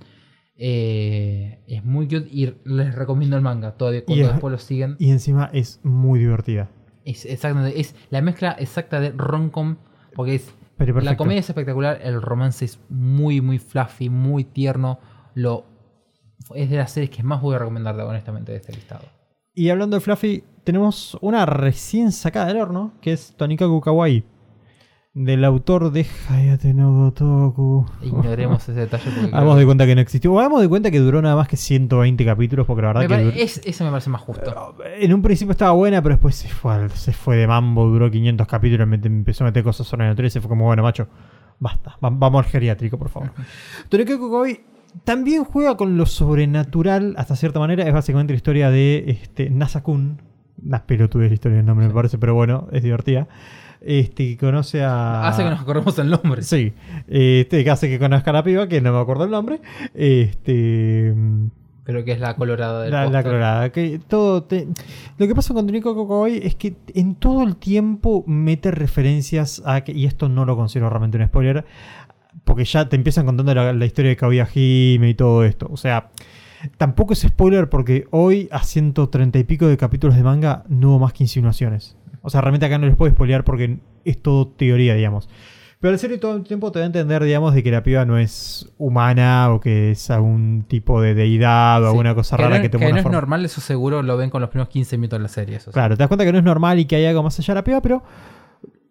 Eh, 0.62 1.60
es 1.68 1.84
muy 1.84 2.06
cute 2.08 2.28
y 2.32 2.54
les 2.64 2.96
recomiendo 2.96 3.36
el 3.36 3.42
manga 3.42 3.72
todavía 3.74 4.06
cuando 4.06 4.26
es- 4.26 4.32
después 4.32 4.52
lo 4.54 4.58
siguen. 4.58 4.96
Y 5.00 5.10
encima 5.12 5.50
es 5.52 5.82
muy 5.84 6.20
divertida. 6.20 6.70
Es, 7.04 7.26
exactamente, 7.26 7.80
es 7.80 7.94
la 8.10 8.22
mezcla 8.22 8.56
exacta 8.58 9.02
de 9.02 9.12
rom-com 9.12 9.76
porque 10.16 10.36
es 10.36 10.54
Pero 10.78 11.02
la 11.02 11.18
comedia 11.18 11.42
es 11.42 11.50
espectacular, 11.50 12.00
el 12.04 12.22
romance 12.22 12.64
es 12.64 12.80
muy 12.90 13.42
muy 13.42 13.60
fluffy, 13.60 14.10
muy 14.10 14.46
tierno. 14.46 15.00
Lo 15.34 15.66
es 16.56 16.70
de 16.70 16.78
las 16.78 16.92
series 16.92 17.10
que 17.10 17.22
más 17.22 17.42
voy 17.42 17.56
a 17.56 17.60
recomendar 17.60 18.00
honestamente 18.00 18.54
de 18.54 18.60
este 18.60 18.72
listado. 18.72 19.04
Y 19.60 19.70
hablando 19.72 19.98
de 19.98 20.02
Fluffy, 20.02 20.44
tenemos 20.64 21.18
una 21.20 21.46
recién 21.46 22.14
sacada 22.14 22.46
del 22.48 22.58
horno, 22.58 22.94
que 23.02 23.12
es 23.12 23.34
Tonikaku 23.36 23.82
Kawaii. 23.82 24.24
Del 25.14 25.44
autor 25.44 25.92
de 25.92 26.06
Hayate 26.30 26.74
no 26.74 26.94
Gotoku. 26.94 27.86
Ignoremos 28.02 28.62
ese 28.70 28.80
detalle 28.80 29.04
porque 29.14 29.30
Hagamos 29.36 29.58
de 29.58 29.66
cuenta 29.66 29.86
que 29.86 29.96
no 29.96 30.00
existió. 30.02 30.32
O 30.32 30.40
hagamos 30.40 30.62
de 30.62 30.70
cuenta 30.70 30.92
que 30.92 31.00
duró 31.00 31.22
nada 31.22 31.36
más 31.36 31.50
que 31.50 31.58
120 31.58 32.24
capítulos, 32.24 32.66
porque 32.68 32.84
la 32.84 32.88
verdad 32.94 33.10
Me 33.10 33.34
que. 33.34 33.44
es- 33.44 33.62
eso 33.66 33.84
me 33.84 33.90
parece 33.90 34.10
más 34.10 34.22
justo. 34.22 34.76
En 34.98 35.14
un 35.14 35.22
principio 35.22 35.52
estaba 35.52 35.72
buena, 35.72 36.02
pero 36.02 36.16
después 36.16 36.36
se 36.36 36.48
fue, 36.48 36.74
al- 36.74 36.92
se 36.92 37.12
fue 37.12 37.36
de 37.36 37.46
mambo, 37.48 37.86
duró 37.88 38.10
500 38.10 38.48
capítulos, 38.48 38.88
me 38.88 38.96
empezó 38.96 39.44
a 39.44 39.48
meter 39.48 39.64
cosas 39.64 39.88
sobrenaturales 39.88 40.32
y 40.32 40.36
se 40.36 40.40
fue 40.42 40.48
como, 40.48 40.66
bueno, 40.66 40.84
macho, 40.84 41.08
basta, 41.60 41.98
va- 42.02 42.12
vamos 42.12 42.46
al 42.46 42.50
geriátrico, 42.52 42.98
por 42.98 43.10
favor. 43.10 43.32
Tonikaku 43.90 44.30
Kawaii 44.32 44.60
también 45.04 45.44
juega 45.44 45.78
con 45.78 45.98
lo 45.98 46.06
sobrenatural, 46.06 47.14
hasta 47.18 47.36
cierta 47.36 47.60
manera, 47.60 47.84
es 47.88 47.94
básicamente 47.94 48.34
la 48.34 48.38
historia 48.38 48.70
de 48.70 49.06
este, 49.08 49.50
Nasakun. 49.50 50.22
Las 50.62 50.82
pelotudes 50.82 51.30
la 51.30 51.34
historia 51.36 51.58
del 51.58 51.66
nombre, 51.66 51.88
me 51.88 51.94
parece, 51.94 52.18
pero 52.18 52.34
bueno, 52.36 52.68
es 52.74 52.84
divertida. 52.84 53.28
Este, 53.82 54.28
que 54.28 54.38
conoce 54.38 54.84
a... 54.84 55.26
Hace 55.26 55.44
que 55.44 55.50
nos 55.50 55.62
acordemos 55.62 55.98
el 56.00 56.10
nombre. 56.10 56.42
Sí, 56.42 56.74
este, 57.08 57.64
que 57.64 57.70
hace 57.72 57.88
que 57.88 57.98
conozca 57.98 58.32
a 58.32 58.34
la 58.34 58.44
piba, 58.44 58.68
que 58.68 58.82
no 58.82 58.92
me 58.92 59.00
acuerdo 59.00 59.24
el 59.24 59.32
nombre. 59.32 59.62
Este... 59.94 61.14
Pero 61.86 62.04
que 62.04 62.12
es 62.12 62.20
la 62.20 62.36
colorada 62.36 62.84
del 62.84 62.92
La, 62.92 63.10
la 63.10 63.24
colorada. 63.24 63.72
Que 63.72 64.00
todo 64.06 64.44
te- 64.44 64.68
Lo 65.18 65.28
que 65.28 65.34
pasa 65.34 65.56
con 65.56 65.66
Toniko 65.66 65.96
Kokowai 65.96 66.38
es 66.46 66.54
que 66.54 66.76
en 66.94 67.16
todo 67.16 67.42
el 67.42 67.56
tiempo 67.56 68.24
mete 68.28 68.70
referencias 68.70 69.64
a 69.66 69.82
que, 69.82 69.94
y 69.94 70.06
esto 70.06 70.30
no 70.30 70.46
lo 70.46 70.56
considero 70.56 70.88
realmente 70.90 71.18
un 71.18 71.26
spoiler, 71.26 71.66
porque 72.44 72.66
ya 72.66 72.88
te 72.90 72.96
empiezan 72.96 73.26
contando 73.26 73.54
la, 73.54 73.74
la 73.74 73.86
historia 73.86 74.10
de 74.10 74.16
Kaguya 74.18 74.48
Hime 74.54 75.10
y 75.10 75.14
todo 75.14 75.44
esto. 75.44 75.68
O 75.72 75.78
sea, 75.78 76.10
tampoco 76.78 77.14
es 77.14 77.20
spoiler 77.22 77.70
porque 77.70 78.06
hoy 78.12 78.48
a 78.52 78.64
130 78.64 79.40
y 79.40 79.44
pico 79.44 79.68
de 79.68 79.78
capítulos 79.78 80.16
de 80.16 80.24
manga 80.24 80.64
no 80.68 80.90
hubo 80.92 81.00
más 81.00 81.14
que 81.14 81.24
insinuaciones. 81.24 81.98
O 82.22 82.30
sea, 82.30 82.42
realmente 82.42 82.66
acá 82.66 82.78
no 82.78 82.86
les 82.88 82.96
puedo 82.96 83.12
spoilear 83.14 83.44
porque 83.44 83.80
es 84.06 84.22
todo 84.22 84.48
teoría, 84.48 84.94
digamos. 84.96 85.30
Pero 85.82 85.94
la 85.94 85.98
serie 85.98 86.18
todo 86.18 86.36
el 86.36 86.44
tiempo 86.44 86.74
te 86.74 86.80
da 86.80 86.84
a 86.84 86.88
entender, 86.88 87.24
digamos, 87.24 87.54
de 87.54 87.64
que 87.64 87.72
la 87.72 87.82
piba 87.84 88.04
no 88.04 88.18
es 88.18 88.70
humana 88.78 89.50
o 89.54 89.62
que 89.62 89.92
es 89.92 90.10
algún 90.10 90.66
tipo 90.68 91.02
de 91.02 91.14
deidad 91.16 91.82
o 91.82 91.86
Sí. 91.86 91.90
alguna 91.92 92.14
cosa 92.16 92.36
que 92.36 92.44
rara 92.44 92.58
no, 92.58 92.62
que 92.62 92.68
toma 92.68 92.80
que 92.82 92.86
una 92.88 92.92
no 92.96 92.98
es 92.98 93.04
forma. 93.04 93.16
normal, 93.18 93.46
eso 93.46 93.62
seguro 93.62 94.04
lo 94.04 94.18
ven 94.18 94.30
con 94.30 94.42
los 94.42 94.50
primeros 94.50 94.68
15 94.68 94.98
minutos 94.98 95.20
de 95.20 95.24
la 95.24 95.30
serie. 95.30 95.56
Eso 95.56 95.72
sí. 95.72 95.74
Claro, 95.74 95.96
te 95.96 96.00
das 96.00 96.10
cuenta 96.10 96.26
que 96.26 96.34
no 96.34 96.38
es 96.40 96.44
normal 96.44 96.80
y 96.80 96.86
que 96.86 96.98
hay 96.98 97.06
algo 97.06 97.24
más 97.24 97.40
allá 97.40 97.54
de 97.54 97.60
la 97.60 97.64
piba, 97.64 97.80
pero 97.82 98.04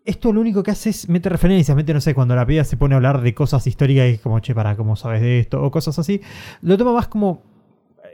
esto 0.09 0.32
lo 0.32 0.40
único 0.40 0.62
que 0.62 0.70
hace 0.70 0.88
es 0.90 1.09
mete 1.09 1.28
referencias, 1.28 1.76
mete, 1.76 1.92
no 1.92 2.00
sé, 2.00 2.14
cuando 2.14 2.34
la 2.34 2.46
piba 2.46 2.64
se 2.64 2.78
pone 2.78 2.94
a 2.94 2.96
hablar 2.96 3.20
de 3.20 3.34
cosas 3.34 3.66
históricas 3.66 4.06
y 4.09 4.14
es 4.14 4.20
como, 4.20 4.40
che, 4.40 4.54
para, 4.54 4.74
¿cómo 4.74 4.96
sabes 4.96 5.20
de 5.20 5.40
esto? 5.40 5.62
O 5.62 5.70
cosas 5.70 5.98
así. 5.98 6.22
Lo 6.62 6.78
toma 6.78 6.94
más 6.94 7.09
como. 7.09 7.42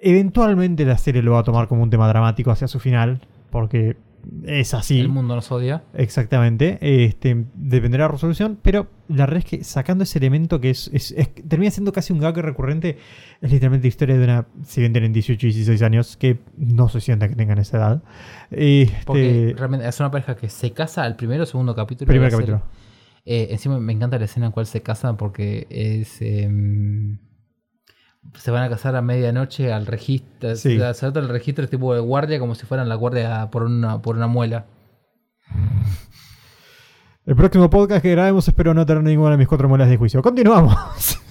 Eventualmente 0.03 0.85
la 0.85 0.99
serie 0.99 1.23
lo 1.23 1.33
va 1.33 1.39
a 1.39 1.45
tomar 1.45 1.69
como 1.69 1.83
un 1.83 1.91
tema 1.91 2.09
dramático 2.09 2.51
hacia 2.51 2.69
su 2.69 2.81
final, 2.81 3.21
porque 3.51 3.97
es 4.45 4.75
así. 4.75 5.01
El 5.01 5.09
mundo 5.09 5.35
nos 5.35 5.51
odia. 5.53 5.85
Exactamente, 5.95 6.79
este, 6.81 7.45
dependerá 7.55 8.05
de 8.05 8.09
la 8.09 8.13
resolución, 8.13 8.59
pero 8.63 8.89
la 9.09 9.27
verdad 9.27 9.39
es 9.39 9.45
que 9.45 9.65
sacando 9.65 10.05
ese 10.05 10.19
elemento 10.19 10.61
que 10.61 10.71
es, 10.71 10.91
es- 10.93 11.13
es- 11.13 11.35
termina 11.49 11.71
siendo 11.71 11.93
casi 11.93 12.13
un 12.13 12.19
gag 12.21 12.37
recurrente, 12.39 12.99
es 13.41 13.53
literalmente 13.53 13.85
la 13.87 13.89
historia 13.89 14.17
de 14.19 14.25
una, 14.25 14.47
si 14.65 14.81
bien 14.81 14.93
tienen 14.93 15.13
18 15.13 15.47
y 15.47 15.51
16 15.51 15.83
años, 15.83 16.17
que 16.17 16.39
no 16.57 16.89
se 16.89 17.01
sienta 17.01 17.29
que 17.29 17.37
tengan 17.37 17.59
esa 17.59 17.77
edad. 17.79 18.03
Porque 19.07 19.49
Este, 19.49 19.55
realmente 19.59 19.87
es 19.89 20.01
una 20.01 20.11
pareja 20.11 20.37
que 20.37 20.49
se 20.49 20.73
casa 20.73 21.03
al 21.05 21.17
primero 21.17 21.43
o 21.43 21.47
segundo 21.47 21.75
capítulo. 21.75 22.07
primer 22.09 22.31
capítulo. 22.31 22.63
Eh, 23.27 23.49
encima 23.51 23.79
me 23.81 23.93
encanta 23.93 24.19
la 24.19 24.27
escena 24.27 24.47
en 24.47 24.53
cual 24.53 24.67
se 24.67 24.83
casan 24.83 25.17
porque 25.17 25.67
es. 25.71 26.21
em, 26.21 27.19
se 28.35 28.51
van 28.51 28.63
a 28.63 28.69
casar 28.69 28.97
a 28.97 29.03
medianoche 29.03 29.73
al 29.73 29.87
registro. 29.87 30.57
Sí. 30.57 30.79
Se 30.95 31.07
el 31.07 31.29
registro 31.29 31.65
es 31.65 31.71
tipo 31.71 31.95
de 31.95 32.01
guardia 32.01 32.39
como 32.39 32.55
si 32.55 32.67
fueran 32.67 32.89
la 32.89 32.95
guardia 32.95 33.51
por 33.51 33.65
una, 33.65 34.01
por 34.01 34.17
una 34.17 34.27
muela. 34.27 34.67
El 37.27 37.37
próximo 37.37 37.71
podcast 37.71 38.03
que 38.03 38.11
grabemos 38.11 38.47
espero 38.47 38.75
no 38.75 38.85
tener 38.85 39.03
ninguna 39.03 39.33
de 39.33 39.37
mis 39.39 39.49
cuatro 39.49 39.69
muelas 39.69 39.89
de 39.89 39.97
juicio. 39.97 40.23
Continuamos. 40.23 40.75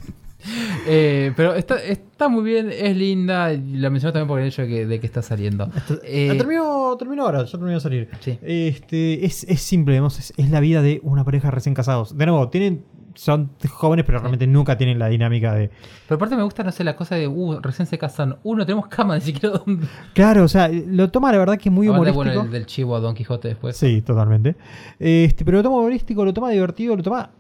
Eh, 0.86 1.32
pero 1.38 1.54
está, 1.54 1.82
está 1.82 2.28
muy 2.28 2.44
bien, 2.44 2.70
es 2.70 2.98
linda. 2.98 3.54
y 3.54 3.78
La 3.78 3.90
menciono 3.90 4.12
también 4.12 4.28
por 4.28 4.42
el 4.42 4.48
hecho 4.48 4.64
de 4.64 4.68
que, 4.68 4.86
de 4.86 5.00
que 5.00 5.08
está 5.08 5.22
saliendo. 5.22 5.70
Eh, 6.04 6.34
terminó, 6.38 6.96
terminó 6.98 7.24
ahora, 7.24 7.46
ya 7.46 7.52
terminó 7.52 7.72
de 7.72 7.80
salir. 7.80 8.10
Sí. 8.20 8.38
Este, 8.42 9.26
es, 9.26 9.46
es 9.46 9.62
simple, 9.62 9.98
es, 10.06 10.34
es 10.36 10.50
la 10.50 10.60
vida 10.60 10.82
de 10.82 11.00
una 11.04 11.24
pareja 11.24 11.52
recién 11.52 11.74
casados. 11.74 12.18
De 12.18 12.26
nuevo, 12.26 12.50
tienen, 12.50 12.84
son 13.16 13.52
jóvenes, 13.70 14.06
pero 14.06 14.20
realmente 14.20 14.48
nunca 14.48 14.78
tienen 14.78 15.00
la 15.00 15.08
dinámica 15.08 15.54
de... 15.54 15.70
Pero 16.08 16.16
aparte 16.16 16.36
me 16.36 16.44
gusta, 16.44 16.64
no 16.64 16.72
sé, 16.72 16.84
la 16.84 16.96
cosa 16.96 17.16
de, 17.16 17.28
uh, 17.28 17.60
recién 17.62 17.86
se 17.86 17.98
casan. 17.98 18.38
Uh, 18.44 18.56
no 18.56 18.66
tenemos 18.66 18.88
cama, 18.88 19.16
ni 19.20 19.22
siquiera 19.22 19.58
donde. 19.58 19.88
Claro, 20.14 20.44
o 20.44 20.48
sea, 20.48 20.68
lo 20.70 21.10
toma 21.12 21.32
la 21.32 21.38
verdad 21.38 21.58
que 21.58 21.70
muy 21.70 21.88
Aparte, 21.88 22.12
humorístico. 22.12 22.34
bueno, 22.36 22.42
el 22.46 22.52
del 22.52 22.66
chivo 22.66 22.96
a 22.96 23.00
Don 23.00 23.16
Quijote 23.16 23.48
después. 23.50 23.78
Sí, 23.78 24.02
totalmente. 24.02 24.56
Este, 25.00 25.44
pero 25.46 25.58
lo 25.58 25.64
toma 25.64 25.78
humorístico, 25.78 26.24
lo 26.26 26.34
toma 26.34 26.50
divertido, 26.52 26.96
lo 26.96 27.04
toma. 27.04 27.32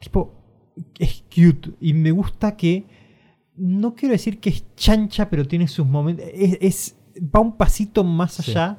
Tipo. 0.00 0.34
Es 0.98 1.22
cute. 1.34 1.72
Y 1.80 1.92
me 1.92 2.10
gusta 2.10 2.56
que 2.56 2.86
No 3.56 3.94
quiero 3.94 4.12
decir 4.12 4.40
que 4.40 4.48
es 4.48 4.64
chancha, 4.74 5.28
pero 5.28 5.46
tiene 5.46 5.68
sus 5.68 5.86
momentos. 5.86 6.24
Es, 6.32 6.56
es- 6.60 6.96
va 7.34 7.40
un 7.40 7.56
pasito 7.58 8.02
más 8.02 8.32
Sí. 8.34 8.50
allá 8.52 8.78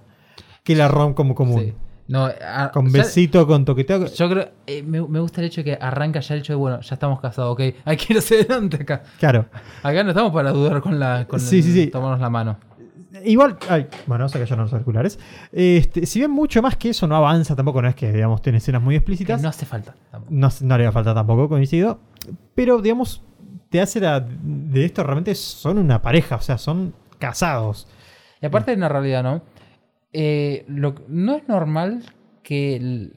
que 0.64 0.76
la 0.76 0.88
rom 0.88 1.14
como 1.14 1.36
común. 1.36 1.62
Sí. 1.62 1.74
No, 2.08 2.26
a- 2.26 2.70
Con 2.74 2.92
besito, 2.92 3.48
con 3.48 3.64
toqueteo. 3.66 4.06
Yo 4.08 4.30
creo, 4.30 4.50
eh, 4.68 4.84
me, 4.84 5.02
me 5.08 5.20
gusta 5.20 5.40
el 5.42 5.48
hecho 5.48 5.62
de 5.62 5.66
que 5.66 5.78
arranca 5.82 6.20
ya 6.20 6.36
el 6.36 6.42
hecho 6.42 6.54
de, 6.54 6.58
bueno, 6.58 6.82
ya 6.82 6.94
estamos 6.96 7.20
casados, 7.22 7.54
ok, 7.54 7.62
hay 7.86 7.98
que 7.98 8.14
ir 8.14 8.20
hacia 8.20 8.38
adelante 8.42 8.78
acá. 8.84 9.04
Claro. 9.20 9.46
Acá 9.82 10.04
no 10.04 10.10
estamos 10.10 10.34
para 10.34 10.52
dudar 10.52 10.82
con 10.82 11.00
la, 11.00 11.26
con 11.28 11.40
Sí, 11.40 11.58
el- 11.58 11.64
sí, 11.64 11.74
sí. 11.74 11.88
tomarnos 11.88 12.20
la 12.20 12.30
mano. 12.30 12.58
Igual, 13.24 13.58
ay, 13.70 13.88
bueno, 14.08 14.28
se 14.28 14.40
cayeron 14.40 14.64
los 14.66 14.74
auriculares. 14.74 15.20
Este, 15.52 16.06
si 16.08 16.20
bien 16.20 16.32
mucho 16.32 16.62
más 16.64 16.76
que 16.78 16.90
eso 16.90 17.08
no 17.08 17.16
avanza, 17.16 17.56
tampoco 17.56 17.80
no 17.82 17.88
es 17.88 17.94
que, 17.96 18.12
digamos, 18.12 18.42
tiene 18.42 18.58
escenas 18.58 18.82
muy 18.82 18.94
Que 18.96 18.98
explícitas. 18.98 19.42
no 19.42 19.50
hace 19.50 19.66
falta. 19.68 19.94
tampoco. 20.12 20.34
No, 20.36 20.50
no 20.62 20.78
le 20.80 20.88
a 20.88 20.92
falta 20.92 21.14
tampoco, 21.14 21.48
coincido. 21.48 22.00
Pero, 22.56 22.82
digamos, 22.82 23.22
te 23.70 23.80
hace 23.82 24.00
la, 24.00 24.20
de 24.20 24.84
esto 24.86 25.04
realmente 25.04 25.36
son 25.36 25.78
una 25.78 26.02
pareja, 26.02 26.38
o 26.38 26.42
sea, 26.42 26.58
son 26.58 26.94
casados. 27.20 27.88
Y 28.42 28.48
aparte 28.48 28.72
de 28.72 28.78
una 28.78 28.90
realidad, 28.90 29.22
¿no? 29.24 29.42
Eh, 30.14 30.66
no 30.68 31.36
es 31.36 31.48
normal 31.48 32.04
que 32.44 33.12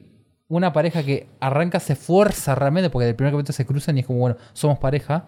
una 0.47 0.73
pareja 0.73 1.03
que 1.03 1.27
arranca 1.39 1.79
se 1.79 1.95
fuerza 1.95 2.55
realmente, 2.55 2.89
porque 2.89 3.05
del 3.05 3.15
primer 3.15 3.33
capítulo 3.33 3.53
se 3.53 3.65
cruzan 3.65 3.97
y 3.97 4.01
es 4.01 4.07
como, 4.07 4.19
bueno, 4.19 4.37
somos 4.53 4.79
pareja, 4.79 5.27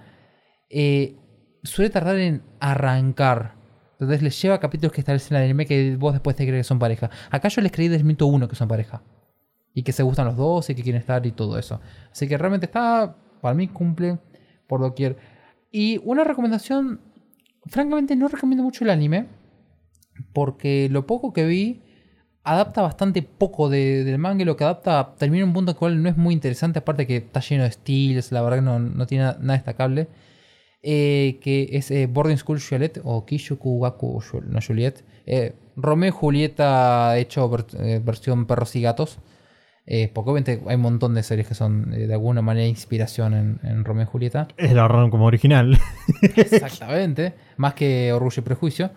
eh, 0.69 1.15
suele 1.63 1.89
tardar 1.89 2.17
en 2.17 2.41
arrancar. 2.59 3.55
Entonces 3.93 4.21
les 4.21 4.41
lleva 4.41 4.59
capítulos 4.59 4.93
que 4.93 5.01
establecen 5.01 5.35
el 5.37 5.43
anime 5.43 5.65
que 5.65 5.97
vos 5.97 6.13
después 6.13 6.35
te 6.35 6.47
crees 6.47 6.61
que 6.61 6.67
son 6.67 6.79
pareja. 6.79 7.09
Acá 7.29 7.49
yo 7.49 7.61
les 7.61 7.71
creí 7.71 7.89
desde 7.89 7.99
el 7.99 8.05
minuto 8.05 8.27
uno 8.27 8.47
que 8.47 8.55
son 8.55 8.67
pareja. 8.67 9.03
Y 9.73 9.83
que 9.83 9.91
se 9.91 10.03
gustan 10.03 10.25
los 10.25 10.35
dos 10.35 10.69
y 10.69 10.75
que 10.75 10.81
quieren 10.81 11.01
estar 11.01 11.25
y 11.25 11.31
todo 11.31 11.59
eso. 11.59 11.79
Así 12.11 12.27
que 12.27 12.37
realmente 12.37 12.65
está, 12.65 13.15
para 13.41 13.53
mí 13.53 13.67
cumple 13.67 14.17
por 14.67 14.79
doquier. 14.79 15.17
Y 15.69 15.99
una 16.05 16.23
recomendación, 16.23 17.01
francamente 17.67 18.15
no 18.15 18.29
recomiendo 18.29 18.63
mucho 18.63 18.83
el 18.83 18.89
anime 18.89 19.27
porque 20.33 20.87
lo 20.91 21.05
poco 21.05 21.33
que 21.33 21.45
vi 21.45 21.81
adapta 22.43 22.81
bastante 22.81 23.21
poco 23.21 23.69
de- 23.69 24.03
del 24.03 24.17
manga 24.17 24.41
y 24.41 24.45
lo 24.45 24.55
que 24.57 24.63
adapta 24.63 25.13
termina 25.17 25.43
en 25.43 25.49
un 25.49 25.53
punto 25.53 25.71
en 25.71 25.75
el 25.75 25.79
cual 25.79 26.01
no 26.03 26.09
es 26.09 26.17
muy 26.17 26.33
interesante, 26.33 26.79
aparte 26.79 27.05
que 27.05 27.17
está 27.17 27.41
lleno 27.41 27.63
de 27.63 27.69
estilos, 27.69 28.31
la 28.31 28.41
verdad 28.41 28.57
que 28.57 28.63
no, 28.63 28.79
no 28.79 29.05
tiene 29.07 29.25
nada 29.25 29.53
destacable. 29.53 30.07
Eh, 30.81 31.39
que 31.41 31.67
es 31.73 31.91
eh, 31.91 32.07
Boarding 32.07 32.37
School 32.37 32.61
Juliet 32.61 33.01
o 33.03 33.25
Kishuku 33.25 33.81
Gaku 33.81 34.23
no 34.47 34.59
Juliet. 34.65 35.03
Eh, 35.25 35.53
Romeo 35.75 36.07
y 36.07 36.11
Julieta 36.11 37.17
hecho 37.17 37.49
ver- 37.49 37.65
eh, 37.79 38.01
versión 38.03 38.45
perros 38.45 38.75
y 38.77 38.81
gatos. 38.81 39.19
Eh, 39.85 40.09
porque 40.13 40.29
obviamente 40.29 40.61
hay 40.67 40.75
un 40.75 40.81
montón 40.81 41.15
de 41.15 41.23
series 41.23 41.47
que 41.47 41.55
son 41.55 41.93
eh, 41.93 42.07
de 42.07 42.13
alguna 42.13 42.41
manera 42.41 42.65
inspiración 42.67 43.33
en, 43.33 43.59
en 43.63 43.83
Romeo 43.83 44.03
y 44.03 44.05
Julieta. 44.07 44.47
Es 44.55 44.71
la 44.71 44.87
como 45.09 45.25
original. 45.25 45.77
Exactamente. 46.35 47.33
Más 47.57 47.73
que 47.73 48.13
Orgullo 48.13 48.39
y 48.41 48.43
Prejuicio. 48.45 48.91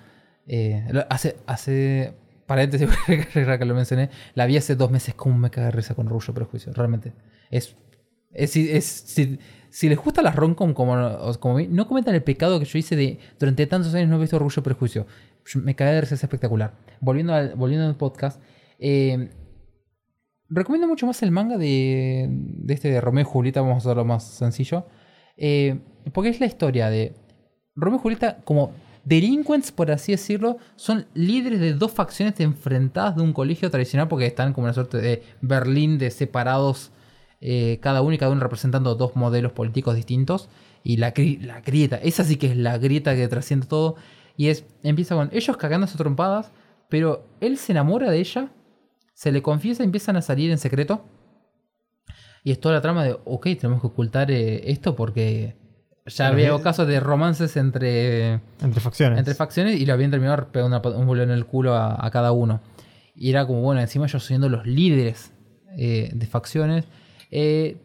Eh, 0.55 0.85
hace, 1.09 1.37
hace. 1.47 2.13
Paréntesis, 2.47 2.87
que 3.33 3.65
lo 3.65 3.75
mencioné. 3.75 4.11
La 4.35 4.45
vi 4.45 4.59
hace 4.59 4.77
dos 4.77 4.91
meses. 4.91 5.15
Como 5.15 5.39
me 5.39 5.49
caga 5.49 5.71
risa 5.71 5.95
con 5.95 6.07
y 6.07 6.33
Prejuicio. 6.33 6.75
Realmente. 6.75 7.15
Es. 7.51 7.75
es, 8.35 8.51
si, 8.85 9.39
si 9.71 9.89
les 9.89 9.99
gusta 9.99 10.21
las 10.21 10.37
romcom 10.37 10.75
como, 10.75 10.95
como 11.41 11.59
no 11.59 11.89
cometan 11.89 12.15
el 12.15 12.23
pecado 12.23 12.59
que 12.59 12.67
yo 12.67 12.79
hice 12.79 12.97
de. 12.97 13.19
Durante 13.41 13.67
tantos 13.67 13.95
años 13.95 14.11
no 14.11 14.17
he 14.17 14.21
visto 14.21 14.37
y 14.37 14.61
Prejuicio. 14.61 15.07
Me 15.55 15.75
cagué 15.75 15.93
de 15.93 16.01
risa, 16.03 16.17
es 16.17 16.23
espectacular. 16.23 16.75
Volviendo 17.01 17.33
al, 17.33 17.55
volviendo 17.55 17.87
al 17.87 17.97
podcast. 17.97 18.39
eh, 18.79 19.31
recomiendo 20.51 20.87
mucho 20.87 21.07
más 21.07 21.23
el 21.23 21.31
manga 21.31 21.57
de, 21.57 22.29
de 22.29 22.75
este 22.75 22.91
de 22.91 23.01
Romeo 23.01 23.23
y 23.23 23.25
Julieta, 23.25 23.63
vamos 23.63 23.77
a 23.77 23.79
hacerlo 23.89 24.05
más 24.05 24.23
sencillo. 24.23 24.87
Eh, 25.39 25.81
porque 26.13 26.29
es 26.29 26.41
la 26.41 26.47
historia 26.47 26.91
de 26.91 27.15
Romeo 27.75 28.01
y 28.01 28.03
Julieta 28.03 28.43
como 28.45 28.75
delinquents, 29.05 29.73
por 29.73 29.91
así 29.91 30.13
decirlo, 30.13 30.59
son 30.77 31.07
líderes 31.15 31.61
de 31.61 31.75
dos 31.75 31.93
facciones 31.93 32.39
enfrentadas 32.41 33.17
de 33.17 33.23
un 33.23 33.33
colegio 33.33 33.71
tradicional 33.71 34.09
porque 34.09 34.27
están 34.27 34.53
como 34.53 34.65
una 34.65 34.75
suerte 34.75 34.99
de 34.99 35.23
Berlín 35.41 35.99
de 35.99 36.11
separados, 36.11 36.93
eh, 37.41 37.79
cada 37.83 38.03
uno 38.03 38.15
y 38.15 38.19
cada 38.19 38.33
uno 38.33 38.41
representando 38.41 38.95
dos 38.95 39.17
modelos 39.17 39.53
políticos 39.53 39.97
distintos. 39.97 40.49
Y 40.85 40.97
la, 40.97 41.13
la 41.41 41.61
grieta, 41.61 41.97
esa 41.97 42.25
sí 42.25 42.37
que 42.37 42.49
es 42.49 42.57
la 42.57 42.79
grieta 42.79 43.15
que 43.15 43.29
trasciende 43.29 43.67
todo. 43.67 43.97
Y 44.37 44.49
es, 44.49 44.65
empieza 44.83 45.15
con 45.15 45.31
ellos 45.33 45.57
cagándose 45.57 45.99
trompadas, 45.99 46.53
pero 46.89 47.27
él 47.41 47.59
se 47.59 47.73
enamora 47.73 48.11
de 48.11 48.19
ella, 48.19 48.51
se 49.15 49.33
le 49.33 49.43
confiesa 49.43 49.83
y 49.83 49.87
empiezan 49.87 50.17
a 50.17 50.23
salir 50.23 50.51
en 50.51 50.59
secreto. 50.59 51.05
Y 52.45 52.51
es 52.51 52.61
toda 52.61 52.75
la 52.75 52.81
trama 52.81 53.05
de, 53.05 53.17
ok, 53.25 53.45
tenemos 53.61 53.81
que 53.81 53.87
ocultar 53.87 54.31
eh, 54.31 54.71
esto 54.71 54.97
porque 54.97 55.57
ya 56.07 56.27
había 56.29 56.59
casos 56.63 56.87
de 56.89 57.01
romances 57.01 57.57
entre, 57.57 58.41
Entre 58.61 58.81
facciones. 58.81 59.19
entre 59.19 59.35
facciones 59.35 59.81
y 59.81 59.87
lo 59.87 59.93
habían 59.93 60.11
terminado 60.11 60.49
pegando 60.51 60.81
un 60.97 61.07
bolón 61.07 61.31
en 61.31 61.37
el 61.37 61.47
culo 61.47 61.75
a, 61.75 62.05
a 62.05 62.11
cada 62.11 62.33
uno. 62.33 62.61
Y 63.15 63.31
era 63.31 63.47
como, 63.47 63.61
bueno, 63.63 63.81
encima 63.81 64.07
ellos 64.07 64.25
siendo 64.25 64.49
los 64.49 64.67
líderes 64.67 65.33
eh, 65.77 66.11
de 66.13 66.27
facciones. 66.27 66.87
Eh, 67.31 67.77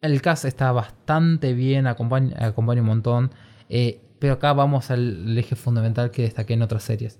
el 0.00 0.20
cast 0.20 0.44
está 0.44 0.72
bastante 0.72 1.54
bien, 1.54 1.86
acompaña, 1.86 2.34
acompaña 2.46 2.80
un 2.82 2.88
montón. 2.88 3.30
eh, 3.68 4.00
pero 4.18 4.34
acá 4.34 4.52
vamos 4.52 4.90
al, 4.92 5.24
al 5.26 5.38
eje 5.38 5.56
fundamental 5.56 6.10
que 6.12 6.22
destaqué 6.22 6.54
en 6.54 6.62
otras 6.62 6.84
series. 6.84 7.18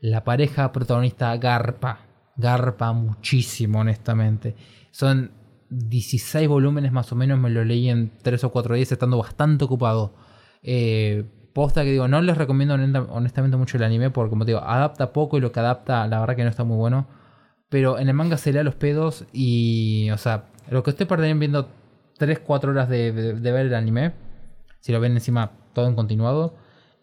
La 0.00 0.22
pareja 0.24 0.70
protagonista 0.72 1.34
garpa. 1.38 2.00
Garpa 2.36 2.92
muchísimo, 2.92 3.80
honestamente. 3.80 4.54
Son 4.90 5.30
16 5.74 6.48
volúmenes 6.48 6.92
más 6.92 7.10
o 7.12 7.16
menos, 7.16 7.38
me 7.38 7.50
lo 7.50 7.64
leí 7.64 7.88
en 7.88 8.12
3 8.22 8.44
o 8.44 8.50
4 8.52 8.74
días 8.74 8.92
estando 8.92 9.18
bastante 9.18 9.64
ocupado. 9.64 10.14
Eh, 10.62 11.24
posta 11.52 11.82
que 11.84 11.90
digo, 11.92 12.08
no 12.08 12.20
les 12.22 12.36
recomiendo 12.36 12.74
honesta- 12.74 13.06
honestamente 13.10 13.56
mucho 13.56 13.76
el 13.78 13.82
anime 13.84 14.10
porque 14.10 14.30
como 14.30 14.44
te 14.44 14.52
digo, 14.52 14.60
adapta 14.62 15.12
poco 15.12 15.38
y 15.38 15.40
lo 15.40 15.50
que 15.52 15.60
adapta 15.60 16.06
la 16.06 16.20
verdad 16.20 16.36
que 16.36 16.44
no 16.44 16.50
está 16.50 16.64
muy 16.64 16.76
bueno. 16.76 17.06
Pero 17.68 17.98
en 17.98 18.08
el 18.08 18.14
manga 18.14 18.36
se 18.36 18.52
lea 18.52 18.62
los 18.64 18.74
pedos 18.74 19.24
y, 19.32 20.10
o 20.10 20.18
sea, 20.18 20.44
lo 20.70 20.82
que 20.82 20.90
estoy 20.90 21.06
perdiendo 21.06 21.40
viendo 21.40 21.68
3-4 22.18 22.70
horas 22.72 22.88
de, 22.88 23.12
de- 23.12 23.34
de 23.34 23.52
ver 23.52 23.66
el 23.66 23.74
anime, 23.74 24.12
si 24.80 24.92
lo 24.92 25.00
ven 25.00 25.12
encima 25.12 25.52
todo 25.72 25.88
en 25.88 25.94
continuado, 25.94 26.54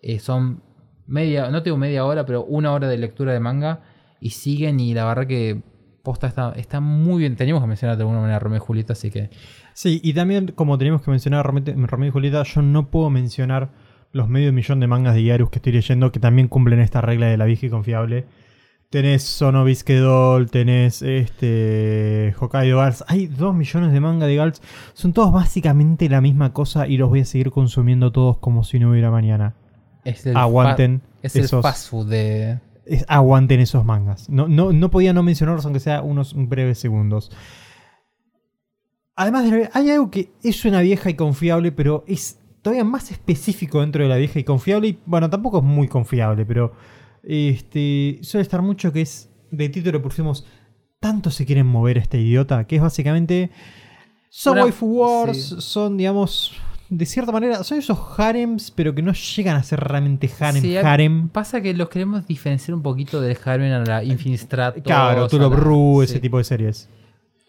eh, 0.01 0.19
son 0.19 0.61
media, 1.07 1.49
no 1.49 1.63
tengo 1.63 1.77
media 1.77 2.05
hora, 2.05 2.25
pero 2.25 2.43
una 2.45 2.71
hora 2.71 2.87
de 2.87 2.97
lectura 2.99 3.33
de 3.33 3.39
manga 3.39 3.81
y 4.21 4.29
siguen 4.31 4.79
y 4.79 4.93
la 4.93 5.05
verdad 5.05 5.25
que 5.27 5.63
posta 6.09 6.25
está, 6.25 6.53
está 6.55 6.79
muy 6.79 7.19
bien. 7.19 7.35
Teníamos 7.35 7.61
que 7.61 7.67
mencionar 7.67 7.95
de 7.95 8.01
alguna 8.01 8.19
manera 8.19 8.37
a 8.37 8.39
Romeo 8.39 8.57
y 8.57 8.61
Julieta, 8.61 8.93
así 8.93 9.11
que... 9.11 9.29
Sí, 9.75 10.01
y 10.03 10.13
también, 10.13 10.53
como 10.55 10.79
tenemos 10.79 11.03
que 11.03 11.11
mencionar 11.11 11.41
a 11.41 11.43
Romeo 11.43 12.07
y 12.07 12.11
Julieta, 12.11 12.41
yo 12.41 12.63
no 12.63 12.89
puedo 12.89 13.11
mencionar 13.11 13.69
los 14.11 14.27
medio 14.27 14.51
millón 14.51 14.79
de 14.79 14.87
mangas 14.87 15.13
de 15.13 15.23
Yarus 15.23 15.51
que 15.51 15.59
estoy 15.59 15.71
leyendo 15.73 16.11
que 16.11 16.19
también 16.19 16.47
cumplen 16.47 16.79
esta 16.79 16.99
regla 16.99 17.27
de 17.27 17.37
la 17.37 17.45
vieja 17.45 17.67
y 17.67 17.69
confiable. 17.69 18.25
Tenés 18.89 19.21
Sonobiske 19.21 19.97
Doll, 19.97 20.49
tenés 20.49 21.03
este 21.03 22.33
Hokkaido 22.39 22.81
Girls. 22.81 23.03
Hay 23.07 23.27
dos 23.27 23.53
millones 23.53 23.93
de 23.93 23.99
manga 23.99 24.25
de 24.25 24.33
Girls. 24.33 24.63
Son 24.93 25.13
todos 25.13 25.31
básicamente 25.31 26.09
la 26.09 26.21
misma 26.21 26.53
cosa 26.53 26.87
y 26.87 26.97
los 26.97 27.09
voy 27.09 27.19
a 27.19 27.25
seguir 27.25 27.51
consumiendo 27.51 28.11
todos 28.11 28.39
como 28.39 28.63
si 28.63 28.79
no 28.79 28.89
hubiera 28.89 29.11
mañana. 29.11 29.53
Es 30.05 30.25
el 30.25 30.35
Aguanten 30.35 31.03
es 31.21 31.35
el 31.35 31.47
fast 31.47 31.89
food 31.89 32.09
de... 32.09 32.59
Es- 32.89 33.05
aguanten 33.07 33.59
esos 33.59 33.85
mangas. 33.85 34.29
No, 34.29 34.47
no, 34.47 34.73
no 34.73 34.89
podía 34.91 35.13
no 35.13 35.23
mencionarlos 35.23 35.63
aunque 35.65 35.79
sea 35.79 36.01
unos 36.01 36.33
breves 36.35 36.79
segundos. 36.79 37.31
Además, 39.15 39.49
de 39.49 39.69
hay 39.73 39.89
algo 39.91 40.09
que 40.09 40.31
es 40.43 40.63
una 40.65 40.81
vieja 40.81 41.09
y 41.09 41.13
confiable, 41.15 41.71
pero 41.71 42.03
es 42.07 42.39
todavía 42.61 42.83
más 42.85 43.11
específico 43.11 43.81
dentro 43.81 44.03
de 44.03 44.09
la 44.09 44.15
vieja 44.15 44.39
y 44.39 44.43
confiable. 44.43 44.87
Y 44.89 44.99
bueno, 45.05 45.29
tampoco 45.29 45.57
es 45.59 45.63
muy 45.63 45.87
confiable, 45.87 46.45
pero 46.45 46.71
este 47.23 48.19
suele 48.21 48.43
estar 48.43 48.61
mucho 48.61 48.93
que 48.93 49.01
es 49.01 49.29
de 49.51 49.67
título 49.69 50.01
pusimos 50.01 50.45
tanto 50.99 51.31
se 51.31 51.45
quieren 51.45 51.65
mover 51.67 51.97
este 51.97 52.19
idiota, 52.19 52.65
que 52.65 52.77
es 52.77 52.81
básicamente 52.81 53.51
son 54.29 54.53
Una- 54.53 54.63
waifu 54.63 54.85
wars, 54.85 55.37
sí. 55.49 55.55
son 55.59 55.97
digamos 55.97 56.53
de 56.89 57.05
cierta 57.05 57.31
manera 57.31 57.63
son 57.63 57.77
esos 57.77 57.97
harems, 58.17 58.71
pero 58.71 58.95
que 58.95 59.01
no 59.01 59.13
llegan 59.13 59.55
a 59.55 59.63
ser 59.63 59.79
realmente 59.79 60.29
harem 60.39 60.61
Sí, 60.61 60.75
harem. 60.77 61.29
Pasa 61.29 61.61
que 61.61 61.73
los 61.73 61.89
queremos 61.89 62.25
diferenciar 62.25 62.73
un 62.75 62.81
poquito 62.81 63.21
del 63.21 63.37
Harem 63.45 63.71
a 63.73 63.85
la 63.85 64.03
Infinite 64.03 64.43
Stratos. 64.43 64.83
Claro, 64.83 65.27
Rue, 65.49 66.05
sí. 66.07 66.13
ese 66.13 66.19
tipo 66.19 66.37
de 66.39 66.43
series. 66.43 66.89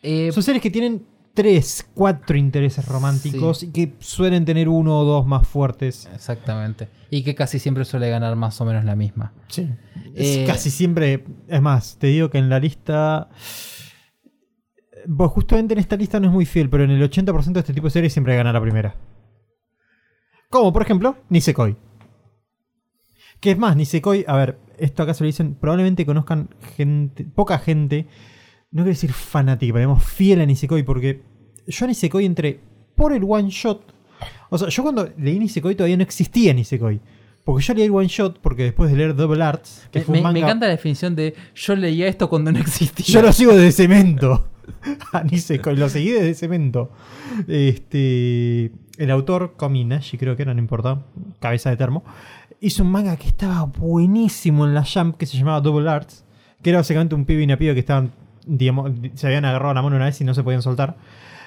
Eh, 0.02 0.30
Son 0.32 0.42
series 0.42 0.62
que 0.62 0.70
tienen 0.70 1.02
tres, 1.32 1.86
cuatro 1.94 2.36
intereses 2.36 2.84
románticos 2.86 3.62
y 3.62 3.70
que 3.70 3.94
suelen 3.98 4.44
tener 4.44 4.68
uno 4.68 5.00
o 5.00 5.04
dos 5.04 5.26
más 5.26 5.46
fuertes. 5.48 6.08
Exactamente. 6.14 6.88
Y 7.10 7.22
que 7.22 7.34
casi 7.34 7.58
siempre 7.58 7.84
suele 7.84 8.10
ganar 8.10 8.36
más 8.36 8.60
o 8.60 8.64
menos 8.64 8.84
la 8.84 8.94
misma. 8.94 9.32
Sí. 9.48 9.68
Es 10.14 10.36
Eh, 10.36 10.44
casi 10.46 10.70
siempre. 10.70 11.24
Es 11.48 11.62
más, 11.62 11.96
te 11.98 12.08
digo 12.08 12.28
que 12.30 12.38
en 12.38 12.50
la 12.50 12.58
lista. 12.58 13.28
Pues 15.16 15.30
justamente 15.30 15.72
en 15.72 15.80
esta 15.80 15.96
lista 15.96 16.20
no 16.20 16.26
es 16.26 16.32
muy 16.32 16.44
fiel, 16.44 16.68
pero 16.68 16.84
en 16.84 16.90
el 16.90 17.02
80% 17.02 17.52
de 17.52 17.60
este 17.60 17.72
tipo 17.72 17.86
de 17.86 17.90
series 17.90 18.12
siempre 18.12 18.36
gana 18.36 18.52
la 18.52 18.60
primera. 18.60 18.94
Como 20.50 20.72
por 20.72 20.82
ejemplo, 20.82 21.16
Nisekoi. 21.28 21.76
Que 23.40 23.52
es 23.52 23.58
más, 23.58 23.76
Nisekoi, 23.76 24.24
a 24.28 24.36
ver, 24.36 24.58
esto 24.78 25.02
acá 25.02 25.14
se 25.14 25.24
lo 25.24 25.26
dicen, 25.26 25.54
probablemente 25.54 26.04
conozcan 26.04 26.50
gente, 26.76 27.24
poca 27.24 27.58
gente, 27.58 28.06
no 28.70 28.82
quiero 28.82 28.90
decir 28.90 29.12
fanática, 29.12 29.72
pero 29.72 29.86
digamos 29.86 30.04
fiel 30.04 30.40
a 30.40 30.46
Nisekoi, 30.46 30.82
porque 30.82 31.22
yo 31.66 31.84
a 31.84 31.88
Nisekoi 31.88 32.26
entré 32.26 32.60
por 32.96 33.12
el 33.12 33.24
one 33.26 33.48
shot, 33.48 33.94
O 34.50 34.58
sea, 34.58 34.68
yo 34.68 34.82
cuando 34.82 35.08
leí 35.16 35.38
Nisekoi 35.38 35.74
todavía 35.74 35.96
no 35.96 36.02
existía 36.02 36.52
Nisekoi. 36.52 37.00
Porque 37.42 37.64
yo 37.64 37.72
leí 37.72 37.84
el 37.84 37.90
One 37.90 38.06
Shot 38.06 38.38
porque 38.40 38.64
después 38.64 38.90
de 38.90 38.98
leer 38.98 39.16
Double 39.16 39.42
Arts, 39.42 39.88
que 39.90 40.00
Me, 40.00 40.04
fue 40.04 40.20
un 40.20 40.32
me- 40.34 40.40
encanta 40.40 40.66
la 40.66 40.72
definición 40.72 41.16
de 41.16 41.34
yo 41.54 41.74
leía 41.74 42.06
esto 42.06 42.28
cuando 42.28 42.52
no 42.52 42.58
existía. 42.58 43.06
Yo 43.06 43.22
lo 43.22 43.32
sigo 43.32 43.52
desde 43.52 43.72
cemento. 43.72 44.50
A 45.12 45.22
Nisekoi, 45.22 45.76
lo 45.76 45.88
seguí 45.88 46.10
desde 46.10 46.34
cemento. 46.34 46.90
Este, 47.48 48.72
el 48.98 49.10
autor, 49.10 49.54
Komi 49.56 49.84
Nashi, 49.84 50.18
creo 50.18 50.36
que 50.36 50.42
era, 50.42 50.54
no 50.54 50.60
importa, 50.60 51.02
cabeza 51.40 51.70
de 51.70 51.76
termo, 51.76 52.04
hizo 52.60 52.82
un 52.82 52.90
manga 52.90 53.16
que 53.16 53.28
estaba 53.28 53.64
buenísimo 53.64 54.66
en 54.66 54.74
la 54.74 54.84
Jump 54.84 55.16
que 55.16 55.26
se 55.26 55.38
llamaba 55.38 55.60
Double 55.60 55.88
Arts, 55.88 56.24
que 56.62 56.70
era 56.70 56.80
básicamente 56.80 57.14
un 57.14 57.24
pibe 57.24 57.42
y 57.42 57.44
una 57.44 57.56
piba 57.56 57.74
que 57.74 57.80
estaban, 57.80 58.12
digamos, 58.46 58.92
se 59.14 59.26
habían 59.26 59.44
agarrado 59.44 59.74
la 59.74 59.82
mano 59.82 59.96
una 59.96 60.06
vez 60.06 60.20
y 60.20 60.24
no 60.24 60.34
se 60.34 60.42
podían 60.42 60.62
soltar. 60.62 60.96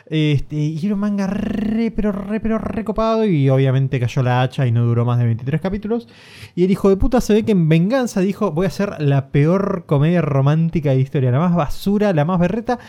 Este, 0.05 0.55
y 0.55 0.85
era 0.85 0.95
un 0.95 0.99
manga 0.99 1.27
re, 1.27 1.91
pero 1.91 2.11
re, 2.11 2.39
pero 2.39 2.57
recopado. 2.57 3.25
Y 3.25 3.49
obviamente 3.49 3.99
cayó 3.99 4.23
la 4.23 4.41
hacha 4.41 4.67
y 4.67 4.71
no 4.71 4.85
duró 4.85 5.05
más 5.05 5.19
de 5.19 5.25
23 5.25 5.61
capítulos. 5.61 6.07
Y 6.55 6.63
el 6.63 6.71
hijo 6.71 6.89
de 6.89 6.97
puta 6.97 7.21
se 7.21 7.33
ve 7.33 7.43
que 7.43 7.53
en 7.53 7.69
venganza 7.69 8.21
dijo: 8.21 8.51
Voy 8.51 8.65
a 8.65 8.69
hacer 8.69 9.01
la 9.01 9.29
peor 9.29 9.85
comedia 9.85 10.21
romántica 10.21 10.91
de 10.91 10.99
historia. 10.99 11.31
La 11.31 11.39
más 11.39 11.55
basura, 11.55 12.13
la 12.13 12.25
más 12.25 12.39
berreta. 12.39 12.79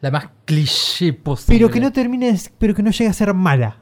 La 0.00 0.10
más 0.10 0.28
cliché 0.44 1.12
posible. 1.12 1.58
Pero 1.58 1.70
que 1.70 1.80
no 1.80 1.92
termine, 1.92 2.36
pero 2.58 2.74
que 2.74 2.82
no 2.82 2.90
llegue 2.90 3.08
a 3.08 3.14
ser 3.14 3.32
mala. 3.32 3.78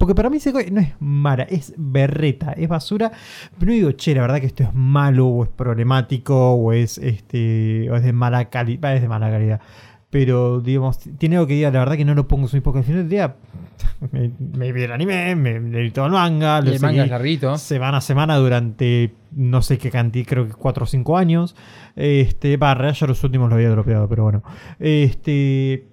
Porque 0.00 0.14
para 0.14 0.30
mí 0.30 0.38
no 0.72 0.80
es 0.80 0.94
mala, 0.98 1.42
es 1.42 1.74
berreta, 1.76 2.52
es 2.52 2.70
basura. 2.70 3.12
Pero 3.58 3.70
no 3.70 3.72
digo, 3.72 3.92
che, 3.92 4.14
la 4.14 4.22
verdad 4.22 4.40
que 4.40 4.46
esto 4.46 4.62
es 4.62 4.72
malo, 4.72 5.26
o 5.26 5.44
es 5.44 5.50
problemático, 5.50 6.54
o 6.54 6.72
es 6.72 6.96
este. 6.96 7.86
o 7.90 7.96
es 7.96 8.02
de 8.02 8.14
mala 8.14 8.48
calidad. 8.48 8.96
Es 8.96 9.02
de 9.02 9.08
mala 9.08 9.30
calidad. 9.30 9.60
Pero, 10.10 10.60
digamos, 10.60 10.98
tiene 11.18 11.36
algo 11.36 11.46
que 11.46 11.54
diga, 11.54 11.70
la 11.70 11.78
verdad 11.78 11.96
que 11.96 12.04
no 12.04 12.16
lo 12.16 12.26
pongo 12.26 12.48
muy 12.50 12.60
porque 12.60 12.80
al 12.80 12.84
final 12.84 13.02
del 13.02 13.08
día. 13.08 13.36
Me, 14.12 14.30
me 14.38 14.72
vi 14.72 14.82
el 14.82 14.92
anime, 14.92 15.34
me 15.36 15.60
leí 15.60 15.90
todo 15.90 16.06
el 16.06 16.12
manga, 16.12 16.60
lo 16.60 16.70
el 16.70 16.80
manga 16.80 16.96
es 16.96 16.98
seguí 16.98 17.10
larguito. 17.10 17.56
semana 17.58 17.98
a 17.98 18.00
semana 18.00 18.36
durante 18.36 19.14
no 19.32 19.62
sé 19.62 19.78
qué 19.78 19.90
cantidad, 19.90 20.26
creo 20.26 20.46
que 20.46 20.54
4 20.54 20.84
o 20.84 20.86
5 20.86 21.16
años. 21.16 21.54
Este, 21.96 22.54
en 22.54 22.60
realidad 22.60 22.94
ya 22.94 23.06
los 23.06 23.22
últimos 23.24 23.48
lo 23.48 23.56
había 23.56 23.70
dropeado, 23.70 24.08
pero 24.08 24.24
bueno. 24.24 24.42
Este. 24.78 25.86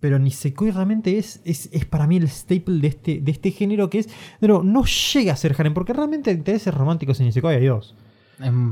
Pero 0.00 0.18
Nisekoi 0.18 0.70
realmente 0.70 1.16
es, 1.18 1.40
es, 1.44 1.70
es 1.72 1.84
para 1.86 2.06
mí 2.06 2.16
el 2.16 2.28
staple 2.28 2.80
de 2.80 2.88
este, 2.88 3.20
de 3.20 3.30
este 3.30 3.50
género 3.50 3.88
que 3.88 4.00
es. 4.00 4.08
Pero 4.40 4.62
no 4.62 4.84
llega 4.84 5.32
a 5.32 5.36
ser 5.36 5.54
harem, 5.58 5.74
porque 5.74 5.92
realmente 5.92 6.30
intereses 6.30 6.74
románticos 6.74 7.20
en 7.20 7.26
Nisekoi 7.26 7.54
hay 7.54 7.66
dos. 7.66 7.94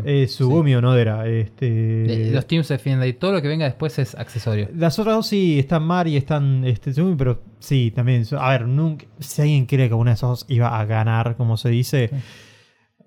Eh, 0.05 0.27
Sugumi 0.29 0.75
o 0.75 0.81
Nodera. 0.83 1.27
Este, 1.27 1.67
de- 1.71 2.31
los 2.33 2.47
teams 2.47 2.67
se 2.67 2.75
defienden 2.75 3.09
y 3.09 3.13
todo 3.15 3.33
lo 3.33 3.41
que 3.43 3.49
venga 3.49 3.65
después 3.65 3.99
es 3.99 4.15
accesorio. 4.15 4.69
las 4.75 4.99
otras 4.99 5.15
dos 5.17 5.27
sí 5.27 5.59
están 5.59 5.85
Mari 5.85 6.13
y 6.13 6.17
están 6.19 6.65
este, 6.65 6.93
Tsugumi, 6.93 7.17
pero 7.17 7.41
sí, 7.61 7.91
también. 7.95 8.25
A 8.39 8.51
ver, 8.51 8.67
nunca, 8.67 9.07
si 9.21 9.41
alguien 9.43 9.65
cree 9.67 9.89
que 9.89 9.95
una 9.95 10.11
de 10.11 10.15
esas 10.17 10.29
dos 10.29 10.47
iba 10.49 10.79
a 10.79 10.85
ganar, 10.85 11.37
como 11.37 11.57
se 11.57 11.71
dice, 11.71 12.11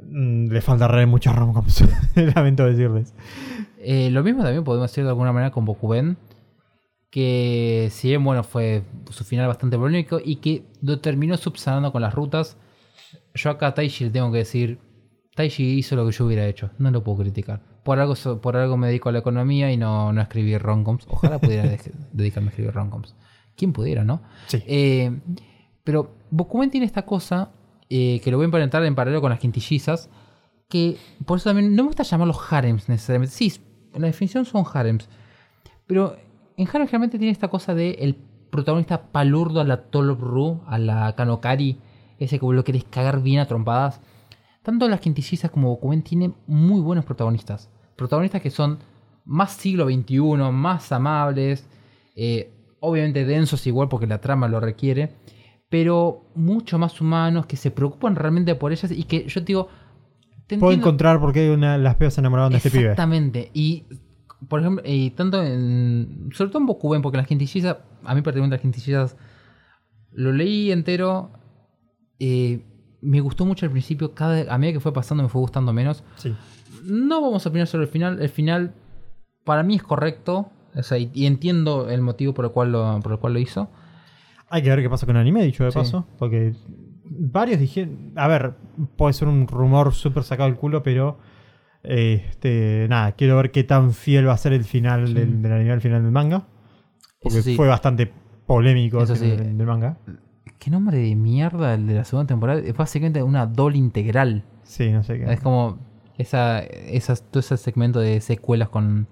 mm, 0.01 0.47
le 0.51 0.61
falta 0.61 0.87
re 0.87 1.05
muchas 1.05 1.35
romcoms. 1.35 1.83
Lamento 2.35 2.65
decirles. 2.65 3.13
Eh, 3.79 4.09
lo 4.09 4.23
mismo 4.23 4.41
también 4.43 4.63
podemos 4.63 4.89
decir 4.89 5.03
de 5.03 5.09
alguna 5.11 5.31
manera 5.31 5.51
con 5.51 5.63
Bokuben. 5.65 6.17
Que 7.09 7.87
si 7.91 8.09
bien 8.09 8.23
bueno 8.23 8.43
fue 8.43 8.83
su 9.11 9.23
final 9.23 9.47
bastante 9.47 9.77
polémico 9.77 10.19
y 10.23 10.37
que 10.37 10.63
lo 10.81 10.99
terminó 10.99 11.37
subsanando 11.37 11.91
con 11.91 12.01
las 12.01 12.13
rutas. 12.13 12.57
Yo 13.33 13.49
acá 13.49 13.67
a 13.67 13.73
Taishi 13.73 14.05
le 14.05 14.09
tengo 14.09 14.31
que 14.31 14.39
decir. 14.39 14.79
Taishi 15.37 15.77
hizo 15.77 15.95
lo 15.95 16.05
que 16.05 16.11
yo 16.11 16.25
hubiera 16.25 16.45
hecho. 16.47 16.71
No 16.79 16.91
lo 16.91 17.03
puedo 17.03 17.19
criticar. 17.19 17.61
Por 17.83 17.99
algo, 17.99 18.15
por 18.41 18.57
algo 18.57 18.75
me 18.75 18.87
dedico 18.87 19.07
a 19.09 19.11
la 19.13 19.19
economía 19.19 19.71
y 19.71 19.77
no, 19.77 20.11
no 20.11 20.19
a 20.19 20.23
escribir 20.23 20.61
romcoms. 20.61 21.05
Ojalá 21.07 21.39
pudiera 21.39 21.63
de- 21.69 21.79
dedicarme 22.11 22.47
a 22.47 22.49
escribir 22.49 22.73
romcoms. 22.73 23.15
¿Quién 23.55 23.71
pudiera, 23.71 24.03
no? 24.03 24.21
Sí. 24.47 24.61
Eh, 24.67 25.19
pero 25.83 26.15
Bokumen 26.31 26.69
tiene 26.71 26.85
esta 26.85 27.03
cosa 27.03 27.51
eh, 27.89 28.19
que 28.23 28.31
lo 28.31 28.37
voy 28.37 28.43
a 28.43 28.45
emparentar 28.45 28.83
en 28.83 28.95
paralelo 28.95 29.21
con 29.21 29.29
las 29.29 29.39
quintillizas. 29.39 30.09
Que 30.67 30.97
por 31.25 31.37
eso 31.37 31.49
también 31.49 31.75
no 31.75 31.83
me 31.83 31.87
gusta 31.87 32.03
llamarlos 32.03 32.39
harems 32.51 32.89
necesariamente. 32.89 33.33
Sí, 33.33 33.53
en 33.93 34.01
la 34.01 34.07
definición 34.07 34.43
son 34.43 34.65
harems. 34.73 35.07
Pero 35.85 36.17
en 36.57 36.67
harem 36.67 36.87
generalmente 36.87 37.17
tiene 37.19 37.31
esta 37.31 37.47
cosa 37.47 37.73
de 37.73 37.91
el 37.99 38.15
protagonista 38.49 39.03
palurdo 39.11 39.61
a 39.61 39.63
la 39.63 39.83
Tolop 39.83 40.19
Ru, 40.19 40.61
a 40.67 40.77
la 40.77 41.15
Kanokari. 41.15 41.77
Ese 42.19 42.39
que 42.39 42.45
vos 42.45 42.55
lo 42.55 42.63
querés 42.63 42.83
cagar 42.83 43.21
bien 43.21 43.39
a 43.39 43.45
trompadas. 43.45 44.01
Tanto 44.67 44.89
las 44.89 44.99
quintillizas 44.99 45.49
como 45.49 45.69
Bokumen 45.69 46.03
tienen 46.03 46.35
muy 46.45 46.81
buenos 46.81 47.05
protagonistas. 47.05 47.69
Protagonistas 47.95 48.41
que 48.41 48.49
son 48.49 48.79
más 49.23 49.53
siglo 49.53 49.85
XXI, 49.85 50.19
más 50.51 50.91
amables. 50.91 51.65
eh, 52.17 52.51
obviamente 52.81 53.23
densos 53.25 53.65
igual 53.65 53.87
porque 53.87 54.07
la 54.07 54.19
trama 54.19 54.49
lo 54.49 54.59
requiere. 54.59 55.13
Pero 55.69 56.25
mucho 56.35 56.77
más 56.77 56.99
humanos, 56.99 57.45
que 57.45 57.55
se 57.55 57.71
preocupan 57.71 58.17
realmente 58.17 58.55
por 58.55 58.73
ellas 58.73 58.91
y 58.91 59.03
que 59.05 59.25
yo 59.29 59.39
te 59.41 59.45
digo... 59.45 59.69
te 60.47 60.57
Puedo 60.57 60.71
entiendo- 60.73 60.87
encontrar 60.89 61.19
por 61.21 61.31
qué 61.31 61.49
una, 61.49 61.77
las 61.77 61.95
peas 61.95 62.15
se 62.15 62.19
enamoraron 62.21 62.51
de 62.51 62.57
este 62.57 62.69
pibe. 62.69 62.83
Exactamente. 62.91 63.49
Y, 63.53 63.85
por 64.49 64.59
ejemplo, 64.59 64.83
y 64.85 65.11
tanto 65.11 65.41
en. 65.43 66.29
Sobre 66.33 66.49
todo 66.51 66.59
en 66.59 66.65
Bokuben, 66.67 67.01
porque 67.01 67.17
las 67.17 67.27
quintillizas. 67.27 67.77
A 68.03 68.13
mí, 68.15 68.21
particularmente, 68.21 68.55
las 68.57 68.61
quintillizas. 68.61 69.15
Lo 70.11 70.31
leí 70.33 70.71
entero. 70.73 71.31
eh, 72.19 72.65
me 73.07 73.19
gustó 73.21 73.45
mucho 73.45 73.65
al 73.65 73.71
principio. 73.71 74.13
Cada, 74.13 74.53
a 74.53 74.57
medida 74.57 74.73
que 74.73 74.79
fue 74.79 74.93
pasando, 74.93 75.23
me 75.23 75.29
fue 75.29 75.41
gustando 75.41 75.73
menos. 75.73 76.03
Sí. 76.15 76.35
No 76.83 77.21
vamos 77.21 77.45
a 77.45 77.49
opinar 77.49 77.67
sobre 77.67 77.85
el 77.85 77.89
final. 77.91 78.21
El 78.21 78.29
final, 78.29 78.73
para 79.43 79.63
mí, 79.63 79.75
es 79.75 79.83
correcto. 79.83 80.49
O 80.75 80.83
sea, 80.83 80.97
y, 80.97 81.09
y 81.13 81.25
entiendo 81.25 81.89
el 81.89 82.01
motivo 82.01 82.33
por 82.33 82.45
el 82.45 82.51
cual 82.51 82.71
lo, 82.71 82.99
por 83.01 83.13
el 83.13 83.17
cual 83.19 83.33
lo 83.33 83.39
hizo. 83.39 83.69
Hay 84.49 84.61
que 84.61 84.69
ver 84.69 84.81
qué 84.81 84.89
pasa 84.89 85.05
con 85.05 85.15
el 85.15 85.21
anime, 85.21 85.43
dicho 85.43 85.63
de 85.63 85.71
Sí. 85.71 85.77
paso. 85.79 86.07
Porque 86.19 86.53
varios 87.05 87.59
dijeron. 87.59 88.11
A 88.15 88.27
ver, 88.27 88.53
puede 88.95 89.13
ser 89.13 89.27
un 89.27 89.47
rumor 89.47 89.93
súper 89.93 90.23
sacado 90.23 90.49
del 90.49 90.57
culo, 90.57 90.83
pero. 90.83 91.17
Este, 91.83 92.85
nada, 92.89 93.13
quiero 93.13 93.37
ver 93.37 93.51
qué 93.51 93.63
tan 93.63 93.93
fiel 93.93 94.27
va 94.27 94.33
a 94.33 94.37
ser 94.37 94.51
el 94.53 94.63
final 94.65 95.07
Sí. 95.07 95.13
del, 95.13 95.41
del 95.41 95.51
anime 95.53 95.71
al 95.71 95.81
final 95.81 96.03
del 96.03 96.11
manga. 96.11 96.47
Porque 97.21 97.41
sí. 97.41 97.55
fue 97.55 97.67
bastante 97.67 98.11
polémico 98.45 99.01
el 99.01 99.07
final 99.07 99.57
del 99.57 99.67
manga. 99.67 99.97
Qué 100.59 100.69
nombre 100.71 100.97
de 100.97 101.15
mierda 101.15 101.73
el 101.73 101.87
de 101.87 101.95
la 101.95 102.03
segunda 102.05 102.27
temporada. 102.27 102.59
Es 102.59 102.75
básicamente 102.75 103.21
una 103.23 103.45
doble 103.45 103.77
integral. 103.77 104.43
Sí, 104.63 104.89
no 104.91 105.03
sé 105.03 105.19
qué. 105.19 105.31
Es 105.31 105.39
como 105.39 105.79
esa, 106.17 106.59
esas, 106.59 107.23
todo 107.23 107.39
ese 107.39 107.57
segmento 107.57 107.99
de 107.99 108.21
secuelas 108.21 108.69
con 108.69 109.07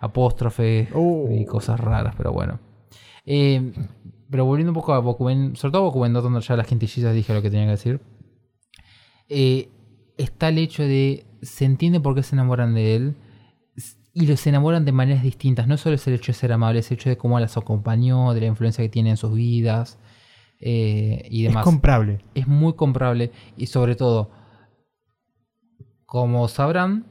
apóstrofes 0.00 0.88
Oh. 0.94 1.28
y 1.30 1.44
cosas 1.44 1.78
raras, 1.78 2.14
pero 2.16 2.32
bueno. 2.32 2.58
Eh, 3.26 3.72
pero 4.30 4.44
volviendo 4.44 4.70
un 4.70 4.74
poco 4.74 4.94
a 4.94 4.98
Bokuben, 5.00 5.56
sobre 5.56 5.72
todo 5.72 5.82
a 5.82 5.84
Bokuben, 5.86 6.12
no 6.12 6.22
donde 6.22 6.40
ya 6.40 6.56
las 6.56 6.66
quintillizas 6.66 7.14
dije 7.14 7.34
lo 7.34 7.42
que 7.42 7.50
tenía 7.50 7.66
que 7.66 7.72
decir. 7.72 8.00
Eh, 9.28 9.68
está 10.16 10.48
el 10.48 10.58
hecho 10.58 10.82
de 10.82 11.24
se 11.42 11.64
entiende 11.64 12.00
por 12.00 12.14
qué 12.14 12.22
se 12.22 12.34
enamoran 12.34 12.74
de 12.74 12.96
él 12.96 13.16
y 14.12 14.26
los 14.26 14.46
enamoran 14.46 14.84
de 14.84 14.92
maneras 14.92 15.22
distintas. 15.22 15.68
No 15.68 15.76
solo 15.76 15.94
es 15.94 16.06
el 16.06 16.14
hecho 16.14 16.32
de 16.32 16.38
ser 16.38 16.52
amable, 16.52 16.80
es 16.80 16.90
el 16.90 16.96
hecho 16.96 17.08
de 17.10 17.16
cómo 17.16 17.38
las 17.38 17.56
acompañó, 17.56 18.34
de 18.34 18.40
la 18.40 18.46
influencia 18.46 18.82
que 18.82 18.88
tiene 18.88 19.10
en 19.10 19.16
sus 19.16 19.34
vidas 19.34 19.98
eh, 20.60 21.26
y 21.30 21.46
es 21.46 21.50
demás 21.50 21.64
comprable. 21.64 22.24
es 22.34 22.46
muy 22.46 22.74
comprable 22.74 23.32
y 23.56 23.66
sobre 23.66 23.96
todo, 23.96 24.30
como 26.06 26.48
sabrán, 26.48 27.06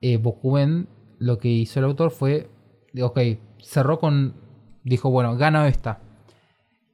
eh, 0.00 0.16
Bokuben 0.16 0.88
lo 1.18 1.38
que 1.38 1.48
hizo 1.48 1.80
el 1.80 1.86
autor 1.86 2.10
fue, 2.10 2.50
ok, 3.00 3.18
cerró 3.62 3.98
con, 3.98 4.34
dijo, 4.84 5.10
bueno, 5.10 5.36
gana 5.36 5.68
esta. 5.68 6.00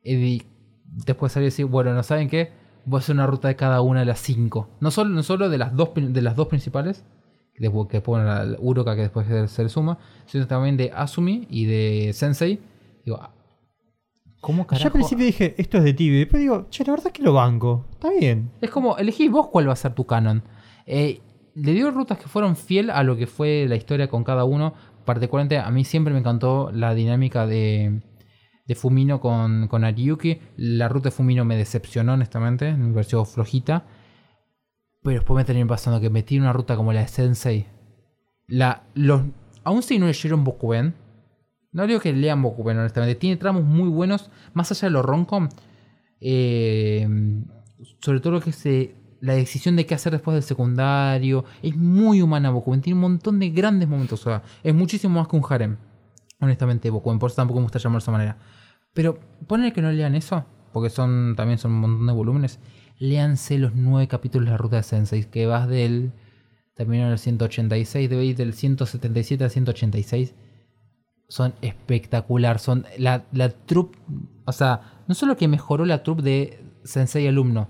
Y 0.03 0.43
después 0.85 1.33
salió 1.33 1.47
a 1.47 1.51
decir, 1.51 1.67
bueno, 1.67 1.95
¿no 1.95 2.03
saben 2.03 2.29
qué? 2.29 2.53
Voy 2.85 2.99
a 2.99 3.01
hacer 3.01 3.15
una 3.15 3.27
ruta 3.27 3.49
de 3.49 3.57
cada 3.57 3.81
una 3.81 4.01
de 4.01 4.07
las 4.07 4.21
cinco. 4.21 4.69
No 4.81 4.91
solo, 4.91 5.11
no 5.11 5.23
solo 5.23 5.49
de, 5.49 5.59
las 5.59 5.75
dos, 5.75 5.91
de 5.95 6.23
las 6.23 6.37
dos 6.37 6.49
principales, 6.49 7.05
que 7.89 8.01
ponen 8.01 8.27
la 8.27 8.57
Uroka 8.59 8.95
que 8.95 9.03
después 9.03 9.27
se 9.27 9.49
se 9.49 9.63
le 9.63 9.69
suma, 9.69 9.99
sino 10.27 10.47
también 10.47 10.77
de 10.77 10.93
Asumi 10.95 11.47
y 11.51 11.67
de 11.67 12.13
Sensei. 12.15 12.61
Digo, 13.05 13.21
¿cómo 14.41 14.63
Yo 14.63 14.67
carajo? 14.67 14.87
al 14.87 14.93
principio 14.93 15.25
dije, 15.25 15.55
esto 15.59 15.79
es 15.79 15.85
de 15.85 15.93
Tibio. 15.95 16.17
Y 16.17 16.21
después 16.21 16.41
digo, 16.41 16.67
che, 16.71 16.85
la 16.85 16.93
verdad 16.93 17.13
que 17.13 17.23
lo 17.23 17.33
banco. 17.33 17.87
Está 17.93 18.11
bien. 18.11 18.51
Es 18.61 18.71
como, 18.71 18.97
elegí 18.97 19.29
vos 19.29 19.49
cuál 19.49 19.69
va 19.69 19.73
a 19.73 19.77
ser 19.77 19.95
tu 19.95 20.07
canon. 20.07 20.43
Eh, 20.87 21.21
le 21.55 21.73
dio 21.73 21.91
rutas 21.91 22.19
que 22.19 22.29
fueron 22.29 22.57
fiel 22.57 22.91
a 22.91 23.03
lo 23.03 23.17
que 23.17 23.27
fue 23.27 23.67
la 23.69 23.77
historia 23.77 24.09
con 24.09 24.25
cada 24.25 24.45
uno. 24.45 24.75
Particularmente 25.05 25.59
a 25.59 25.71
mí 25.71 25.85
siempre 25.85 26.13
me 26.13 26.21
encantó 26.21 26.71
la 26.73 26.95
dinámica 26.95 27.47
de, 27.47 28.03
de 28.67 28.75
Fumino 28.75 29.21
con, 29.21 29.69
con 29.69 29.85
Ariuki. 29.85 30.41
La 30.57 30.89
ruta 30.89 31.09
de 31.09 31.11
Fumino 31.11 31.45
me 31.45 31.57
decepcionó 31.57 32.15
honestamente, 32.15 32.73
me 32.75 32.93
pareció 32.93 33.25
flojita. 33.25 33.87
Pero 35.03 35.15
después 35.21 35.37
me 35.37 35.45
terminó 35.45 35.67
pasando 35.67 36.01
que 36.01 36.11
metí 36.11 36.39
una 36.39 36.53
ruta 36.53 36.77
como 36.77 36.93
la 36.93 37.01
de 37.01 37.09
Sensei. 37.09 37.67
La, 38.47 38.85
los, 38.95 39.23
aún 39.65 39.83
si 39.83 39.99
no 39.99 40.07
leyeron 40.07 40.45
Bokuben, 40.45 40.95
no 41.73 41.87
digo 41.87 42.01
que 42.01 42.13
lean 42.13 42.43
Bokuben 42.43 42.79
honestamente, 42.79 43.15
tiene 43.15 43.37
tramos 43.37 43.65
muy 43.65 43.89
buenos, 43.89 44.31
más 44.55 44.71
allá 44.71 44.89
de 44.89 44.93
los 44.93 45.05
roncom. 45.05 45.49
Eh, 46.21 47.09
sobre 48.01 48.21
todo 48.21 48.35
lo 48.35 48.41
que 48.41 48.53
se 48.53 48.95
la 49.21 49.35
decisión 49.35 49.77
de 49.77 49.85
qué 49.87 49.95
hacer 49.95 50.13
después 50.13 50.35
del 50.35 50.43
secundario 50.43 51.45
es 51.63 51.77
muy 51.77 52.23
humana 52.23 52.51
Bokuben 52.51 52.81
tiene 52.81 52.95
un 52.95 53.01
montón 53.03 53.39
de 53.39 53.51
grandes 53.51 53.89
momentos 53.89 54.21
o 54.21 54.25
sea 54.25 54.43
es 54.63 54.75
muchísimo 54.75 55.19
más 55.19 55.29
que 55.29 55.37
un 55.37 55.43
harem 55.49 55.77
honestamente 56.41 56.91
Bokuben 56.91 57.19
por 57.19 57.31
eso 57.31 57.37
tampoco 57.37 57.61
me 57.61 57.65
gusta 57.65 57.79
llamarlo 57.79 58.01
de 58.01 58.05
esa 58.05 58.13
manera 58.13 58.39
pero 58.93 59.19
poner 59.47 59.73
que 59.73 59.81
no 59.81 59.93
lean 59.93 60.15
eso 60.15 60.45
porque 60.73 60.91
son 60.91 61.35
también 61.37 61.59
son 61.59 61.73
un 61.73 61.81
montón 61.81 62.07
de 62.07 62.13
volúmenes, 62.13 62.61
léanse 62.99 63.59
los 63.59 63.75
nueve 63.75 64.09
capítulos 64.09 64.47
de 64.47 64.53
la 64.53 64.59
ruta 64.59 64.77
de 64.77 64.83
Sensei, 64.83 65.25
que 65.25 65.47
vas 65.47 65.69
del. 65.69 66.13
Terminó 66.75 67.05
en 67.07 67.13
el 67.13 67.19
186, 67.19 68.09
debe 68.09 68.25
ir 68.25 68.37
del 68.37 68.55
177 68.55 69.45
al 69.45 69.51
186. 69.51 70.35
Son 71.31 71.55
espectacular. 71.63 72.59
Son 72.59 72.85
la, 72.99 73.23
la 73.33 73.49
troupe. 73.51 73.97
O 74.45 74.53
sea, 74.53 74.81
no 75.07 75.15
solo 75.15 75.37
que 75.37 75.47
mejoró 75.49 75.85
la 75.87 76.03
troupe 76.03 76.23
de 76.23 76.63
Sensei 76.85 77.27
alumno. 77.27 77.69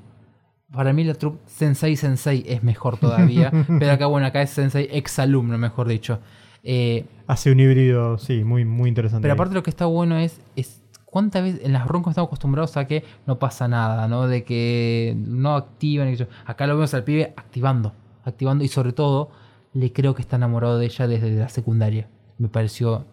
Para 0.73 0.93
mí 0.93 1.05
la 1.05 1.15
troupe 1.15 1.39
Sensei 1.47 1.97
Sensei 1.97 2.43
es 2.47 2.62
mejor 2.62 2.97
todavía. 2.99 3.51
pero 3.78 3.93
acá, 3.93 4.07
bueno, 4.07 4.27
acá 4.27 4.41
es 4.43 4.51
Sensei 4.51 4.89
ex 4.91 5.19
alumno, 5.19 5.59
mejor 5.59 5.89
dicho. 5.89 6.20
Eh, 6.62 7.05
Hace 7.27 7.53
un 7.53 7.61
híbrido, 7.61 8.19
sí, 8.19 8.45
muy, 8.45 8.65
muy 8.65 8.89
interesante. 8.89 9.23
pero 9.23 9.32
ahí. 9.32 9.37
aparte 9.37 9.55
lo 9.55 9.62
que 9.62 9.70
está 9.70 9.87
bueno 9.87 10.16
es, 10.19 10.41
es 10.57 10.82
cuántas 11.05 11.43
veces 11.43 11.61
en 11.65 11.73
las 11.73 11.87
roncos 11.87 12.12
estamos 12.12 12.28
acostumbrados 12.28 12.77
a 12.77 12.87
que 12.87 13.05
no 13.27 13.39
pasa 13.39 13.69
nada, 13.69 14.09
¿no? 14.09 14.27
De 14.27 14.45
que 14.45 15.15
no 15.19 15.55
activan. 15.57 16.16
Acá 16.47 16.66
lo 16.66 16.74
vemos 16.77 16.95
al 16.95 17.05
pibe 17.05 17.35
activando, 17.37 17.93
activando 18.24 18.65
y 18.65 18.69
sobre 18.69 18.93
todo 18.93 19.31
le 19.73 19.93
creo 19.93 20.15
que 20.15 20.23
está 20.23 20.37
enamorado 20.37 20.78
de 20.78 20.87
ella 20.87 21.07
desde 21.07 21.31
la 21.32 21.49
secundaria. 21.49 22.09
Me 22.39 22.49
pareció, 22.49 23.05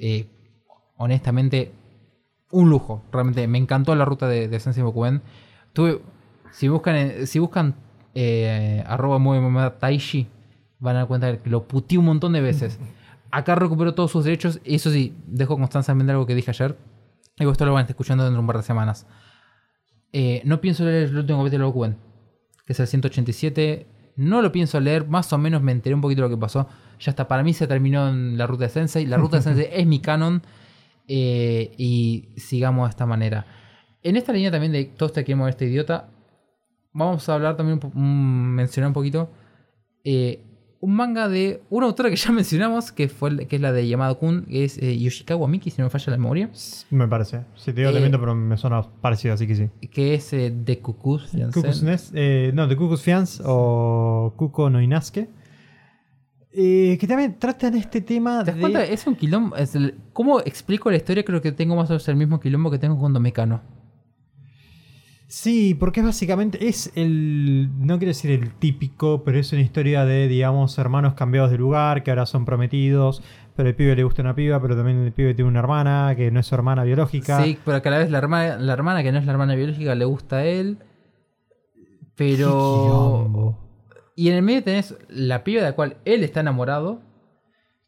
eh, 0.00 0.26
honestamente, 0.96 1.72
un 2.50 2.68
lujo. 2.70 3.02
Realmente 3.12 3.46
me 3.46 3.58
encantó 3.58 3.94
la 3.94 4.04
ruta 4.04 4.26
de, 4.28 4.48
de 4.48 4.60
Sensei 4.60 4.82
Bokuben. 4.82 5.22
Tuve, 5.72 6.00
si 6.52 6.68
buscan, 6.68 6.96
en- 6.96 7.26
si 7.26 7.38
buscan 7.38 7.74
eh, 8.14 8.82
arroba 8.86 9.18
Mamá 9.18 9.78
Taishi, 9.78 10.26
van 10.78 10.96
a 10.96 10.98
dar 11.00 11.08
cuenta 11.08 11.40
que 11.42 11.48
lo 11.50 11.66
puteé 11.68 11.98
un 11.98 12.06
montón 12.06 12.32
de 12.32 12.40
veces. 12.40 12.78
Acá 13.30 13.54
recuperó 13.54 13.94
todos 13.94 14.10
sus 14.10 14.24
derechos. 14.24 14.60
Y 14.64 14.74
eso 14.76 14.90
sí, 14.90 15.14
dejo 15.26 15.56
constantemente 15.56 16.10
algo 16.12 16.26
que 16.26 16.34
dije 16.34 16.50
ayer. 16.50 16.76
Y 17.38 17.48
esto 17.48 17.64
lo 17.64 17.72
van 17.72 17.80
a 17.80 17.82
estar 17.82 17.92
escuchando 17.92 18.24
dentro 18.24 18.36
de 18.36 18.40
un 18.40 18.46
par 18.46 18.56
de 18.56 18.62
semanas. 18.64 19.06
Eh, 20.12 20.42
no 20.44 20.60
pienso 20.60 20.84
leer 20.84 21.08
el 21.08 21.16
último 21.18 21.38
capítulo 21.38 21.64
de 21.64 21.68
Bokuben, 21.68 21.96
que 22.66 22.72
es 22.72 22.80
el 22.80 22.86
187. 22.88 23.86
No 24.20 24.42
lo 24.42 24.52
pienso 24.52 24.78
leer, 24.80 25.06
más 25.08 25.32
o 25.32 25.38
menos 25.38 25.62
me 25.62 25.72
enteré 25.72 25.94
un 25.94 26.00
poquito 26.00 26.22
de 26.22 26.28
lo 26.28 26.34
que 26.36 26.40
pasó. 26.40 26.68
Ya 27.00 27.10
está, 27.10 27.26
para 27.26 27.42
mí 27.42 27.54
se 27.54 27.66
terminó 27.66 28.08
en 28.08 28.36
la 28.36 28.46
ruta 28.46 28.64
de 28.64 28.70
Sensei. 28.70 29.06
La 29.06 29.16
ruta 29.16 29.38
de 29.38 29.42
Sensei 29.42 29.68
es 29.72 29.86
mi 29.86 30.00
canon. 30.00 30.42
eh, 31.08 31.72
y 31.78 32.28
sigamos 32.36 32.86
de 32.88 32.90
esta 32.90 33.06
manera. 33.06 33.46
En 34.02 34.16
esta 34.16 34.32
línea 34.32 34.50
también 34.50 34.72
de 34.72 34.84
todos 34.84 35.12
te 35.12 35.24
queremos 35.24 35.48
este 35.48 35.66
idiota, 35.66 36.08
vamos 36.92 37.28
a 37.28 37.34
hablar 37.34 37.56
también, 37.56 37.80
un- 37.94 38.50
mencionar 38.54 38.88
un 38.88 38.94
poquito 38.94 39.30
eh, 40.04 40.40
un 40.82 40.94
manga 40.96 41.28
de 41.28 41.62
una 41.68 41.86
autora 41.86 42.08
que 42.08 42.16
ya 42.24 42.32
mencionamos, 42.32 42.90
que 42.92 43.08
fue 43.08 43.30
el- 43.30 43.46
que 43.46 43.56
es 43.56 43.62
la 43.62 43.70
de 43.72 43.86
Yamada 43.86 44.14
Kun, 44.14 44.46
que 44.46 44.64
es 44.64 44.78
eh, 44.78 44.98
Yoshikawa 44.98 45.46
Miki, 45.46 45.70
si 45.70 45.78
no 45.82 45.84
me 45.86 45.90
falla 45.90 46.10
la 46.12 46.16
memoria, 46.16 46.50
Me 46.90 47.06
parece. 47.06 47.42
Si 47.56 47.72
te 47.72 47.80
digo, 47.82 47.92
te 47.92 47.98
Eh, 47.98 48.00
miento, 48.00 48.18
pero 48.18 48.34
me 48.34 48.56
suena 48.56 48.82
parecido, 49.00 49.34
así 49.34 49.46
que 49.46 49.54
sí. 49.56 49.68
que 49.90 50.14
es 50.14 50.32
eh, 50.32 50.50
de 50.54 50.78
Cucuz. 50.78 51.30
Cuckoo's 51.52 51.82
Nest, 51.82 52.12
eh, 52.14 52.50
no, 52.54 52.66
de 52.66 52.76
Cuckoo's 52.76 53.02
Fiance 53.02 53.42
o 53.44 54.32
Kuko 54.36 54.70
no 54.70 54.80
Inasuke. 54.80 55.28
Eh, 56.52 56.96
que 57.00 57.06
también 57.06 57.38
tratan 57.38 57.76
este 57.76 58.00
tema 58.00 58.40
¿Te 58.42 58.46
das 58.50 58.54
de... 58.56 58.60
cuenta? 58.60 58.84
Es 58.84 59.06
un 59.06 59.14
quilombo. 59.14 59.54
es 59.56 59.74
el- 59.76 59.94
¿Cómo 60.12 60.40
explico 60.40 60.90
la 60.90 60.96
historia? 60.96 61.24
Creo 61.24 61.40
que 61.40 61.52
tengo 61.52 61.76
más 61.76 61.88
o 61.90 61.92
menos 61.92 62.08
el 62.08 62.16
mismo 62.16 62.40
quilombo 62.40 62.70
que 62.72 62.78
tengo 62.78 62.98
cuando 62.98 63.20
Mecano. 63.20 63.60
Sí, 65.30 65.76
porque 65.78 66.02
básicamente 66.02 66.66
es 66.66 66.90
el, 66.96 67.70
no 67.78 67.98
quiero 67.98 68.10
decir 68.10 68.32
el 68.32 68.52
típico, 68.52 69.22
pero 69.22 69.38
es 69.38 69.52
una 69.52 69.62
historia 69.62 70.04
de, 70.04 70.26
digamos, 70.26 70.76
hermanos 70.76 71.14
cambiados 71.14 71.52
de 71.52 71.56
lugar, 71.56 72.02
que 72.02 72.10
ahora 72.10 72.26
son 72.26 72.44
prometidos, 72.44 73.22
pero 73.54 73.68
el 73.68 73.76
pibe 73.76 73.94
le 73.94 74.02
gusta 74.02 74.22
una 74.22 74.34
piba, 74.34 74.60
pero 74.60 74.74
también 74.74 74.98
el 74.98 75.12
pibe 75.12 75.32
tiene 75.34 75.48
una 75.48 75.60
hermana, 75.60 76.14
que 76.16 76.32
no 76.32 76.40
es 76.40 76.46
su 76.46 76.56
hermana 76.56 76.82
biológica. 76.82 77.44
Sí, 77.44 77.56
pero 77.64 77.80
que 77.80 77.88
a 77.88 77.92
la 77.92 77.98
vez 77.98 78.10
la 78.10 78.18
hermana, 78.18 78.58
la 78.58 78.72
hermana, 78.72 79.04
que 79.04 79.12
no 79.12 79.18
es 79.20 79.24
la 79.24 79.30
hermana 79.30 79.54
biológica, 79.54 79.94
le 79.94 80.04
gusta 80.04 80.38
a 80.38 80.44
él. 80.44 80.78
Pero. 82.16 83.56
Y 84.16 84.30
en 84.30 84.34
el 84.34 84.42
medio 84.42 84.64
tenés 84.64 84.96
la 85.08 85.44
piba 85.44 85.62
de 85.62 85.68
la 85.68 85.76
cual 85.76 85.98
él 86.06 86.24
está 86.24 86.40
enamorado. 86.40 87.02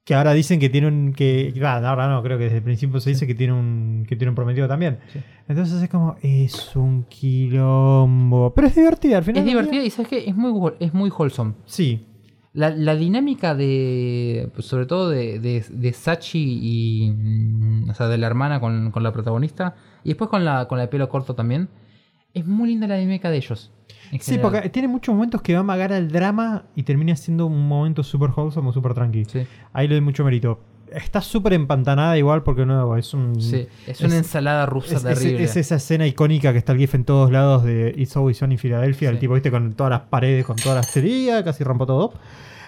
Que 0.05 0.15
ahora 0.17 0.33
dicen 0.33 0.59
que 0.59 0.69
tiene 0.69 0.89
un, 0.89 1.13
que, 1.13 1.53
claro, 1.55 1.87
ahora 1.87 2.09
no, 2.09 2.23
creo 2.25 2.37
que 2.37 2.45
desde 2.45 2.57
el 2.59 2.63
principio 2.65 2.99
se 2.99 3.11
dice 3.11 3.25
que 3.27 3.37
tiene 3.37 3.53
un, 3.53 4.05
que 4.09 4.17
tiene 4.17 4.31
un 4.31 4.35
prometido 4.35 4.67
también. 4.67 4.99
Sí. 5.13 5.21
Entonces 5.47 5.81
es 5.81 5.89
como, 5.89 6.17
es 6.23 6.75
un 6.75 7.05
quilombo. 7.05 8.53
Pero 8.55 8.67
es 8.69 8.75
divertida 8.75 9.19
al 9.19 9.25
final. 9.25 9.39
Es 9.41 9.45
del 9.45 9.53
día. 9.55 9.61
divertida 9.63 9.85
y 9.85 9.91
sabes 9.91 10.09
que 10.09 10.29
es 10.29 10.35
muy, 10.37 10.73
es 10.81 10.93
muy 10.93 11.11
wholesome. 11.11 11.55
Sí, 11.67 12.05
La, 12.53 12.71
la 12.71 12.97
dinámica 12.97 13.55
de. 13.55 14.51
pues, 14.55 14.67
sobre 14.67 14.87
todo 14.87 15.09
de, 15.09 15.39
de, 15.39 15.65
de 15.71 15.93
Sachi 15.93 16.59
y. 16.63 17.11
mm, 17.11 17.91
O 17.91 17.95
sea, 17.95 18.09
de 18.09 18.19
la 18.19 18.27
hermana 18.27 18.59
con, 18.61 18.91
con 18.91 19.03
la 19.05 19.13
protagonista. 19.13 19.77
Y 20.05 20.09
después 20.09 20.29
con 20.29 20.45
la, 20.45 20.67
con 20.67 20.79
la 20.79 20.83
de 20.85 20.89
pelo 20.89 21.09
corto 21.09 21.35
también. 21.35 21.69
Es 22.35 22.47
muy 22.47 22.69
linda 22.71 22.87
la 22.89 22.97
dinámica 22.97 23.31
de 23.31 23.37
ellos. 23.37 23.71
Sí, 24.21 24.39
porque 24.39 24.69
tiene 24.69 24.89
muchos 24.89 25.15
momentos 25.15 25.41
que 25.43 25.53
va 25.55 25.61
a 25.61 25.63
amagar 25.63 25.93
al 25.93 26.09
drama 26.11 26.65
y 26.77 26.83
termina 26.83 27.17
siendo 27.17 27.47
un 27.47 27.67
momento 27.67 28.03
súper 28.03 28.31
wholesome 28.37 28.69
o 28.69 28.73
súper 28.73 28.95
tranqui. 28.95 29.25
Sí, 29.25 29.47
Ahí 29.73 29.89
le 29.89 29.95
doy 29.95 30.03
mucho 30.03 30.25
mérito. 30.25 30.61
Está 30.93 31.23
súper 31.23 31.55
empantanada 31.55 32.19
igual 32.19 32.43
porque 32.43 32.67
no, 32.67 32.95
es 32.99 33.15
un... 33.15 33.41
sí. 33.41 33.67
Es 33.87 34.01
una 34.01 34.09
es- 34.11 34.19
ensalada 34.25 34.67
rusa 34.67 34.97
Es, 34.97 35.03
terrible. 35.03 35.43
es 35.45 35.57
esa 35.57 35.77
escena 35.77 36.07
icónica 36.07 36.53
que 36.53 36.59
está 36.59 36.73
el 36.73 36.79
GIF 36.79 36.95
en 36.97 37.05
todos 37.05 37.31
lados 37.33 37.65
de 37.65 37.95
It's 37.97 38.15
Always 38.15 38.37
Sunny 38.37 38.59
Philadelphia. 38.59 39.09
El 39.09 39.15
Sí. 39.17 39.21
tipo, 39.21 39.33
viste, 39.33 39.51
con 39.51 39.73
todas 39.73 39.91
las 39.91 40.01
paredes, 40.03 40.45
con 40.45 40.57
todas 40.57 40.77
las 40.77 40.93
teorías, 40.93 41.43
casi 41.43 41.65
rompo 41.65 41.87
todo. 41.87 42.13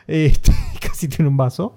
Este, 0.06 0.52
casi 0.80 1.08
tiene 1.08 1.28
un 1.28 1.36
vaso. 1.36 1.76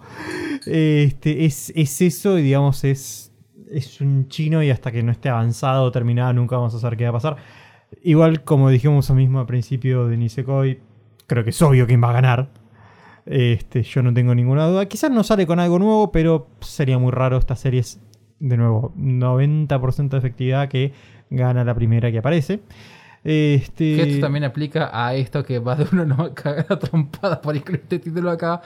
Este, 0.66 1.46
es, 1.46 1.72
es 1.76 2.02
eso 2.02 2.40
y 2.40 2.44
digamos, 2.44 2.84
es, 2.84 3.32
es 3.70 4.00
un 4.02 4.28
chino 4.30 4.64
y 4.64 4.70
hasta 4.70 4.92
que 4.92 5.04
no 5.04 5.12
esté 5.12 5.28
avanzado 5.30 5.84
o 5.84 5.92
terminado 5.92 6.32
nunca 6.34 6.56
vamos 6.56 6.74
a 6.76 6.80
saber 6.80 6.98
qué 6.98 7.04
va 7.04 7.10
a 7.10 7.14
pasar. 7.14 7.36
Igual, 8.04 8.44
como 8.44 8.70
dijimos 8.70 9.10
mismo 9.12 9.40
al 9.40 9.46
principio 9.46 10.08
de 10.08 10.18
Nisekoi, 10.18 10.80
creo 11.28 11.44
que 11.44 11.50
es 11.52 11.62
obvio 11.62 11.88
quién 11.88 12.04
va 12.04 12.10
a 12.10 12.14
ganar. 12.14 12.50
Este, 13.26 13.84
yo 13.84 14.02
no 14.02 14.14
tengo 14.14 14.34
ninguna 14.34 14.68
duda. 14.68 14.86
Quizás 14.86 15.12
no 15.12 15.24
sale 15.24 15.46
con 15.46 15.60
algo 15.60 15.80
nuevo, 15.80 16.12
pero 16.12 16.48
sería 16.62 16.98
muy 16.98 17.12
raro. 17.12 17.38
Esta 17.38 17.56
serie 17.56 17.82
es, 17.82 18.00
de 18.40 18.58
nuevo, 18.58 18.94
90% 18.98 20.10
de 20.10 20.18
efectividad 20.18 20.70
que 20.70 20.94
gana 21.30 21.64
la 21.64 21.76
primera 21.76 22.12
que 22.12 22.20
aparece. 22.20 22.62
Este, 23.24 24.02
esto 24.02 24.22
también 24.22 24.46
aplica 24.46 24.90
a 24.94 25.14
esto 25.14 25.44
que 25.44 25.60
más 25.60 25.78
de 25.78 25.88
uno 25.92 26.06
nos 26.06 26.20
va 26.20 26.26
a 26.28 26.34
cagar 26.34 26.68
a 26.70 26.80
trompadas 26.80 27.40
por 27.40 27.56
incluir 27.56 27.82
este 27.82 28.00
título 28.00 28.32
acá. 28.32 28.62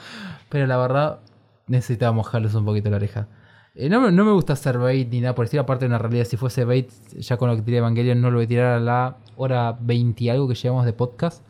Pero 0.48 0.66
la 0.66 0.76
verdad, 0.76 1.20
necesitábamos 1.66 2.26
mojarles 2.26 2.54
un 2.54 2.64
poquito 2.64 2.90
la 2.90 2.96
oreja. 2.96 3.26
Eh, 3.74 3.88
no, 3.88 4.00
me- 4.00 4.12
no 4.12 4.24
me 4.24 4.32
gusta 4.32 4.52
hacer 4.52 4.78
bait 4.78 5.08
ni 5.10 5.20
nada 5.20 5.34
por 5.34 5.46
decir. 5.46 5.58
Aparte, 5.60 5.86
en 5.86 5.92
la 5.92 5.98
realidad, 5.98 6.24
si 6.24 6.36
fuese 6.36 6.64
bait, 6.64 6.90
ya 7.18 7.36
con 7.36 7.48
lo 7.48 7.56
que 7.56 7.62
tiré 7.62 7.78
Evangelion, 7.78 8.20
no 8.20 8.30
lo 8.30 8.36
voy 8.36 8.44
a 8.44 8.48
tirar 8.48 8.66
a 8.74 8.80
la 8.80 9.16
hora 9.36 9.72
20 9.80 10.24
y 10.24 10.28
algo 10.28 10.46
que 10.48 10.54
llevamos 10.54 10.84
de 10.84 10.92
podcast. 10.92 11.42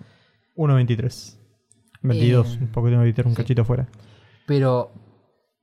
1.23. 0.56 1.38
22, 2.02 2.54
Eh, 2.54 2.58
un 2.62 2.68
poquito 2.68 2.98
de 2.98 3.04
editar 3.04 3.26
un 3.26 3.32
sí. 3.32 3.36
cachito 3.36 3.64
fuera. 3.64 3.88
Pero 4.46 4.92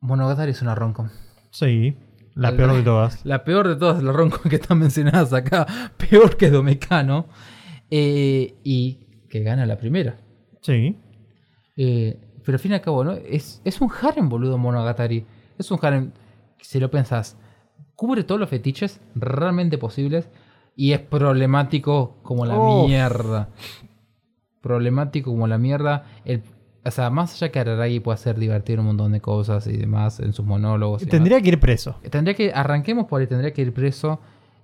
Monogatari 0.02 0.52
es 0.52 0.62
una 0.62 0.76
roncom. 0.76 1.10
Sí, 1.52 1.96
la 2.36 2.50
El- 2.50 2.56
peor 2.58 2.74
de 2.74 2.84
todas. 2.84 3.26
La 3.26 3.44
peor 3.44 3.68
de 3.68 3.76
todas 3.76 4.02
las 4.04 4.16
roncom 4.16 4.50
que 4.50 4.56
están 4.56 4.80
mencionadas 4.80 5.34
acá. 5.34 5.66
Peor 6.10 6.38
que 6.38 6.50
Domecano. 6.50 7.28
Eh, 7.92 8.56
y 8.64 9.26
que 9.30 9.42
gana 9.42 9.66
la 9.66 9.78
primera. 9.78 10.18
Sí. 10.62 10.96
Eh, 11.76 12.20
pero 12.46 12.56
al 12.56 12.60
fin 12.60 12.72
y 12.72 12.76
al 12.76 12.82
cabo, 12.82 13.04
¿no? 13.04 13.14
Es, 13.14 13.62
es 13.66 13.82
un 13.82 13.90
harem, 14.02 14.30
boludo, 14.30 14.58
Monogatari. 14.58 15.26
Es 15.58 15.70
un 15.72 15.80
harem, 15.82 16.12
si 16.62 16.80
lo 16.80 16.90
pensás, 16.92 17.38
cubre 17.96 18.24
todos 18.24 18.40
los 18.40 18.50
fetiches 18.50 19.02
realmente 19.16 19.78
posibles 19.78 20.30
y 20.76 20.94
es 20.94 21.00
problemático 21.00 22.18
como 22.24 22.46
la 22.46 22.58
mierda. 22.60 23.50
Problemático 24.62 25.32
como 25.32 25.48
la 25.48 25.58
mierda. 25.58 26.06
El, 26.26 26.44
o 26.86 26.92
sea, 26.92 27.10
más 27.10 27.34
allá 27.34 27.52
que 27.52 27.60
Araragi 27.60 28.00
puede 28.00 28.16
hacer 28.16 28.38
divertir 28.38 28.80
un 28.80 28.88
montón 28.88 29.12
de 29.14 29.22
cosas 29.22 29.68
y 29.68 29.78
demás 29.78 30.20
en 30.20 30.34
sus 30.34 30.46
monólogos. 30.46 31.02
y 31.04 31.06
Tendría 31.06 31.42
que 31.42 31.50
ir 31.50 31.60
preso. 31.60 31.96
Tendría 32.10 32.34
que, 32.36 32.52
arranquemos 32.54 33.06
por 33.06 33.22
ahí, 33.22 33.28
tendría 33.28 33.54
que 33.54 33.62
ir 33.62 33.74
preso. 33.74 34.20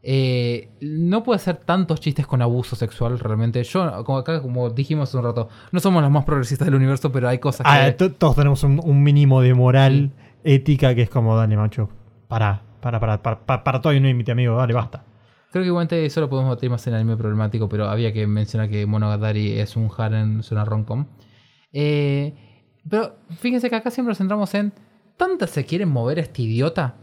Eh, 0.08 0.70
no 0.82 1.24
puede 1.24 1.38
hacer 1.38 1.58
tantos 1.58 2.00
chistes 2.00 2.28
con 2.28 2.42
abuso 2.42 2.76
sexual 2.76 3.18
realmente. 3.20 3.64
Yo, 3.64 4.04
como 4.04 4.20
acá, 4.20 4.42
como 4.42 4.70
dijimos 4.70 5.10
hace 5.10 5.18
un 5.18 5.24
rato, 5.24 5.50
no 5.72 5.80
somos 5.80 6.02
los 6.04 6.12
más 6.12 6.26
progresistas 6.26 6.66
del 6.68 6.76
universo, 6.76 7.12
pero 7.12 7.28
hay 7.28 7.40
cosas 7.40 7.66
Ah, 7.70 7.86
que. 7.86 7.94
to- 7.94 8.12
todos 8.14 8.36
tenemos 8.36 8.64
un, 8.64 8.80
un 8.84 9.02
mínimo 9.02 9.42
de 9.42 9.54
moral 9.54 10.12
ética 10.46 10.96
que 10.96 11.02
es 11.02 11.10
como, 11.10 11.36
dale, 11.36 11.58
macho, 11.58 11.90
para, 12.28 12.62
para, 12.80 13.00
para, 13.00 13.22
para, 13.22 13.64
para, 13.64 13.82
todo 13.82 13.92
hay 13.92 13.98
un 13.98 14.04
límite, 14.04 14.32
amigo, 14.32 14.56
dale, 14.56 14.74
basta. 14.74 15.04
Creo 15.52 15.64
que 15.64 15.68
igualmente 15.68 16.06
eso 16.06 16.22
lo 16.22 16.30
podemos 16.30 16.56
meter 16.56 16.70
más 16.70 16.86
en 16.88 16.94
anime 16.94 17.18
problemático, 17.18 17.68
pero 17.68 17.88
había 17.88 18.14
que 18.14 18.28
mencionar 18.28 18.70
que 18.70 18.86
Monogatari 18.86 19.54
es 19.60 19.76
un 19.76 19.90
harem, 19.98 20.40
es 20.42 20.52
una 20.52 20.66
romcom. 20.66 21.06
Eh, 21.72 22.34
pero 22.90 23.18
fíjense 23.40 23.70
que 23.70 23.76
acá 23.76 23.90
siempre 23.90 24.12
nos 24.12 24.18
centramos 24.18 24.54
en. 24.54 24.74
¿Tanta 25.18 25.48
se 25.48 25.66
quieren 25.66 25.90
mover 25.90 26.20
este 26.20 26.42
idiota? 26.42 26.96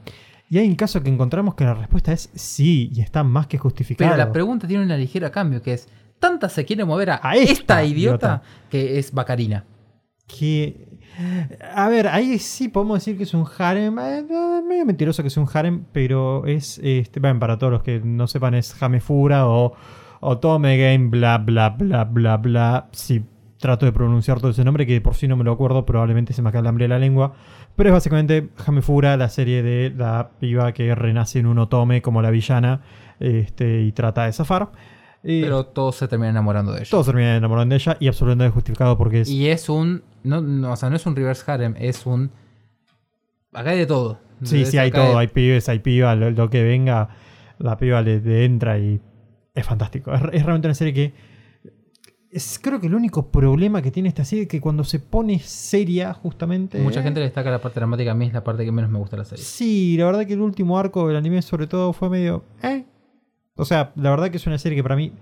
Y 0.50 0.58
hay 0.58 0.68
un 0.68 0.76
caso 0.76 1.02
que 1.02 1.08
encontramos 1.08 1.54
que 1.54 1.64
la 1.64 1.72
respuesta 1.72 2.12
es 2.12 2.30
sí, 2.34 2.90
y 2.94 3.00
está 3.00 3.24
más 3.24 3.46
que 3.46 3.56
justificado. 3.56 4.10
Pero 4.10 4.22
la 4.22 4.30
pregunta 4.30 4.68
tiene 4.68 4.84
una 4.84 4.98
ligera 4.98 5.30
cambio, 5.30 5.62
que 5.62 5.72
es. 5.72 5.88
¿Tanta 6.18 6.50
se 6.50 6.64
quiere 6.66 6.84
mover 6.84 7.10
a, 7.10 7.20
A 7.22 7.36
esta, 7.36 7.52
esta 7.52 7.84
idiota, 7.84 8.26
idiota. 8.26 8.42
que 8.70 8.98
es 8.98 9.12
Bacarina? 9.12 9.64
que... 10.26 10.88
A 11.74 11.88
ver, 11.88 12.08
ahí 12.08 12.38
sí 12.38 12.68
podemos 12.68 12.98
decir 12.98 13.16
que 13.16 13.24
es 13.24 13.34
un 13.34 13.46
harem. 13.58 13.98
eh, 13.98 14.24
medio 14.66 14.86
mentiroso 14.86 15.22
que 15.22 15.28
es 15.28 15.36
un 15.36 15.46
harem, 15.52 15.84
pero 15.92 16.46
es... 16.46 16.80
Este, 16.82 17.20
bueno, 17.20 17.38
para 17.38 17.58
todos 17.58 17.72
los 17.72 17.82
que 17.82 18.00
no 18.00 18.26
sepan, 18.26 18.54
es 18.54 18.82
Hamefura 18.82 19.46
o 19.46 19.74
Otome 20.20 20.78
Game, 20.78 21.08
bla, 21.08 21.38
bla, 21.38 21.70
bla, 21.70 22.04
bla, 22.04 22.36
bla. 22.36 22.88
Si 22.92 23.24
trato 23.58 23.86
de 23.86 23.92
pronunciar 23.92 24.40
todo 24.40 24.50
ese 24.50 24.64
nombre, 24.64 24.86
que 24.86 25.00
por 25.00 25.14
sí 25.14 25.28
no 25.28 25.36
me 25.36 25.44
lo 25.44 25.52
acuerdo, 25.52 25.86
probablemente 25.86 26.32
se 26.32 26.42
me 26.42 26.50
de 26.50 26.88
la 26.88 26.98
lengua. 26.98 27.34
Pero 27.76 27.88
es 27.90 27.92
básicamente 27.92 28.48
Hamefura, 28.66 29.16
la 29.16 29.28
serie 29.28 29.62
de 29.62 29.90
la 29.96 30.30
piba 30.40 30.72
que 30.72 30.94
renace 30.94 31.38
en 31.38 31.46
un 31.46 31.58
Otome 31.58 32.02
como 32.02 32.20
la 32.22 32.30
villana 32.30 32.82
este, 33.20 33.82
y 33.82 33.92
trata 33.92 34.26
de 34.26 34.32
zafar. 34.32 34.72
Pero 35.22 35.66
todos 35.66 35.96
se 35.96 36.08
terminan 36.08 36.32
enamorando 36.32 36.72
de 36.72 36.80
ella. 36.80 36.90
todos 36.90 37.06
terminan 37.06 37.36
enamorando 37.36 37.74
de 37.74 37.76
ella 37.76 37.96
y 38.00 38.08
absolutamente 38.08 38.52
justificado 38.52 38.98
porque 38.98 39.20
es. 39.20 39.28
Y 39.28 39.48
es 39.48 39.68
un. 39.68 40.02
No, 40.24 40.40
no, 40.40 40.72
o 40.72 40.76
sea, 40.76 40.90
no 40.90 40.96
es 40.96 41.06
un 41.06 41.14
reverse 41.14 41.50
harem, 41.50 41.74
es 41.78 42.06
un. 42.06 42.30
Acá 43.52 43.70
hay 43.70 43.78
de 43.78 43.86
todo. 43.86 44.18
sí, 44.42 44.64
sí, 44.64 44.78
hay 44.78 44.90
todo. 44.90 45.16
Hay 45.18 45.28
pibes, 45.28 45.68
hay 45.68 45.78
piba, 45.78 46.14
lo, 46.16 46.30
lo 46.30 46.50
que 46.50 46.62
venga, 46.62 47.10
la 47.58 47.76
piba 47.76 48.02
le, 48.02 48.20
le 48.20 48.44
entra 48.44 48.78
y 48.78 49.00
es 49.54 49.66
fantástico. 49.66 50.12
Es, 50.12 50.20
es 50.20 50.42
realmente 50.42 50.68
una 50.68 50.74
serie 50.74 50.92
que. 50.92 51.32
Es, 52.30 52.58
creo 52.60 52.80
que 52.80 52.86
el 52.86 52.94
único 52.94 53.30
problema 53.30 53.82
que 53.82 53.90
tiene 53.90 54.08
esta 54.08 54.24
serie 54.24 54.44
es 54.44 54.48
que 54.48 54.60
cuando 54.60 54.84
se 54.84 54.98
pone 54.98 55.38
seria, 55.38 56.14
justamente. 56.14 56.78
Mucha 56.78 57.02
gente 57.02 57.20
le 57.20 57.26
destaca 57.26 57.50
la 57.50 57.60
parte 57.60 57.78
dramática, 57.78 58.10
a 58.10 58.14
mí 58.14 58.26
es 58.26 58.32
la 58.32 58.42
parte 58.42 58.64
que 58.64 58.72
menos 58.72 58.90
me 58.90 58.98
gusta 58.98 59.16
de 59.16 59.22
la 59.22 59.24
serie. 59.26 59.44
Sí, 59.44 59.96
la 59.98 60.06
verdad 60.06 60.26
que 60.26 60.32
el 60.32 60.40
último 60.40 60.78
arco 60.78 61.06
del 61.06 61.16
anime, 61.16 61.42
sobre 61.42 61.66
todo, 61.66 61.92
fue 61.92 62.08
medio. 62.08 62.42
¿eh? 62.62 62.86
O 63.62 63.64
sea, 63.64 63.92
la 63.96 64.10
verdad 64.10 64.30
que 64.30 64.36
es 64.36 64.46
una 64.46 64.58
serie 64.58 64.76
que 64.76 64.82
para 64.82 64.96
mí. 64.96 65.12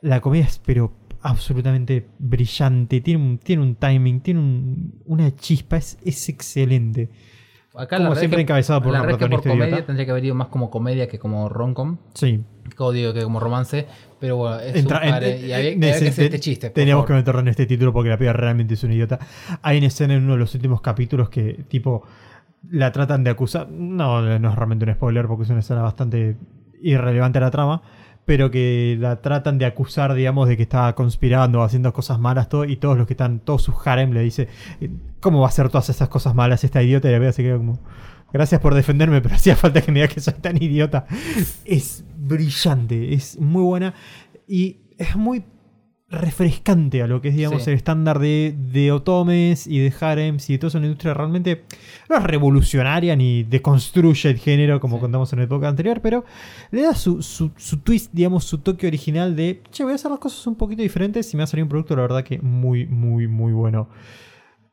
La 0.00 0.20
comedia 0.20 0.44
es, 0.46 0.60
pero 0.64 0.92
absolutamente 1.22 2.06
brillante. 2.18 3.00
Tiene 3.00 3.20
un, 3.22 3.38
tiene 3.38 3.62
un 3.62 3.74
timing, 3.74 4.20
tiene 4.20 4.38
un- 4.40 5.02
una 5.06 5.34
chispa, 5.34 5.76
es, 5.76 5.98
es 6.04 6.28
excelente. 6.28 7.08
Acá 7.74 7.96
Como 7.98 8.10
la 8.10 8.16
siempre 8.16 8.38
que- 8.38 8.42
encabezado 8.42 8.80
por 8.82 8.92
la 8.92 9.00
una 9.00 9.06
verdad 9.06 9.18
que 9.28 9.28
por 9.30 9.42
comedia 9.42 9.66
idiota. 9.68 9.86
tendría 9.86 10.04
que 10.04 10.10
haber 10.12 10.24
ido 10.24 10.34
más 10.34 10.48
como 10.48 10.70
comedia 10.70 11.06
que 11.08 11.18
como 11.18 11.48
romcom. 11.48 11.98
Sí. 12.14 12.40
Como 12.76 12.92
digo, 12.92 13.12
que 13.12 13.22
como 13.22 13.38
romance. 13.40 13.86
Pero 14.20 14.36
bueno, 14.36 14.58
es 14.60 14.74
Entra- 14.76 15.00
un 15.02 15.08
en- 15.24 15.46
y 15.48 15.52
había, 15.52 15.56
había 15.56 15.80
que 15.80 15.90
hacer 16.08 16.24
este 16.24 16.40
chiste. 16.40 16.70
Teníamos 16.70 17.06
que 17.06 17.12
meterlo 17.12 17.40
en 17.40 17.48
este 17.48 17.66
título 17.66 17.92
porque 17.92 18.08
la 18.10 18.18
piba 18.18 18.32
realmente 18.32 18.74
es 18.74 18.82
una 18.84 18.94
idiota. 18.94 19.18
Hay 19.62 19.78
una 19.78 19.86
escena 19.88 20.14
en 20.14 20.24
uno 20.24 20.32
de 20.32 20.38
los 20.38 20.54
últimos 20.54 20.80
capítulos 20.80 21.28
que, 21.28 21.64
tipo, 21.68 22.02
la 22.70 22.90
tratan 22.90 23.22
de 23.22 23.30
acusar. 23.30 23.68
No, 23.70 24.22
no 24.22 24.48
es 24.50 24.54
realmente 24.56 24.84
un 24.84 24.94
spoiler 24.94 25.26
porque 25.26 25.44
es 25.44 25.50
una 25.50 25.60
escena 25.60 25.82
bastante 25.82 26.36
irrelevante 26.82 27.38
a 27.38 27.42
la 27.42 27.50
trama. 27.50 27.82
Pero 28.24 28.50
que 28.50 28.96
la 29.00 29.22
tratan 29.22 29.56
de 29.56 29.64
acusar, 29.64 30.12
digamos, 30.12 30.48
de 30.48 30.56
que 30.58 30.62
estaba 30.62 30.94
conspirando 30.94 31.62
haciendo 31.62 31.92
cosas 31.94 32.18
malas, 32.18 32.48
todo. 32.48 32.64
Y 32.64 32.76
todos 32.76 32.98
los 32.98 33.06
que 33.06 33.14
están, 33.14 33.40
todos 33.40 33.62
sus 33.62 33.74
harem 33.86 34.12
le 34.12 34.20
dice: 34.20 34.48
¿Cómo 35.20 35.40
va 35.40 35.46
a 35.46 35.48
hacer 35.48 35.68
todas 35.68 35.88
esas 35.88 36.08
cosas 36.08 36.34
malas 36.34 36.62
esta 36.62 36.82
idiota? 36.82 37.08
Y 37.08 37.12
la 37.12 37.18
piba 37.20 37.32
se 37.32 37.42
queda 37.42 37.56
como. 37.56 37.78
Gracias 38.30 38.60
por 38.60 38.74
defenderme, 38.74 39.22
pero 39.22 39.34
hacía 39.36 39.56
falta 39.56 39.80
que 39.80 39.92
me 39.92 40.00
diga 40.00 40.12
que 40.12 40.20
soy 40.20 40.34
tan 40.34 40.62
idiota. 40.62 41.06
Es 41.64 42.04
brillante, 42.18 43.14
es 43.14 43.38
muy 43.40 43.62
buena 43.62 43.94
y 44.46 44.76
es 44.98 45.16
muy 45.16 45.44
refrescante 46.10 47.02
a 47.02 47.06
lo 47.06 47.20
que 47.20 47.28
es, 47.28 47.36
digamos, 47.36 47.64
Sí. 47.64 47.70
el 47.70 47.76
estándar 47.76 48.18
de, 48.18 48.54
de 48.56 48.92
otomes 48.92 49.66
y 49.66 49.78
de 49.78 49.92
harems 50.00 50.48
y 50.48 50.54
de 50.54 50.58
toda 50.58 50.68
esa 50.68 50.78
industria. 50.78 51.12
Realmente 51.12 51.64
no 52.08 52.16
es 52.16 52.22
revolucionaria 52.22 53.14
ni 53.14 53.42
deconstruye 53.44 54.30
el 54.30 54.38
género 54.38 54.80
como 54.80 54.96
Sí. 54.96 55.00
contamos 55.02 55.32
en 55.34 55.40
la 55.40 55.44
época 55.44 55.68
anterior, 55.68 56.00
pero 56.00 56.24
le 56.70 56.82
da 56.82 56.94
su, 56.94 57.22
su- 57.22 57.50
su 57.56 57.78
twist, 57.80 58.10
digamos, 58.12 58.44
su 58.44 58.58
toque 58.58 58.86
original 58.86 59.36
de, 59.36 59.62
che, 59.70 59.82
voy 59.84 59.92
a 59.92 59.96
hacer 59.96 60.10
las 60.10 60.20
cosas 60.20 60.46
un 60.46 60.54
poquito 60.56 60.80
diferentes 60.82 61.32
y 61.32 61.36
me 61.36 61.42
va 61.42 61.44
a 61.44 61.46
salir 61.48 61.64
un 61.64 61.68
producto, 61.68 61.94
la 61.94 62.02
verdad 62.02 62.24
que 62.24 62.38
muy, 62.40 62.86
muy, 62.86 63.28
muy 63.28 63.52
bueno. 63.52 63.88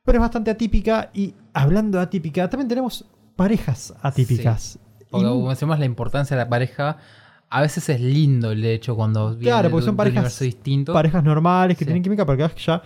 Pero 0.05 0.19
es 0.19 0.21
bastante 0.21 0.51
atípica 0.51 1.09
y 1.13 1.33
hablando 1.53 1.97
de 1.97 2.03
atípica, 2.05 2.49
también 2.49 2.69
tenemos 2.69 3.05
parejas 3.35 3.93
atípicas. 4.01 4.79
Porque 5.09 5.25
Y- 5.25 5.29
como 5.29 5.49
decimos, 5.49 5.79
la 5.79 5.85
importancia 5.85 6.37
de 6.37 6.43
la 6.43 6.49
pareja. 6.49 6.97
A 7.57 7.61
veces 7.61 7.87
es 7.89 8.01
lindo 8.01 8.51
el 8.51 8.63
hecho 8.65 8.95
cuando 8.95 9.37
Claro, 9.39 9.69
porque 9.69 9.83
de 9.83 9.85
son 9.87 9.95
parejas, 9.95 10.17
universo 10.17 10.43
distinto. 10.43 10.93
parejas 10.93 11.23
normales 11.23 11.77
que 11.77 11.83
Sí. 11.83 11.85
tienen 11.85 12.03
química, 12.03 12.25
porque 12.25 12.45
ya 12.57 12.81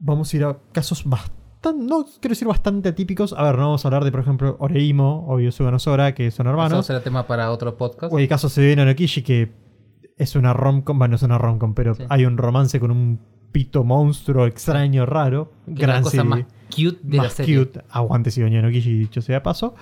vamos 0.00 0.32
a 0.32 0.36
ir 0.36 0.44
a 0.44 0.56
casos 0.72 1.04
bastante, 1.04 1.38
no 1.84 2.04
quiero 2.20 2.32
decir 2.32 2.48
bastante 2.48 2.88
atípicos. 2.88 3.32
A 3.34 3.42
ver, 3.44 3.56
no 3.56 3.66
vamos 3.66 3.84
a 3.84 3.88
hablar 3.88 4.02
de, 4.04 4.10
por 4.10 4.20
ejemplo, 4.20 4.56
Oreimo 4.58 5.26
o 5.28 5.38
Yosuga 5.38 5.70
no 5.70 5.78
Sora, 5.78 6.14
que 6.14 6.30
son 6.30 6.46
Eso 6.46 6.50
hermanos. 6.50 6.86
será 6.86 7.00
tema 7.00 7.26
para 7.26 7.50
otro 7.52 7.76
podcast. 7.76 8.12
O 8.12 8.18
el 8.18 8.26
caso 8.28 8.48
se 8.48 8.74
no 8.74 8.94
Kishi, 8.94 9.22
que 9.22 9.52
es 10.16 10.34
una 10.36 10.52
romcom, 10.54 10.98
bueno, 10.98 11.12
no 11.12 11.16
es 11.16 11.22
una 11.22 11.38
romcom, 11.38 11.74
pero 11.74 11.94
Sí. 11.94 12.02
hay 12.08 12.24
un 12.24 12.36
romance 12.36 12.80
con 12.80 12.90
un 12.90 13.20
pito 13.52 13.84
monstruo 13.84 14.46
extraño, 14.46 15.06
raro. 15.06 15.52
que 15.66 15.72
es 15.72 15.78
la 15.80 15.86
gran 15.86 16.02
cosa 16.02 16.16
serie, 16.16 16.30
más 16.30 16.44
cute 16.74 16.98
de 17.02 17.16
la 17.16 17.22
más 17.24 17.32
serie. 17.32 17.58
cute. 17.58 17.80
Aguante 17.90 18.30
si 18.30 18.40
no 18.40 18.70
Kishi, 18.70 18.92
dicho 18.98 19.20
sea 19.22 19.42
paso. 19.42 19.74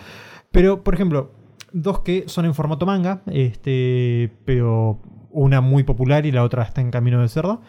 Pero, 0.51 0.83
por 0.83 0.95
ejemplo, 0.95 1.31
dos 1.73 2.01
que 2.01 2.25
son 2.29 2.45
en 2.45 2.55
formato 2.55 2.87
manga, 2.87 3.23
este, 3.27 4.33
pero 4.45 5.01
una 5.31 5.61
muy 5.61 5.83
popular 5.83 6.27
y 6.27 6.33
la 6.33 6.43
otra 6.45 6.63
está 6.63 6.81
en 6.81 6.91
camino 6.91 7.21
de 7.21 7.29
cerda. 7.29 7.61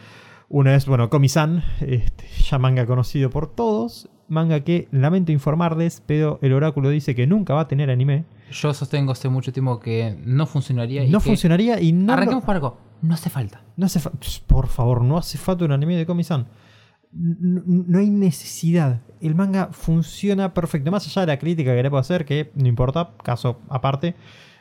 Una 0.48 0.76
es, 0.76 0.86
bueno, 0.88 1.10
Komi-san, 1.10 1.64
este, 1.82 2.26
ya 2.50 2.58
manga 2.58 2.86
conocido 2.86 3.30
por 3.30 3.48
todos. 3.54 4.10
Manga 4.28 4.60
que 4.62 4.88
lamento 4.92 5.32
informarles, 5.32 6.02
pero 6.06 6.40
el 6.42 6.54
oráculo 6.54 6.90
dice 6.90 7.16
que 7.16 7.26
nunca 7.28 7.54
va 7.56 7.62
a 7.62 7.68
tener 7.68 7.90
anime. 7.90 8.26
Yo 8.52 8.74
sostengo 8.74 9.12
hace 9.12 9.28
mucho 9.30 9.52
tiempo 9.52 9.80
que 9.80 10.18
no 10.24 10.46
funcionaría. 10.46 11.04
y 11.04 11.10
No 11.10 11.20
que- 11.20 11.26
funcionaría 11.26 11.80
y 11.82 11.92
no. 11.94 12.08
lo- 12.08 12.14
Arranquemos 12.14 12.44
por 12.44 12.56
algo. 12.56 12.78
No 13.02 13.14
hace 13.14 13.30
falta. 13.30 13.62
No 13.78 13.86
hace 13.86 14.00
fa- 14.00 14.12
por 14.48 14.68
favor, 14.68 15.02
no 15.04 15.18
hace 15.18 15.38
falta 15.38 15.66
un 15.66 15.72
anime 15.72 15.96
de 15.98 16.06
Komi-san. 16.06 16.48
No 17.12 17.98
hay 17.98 18.10
necesidad. 18.10 19.02
El 19.20 19.36
manga 19.36 19.70
funciona 19.72 20.54
perfecto. 20.54 20.92
Más 20.92 21.06
allá 21.08 21.22
de 21.22 21.28
la 21.28 21.40
crítica 21.40 21.76
que 21.76 21.84
le 21.84 21.90
puedo 21.90 22.00
hacer, 22.02 22.26
que 22.26 22.52
no 22.56 22.68
importa, 22.68 23.12
caso 23.24 23.60
aparte, 23.70 24.16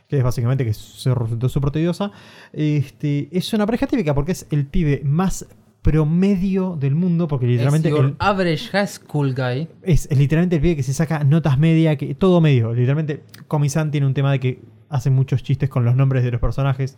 que 0.08 0.16
es 0.18 0.24
básicamente 0.24 0.64
que 0.64 0.72
se 0.72 1.14
resultó 1.14 1.48
súper 1.48 1.70
tediosa. 1.70 2.10
Este, 2.52 3.28
es 3.30 3.52
una 3.52 3.66
pareja 3.66 3.86
típica 3.86 4.14
porque 4.14 4.32
es 4.32 4.46
el 4.50 4.66
pibe 4.66 5.02
más 5.04 5.46
promedio 5.82 6.76
del 6.76 6.94
mundo, 6.94 7.28
porque 7.28 7.46
literalmente 7.46 7.88
el- 7.90 8.16
average 8.18 8.68
high 8.70 8.86
school 8.86 9.34
guy. 9.34 9.68
es, 9.82 10.06
es 10.10 10.18
literalmente 10.18 10.56
el 10.56 10.62
pibe 10.62 10.76
que 10.76 10.82
se 10.82 10.92
saca 10.92 11.24
notas 11.24 11.58
media, 11.58 11.96
que 11.96 12.14
todo 12.14 12.40
medio. 12.40 12.72
Literalmente, 12.74 13.22
Komi-san 13.46 13.90
tiene 13.90 14.06
un 14.06 14.14
tema 14.14 14.32
de 14.32 14.40
que 14.40 14.62
hace 14.88 15.10
muchos 15.10 15.42
chistes 15.42 15.68
con 15.68 15.84
los 15.84 15.94
nombres 15.94 16.24
de 16.24 16.30
los 16.30 16.40
personajes. 16.40 16.96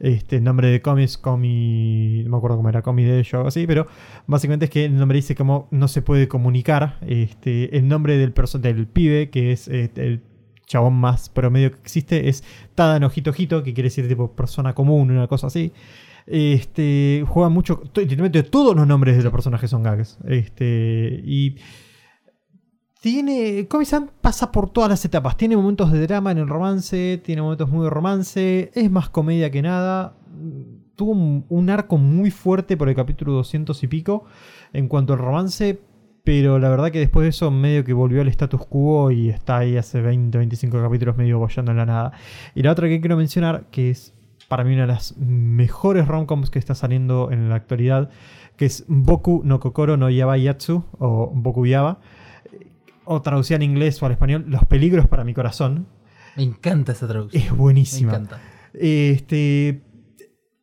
Este, 0.00 0.40
nombre 0.40 0.68
de 0.68 0.80
Komi 0.80 1.02
es 1.02 1.18
Komi. 1.18 2.22
No 2.24 2.30
me 2.30 2.36
acuerdo 2.36 2.56
cómo 2.56 2.68
era, 2.68 2.82
Komi 2.82 3.04
de 3.04 3.18
ello 3.18 3.30
o 3.32 3.36
algo 3.38 3.48
así, 3.48 3.66
pero 3.66 3.86
básicamente 4.26 4.66
es 4.66 4.70
que 4.70 4.84
el 4.84 4.96
nombre 4.96 5.16
dice 5.16 5.34
como 5.34 5.68
no 5.70 5.88
se 5.88 6.02
puede 6.02 6.28
comunicar. 6.28 6.98
Este, 7.02 7.76
el 7.76 7.88
nombre 7.88 8.16
del, 8.16 8.32
del 8.60 8.86
pibe, 8.86 9.30
que 9.30 9.52
es 9.52 9.68
este, 9.68 10.06
el 10.06 10.22
chabón 10.66 10.94
más 10.94 11.28
promedio 11.28 11.72
que 11.72 11.78
existe, 11.78 12.28
es 12.28 12.44
Tada 12.74 13.00
Hito, 13.14 13.32
que 13.32 13.74
quiere 13.74 13.88
decir 13.88 14.06
tipo 14.06 14.32
persona 14.32 14.74
común, 14.74 15.10
una 15.10 15.26
cosa 15.26 15.48
así. 15.48 15.72
Este, 16.26 17.24
juega 17.26 17.48
mucho. 17.48 17.82
Literalmente 17.94 18.42
todos 18.42 18.76
los 18.76 18.86
nombres 18.86 19.16
de 19.16 19.22
los 19.22 19.32
personajes 19.32 19.70
son 19.70 19.82
gags. 19.82 20.18
Este, 20.26 21.22
y 21.24 21.56
tiene. 23.00 23.66
Komi-san 23.68 24.10
pasa 24.20 24.52
por 24.52 24.70
todas 24.70 24.90
las 24.90 25.04
etapas. 25.04 25.36
Tiene 25.36 25.56
momentos 25.56 25.92
de 25.92 26.06
drama 26.06 26.32
en 26.32 26.38
el 26.38 26.48
romance, 26.48 27.20
tiene 27.24 27.42
momentos 27.42 27.68
muy 27.68 27.84
de 27.84 27.90
romance, 27.90 28.70
es 28.74 28.90
más 28.90 29.08
comedia 29.08 29.50
que 29.50 29.62
nada. 29.62 30.14
Tuvo 30.96 31.12
un, 31.12 31.70
arco 31.70 31.96
muy 31.96 32.30
fuerte 32.30 32.76
por 32.76 32.88
el 32.88 32.94
capítulo 32.96 33.32
200 33.32 33.82
y 33.84 33.86
pico 33.86 34.24
en 34.72 34.88
cuanto 34.88 35.12
al 35.12 35.20
romance, 35.20 35.80
pero 36.24 36.58
la 36.58 36.68
verdad 36.68 36.90
que 36.90 36.98
después 36.98 37.22
de 37.22 37.30
eso 37.30 37.52
medio 37.52 37.84
que 37.84 37.92
volvió 37.92 38.20
al 38.20 38.28
status 38.28 38.66
quo 38.66 39.12
y 39.12 39.28
está 39.30 39.58
ahí 39.58 39.76
hace 39.76 40.00
20, 40.00 40.36
25 40.36 40.82
capítulos 40.82 41.16
medio 41.16 41.38
bollando 41.38 41.70
en 41.70 41.78
la 41.78 41.86
nada. 41.86 42.12
Y 42.56 42.62
la 42.62 42.72
otra 42.72 42.88
que 42.88 43.00
quiero 43.00 43.16
mencionar, 43.16 43.66
que 43.70 43.90
es 43.90 44.12
para 44.48 44.64
mí 44.64 44.72
una 44.72 44.82
de 44.82 44.88
las 44.88 45.16
mejores 45.18 46.08
romcoms 46.08 46.50
que 46.50 46.58
está 46.58 46.74
saliendo 46.74 47.30
en 47.30 47.48
la 47.48 47.54
actualidad, 47.54 48.10
que 48.56 48.64
es 48.64 48.84
Boku 48.88 49.42
no 49.44 49.60
Kokoro 49.60 49.96
no 49.96 50.10
Yaba 50.10 50.36
Yatsu 50.36 50.84
o 50.98 51.30
Boku 51.32 51.64
Yaba 51.66 52.00
o 53.10 53.22
traducida 53.22 53.56
en 53.56 53.62
inglés 53.62 54.02
o 54.02 54.06
al 54.06 54.12
español, 54.12 54.44
Los 54.48 54.64
peligros 54.66 55.06
para 55.08 55.24
mi 55.24 55.32
corazón. 55.34 55.86
Me 56.36 56.42
encanta 56.42 56.92
esa 56.92 57.08
traducción. 57.08 57.42
Es 57.42 57.50
buenísima. 57.56 58.12
Me 58.12 58.18
encanta. 58.18 58.40
Este, 58.74 59.82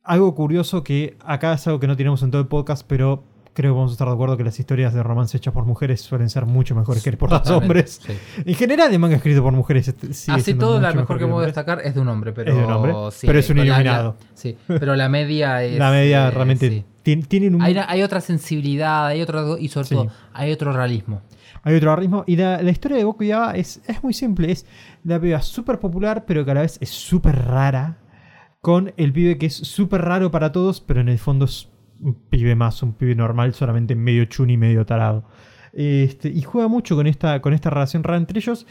algo 0.03 0.35
curioso 0.35 0.83
que 0.83 1.17
acá 1.25 1.53
es 1.53 1.65
algo 1.67 1.79
que 1.79 1.87
no 1.87 1.95
tenemos 1.97 2.21
en 2.23 2.31
todo 2.31 2.41
el 2.41 2.47
podcast, 2.47 2.85
pero 2.87 3.23
creo 3.53 3.73
que 3.73 3.77
vamos 3.77 3.91
a 3.91 3.93
estar 3.93 4.07
de 4.07 4.13
acuerdo 4.13 4.35
que 4.37 4.43
las 4.43 4.59
historias 4.59 4.93
de 4.93 5.01
romance 5.01 5.37
hechas 5.37 5.53
por 5.53 5.65
mujeres 5.65 6.01
suelen 6.01 6.29
ser 6.29 6.45
mucho 6.45 6.75
mejores 6.75 7.01
que 7.03 7.13
por 7.13 7.31
los 7.31 7.49
hombres. 7.49 7.99
sí. 8.05 8.13
En 8.45 8.55
general, 8.55 8.91
el 8.93 8.99
manga 8.99 9.15
escrito 9.15 9.41
por 9.41 9.53
mujeres 9.53 9.93
Así 10.27 10.53
todo, 10.53 10.79
la 10.81 10.93
mejor 10.93 11.17
que 11.17 11.25
puedo 11.25 11.41
destacar 11.45 11.81
es 11.83 11.95
de 11.95 12.01
un 12.01 12.09
hombre, 12.09 12.31
pero. 12.33 12.51
Es 12.51 12.57
de 12.57 12.63
un 12.65 12.71
hombre, 12.71 12.93
sí, 13.11 13.25
pero 13.27 13.39
es 13.39 13.49
un 13.49 13.57
iluminado. 13.59 14.15
la- 14.19 14.27
sí, 14.35 14.57
pero 14.67 14.95
la 14.95 15.09
media 15.09 15.63
es. 15.63 15.79
La 15.79 15.89
media 15.89 16.27
eh, 16.27 16.31
realmente 16.31 16.69
sí. 16.69 16.85
tien- 17.03 17.25
tienen 17.27 17.55
un, 17.55 17.61
Hay, 17.61 17.75
hay 17.77 18.03
otra 18.03 18.21
sensibilidad, 18.21 19.07
hay 19.07 19.21
otro. 19.21 19.57
Y 19.57 19.69
sobre 19.69 19.87
todo, 19.87 20.07
hay 20.33 20.51
otro 20.51 20.73
realismo. 20.73 21.21
Hay 21.65 21.75
otro 21.75 21.95
ritmo. 21.95 22.23
Y 22.27 22.35
la, 22.37 22.61
historia 22.61 22.97
de 22.97 23.03
Boku 23.03 23.23
es, 23.55 23.81
es 23.87 24.03
muy 24.03 24.13
simple. 24.13 24.51
Es 24.51 24.65
la 25.03 25.19
piba 25.19 25.41
súper 25.41 25.79
popular, 25.79 26.23
pero 26.25 26.45
que 26.45 26.51
a 26.51 26.53
la 26.53 26.61
vez 26.61 26.77
es 26.79 26.89
súper 26.89 27.35
rara. 27.35 27.97
Con 28.61 28.93
el 28.97 29.11
pibe 29.11 29.37
que 29.37 29.47
es 29.47 29.55
súper 29.55 30.01
raro 30.01 30.31
para 30.31 30.51
todos, 30.51 30.79
pero 30.79 31.01
en 31.01 31.09
el 31.09 31.19
fondo 31.19 31.45
es 31.45 31.69
un 31.99 32.13
pibe 32.13 32.55
más, 32.55 32.81
un 32.83 32.93
pibe 32.93 33.15
normal, 33.15 33.53
solamente 33.53 33.95
medio 33.95 34.25
chuni, 34.25 34.57
medio 34.57 34.85
tarado. 34.85 35.25
Este, 35.73 36.29
y 36.29 36.41
juega 36.41 36.69
mucho 36.69 36.95
con 36.95 37.05
esta, 37.05 37.39
relación 37.39 38.03
rara 38.03 38.17
entre 38.17 38.39
ellos. 38.39 38.65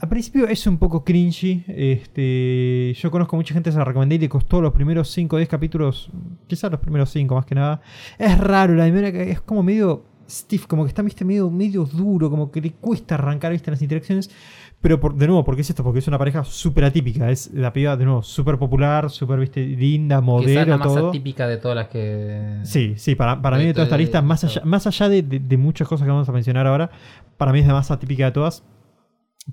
Al 0.00 0.08
principio 0.08 0.46
es 0.46 0.66
un 0.66 0.78
poco 0.78 1.04
cringy. 1.04 1.64
Este, 1.68 2.94
yo 2.94 3.10
conozco 3.10 3.36
mucha 3.36 3.54
gente 3.54 3.70
se 3.70 3.78
la 3.78 3.84
recomendé 3.84 4.16
y 4.16 4.18
le 4.18 4.28
costó 4.28 4.60
los 4.60 4.72
primeros 4.72 5.10
5 5.10 5.36
o 5.36 5.38
10 5.38 5.48
capítulos, 5.48 6.10
quizás 6.46 6.70
los 6.70 6.80
primeros 6.80 7.10
5 7.10 7.34
más 7.34 7.46
que 7.46 7.54
nada. 7.54 7.80
Es 8.18 8.38
raro, 8.38 8.74
la 8.74 8.84
primera 8.84 9.08
es 9.08 9.40
como 9.40 9.62
medio 9.62 10.09
stiff, 10.30 10.66
como 10.66 10.84
que 10.84 10.88
está 10.88 11.02
¿viste? 11.02 11.24
Medio, 11.24 11.50
medio 11.50 11.84
duro, 11.84 12.30
como 12.30 12.50
que 12.50 12.60
le 12.60 12.72
cuesta 12.72 13.16
arrancar 13.16 13.52
¿viste? 13.52 13.70
las 13.70 13.82
interacciones. 13.82 14.30
Pero 14.80 14.98
por- 14.98 15.14
de 15.14 15.26
nuevo, 15.26 15.44
¿por 15.44 15.56
qué 15.56 15.60
es 15.62 15.68
esto? 15.70 15.84
Porque 15.84 15.98
es 15.98 16.08
una 16.08 16.16
pareja 16.18 16.42
súper 16.44 16.84
atípica. 16.84 17.30
Es 17.30 17.52
la 17.52 17.72
piba, 17.72 17.96
de 17.96 18.04
nuevo, 18.06 18.22
súper 18.22 18.58
popular, 18.58 19.10
súper 19.10 19.38
¿viste? 19.40 19.60
linda, 19.66 20.20
modelo, 20.22 20.64
la 20.70 20.78
más 20.78 20.88
todo. 20.88 21.08
atípica 21.08 21.46
de 21.46 21.56
todas 21.58 21.74
las 21.76 21.88
que. 21.88 22.60
Sí, 22.62 22.94
sí, 22.96 23.14
para, 23.14 23.42
para 23.42 23.56
de 23.58 23.62
mí 23.64 23.66
de 23.68 23.74
toda 23.74 23.84
esta 23.84 23.98
lista, 23.98 24.22
más 24.22 24.44
allá, 24.44 24.62
más 24.64 24.86
allá 24.86 25.08
de, 25.08 25.22
de- 25.22 25.40
de 25.40 25.56
muchas 25.58 25.86
cosas 25.88 26.04
que 26.06 26.10
vamos 26.10 26.28
a 26.28 26.32
mencionar 26.32 26.66
ahora, 26.66 26.90
para 27.36 27.52
mí 27.52 27.58
es 27.60 27.66
la 27.66 27.74
más 27.74 27.90
atípica 27.90 28.24
de 28.26 28.32
todas. 28.32 28.62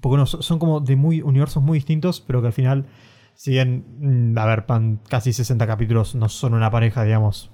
Porque 0.02 0.18
no, 0.18 0.26
son 0.26 0.60
como 0.60 0.80
de 0.80 0.95
muy 0.95 1.22
universos 1.22 1.64
muy 1.64 1.78
distintos, 1.78 2.22
pero 2.22 2.41
que 2.41 2.48
al 2.48 2.54
final, 2.54 2.86
si 3.34 3.52
bien, 3.52 3.86
mm, 4.34 4.38
a 4.38 4.45
ver, 4.45 4.66
pan, 4.66 4.99
casi 5.10 5.34
60 5.34 5.66
capítulos 5.68 6.16
no 6.16 6.30
son 6.30 6.54
una 6.54 6.70
pareja, 6.70 7.04
digamos, 7.04 7.49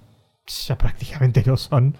ya 0.46 0.78
prácticamente 0.78 1.44
lo 1.46 1.58
son. 1.58 1.96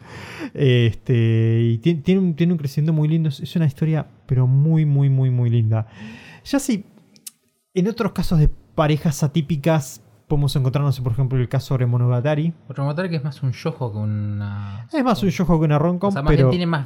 Este, 0.54 1.60
y 1.62 1.78
ti- 1.80 1.96
tiene, 1.96 2.22
un, 2.22 2.36
tiene 2.36 2.54
un 2.54 2.60
crecimiento 2.60 2.94
muy 2.94 3.08
lindo, 3.08 3.30
es- 3.30 3.56
una 3.56 3.66
historia, 3.66 4.08
pero 4.26 4.48
muy, 4.48 4.86
muy, 4.86 5.10
muy, 5.10 5.30
muy 5.30 5.50
linda. 5.50 5.88
Ya 6.46 6.60
si 6.60 6.86
en 7.74 7.88
otros 7.88 8.12
casos 8.12 8.40
de 8.40 8.50
parejas 8.50 9.24
atípicas 9.24 10.02
podemos 10.28 10.56
encontrarnos, 10.56 11.00
por 11.00 11.12
ejemplo, 11.12 11.38
el 11.40 11.48
caso 11.50 11.78
de 11.78 11.86
Monogatari. 11.86 12.54
Motor 12.78 13.10
que 13.10 13.18
es 13.18 13.24
más 13.24 13.44
un 13.44 13.52
yojo 13.52 13.92
que 13.92 13.98
una. 14.00 14.88
Es 14.92 15.04
más 15.04 15.22
un 15.22 15.30
shoujo 15.30 15.60
que 15.60 15.66
una 15.66 15.78
romcom, 15.78 16.10
O 16.10 16.12
sea, 16.12 16.22
más 16.24 16.34
pero 16.36 16.50
tiene 16.50 16.66
más 16.66 16.86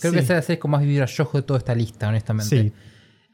Creo 0.00 0.12
Sí. 0.12 0.18
que 0.18 0.24
se 0.24 0.34
hace 0.34 0.58
con 0.58 0.70
más 0.70 0.82
vibra 0.82 1.04
yojo 1.06 1.38
de 1.38 1.42
toda 1.42 1.58
esta 1.58 1.74
lista, 1.74 2.08
honestamente. 2.08 2.62
sí, 2.62 2.72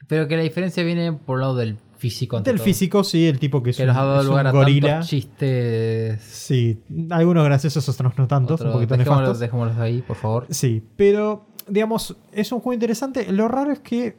Pero 0.09 0.27
que 0.27 0.37
la 0.37 0.43
diferencia 0.43 0.83
viene 0.83 1.13
por 1.13 1.37
el 1.37 1.41
lado 1.43 1.57
del 1.57 1.77
físico. 2.03 2.41
del 2.41 2.57
todo. 2.57 2.65
físico 2.65 3.05
sí, 3.05 3.27
el 3.27 3.39
tipo 3.39 3.63
que 3.63 3.71
es 3.71 3.77
Que 3.77 3.85
un, 3.85 3.89
nos 3.89 3.97
ha 3.97 4.05
dado 4.05 4.21
es 4.21 4.27
lugar 4.27 4.47
a 4.47 4.51
gorila. 4.51 5.01
chistes. 5.01 6.21
Sí, 6.23 6.83
algunos 7.11 7.45
graciosos, 7.45 7.89
otros 7.89 8.13
no 8.19 8.27
tantos, 8.27 8.55
Otro- 8.61 8.69
un 8.69 8.73
poquito 8.75 8.97
dejémoslos, 8.97 9.21
nefastos. 9.21 9.41
dejémoslos 9.41 9.79
ahí, 9.79 10.03
por 10.03 10.17
favor. 10.17 10.47
Sí, 10.51 10.83
pero 10.97 11.47
digamos, 11.69 12.17
es 12.33 12.51
un 12.53 12.61
juego 12.61 12.75
interesante. 12.75 13.31
Lo 13.33 13.49
raro 13.49 13.73
es 13.73 13.81
que 13.81 14.17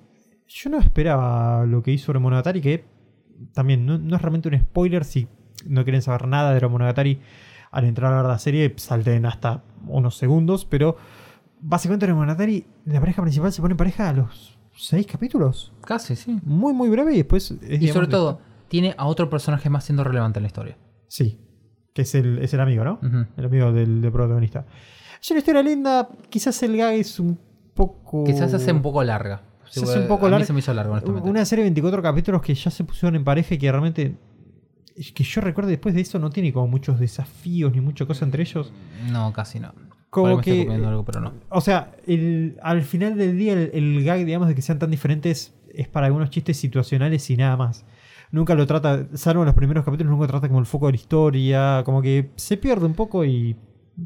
yo 0.47 0.69
no 0.69 0.79
esperaba 0.79 1.65
lo 1.65 1.83
que 1.83 1.91
hizo 1.91 2.13
Monogatari, 2.13 2.61
que 2.61 2.85
también 3.53 3.85
no, 3.85 3.97
no 3.97 4.15
es 4.15 4.21
realmente 4.21 4.47
un 4.49 4.59
spoiler 4.59 5.03
si 5.03 5.27
no 5.65 5.83
quieren 5.83 6.01
saber 6.01 6.27
nada 6.27 6.53
de 6.53 6.67
Monogatari 6.67 7.19
al 7.71 7.85
entrar 7.85 8.13
a 8.13 8.23
la 8.27 8.37
serie, 8.39 8.73
salten 8.77 9.25
hasta 9.25 9.63
unos 9.87 10.15
segundos, 10.15 10.65
pero 10.65 10.95
básicamente 11.59 12.11
Monogatari, 12.13 12.65
la 12.85 12.99
pareja 12.99 13.21
principal 13.21 13.51
se 13.51 13.61
pone 13.61 13.73
en 13.73 13.77
pareja 13.77 14.09
a 14.09 14.13
los 14.13 14.57
seis 14.75 15.07
capítulos. 15.07 15.73
Casi, 15.85 16.15
sí. 16.15 16.39
Muy, 16.43 16.73
muy 16.73 16.89
breve 16.89 17.13
y 17.13 17.17
después... 17.17 17.51
es, 17.51 17.61
Y 17.61 17.77
digamos, 17.77 17.93
sobre 17.93 18.07
todo, 18.07 18.39
tiene 18.67 18.95
a 18.97 19.05
otro 19.05 19.29
personaje 19.29 19.69
más 19.69 19.83
siendo 19.85 20.03
relevante 20.03 20.39
en 20.39 20.43
la 20.43 20.47
historia. 20.47 20.77
Sí, 21.07 21.39
que 21.93 22.03
es 22.03 22.15
el, 22.15 22.39
es 22.39 22.53
el 22.53 22.59
amigo, 22.59 22.83
¿no? 22.83 22.99
El 23.37 23.45
amigo 23.45 23.71
del, 23.71 24.01
del 24.01 24.11
protagonista. 24.11 24.65
Es 25.21 25.29
una 25.31 25.39
historia 25.39 25.63
linda, 25.63 26.09
quizás 26.29 26.61
el 26.63 26.75
gag 26.75 26.95
es 26.95 27.19
un 27.19 27.39
poco... 27.73 28.23
Quizás 28.23 28.49
se 28.51 28.57
hace 28.57 28.71
un 28.71 28.81
poco 28.81 29.03
larga. 29.03 29.43
Se 29.69 29.83
hace 29.83 29.99
un 29.99 30.07
poco 30.07 30.25
a 30.25 30.29
mí 30.29 30.31
larga. 30.31 30.45
se 30.45 30.53
me 30.53 30.59
hizo 30.59 30.73
largo, 30.73 30.93
honestamente. 30.93 31.29
Una 31.29 31.45
serie 31.45 31.63
de 31.63 31.69
24 31.69 32.01
capítulos 32.01 32.41
que 32.41 32.53
ya 32.53 32.69
se 32.69 32.83
pusieron 32.83 33.15
en 33.15 33.23
pareja 33.23 33.55
y 33.55 33.57
que 33.57 33.71
realmente... 33.71 34.17
Que 35.15 35.23
yo 35.23 35.41
recuerdo 35.41 35.71
después 35.71 35.95
de 35.95 36.01
eso 36.01 36.19
no 36.19 36.29
tiene 36.29 36.53
como 36.53 36.67
muchos 36.67 36.99
desafíos 36.99 37.73
ni 37.73 37.81
mucha 37.81 38.05
cosa 38.05 38.25
entre 38.25 38.43
ellos. 38.43 38.71
No, 39.11 39.33
casi 39.33 39.59
no. 39.59 39.73
Como 40.13 40.39
estoy 40.39 40.53
que- 40.59 40.63
comiendo 40.65 40.87
algo, 40.89 41.03
pero 41.05 41.19
no. 41.21 41.33
O 41.49 41.61
sea, 41.61 41.91
el- 42.07 42.57
al 42.61 42.81
final 42.83 43.17
del 43.17 43.37
día 43.37 43.53
el, 43.53 43.71
el 43.73 44.03
gag, 44.03 44.25
digamos, 44.25 44.47
de 44.47 44.55
que 44.55 44.61
sean 44.61 44.79
tan 44.79 44.91
diferentes 44.91 45.53
es 45.73 45.87
para 45.87 46.05
algunos 46.07 46.29
chistes 46.29 46.57
situacionales 46.57 47.29
y 47.29 47.37
nada 47.37 47.57
más. 47.57 47.85
Nunca 48.31 48.55
lo 48.55 48.65
trata, 48.65 49.07
salvo 49.15 49.41
en 49.43 49.47
los 49.47 49.55
primeros 49.55 49.83
capítulos, 49.85 50.11
nunca 50.11 50.27
trata 50.27 50.47
como 50.47 50.59
el 50.59 50.65
foco 50.65 50.87
de 50.87 50.93
la 50.93 50.95
historia, 50.97 51.81
como 51.85 52.01
que 52.01 52.29
se 52.35 52.57
pierde 52.57 52.85
un 52.85 52.93
poco 52.93 53.23
y 53.25 53.55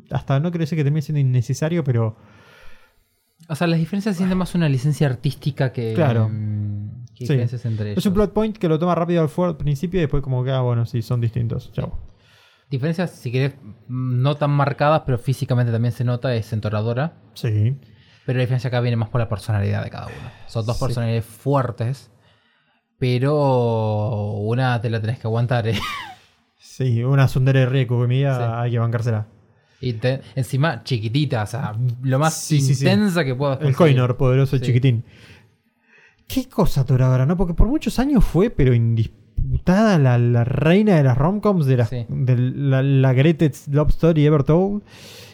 hasta 0.10 0.40
no 0.40 0.50
quiero 0.52 0.64
decir 0.64 0.78
que 0.78 0.84
termine 0.84 1.02
siendo 1.02 1.20
innecesario, 1.20 1.84
pero 1.84 2.16
O 3.50 3.56
sea, 3.56 3.68
las 3.68 3.80
diferencias 3.80 4.18
sienten 4.18 4.38
más 4.38 4.56
una 4.56 4.68
licencia 4.68 5.08
artística 5.08 5.72
que, 5.72 5.94
Claro. 5.94 6.28
mm, 6.30 7.06
que 7.16 7.26
Sí. 7.28 7.34
entre 7.68 7.92
ellos. 7.92 7.98
es 8.00 8.06
un 8.06 8.14
plot 8.14 8.34
point 8.34 8.58
que 8.58 8.68
lo 8.68 8.78
toma 8.80 8.96
rápido 8.96 9.22
al, 9.22 9.30
fuego 9.30 9.52
al 9.52 9.58
principio 9.58 10.00
y 10.00 10.02
después 10.02 10.22
como 10.24 10.44
que, 10.44 10.52
ah, 10.52 10.62
bueno, 10.62 10.86
sí, 10.86 11.02
son 11.02 11.22
distintos. 11.22 11.72
Chao. 11.72 11.98
Diferencias, 12.70 13.12
si 13.12 13.32
querés, 13.32 13.56
mm, 13.88 14.22
no 14.22 14.36
tan 14.36 14.52
marcadas, 14.52 15.04
pero 15.06 15.18
físicamente 15.18 15.72
también 15.72 15.92
se 15.94 16.04
nota, 16.04 16.36
es 16.36 16.52
entoradora. 16.54 17.14
Sí. 17.34 17.78
Pero 18.26 18.38
la 18.38 18.42
diferencia 18.42 18.68
acá 18.68 18.82
viene 18.82 18.98
más 18.98 19.10
por 19.10 19.22
la 19.22 19.30
personalidad 19.30 19.84
de 19.84 19.90
cada 19.90 20.08
uno. 20.08 20.30
Son 20.48 20.66
dos 20.66 20.78
Sí. 20.78 20.84
personalidades 20.84 21.26
fuertes, 21.26 22.12
pero 23.00 24.32
una 24.34 24.82
te 24.82 24.90
la 24.90 25.00
tenés 25.00 25.20
que 25.20 25.28
aguantar. 25.28 25.68
¿eh? 25.68 25.80
Sí, 26.58 27.04
una 27.04 27.28
Sundere 27.28 27.66
Rieko 27.68 28.02
que 28.02 28.08
mía 28.08 28.36
Sí. 28.36 28.44
hay 28.44 28.72
que 28.72 28.80
bancársela. 28.80 29.28
Y 29.80 29.94
te- 29.94 30.22
encima 30.36 30.84
chiquitita, 30.84 31.44
o 31.44 31.48
sea, 31.48 31.76
lo 32.02 32.20
más 32.20 32.34
Sí, 32.34 32.58
intensa 32.58 33.24
que 33.24 33.36
puedas 33.36 33.58
El 33.60 33.66
conseguir. 33.76 33.78
Coinor, 33.96 34.18
poderoso 34.18 34.56
el 34.56 34.62
Sí. 34.62 34.68
chiquitín. 34.68 35.06
Qué 36.28 36.50
cosa 36.50 36.84
Toradora, 36.86 37.26
¿no? 37.26 37.38
Porque 37.38 37.54
por 37.54 37.68
muchos 37.68 37.98
años 38.00 38.26
fue, 38.26 38.50
pero 38.50 38.74
indisputada 39.38 39.98
la, 40.00 40.18
la 40.18 40.44
reina 40.44 40.96
de 40.96 41.04
las 41.04 41.18
romcoms, 41.18 41.66
de, 41.66 41.78
las- 41.78 41.90
Sí. 41.90 42.06
de 42.10 42.36
la, 42.38 42.82
la 42.84 43.14
greatest 43.14 43.68
love 43.70 43.90
story 43.90 44.26
ever 44.26 44.44
told. 44.44 44.82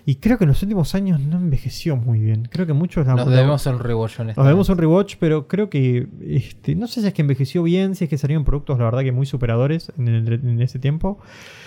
Y 0.05 0.15
creo 0.15 0.37
que 0.37 0.43
en 0.43 0.49
los 0.49 0.61
últimos 0.61 0.95
años 0.95 1.21
no 1.21 1.37
envejeció 1.37 1.95
muy 1.95 2.19
bien. 2.19 2.49
Creo 2.51 2.67
que 2.67 2.73
muchos 2.73 3.07
la, 3.07 3.15
Nos 3.15 3.29
debemos 3.29 3.65
un 3.67 3.79
rewatch 3.79 4.19
nos 4.19 4.35
debemos 4.35 4.67
un 4.67 4.77
rewatch, 4.77 5.15
pero 5.17 5.47
creo 5.47 5.69
que 5.69 6.07
este, 6.21 6.75
no 6.75 6.87
sé 6.87 6.99
si 7.01 7.07
es 7.07 7.13
que 7.13 7.21
envejeció 7.21 7.63
bien, 7.63 7.95
si 7.95 8.03
es 8.03 8.09
que 8.09 8.17
salieron 8.17 8.43
productos, 8.43 8.77
la 8.79 8.83
verdad, 8.85 9.01
que 9.03 9.13
muy 9.13 9.25
superadores 9.25 9.93
en, 9.97 10.07
el- 10.09 10.33
en 10.33 10.61
ese 10.61 10.77
tiempo. 10.77 11.19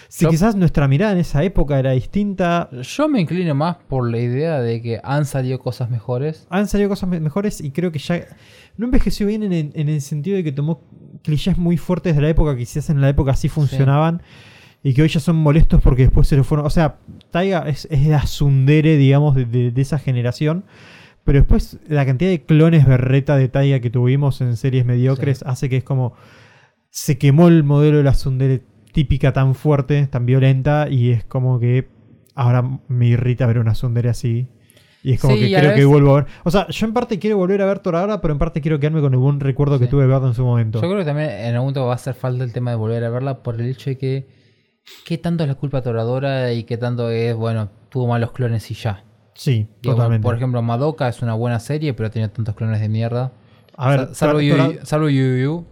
Si 0.09 0.25
Yo- 0.25 0.31
quizás 0.31 0.55
nuestra 0.57 0.87
mirada 0.89 1.13
en 1.13 1.19
esa 1.19 1.43
época 1.43 1.79
era 1.79 1.91
distinta, 1.93 2.69
Yo 2.83 3.09
me 3.09 3.21
inclino 3.21 3.55
más 3.55 3.77
por 3.89 4.11
la 4.11 4.19
idea 4.19 4.61
de 4.61 4.81
que 4.81 5.01
han 5.03 5.25
salido 5.25 5.59
cosas 5.59 5.91
mejores. 5.91 6.47
han 6.51 6.69
salido 6.69 6.89
cosas 6.91 7.09
me- 7.09 7.21
mejores 7.21 7.61
y 7.61 7.71
creo 7.73 7.91
que 7.93 7.99
ya 7.99 8.25
no 8.77 8.87
envejeció 8.87 9.27
bien 9.27 9.43
en 9.43 9.53
el, 9.53 9.73
en 9.75 9.89
el 9.89 10.01
sentido 10.01 10.37
de 10.37 10.45
que 10.45 10.53
tomó 10.53 10.83
clichés 11.23 11.59
muy 11.59 11.77
fuertes 11.77 12.15
de 12.15 12.23
la 12.23 12.29
época 12.29 12.53
que 12.55 12.61
quizás 12.61 12.89
en 12.91 13.01
la 13.01 13.09
época 13.09 13.35
sí 13.35 13.49
funcionaban 13.49 14.23
y 14.83 14.95
que 14.95 15.03
hoy 15.03 15.09
ya 15.09 15.19
son 15.19 15.37
molestos 15.37 15.81
porque 15.83 16.03
después 16.03 16.29
se 16.29 16.37
le 16.37 16.45
fueron. 16.45 16.67
O 16.67 16.71
sea, 16.71 16.99
Taiga 17.33 17.69
es, 17.69 17.89
es 17.91 18.07
la 18.07 18.25
Sundere, 18.27 18.97
digamos, 18.97 19.35
de, 19.35 19.45
de- 19.45 19.71
de 19.73 19.83
esa 19.83 19.99
generación. 19.99 20.65
Pero 21.25 21.41
después 21.41 21.79
la 21.89 22.07
cantidad 22.07 22.31
de 22.31 22.45
clones 22.45 22.87
berreta 22.87 23.37
de 23.37 23.49
Taiga 23.49 23.81
que 23.81 23.91
tuvimos 23.91 24.41
en 24.41 24.57
series 24.57 24.85
mediocres 24.87 25.39
Sí. 25.39 25.45
hace 25.49 25.69
que 25.69 25.79
es 25.79 25.83
como. 25.85 26.13
Se 26.91 27.19
quemó 27.19 27.49
el 27.49 27.65
modelo 27.65 27.97
de 27.99 28.05
la 28.05 28.15
Sundere 28.15 28.63
típica 28.97 29.33
tan 29.35 29.55
fuerte, 29.55 30.07
tan 30.07 30.25
violenta, 30.25 30.89
y 30.89 31.11
es 31.11 31.23
como 31.25 31.61
que 31.61 31.87
ahora 32.35 32.63
me 32.89 33.07
irrita 33.07 33.47
ver 33.47 33.59
una 33.59 33.75
Sundere 33.75 34.09
así. 34.09 34.49
Y 35.03 35.13
es 35.13 35.21
como 35.21 35.35
Sí, 35.37 35.41
que 35.53 35.55
creo 35.55 35.75
que 35.75 35.85
vuelvo 35.85 36.13
a 36.13 36.23
ver. 36.23 36.27
O 36.45 36.51
sea, 36.51 36.67
yo 36.69 36.87
en 36.87 36.95
parte 36.95 37.19
quiero 37.19 37.37
volver 37.37 37.61
a 37.61 37.67
ver 37.67 37.79
Thor 37.81 37.95
ahora, 37.95 38.21
pero 38.23 38.33
en 38.33 38.39
parte 38.39 38.61
quiero 38.63 38.81
quedarme 38.81 39.03
con 39.03 39.13
buen 39.21 39.39
recuerdo 39.39 39.79
que 39.79 39.87
tuve 39.87 40.03
de 40.03 40.09
verlo 40.09 40.29
en 40.29 40.35
su 40.35 40.45
momento. 40.45 40.81
Yo 40.81 40.89
creo 40.89 40.99
que 40.99 41.05
también 41.05 41.31
en 41.31 41.47
algún 41.55 41.67
momento 41.67 41.85
va 41.87 41.93
a 41.93 41.95
hacer 41.97 42.15
falta 42.15 42.43
el 42.43 42.53
tema 42.53 42.71
de 42.71 42.77
volver 42.79 43.05
a 43.05 43.11
verla 43.11 43.43
por 43.43 43.61
el 43.61 43.69
hecho 43.69 43.91
de 43.91 43.99
que 43.99 44.27
qué 45.05 45.19
tanto 45.19 45.45
es 45.45 45.49
la 45.49 45.55
culpa 45.57 45.83
toradora 45.83 46.53
y 46.55 46.65
qué 46.65 46.77
tanto 46.79 47.11
es, 47.11 47.37
bueno, 47.37 47.69
tuvo 47.91 48.07
malos 48.09 48.33
clones 48.33 48.69
y 48.71 48.75
ya. 48.75 49.05
Sí, 49.35 49.69
totalmente. 49.83 50.25
por 50.25 50.35
ejemplo, 50.35 50.63
Madoka 50.63 51.07
es 51.09 51.21
una 51.23 51.35
buena 51.35 51.61
serie, 51.61 51.93
pero 51.93 52.11
tiene 52.11 52.29
tantos 52.31 52.55
clones 52.57 52.81
de 52.81 52.89
mierda. 52.89 53.33
a 53.77 53.91
ver, 53.91 54.01
Sa- 54.09 54.15
salvo, 54.15 55.09
Yu 55.11 55.37
Yu. 55.37 55.65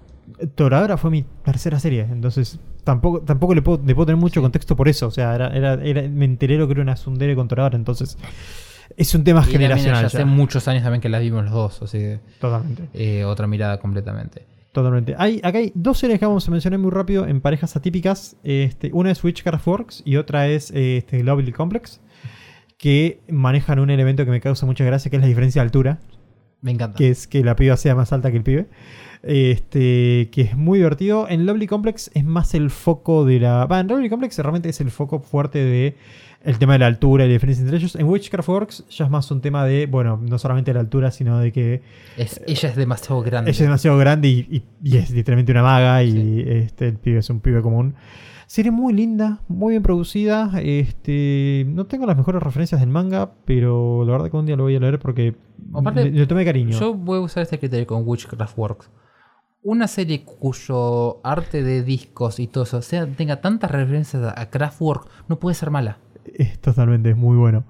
Toradora 0.54 0.96
fue 0.98 1.10
mi 1.10 1.24
tercera 1.42 1.78
serie, 1.80 2.02
entonces 2.02 2.60
tampoco, 2.84 3.20
tampoco 3.22 3.54
le, 3.54 3.62
puedo, 3.62 3.82
le 3.84 3.94
puedo 3.94 4.06
tener 4.06 4.20
mucho 4.20 4.40
contexto 4.42 4.76
por 4.76 4.88
eso. 4.88 5.06
O 5.08 5.10
sea, 5.10 5.34
era, 5.34 5.48
era, 5.48 5.74
era- 5.82 6.02
me 6.08 6.24
enteré 6.24 6.56
lo 6.58 6.66
que 6.66 6.72
era 6.74 6.82
una 6.82 6.96
Sundere 6.96 7.34
con 7.34 7.48
Toradora, 7.48 7.76
entonces 7.76 8.16
es 8.96 9.14
un 9.14 9.24
tema 9.24 9.44
Y 9.48 9.50
generacional. 9.50 10.02
ya 10.02 10.06
hace 10.06 10.24
muchos 10.24 10.68
años 10.68 10.82
también 10.82 11.00
que 11.00 11.08
las 11.08 11.20
vimos 11.22 11.44
los 11.44 11.52
dos, 11.52 11.82
así 11.82 11.98
que 11.98 12.20
Totalmente. 12.40 12.88
eh, 12.94 13.24
otra 13.24 13.46
mirada 13.46 13.78
completamente. 13.80 14.44
Totalmente. 14.72 15.14
Hay, 15.18 15.40
acá 15.44 15.58
hay 15.58 15.70
dos 15.74 15.98
series 15.98 16.18
que 16.18 16.26
vamos 16.26 16.46
a 16.48 16.50
mencionar 16.50 16.80
muy 16.80 16.90
rápido 16.90 17.26
en 17.28 17.40
parejas 17.40 17.76
atípicas. 17.76 18.36
Este, 18.42 18.90
una 18.92 19.10
es 19.12 19.22
Witchcraft 19.22 19.66
Works 19.66 20.02
y 20.04 20.16
otra 20.16 20.48
es 20.48 20.70
eh, 20.72 20.96
este, 20.96 21.22
Lovely 21.22 21.52
Complex, 21.52 22.00
que 22.76 23.20
manejan 23.28 23.78
un 23.78 23.90
elemento 23.90 24.24
que 24.24 24.32
me 24.32 24.40
causa 24.40 24.66
mucha 24.66 24.84
gracia, 24.84 25.10
que 25.10 25.16
es 25.16 25.22
la 25.22 25.28
diferencia 25.28 25.62
de 25.62 25.66
altura. 25.66 25.98
Me 26.60 26.72
encanta. 26.72 26.96
que 26.96 27.10
es 27.10 27.26
que 27.28 27.44
la 27.44 27.54
piba 27.56 27.76
sea 27.76 27.94
más 27.94 28.12
alta 28.12 28.30
que 28.30 28.38
el 28.38 28.42
pibe. 28.42 28.66
Este, 29.26 30.28
que 30.30 30.42
es 30.42 30.56
muy 30.56 30.78
divertido. 30.78 31.26
En 31.28 31.46
Lovely 31.46 31.66
Complex 31.66 32.10
es 32.14 32.24
más 32.24 32.54
el 32.54 32.70
foco 32.70 33.24
de 33.24 33.40
la. 33.40 33.66
Va, 33.66 33.80
en 33.80 33.88
Lovely 33.88 34.08
Complex 34.10 34.38
realmente 34.38 34.68
es 34.68 34.80
el 34.80 34.90
foco 34.90 35.20
fuerte 35.20 35.58
de 35.64 35.96
el 36.42 36.58
tema 36.58 36.74
de 36.74 36.80
la 36.80 36.86
altura 36.86 37.24
y 37.24 37.28
la 37.28 37.32
diferencia 37.32 37.62
entre 37.62 37.78
ellos. 37.78 37.96
En 37.96 38.06
Witchcraft 38.06 38.48
Works 38.50 38.84
ya 38.90 39.06
es 39.06 39.10
más 39.10 39.30
un 39.30 39.40
tema 39.40 39.64
de, 39.64 39.86
bueno, 39.86 40.20
no 40.22 40.38
solamente 40.38 40.74
la 40.74 40.80
altura, 40.80 41.10
sino 41.10 41.38
de 41.38 41.52
que 41.52 41.80
Es- 42.18 42.38
ella 42.46 42.68
es 42.68 42.76
demasiado 42.76 43.22
grande. 43.22 43.50
ella 43.50 43.56
es 43.56 43.62
demasiado 43.66 43.96
grande 43.96 44.28
y, 44.28 44.38
y- 44.50 44.62
y 44.82 44.96
es 44.98 45.10
literalmente 45.10 45.52
una 45.52 45.62
maga 45.62 46.02
y 46.02 46.10
Sí. 46.12 46.44
este, 46.46 46.88
el 46.88 46.96
pibe 46.98 47.20
es 47.20 47.30
un 47.30 47.40
pibe 47.40 47.62
común. 47.62 47.94
Serie 48.46 48.70
muy 48.70 48.92
linda, 48.92 49.40
muy 49.48 49.70
bien 49.72 49.82
producida. 49.82 50.52
Este, 50.62 51.64
no 51.66 51.86
tengo 51.86 52.04
las 52.04 52.16
mejores 52.16 52.42
referencias 52.42 52.78
del 52.80 52.90
manga, 52.90 53.32
pero 53.46 54.04
la 54.04 54.12
verdad 54.12 54.30
que 54.30 54.36
un 54.36 54.44
día 54.44 54.54
lo 54.56 54.64
voy 54.64 54.76
a 54.76 54.80
leer 54.80 54.98
porque 54.98 55.34
Aparte, 55.72 56.04
le, 56.04 56.10
le 56.10 56.26
tomé 56.26 56.44
cariño. 56.44 56.78
Yo 56.78 56.92
voy 56.92 57.16
a 57.16 57.20
usar 57.22 57.42
este 57.42 57.58
criterio 57.58 57.86
con 57.86 58.02
Witchcraft 58.06 58.58
Works. 58.58 58.90
Una 59.64 59.88
serie 59.88 60.24
cuyo 60.24 61.26
arte 61.26 61.62
de 61.62 61.82
discos 61.82 62.38
y 62.38 62.46
todo 62.46 62.64
eso 62.64 62.82
sea, 62.82 63.06
tenga 63.06 63.40
tantas 63.40 63.70
referencias 63.70 64.22
a, 64.36 64.50
Kraftwerk 64.50 65.08
no 65.28 65.40
puede 65.40 65.54
ser 65.54 65.70
mala. 65.70 65.98
Es 66.34 66.60
totalmente, 66.60 67.10
es 67.10 67.16
muy 67.16 67.36
bueno. 67.36 67.64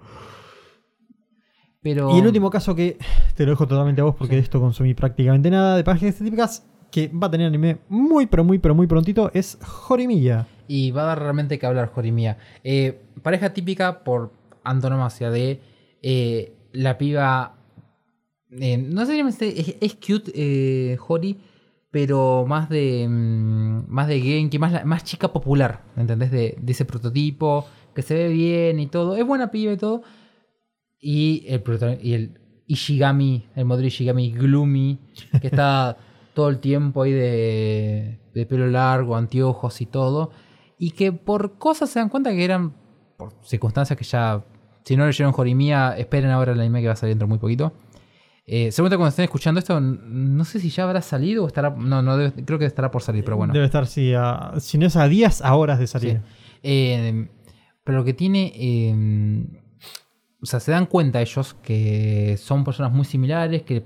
Pero 1.80 2.14
Y 2.14 2.18
el 2.18 2.26
último 2.26 2.50
caso 2.50 2.74
que 2.74 2.98
te 3.36 3.44
lo 3.44 3.52
dejo 3.52 3.68
totalmente 3.68 4.00
a 4.00 4.04
vos 4.04 4.16
porque 4.16 4.34
de 4.34 4.42
esto 4.42 4.60
consumí 4.60 4.94
prácticamente 4.94 5.50
nada 5.50 5.76
de 5.76 5.84
páginas 5.84 6.16
típicas 6.16 6.66
que 6.90 7.08
va 7.08 7.28
a 7.28 7.30
tener 7.30 7.46
anime 7.46 7.78
muy 7.88 8.26
pero 8.26 8.44
muy 8.44 8.58
pero 8.58 8.74
muy 8.74 8.86
prontito 8.86 9.30
es 9.32 9.58
Horimiya. 9.88 10.46
Y 10.66 10.90
va 10.90 11.02
a 11.02 11.06
dar 11.06 11.20
realmente 11.20 11.58
que 11.58 11.66
hablar, 11.66 11.90
Jorimía. 11.94 12.38
Eh, 12.64 13.02
pareja 13.22 13.52
típica 13.52 14.02
por 14.02 14.32
antonomasia 14.64 15.30
de 15.30 15.60
eh, 16.02 16.56
la 16.72 16.98
piba. 16.98 17.54
eh, 18.50 18.78
no 18.78 19.06
sé 19.06 19.30
si 19.32 19.44
es, 19.46 19.76
es 19.80 19.94
cute, 19.94 20.32
eh, 20.34 20.96
Jori, 20.96 21.38
pero 21.94 22.44
más 22.44 22.68
de. 22.68 23.06
mm, 23.08 23.84
más 23.86 24.08
de 24.08 24.20
Genki, 24.20 24.58
más, 24.58 24.84
más 24.84 25.04
chica 25.04 25.32
popular, 25.32 25.84
¿entendés? 25.96 26.32
De, 26.32 26.56
de 26.60 26.72
ese 26.72 26.84
prototipo, 26.84 27.66
que 27.94 28.02
se 28.02 28.14
ve 28.14 28.28
bien 28.30 28.80
y 28.80 28.88
todo. 28.88 29.14
Es 29.14 29.24
buena 29.24 29.52
piba 29.52 29.72
y 29.72 29.76
todo. 29.76 30.02
Y 30.98 31.44
el, 31.46 31.62
y 32.02 32.14
el 32.14 32.40
Ishigami, 32.66 33.46
el 33.54 33.64
modelo 33.64 33.86
Ishigami 33.86 34.32
Gloomy, 34.32 34.98
que 35.40 35.46
está 35.46 35.96
todo 36.34 36.48
el 36.48 36.58
tiempo 36.58 37.02
ahí 37.02 37.12
de, 37.12 38.18
de 38.34 38.46
pelo 38.46 38.66
largo, 38.66 39.14
anteojos 39.14 39.80
y 39.80 39.86
todo. 39.86 40.32
Y 40.76 40.90
que 40.90 41.12
por 41.12 41.58
cosas 41.58 41.90
se 41.90 42.00
dan 42.00 42.08
cuenta 42.08 42.32
que 42.32 42.44
eran 42.44 42.74
por 43.16 43.34
circunstancias 43.44 43.96
que 43.96 44.04
ya, 44.04 44.44
si 44.82 44.96
no 44.96 45.06
leyeron 45.06 45.32
Jorimía, 45.32 45.94
esperen 45.96 46.32
ahora 46.32 46.54
el 46.54 46.60
anime 46.60 46.80
que 46.80 46.88
va 46.88 46.94
a 46.94 46.96
salir 46.96 47.12
dentro 47.12 47.28
de 47.28 47.34
muy 47.34 47.38
poquito. 47.38 47.72
Eh, 48.46 48.70
seguramente 48.72 48.98
cuando 48.98 49.08
estén 49.10 49.24
escuchando 49.24 49.58
esto, 49.58 49.80
no 49.80 50.44
sé 50.44 50.60
si 50.60 50.68
ya 50.68 50.84
habrá 50.84 51.00
salido 51.00 51.44
o 51.44 51.46
estará. 51.46 51.70
No, 51.70 52.02
no 52.02 52.16
debe- 52.18 52.44
creo 52.44 52.58
que 52.58 52.66
estará 52.66 52.90
por 52.90 53.02
salir, 53.02 53.24
pero 53.24 53.36
bueno. 53.38 53.52
Debe 53.54 53.64
estar, 53.66 53.86
sí, 53.86 54.12
a- 54.14 54.52
si 54.58 54.76
no 54.78 54.86
es 54.86 54.96
a 54.96 55.08
días, 55.08 55.40
a 55.42 55.54
horas 55.54 55.78
de 55.78 55.86
salir. 55.86 56.12
Sí. 56.22 56.58
Eh, 56.62 57.28
pero 57.82 57.98
lo 57.98 58.04
que 58.04 58.12
tiene. 58.14 58.52
eh, 58.54 59.46
o 60.42 60.46
sea, 60.46 60.60
se 60.60 60.72
dan 60.72 60.84
cuenta 60.86 61.22
ellos 61.22 61.54
que 61.62 62.36
son 62.38 62.64
personas 62.64 62.92
muy 62.92 63.06
similares, 63.06 63.62
que 63.62 63.84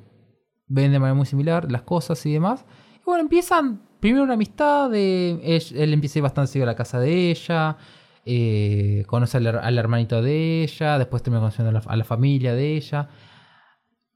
ven 0.66 0.90
de 0.90 0.98
manera 0.98 1.14
muy 1.14 1.26
similar 1.26 1.70
las 1.70 1.82
cosas 1.82 2.24
y 2.26 2.32
demás. 2.32 2.64
Y 2.96 3.04
bueno, 3.06 3.20
empiezan 3.22 3.80
primero 4.00 4.24
una 4.24 4.34
amistad. 4.34 4.90
De, 4.90 5.38
él, 5.44 5.62
él 5.76 5.92
empieza 5.92 6.18
a 6.18 6.20
ir 6.20 6.22
bastante 6.24 6.50
seguido 6.52 6.64
a 6.64 6.72
la 6.72 6.76
casa 6.76 6.98
de 6.98 7.30
ella. 7.30 7.76
eh, 8.30 9.04
conoce 9.06 9.36
al, 9.38 9.46
her- 9.46 9.60
al 9.62 9.78
hermanito 9.78 10.20
de 10.20 10.64
ella. 10.64 10.98
Después 10.98 11.22
termina 11.22 11.40
conociendo 11.40 11.70
a 11.70 11.72
la, 11.72 11.78
a 11.86 11.96
la 11.96 12.04
familia 12.04 12.54
de 12.54 12.76
ella. 12.76 13.08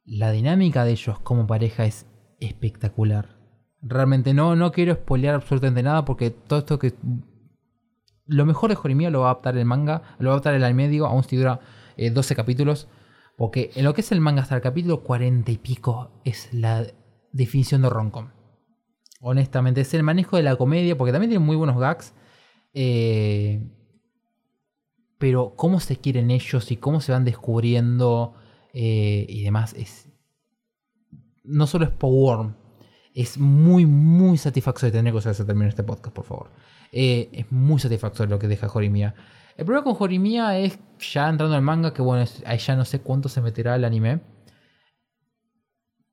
La 0.05 0.33
dinámica 0.33 0.85
de 0.85 0.93
ellos 0.93 1.19
como 1.21 1.47
pareja 1.47 1.85
es 1.85 2.07
espectacular. 2.41 3.37
Realmente 3.81 4.35
no, 4.35 4.57
no 4.57 4.73
quiero 4.73 4.95
spoilear 4.95 5.35
absolutamente 5.35 5.83
nada 5.83 6.05
porque 6.05 6.31
todo 6.31 6.61
esto 6.61 6.79
que 6.79 6.95
lo 8.27 8.47
mejor 8.47 8.71
de 8.71 8.77
Jorimía 8.77 9.11
lo 9.11 9.21
va 9.21 9.29
a 9.29 9.31
adaptar 9.33 9.57
el 9.57 9.65
manga, 9.65 10.03
lo 10.19 10.29
va 10.29 10.35
a 10.35 10.35
adaptar 10.37 10.55
el 10.55 10.65
anime, 10.65 10.89
digo, 10.89 11.07
aún 11.07 11.25
si 11.25 11.37
dura 11.37 11.61
eh, 11.97 12.11
12 12.11 12.35
capítulos. 12.35 12.89
Porque 13.37 13.71
en 13.75 13.85
lo 13.85 13.95
que 13.95 14.03
es 14.03 14.13
el 14.13 14.21
manga 14.21 14.43
hasta 14.43 14.57
el 14.57 14.63
capítulo 14.63 15.03
40 15.03 15.51
y 15.51 15.59
pico 15.59 16.21
es 16.25 16.53
la 16.53 16.87
definición 17.33 17.83
de 17.83 17.91
roncom. 17.91 18.31
Honestamente, 19.21 19.81
es 19.81 19.95
el 19.95 20.03
manejo 20.03 20.37
de 20.37 20.43
la 20.43 20.57
comedia, 20.57 20.97
porque 20.99 21.13
también 21.13 21.31
tiene 21.31 21.45
muy 21.45 21.57
buenos 21.57 21.79
gags. 21.79 22.15
eh, 22.75 23.63
pero 25.19 25.55
cómo 25.55 25.79
se 25.79 25.99
quieren 25.99 26.33
ellos 26.33 26.73
y 26.73 26.77
cómo 26.77 27.01
se 27.01 27.13
van 27.13 27.25
descubriendo 27.25 28.35
eh, 28.73 29.27
y 29.29 29.43
demás 29.43 29.75
es... 29.75 30.09
No 31.45 31.67
solo 31.67 31.85
es 31.85 31.91
Power 31.91 32.55
es 33.15 33.37
muy, 33.39 33.85
muy 33.85 34.39
satisfactorio 34.39 34.93
tener 34.93 35.15
ese 35.15 35.45
término 35.45 35.65
en 35.65 35.69
este 35.69 35.83
podcast, 35.83 36.15
por 36.15 36.25
favor. 36.25 36.51
Eh, 36.93 37.29
es 37.33 37.51
muy 37.53 37.79
satisfactorio 37.79 38.31
lo 38.37 38.39
que 38.39 38.49
deja 38.49 38.69
Jorimía. 38.69 39.15
El 39.57 39.67
problema 39.67 39.85
con 39.85 39.95
Jorimía 39.95 40.59
es, 40.59 40.79
ya 40.99 41.29
entrando 41.29 41.55
al 41.55 41.63
manga, 41.63 41.93
que 41.93 42.01
bueno, 42.01 42.25
ahí 42.47 42.59
ya 42.59 42.75
no 42.75 42.85
sé 42.85 43.01
cuánto 43.01 43.29
se 43.29 43.43
meterá 43.43 43.77
el 43.77 43.85
anime. 43.85 44.21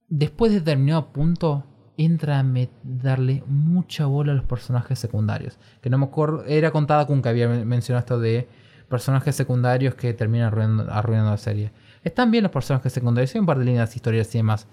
Después 0.10 0.52
de 0.52 0.60
determinado 0.60 1.14
punto, 1.14 1.64
entra 1.95 2.40
a 2.40 2.45
darle 2.84 3.44
mucha 3.48 4.06
bola 4.06 4.34
a 4.34 4.36
los 4.36 4.45
personajes 4.45 4.99
secundarios. 4.99 5.57
Que 5.81 5.90
no 5.90 5.98
me 5.98 6.06
acuerdo, 6.06 6.44
era 6.45 6.72
contada 6.72 7.06
Kun 7.06 7.22
que 7.22 7.30
había 7.30 7.48
men- 7.48 7.68
mencionado 7.68 7.99
esto 7.99 8.19
de 8.19 8.48
personajes 8.90 9.36
secundarios 9.36 9.95
que 9.95 10.14
terminan 10.14 10.48
arruinando 10.90 11.31
la 11.31 11.38
serie. 11.38 11.72
Están 12.10 12.31
bien 12.31 12.44
los 12.44 12.52
personajes 12.52 12.91
secundarios, 12.91 13.34
hay 13.34 13.40
un 13.40 13.45
par 13.45 13.60
de 13.60 13.65
líneas 13.65 13.95
historias 13.95 14.34
y 14.36 14.40
demás 14.40 14.68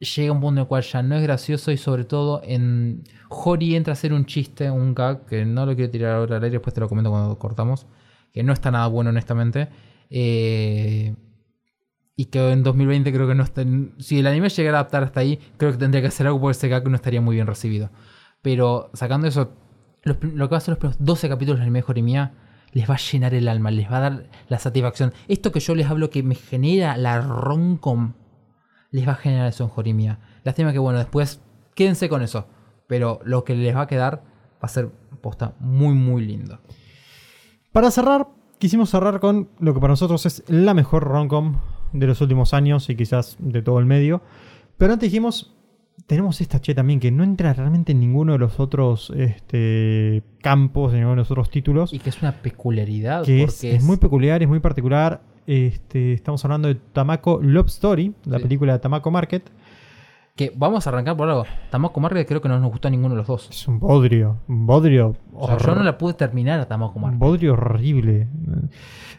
llega 0.00 0.32
un 0.32 0.40
punto 0.40 0.60
en 0.60 0.62
el 0.64 0.66
cual 0.66 0.82
ya 0.82 1.02
no 1.02 1.14
es 1.14 1.22
gracioso 1.22 1.70
y 1.70 1.76
sobre 1.76 2.04
todo 2.04 2.40
en 2.42 3.04
Hori 3.28 3.76
entra 3.76 3.92
a 3.92 3.94
hacer 3.94 4.12
un 4.12 4.24
chiste, 4.24 4.70
un 4.70 4.94
gag, 4.94 5.26
que 5.26 5.44
no 5.44 5.66
lo 5.66 5.76
quiero 5.76 5.90
tirar 5.90 6.16
ahora 6.16 6.36
al 6.36 6.44
aire, 6.44 6.54
después 6.54 6.74
te 6.74 6.80
lo 6.80 6.88
comento 6.88 7.10
cuando 7.10 7.38
cortamos, 7.38 7.86
que 8.32 8.42
no 8.42 8.52
está 8.52 8.70
nada 8.70 8.86
bueno 8.86 9.10
honestamente. 9.10 9.68
Eh, 10.08 11.14
y 12.16 12.26
que 12.26 12.50
en 12.50 12.62
2020 12.62 13.12
creo 13.12 13.28
que 13.28 13.34
no 13.34 13.42
está... 13.42 13.64
Si 13.98 14.18
el 14.18 14.26
anime 14.26 14.48
llegara 14.48 14.78
a 14.78 14.80
adaptar 14.80 15.04
hasta 15.04 15.20
ahí, 15.20 15.38
creo 15.56 15.72
que 15.72 15.78
tendría 15.78 16.02
que 16.02 16.08
hacer 16.08 16.26
algo 16.26 16.40
porque 16.40 16.56
ese 16.56 16.68
gag 16.68 16.86
no 16.88 16.96
estaría 16.96 17.20
muy 17.20 17.34
bien 17.36 17.46
recibido. 17.46 17.90
Pero 18.42 18.90
sacando 18.94 19.26
eso, 19.26 19.52
lo 20.02 20.18
que 20.18 20.52
va 20.52 20.56
a 20.56 20.60
ser 20.60 20.72
los 20.72 20.78
primeros 20.78 20.98
12 20.98 21.28
capítulos 21.28 21.58
del 21.58 21.62
anime 21.62 21.78
de 21.78 21.82
Jorimía 21.82 22.34
les 22.72 22.88
va 22.88 22.94
a 22.94 22.98
llenar 22.98 23.34
el 23.34 23.48
alma, 23.48 23.70
les 23.70 23.90
va 23.90 23.98
a 23.98 24.00
dar 24.00 24.26
la 24.48 24.58
satisfacción. 24.58 25.12
Esto 25.28 25.52
que 25.52 25.60
yo 25.60 25.74
les 25.74 25.88
hablo 25.88 26.10
que 26.10 26.22
me 26.22 26.34
genera 26.34 26.96
la 26.96 27.20
roncom 27.20 28.14
les 28.90 29.06
va 29.06 29.12
a 29.12 29.16
generar 29.16 29.48
eso 29.48 29.64
en 29.64 29.70
Jorimia. 29.70 30.18
Lástima 30.44 30.72
que, 30.72 30.78
bueno, 30.78 30.98
después 30.98 31.40
quédense 31.74 32.08
con 32.08 32.22
eso. 32.22 32.46
Pero 32.86 33.20
lo 33.24 33.44
que 33.44 33.54
les 33.54 33.74
va 33.74 33.82
a 33.82 33.86
quedar 33.86 34.22
va 34.54 34.66
a 34.66 34.68
ser 34.68 34.90
posta 35.20 35.54
muy, 35.60 35.94
muy 35.94 36.26
lindo. 36.26 36.60
Para 37.72 37.90
cerrar, 37.90 38.28
quisimos 38.58 38.90
cerrar 38.90 39.20
con 39.20 39.48
lo 39.60 39.74
que 39.74 39.80
para 39.80 39.92
nosotros 39.92 40.26
es 40.26 40.42
la 40.48 40.74
mejor 40.74 41.04
romcom 41.04 41.60
de 41.92 42.06
los 42.06 42.20
últimos 42.20 42.52
años 42.52 42.90
y 42.90 42.96
quizás 42.96 43.36
de 43.38 43.62
todo 43.62 43.78
el 43.78 43.86
medio. 43.86 44.22
Pero 44.76 44.92
antes 44.92 45.08
dijimos, 45.08 45.54
tenemos 46.10 46.40
esta 46.40 46.60
che 46.60 46.74
también 46.74 46.98
que 46.98 47.12
no 47.12 47.22
entra 47.22 47.52
realmente 47.52 47.92
en 47.92 48.00
ninguno 48.00 48.32
de 48.32 48.38
los 48.40 48.58
otros 48.58 49.12
este, 49.16 50.24
campos, 50.42 50.90
en 50.92 50.98
ninguno 50.98 51.12
de 51.14 51.20
los 51.20 51.30
otros 51.30 51.50
títulos. 51.50 51.92
Y 51.92 52.00
que 52.00 52.10
es 52.10 52.20
una 52.20 52.32
peculiaridad. 52.32 53.22
que 53.24 53.44
es, 53.44 53.54
porque 53.54 53.76
es 53.76 53.84
muy 53.84 53.96
peculiar, 53.96 54.42
es 54.42 54.48
muy 54.48 54.58
particular. 54.58 55.20
Este, 55.46 56.12
estamos 56.12 56.44
hablando 56.44 56.66
de 56.66 56.74
Tamako 56.74 57.38
Love 57.40 57.68
Story, 57.68 58.12
la 58.24 58.38
Sí. 58.38 58.42
película 58.42 58.72
de 58.72 58.78
Tamako 58.80 59.12
Market. 59.12 59.52
Que 60.34 60.52
vamos 60.56 60.84
a 60.84 60.90
arrancar 60.90 61.16
por 61.16 61.28
algo. 61.28 61.44
Tamako 61.70 62.00
Market 62.00 62.26
creo 62.26 62.40
que 62.40 62.48
no 62.48 62.58
nos 62.58 62.70
gustó 62.72 62.88
a 62.88 62.90
ninguno 62.90 63.14
de 63.14 63.18
los 63.18 63.28
dos. 63.28 63.48
Es 63.48 63.68
un 63.68 63.78
bodrio, 63.78 64.38
un 64.48 64.66
bodrio. 64.66 65.14
O 65.32 65.46
sea, 65.46 65.58
yo 65.58 65.76
no 65.76 65.84
la 65.84 65.96
pude 65.96 66.14
terminar 66.14 66.58
a 66.58 66.66
Tamako 66.66 66.94
Un 66.96 67.02
Market. 67.02 67.20
bodrio 67.20 67.52
horrible. 67.52 68.26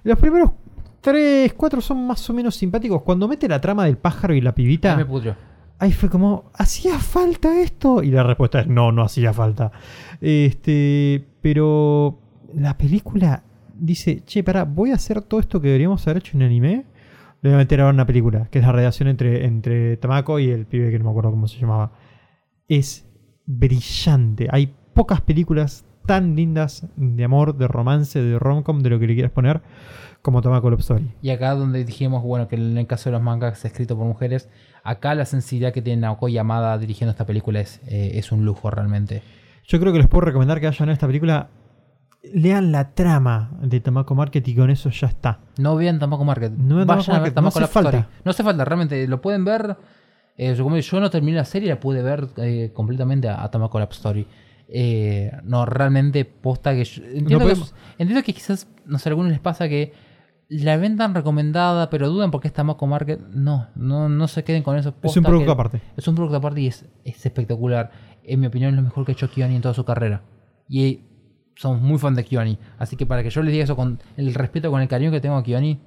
Los 0.04 0.20
primeros 0.20 0.52
3, 1.00 1.54
4 1.54 1.80
son 1.80 2.06
más 2.06 2.30
o 2.30 2.34
menos 2.34 2.54
simpáticos. 2.56 3.02
Cuando 3.04 3.30
mete 3.30 3.48
la 3.48 3.62
trama 3.62 3.86
del 3.86 3.98
pájaro 3.98 4.34
y 4.34 4.42
la 4.42 4.50
Ahí 4.50 4.56
pibita, 4.56 4.98
me 4.98 5.06
pudrió. 5.06 5.36
Ahí 5.82 5.92
fue 5.92 6.10
como, 6.10 6.52
¿hacía 6.54 7.00
falta 7.00 7.60
esto? 7.60 8.04
Y 8.04 8.12
la 8.12 8.22
respuesta 8.22 8.60
es 8.62 8.68
no, 8.68 8.92
no 8.92 9.02
hacía 9.02 9.34
falta. 9.34 9.72
Este, 10.22 11.28
pero 11.42 12.20
la 12.54 12.78
película 12.78 13.44
dice, 13.74 14.24
che, 14.24 14.44
pará, 14.44 14.64
voy 14.64 14.92
a 14.92 14.96
hacer 14.96 15.24
todo 15.24 15.40
esto 15.40 15.60
que 15.60 15.70
deberíamos 15.70 16.08
haber 16.08 16.18
hecho 16.18 16.38
en 16.38 16.44
anime. 16.44 16.86
Le 17.42 17.50
voy 17.50 17.56
a 17.56 17.58
meter 17.58 17.82
ahora 17.82 17.96
una 17.96 18.06
película, 18.06 18.48
que 18.52 18.60
es 18.60 18.66
la 18.66 18.72
relación 18.72 19.10
entre, 19.10 19.46
entre 19.48 19.98
Tamako 19.98 20.38
y 20.38 20.52
el 20.52 20.68
pibe 20.68 20.92
que 20.92 21.00
no 21.00 21.06
me 21.06 21.10
acuerdo 21.10 21.32
cómo 21.32 21.48
se 21.48 21.60
llamaba. 21.60 21.94
Es 22.68 23.10
brillante. 23.48 24.50
Hay 24.52 24.76
pocas 24.94 25.22
películas 25.22 25.86
tan 26.06 26.36
lindas 26.36 26.88
de 26.96 27.24
amor, 27.24 27.58
de 27.58 27.68
romance, 27.68 28.22
de 28.22 28.38
romcom, 28.38 28.82
de 28.82 28.90
lo 28.92 29.00
que 29.00 29.08
le 29.08 29.16
quieras 29.16 29.32
poner, 29.32 29.64
como 30.22 30.42
Tamako 30.42 30.70
Love 30.70 30.82
Story. 30.82 31.12
Y 31.22 31.30
acá 31.32 31.56
donde 31.56 31.84
dijimos, 31.84 32.24
bueno, 32.24 32.48
que 32.48 32.56
en 32.56 32.78
el 32.78 32.88
caso 32.88 33.10
de 33.10 33.14
los 33.14 33.22
mangas 33.22 33.64
escritos 33.66 33.98
por 33.98 34.06
mujeres, 34.06 34.50
acá 34.84 35.16
la 35.16 35.26
sensibilidad 35.26 35.74
que 35.74 35.82
tiene 35.82 36.02
Naoko 36.02 36.28
Yamada 36.28 36.78
dirigiendo 36.78 37.12
esta 37.12 37.26
película 37.26 37.60
es, 37.60 37.82
eh, 37.88 38.12
es 38.16 38.32
un 38.32 38.46
lujo 38.46 38.70
realmente. 38.70 39.24
Yo 39.68 39.80
creo 39.80 39.92
que 39.94 40.00
les 40.00 40.08
puedo 40.08 40.22
recomendar 40.26 40.60
que 40.60 40.68
vayan 40.68 40.90
a 40.90 40.94
esta 40.94 41.08
película. 41.08 41.50
Lean 42.34 42.72
la 42.72 42.94
trama 42.94 43.50
de 43.64 43.80
Tamako 43.80 44.14
Market 44.14 44.48
y 44.48 44.56
con 44.56 44.70
eso 44.70 44.92
ya 44.92 45.08
está. 45.08 45.40
No 45.58 45.76
vean 45.76 45.98
Tamako 45.98 46.24
Market. 46.24 46.52
No 46.52 46.76
vean 46.76 46.88
Vayan 46.88 47.04
Tamako 47.06 47.12
a 47.12 47.14
ver 47.14 47.22
Market, 47.22 47.34
Tamako 47.36 47.60
no 47.60 47.62
Love 47.62 47.70
hace 47.70 47.74
falta. 47.74 47.98
Story. 47.98 48.16
No 48.26 48.32
hace 48.32 48.44
falta, 48.44 48.66
realmente. 48.66 49.08
Lo 49.08 49.22
pueden 49.22 49.44
ver. 49.44 49.76
eh, 50.38 50.54
yo, 50.56 50.64
como 50.64 50.78
yo 50.78 51.00
no 51.00 51.10
terminé 51.10 51.38
la 51.38 51.46
serie, 51.46 51.70
la 51.70 51.80
pude 51.80 52.04
ver 52.04 52.28
eh, 52.38 52.70
completamente 52.76 53.28
a, 53.28 53.44
a 53.44 53.50
Tamako 53.50 53.80
Love 53.80 53.92
Story. 53.94 54.28
Eh, 54.68 55.32
no, 55.44 55.66
realmente 55.66 56.24
posta 56.26 56.74
que 56.74 56.84
yo- 56.86 57.04
entiendo, 57.04 57.40
que, 57.40 57.44
podemos- 57.56 57.74
entiendo 57.98 58.24
que 58.24 58.34
quizás, 58.34 58.68
no 58.86 59.00
sé, 59.00 59.10
a 59.10 59.12
algunos 59.12 59.32
les 59.32 59.42
pasa 59.42 59.68
que 59.68 59.92
la 60.52 60.76
ven 60.76 60.98
tan 60.98 61.16
recomendada, 61.16 61.90
pero 61.90 62.10
dudan 62.10 62.30
porque 62.30 62.50
es 62.50 62.54
Tamako 62.54 62.86
Market. 62.86 63.22
No, 63.30 63.70
no, 63.76 64.10
no 64.10 64.28
se 64.28 64.44
queden 64.44 64.64
con 64.64 64.78
eso. 64.78 64.94
Es 65.02 65.16
un 65.16 65.24
producto 65.24 65.54
aparte. 65.54 65.82
Es 65.96 66.06
un 66.10 66.16
producto 66.16 66.38
aparte 66.38 66.60
y 66.60 66.68
es, 66.68 66.86
es 67.06 67.26
espectacular. 67.26 67.90
En 68.24 68.42
mi 68.42 68.48
opinión, 68.48 68.72
es 68.72 68.76
lo 68.76 68.82
mejor 68.82 69.06
que 69.06 69.14
ha 69.14 69.16
hecho 69.16 69.30
Kioni 69.30 69.56
en 69.56 69.62
toda 69.62 69.74
su 69.74 69.86
carrera. 69.86 70.24
Y 70.68 71.06
somos 71.56 71.80
muy 71.80 71.98
fan 72.00 72.16
de 72.16 72.26
Kioni. 72.26 72.58
Así 72.78 72.98
que 72.98 73.06
para 73.06 73.24
que 73.24 73.30
yo 73.30 73.42
les 73.44 73.54
diga 73.54 73.64
eso 73.64 73.78
con 73.78 74.02
el 74.18 74.34
respeto, 74.34 74.70
con 74.70 74.82
el 74.82 74.90
cariño 74.90 75.10
que 75.10 75.22
tengo 75.22 75.38
a 75.38 75.44
Kioni, 75.44 75.80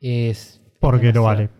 es. 0.00 0.62
Porque 0.78 1.06
lo 1.06 1.24
demasiado. 1.24 1.24
vale. 1.24 1.50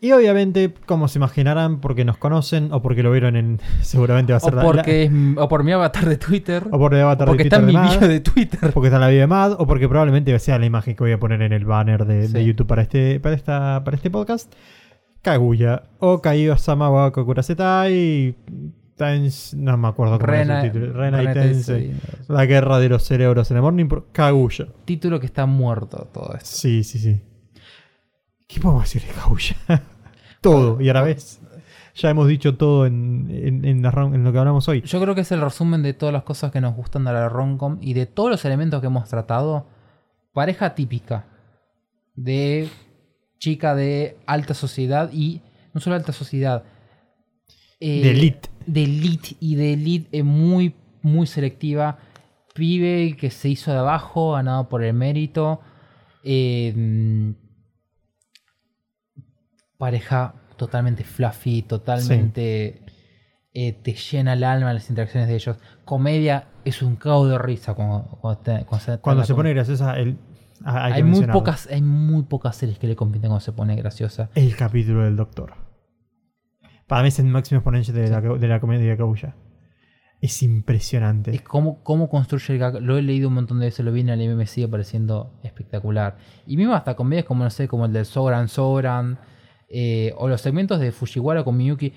Y 0.00 0.12
obviamente, 0.12 0.74
como 0.86 1.08
se 1.08 1.18
imaginarán, 1.18 1.80
porque 1.80 2.04
nos 2.04 2.18
conocen 2.18 2.72
o 2.72 2.82
porque 2.82 3.02
lo 3.02 3.10
vieron 3.10 3.36
en. 3.36 3.60
Seguramente 3.80 4.32
va 4.32 4.38
a 4.38 4.42
O, 4.42 4.44
ser 4.44 4.54
la- 4.54 4.62
porque 4.62 5.04
es- 5.04 5.10
o 5.36 5.48
por 5.48 5.64
mi 5.64 5.72
avatar 5.72 6.06
de 6.06 6.16
Twitter. 6.18 6.66
la- 6.66 6.76
o 6.76 6.78
por 6.78 6.94
el 6.94 7.00
avatar 7.00 7.28
o 7.28 7.30
porque 7.30 7.44
de 7.44 7.48
está 7.48 7.56
en 7.58 7.66
mi 7.66 7.72
Twitter 7.72 7.90
de 7.92 7.98
bio 8.00 8.08
de 8.08 8.20
Twitter. 8.20 8.72
porque 8.74 8.88
está 8.88 8.96
en 8.96 9.00
la 9.00 9.08
vida 9.08 9.20
de 9.20 9.26
Mad, 9.26 9.52
o 9.58 9.66
porque 9.66 9.88
probablemente 9.88 10.38
sea 10.38 10.58
la 10.58 10.66
imagen 10.66 10.94
que 10.94 11.04
voy 11.04 11.12
a 11.12 11.18
poner 11.18 11.40
en 11.42 11.52
el 11.52 11.64
banner 11.64 12.04
de, 12.04 12.28
de. 12.28 12.44
YouTube 12.44 12.66
para 12.66 12.82
este, 12.82 13.18
para, 13.20 13.34
esta, 13.34 13.82
para 13.84 13.96
este 13.96 14.10
podcast. 14.10 14.52
Kaguya. 15.22 15.84
O 16.00 16.20
Kaiyo 16.20 16.56
Sama 16.58 16.90
wa 16.90 17.10
Kokurasetai. 17.10 18.34
Tens, 18.96 19.54
no 19.54 19.76
me 19.76 19.88
acuerdo 19.88 20.18
cómo 20.20 20.30
Rena, 20.30 20.54
era 20.58 20.64
el 20.66 20.72
título. 20.72 20.92
Rena 20.92 21.22
y 21.22 21.26
Rena 21.26 21.32
Tensei. 21.42 21.88
Tensei. 21.88 22.26
La 22.28 22.44
guerra 22.46 22.78
de 22.78 22.88
los 22.90 23.02
cerebros 23.04 23.50
en 23.50 23.56
el 23.56 23.62
Morning. 23.62 23.86
Kaguya. 24.12 24.66
Título 24.84 25.18
que 25.18 25.26
está 25.26 25.46
muerto 25.46 26.08
todo 26.12 26.34
esto. 26.34 26.44
Sí, 26.50 26.84
sí, 26.84 26.98
sí. 26.98 27.20
¿Qué 28.46 28.60
podemos 28.60 28.84
decir 28.84 29.02
de 29.02 29.12
Kaguya? 29.12 29.56
todo, 30.40 30.80
y 30.80 30.88
a 30.88 30.94
la 30.94 31.02
vez. 31.02 31.40
Ya 31.96 32.10
hemos 32.10 32.26
dicho 32.26 32.56
todo 32.56 32.86
en, 32.86 33.28
en, 33.30 33.64
en 33.64 33.82
la 33.82 33.90
en 34.12 34.24
lo 34.24 34.32
que 34.32 34.38
hablamos 34.38 34.68
hoy. 34.68 34.82
Yo 34.82 35.00
creo 35.00 35.14
que 35.14 35.20
es 35.20 35.30
el 35.32 35.40
resumen 35.40 35.82
de 35.82 35.94
todas 35.94 36.12
las 36.12 36.24
cosas 36.24 36.50
que 36.50 36.60
nos 36.60 36.74
gustan 36.74 37.04
de 37.04 37.12
la 37.12 37.28
Roncom 37.28 37.78
y 37.80 37.94
de 37.94 38.06
todos 38.06 38.30
los 38.30 38.44
elementos 38.44 38.80
que 38.80 38.88
hemos 38.88 39.08
tratado. 39.08 39.66
Pareja 40.32 40.74
típica 40.74 41.26
de 42.16 42.68
chica 43.38 43.74
de 43.76 44.16
alta 44.26 44.54
sociedad 44.54 45.10
y 45.12 45.40
no 45.72 45.80
solo 45.80 45.94
alta 45.96 46.12
sociedad. 46.12 46.64
eh, 47.78 48.00
De 48.02 48.10
elite. 48.10 48.48
De 48.66 48.82
elite 48.84 49.36
y 49.38 49.54
de 49.54 49.72
elite 49.74 50.22
muy, 50.24 50.74
muy 51.02 51.28
selectiva. 51.28 51.98
Pibe 52.54 53.16
que 53.16 53.30
se 53.30 53.48
hizo 53.48 53.70
de 53.70 53.78
abajo, 53.78 54.32
ganado 54.32 54.68
por 54.68 54.82
el 54.82 54.94
mérito. 54.94 55.60
eh, 56.24 57.34
pareja 59.84 60.34
totalmente 60.56 61.04
fluffy, 61.04 61.60
totalmente 61.62 62.80
eh, 63.52 63.72
te 63.82 63.92
llena 63.92 64.32
el 64.32 64.42
alma 64.44 64.72
las 64.72 64.88
interacciones 64.88 65.28
de 65.28 65.34
ellos. 65.34 65.58
Comedia 65.84 66.46
es 66.64 66.80
un 66.80 66.96
caos 66.96 67.28
de 67.28 67.36
risa 67.38 67.74
cuando, 67.74 68.04
cuando, 68.20 68.40
te- 68.40 68.64
cuando 68.64 68.84
se, 68.84 68.98
Cuando 68.98 69.26
pone 69.36 69.52
graciosa, 69.52 69.98
el, 69.98 70.16
ah, 70.64 70.86
hay, 70.86 71.02
muy 71.02 71.26
pocas 71.26 71.68
hay 71.70 71.82
muy 71.82 72.22
pocas 72.22 72.56
series 72.56 72.78
que 72.78 72.86
le 72.86 72.96
compiten 72.96 73.28
cuando 73.28 73.40
se 73.40 73.52
pone 73.52 73.76
graciosa. 73.76 74.30
El 74.34 74.56
capítulo 74.56 75.04
del 75.04 75.16
Doctor. 75.16 75.52
Para 76.86 77.02
mí 77.02 77.08
es 77.08 77.18
el 77.18 77.26
máximo 77.26 77.58
exponente 77.58 77.92
de, 77.92 78.08
la, 78.08 78.20
de 78.22 78.48
la 78.48 78.60
comedia 78.60 78.90
de 78.90 78.96
Kaguya. 78.96 79.34
Es 80.22 80.42
impresionante. 80.42 81.34
Es 81.34 81.42
como 81.42 81.82
cómo 81.82 82.08
construye 82.08 82.54
el 82.54 82.58
gag. 82.58 82.80
Lo 82.80 82.96
he 82.96 83.02
leído 83.02 83.28
un 83.28 83.34
montón 83.34 83.58
de 83.60 83.66
veces, 83.66 83.84
lo 83.84 83.92
vi 83.92 84.00
en 84.00 84.08
el 84.08 84.14
anime, 84.14 84.34
me 84.36 84.46
sigue 84.46 84.66
pareciendo 84.68 85.38
espectacular. 85.42 86.16
Y 86.46 86.56
mismo 86.56 86.72
hasta 86.74 86.94
comedias 86.96 87.26
como, 87.26 87.44
no 87.44 87.50
sé, 87.50 87.68
como 87.68 87.84
el 87.84 87.92
del 87.92 88.06
Soran 88.06 88.48
Soran, 88.48 89.18
eh, 89.68 90.12
o 90.16 90.28
los 90.28 90.40
segmentos 90.40 90.78
de 90.80 90.92
Fujiwara 90.92 91.44
con 91.44 91.56
Miyuki. 91.56 91.92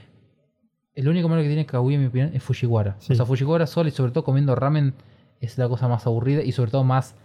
El 0.95 1.07
único 1.07 1.29
malo 1.29 1.41
que 1.43 1.47
tiene 1.47 1.65
Kaguya, 1.65 1.95
en 1.95 2.01
mi 2.01 2.07
opinión, 2.07 2.31
es 2.33 2.41
Fujiwara. 2.41 2.95
Sí. 2.99 3.13
O 3.13 3.15
sea, 3.15 3.25
Fujiwara 3.25 3.67
sola 3.67 3.89
y 3.89 3.91
sobre 3.91 4.11
todo 4.11 4.23
comiendo 4.23 4.55
ramen 4.55 4.93
es 5.39 5.57
la 5.57 5.67
cosa 5.69 5.87
más 5.87 6.05
aburrida 6.07 6.41
y 6.41 6.51
sobre 6.51 6.71
todo 6.71 6.83
más... 6.83 7.15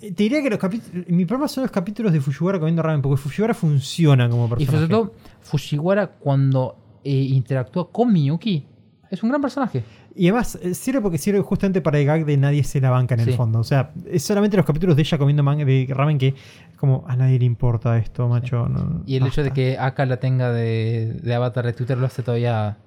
Eh, 0.00 0.12
Te 0.12 0.22
diría 0.22 0.42
que 0.42 0.48
los 0.48 0.58
capítulos. 0.58 1.06
Mi 1.08 1.26
problema 1.26 1.48
son 1.48 1.62
los 1.64 1.70
capítulos 1.70 2.12
de 2.12 2.20
Fujiwara 2.20 2.58
comiendo 2.58 2.82
ramen, 2.82 3.02
porque 3.02 3.20
Fujiwara 3.20 3.52
funciona 3.52 4.28
como 4.30 4.46
Y 4.46 4.48
personaje. 4.48 4.72
sobre 4.72 4.88
todo, 4.88 5.12
Fujiwara 5.40 6.06
cuando 6.06 6.76
eh, 7.04 7.10
interactúa 7.12 7.90
con 7.90 8.12
Miyuki, 8.12 8.66
es 9.10 9.22
un 9.22 9.28
gran 9.28 9.42
personaje. 9.42 9.84
Y 10.14 10.28
además, 10.28 10.58
eh, 10.62 10.74
sirve 10.74 11.00
porque 11.00 11.18
sirve 11.18 11.40
justamente 11.40 11.80
para 11.80 11.98
el 11.98 12.06
gag 12.06 12.24
de 12.26 12.36
nadie 12.36 12.64
se 12.64 12.80
la 12.80 12.90
banca 12.90 13.14
en 13.14 13.20
el 13.20 13.26
Sí. 13.26 13.32
fondo. 13.32 13.58
O 13.60 13.64
sea, 13.64 13.92
es 14.10 14.22
solamente 14.22 14.56
los 14.56 14.66
capítulos 14.66 14.96
de 14.96 15.02
ella 15.02 15.18
comiendo 15.18 15.42
man- 15.42 15.58
de 15.58 15.86
ramen 15.90 16.18
que, 16.18 16.34
como, 16.76 17.04
a 17.06 17.16
nadie 17.16 17.38
le 17.38 17.44
importa 17.46 17.96
esto, 17.98 18.28
macho. 18.28 18.68
no, 18.68 19.02
Y 19.06 19.16
el 19.16 19.26
hecho 19.26 19.42
de 19.42 19.50
que 19.52 19.78
Aka 19.78 20.04
la 20.06 20.18
tenga 20.18 20.52
de, 20.52 21.18
de 21.22 21.34
avatar 21.34 21.64
de 21.64 21.72
Twitter 21.72 21.96
lo 21.96 22.06
hace 22.06 22.22
todavía, 22.22 22.78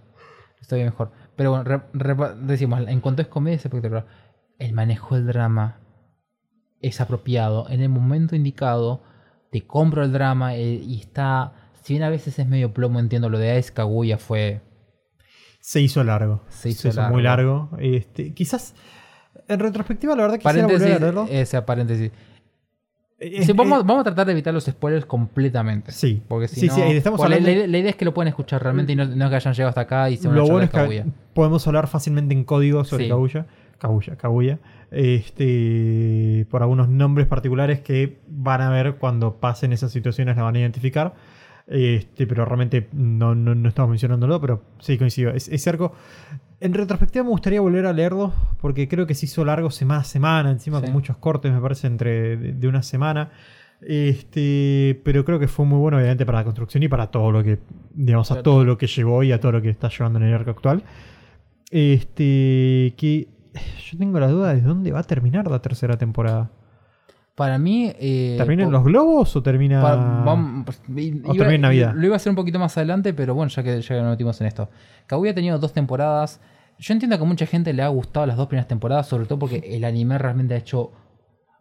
todavía 0.67 0.85
mejor. 0.85 1.11
Pero 1.35 1.51
bueno, 1.51 1.63
re- 1.63 1.81
re- 1.93 2.35
decimos, 2.41 2.81
en 2.87 2.99
cuanto 3.01 3.21
es 3.21 3.27
comedia 3.27 3.55
es 3.57 3.65
espectacular. 3.65 4.05
El 4.59 4.73
manejo 4.73 5.15
del 5.15 5.27
drama 5.27 5.79
es 6.81 7.01
apropiado. 7.01 7.67
En 7.69 7.81
el 7.81 7.89
momento 7.89 8.35
indicado, 8.35 9.01
te 9.51 9.65
compro 9.65 10.03
el 10.03 10.11
drama 10.11 10.55
eh, 10.55 10.73
y 10.75 10.99
está... 10.99 11.53
Si 11.83 11.93
bien 11.93 12.03
a 12.03 12.09
veces 12.09 12.39
es 12.39 12.47
medio 12.47 12.73
plomo, 12.73 12.99
entiendo 12.99 13.29
lo 13.29 13.37
de 13.39 13.51
Aes 13.51 13.71
Kaguya 13.71 14.17
fue... 14.17 14.61
Se 15.65 15.81
hizo 15.81 16.03
largo. 16.03 16.43
Se 16.49 16.69
hizo 16.69 16.91
muy 17.09 17.23
largo. 17.23 17.69
Este, 17.79 18.35
quizás, 18.35 18.75
en 19.47 19.59
retrospectiva, 19.59 20.15
la 20.15 20.21
verdad 20.21 20.37
quisiera 20.37 20.67
volver 20.67 20.77
Paréntesis, 20.79 20.95
a 20.95 20.99
leerlo. 20.99 21.27
ese 21.27 21.61
paréntesis. 21.63 22.11
Eh, 23.17 23.43
Sí, 23.43 23.49
eh, 23.51 23.53
vamos, 23.55 23.79
eh, 23.79 23.83
vamos 23.83 24.01
a 24.01 24.03
tratar 24.03 24.27
de 24.27 24.33
evitar 24.33 24.53
los 24.53 24.65
spoilers 24.65 25.07
completamente. 25.07 25.91
Sí. 25.91 26.21
Porque 26.27 26.47
si 26.47 26.59
Sí, 26.59 26.67
no, 26.67 26.75
sí, 26.75 26.81
estamos 26.83 27.19
hablando- 27.19 27.47
la, 27.47 27.51
idea- 27.55 27.67
la 27.67 27.77
idea 27.79 27.89
es 27.89 27.95
que 27.95 28.05
lo 28.05 28.13
pueden 28.13 28.27
escuchar 28.27 28.61
realmente 28.61 28.93
y 28.93 28.95
no, 28.95 29.05
no 29.05 29.27
que 29.27 29.37
hayan 29.37 29.53
llegado 29.55 29.69
hasta 29.69 29.81
acá 29.81 30.07
y 30.11 30.17
se 30.17 30.27
van 30.27 30.35
a 30.35 30.37
Lo 30.37 30.43
echar 30.43 30.51
bueno 30.53 30.65
es 30.65 30.69
que 30.69 30.77
Kaguya. 30.77 31.05
podemos 31.33 31.65
hablar 31.65 31.87
fácilmente 31.87 32.35
en 32.35 32.43
código 32.43 32.83
sobre. 32.83 33.07
Kaguya. 33.07 33.47
Kaguya, 33.79 34.15
Kaguya. 34.17 34.59
Este, 34.91 36.45
por 36.51 36.61
algunos 36.61 36.89
nombres 36.89 37.25
particulares 37.27 37.79
que 37.79 38.19
van 38.27 38.61
a 38.61 38.69
ver 38.69 38.95
cuando 38.97 39.37
pasen 39.37 39.73
esas 39.73 39.91
situaciones, 39.91 40.35
la 40.37 40.43
van 40.43 40.55
a 40.55 40.59
identificar. 40.59 41.15
Este, 41.67 42.27
pero 42.27 42.45
realmente 42.45 42.89
no, 42.93 43.33
no, 43.33 43.55
no 43.55 43.69
estamos 43.69 43.89
mencionándolo, 43.89 44.39
pero 44.39 44.61
sí 44.79 44.97
coincido. 44.97 45.31
Es- 45.31 45.47
Ese 45.49 45.69
arco, 45.69 45.93
en 46.59 46.73
retrospectiva, 46.73 47.23
me 47.23 47.29
gustaría 47.31 47.59
volver 47.61 47.85
a 47.87 47.93
leerlo 47.93 48.33
porque 48.61 48.87
creo 48.87 49.07
que 49.07 49.15
se 49.15 49.25
hizo 49.25 49.43
largo 49.43 49.71
semana 49.71 50.01
a 50.01 50.03
semana, 50.03 50.51
encima 50.51 50.79
Sí. 50.79 50.85
con 50.85 50.93
muchos 50.93 51.17
cortes, 51.17 51.51
me 51.51 51.59
parece, 51.59 51.87
entre 51.87 52.37
de, 52.37 52.53
de 52.53 52.67
una 52.67 52.83
semana. 52.83 53.31
Este, 53.81 55.01
pero 55.03 55.25
creo 55.25 55.37
que 55.39 55.47
fue 55.47 55.65
muy 55.65 55.79
bueno, 55.79 55.97
obviamente, 55.97 56.25
para 56.25 56.39
la 56.39 56.43
construcción 56.45 56.83
y 56.83 56.87
para 56.87 57.07
todo 57.07 57.31
lo 57.31 57.43
que, 57.43 57.59
digamos, 57.93 58.31
a 58.31 58.41
todo 58.43 58.63
lo 58.63 58.77
que 58.77 58.87
llevó 58.87 59.23
y 59.23 59.31
a 59.31 59.39
todo 59.39 59.53
lo 59.53 59.61
que 59.61 59.69
está 59.69 59.89
llevando 59.89 60.19
en 60.19 60.25
el 60.25 60.33
arco 60.33 60.51
actual. 60.51 60.83
Este, 61.71 62.93
que 62.97 63.27
yo 63.91 63.97
tengo 63.97 64.19
la 64.19 64.27
duda 64.27 64.53
de 64.53 64.61
dónde 64.61 64.91
va 64.91 64.99
a 64.99 65.03
terminar 65.03 65.49
la 65.49 65.61
tercera 65.61 65.97
temporada. 65.97 66.51
Para 67.35 67.57
mí... 67.57 67.91
Eh, 67.99 68.35
¿Termina 68.37 68.63
en 68.63 68.71
los 68.71 68.83
globos 68.83 69.35
o 69.35 69.43
termina...? 69.43 69.81
vamos- 69.81 70.63
pues, 70.65 70.81
O 71.25 71.33
termina 71.33 71.53
en 71.55 71.61
Navidad. 71.61 71.93
Lo 71.93 72.05
iba 72.05 72.15
a 72.15 72.17
hacer 72.17 72.29
un 72.29 72.35
poquito 72.37 72.59
más 72.59 72.77
adelante, 72.77 73.13
pero 73.13 73.35
bueno, 73.35 73.49
ya 73.49 73.61
que 73.61 73.81
ya 73.81 74.01
nos 74.01 74.11
metimos 74.11 74.39
en 74.39 74.47
esto. 74.47 74.69
Kaguya 75.05 75.31
ha 75.31 75.35
tenido 75.35 75.59
dos 75.59 75.73
temporadas. 75.73 76.39
Yo 76.79 76.93
entiendo 76.93 77.17
que 77.17 77.23
a 77.23 77.27
mucha 77.27 77.45
gente 77.45 77.73
le 77.73 77.83
ha 77.83 77.87
gustado 77.89 78.25
las 78.25 78.37
dos 78.37 78.47
primeras 78.47 78.67
temporadas, 78.67 79.07
sobre 79.07 79.25
todo 79.25 79.37
porque 79.39 79.57
el 79.65 79.83
anime 79.83 80.17
realmente 80.17 80.53
ha 80.53 80.57
hecho... 80.57 80.91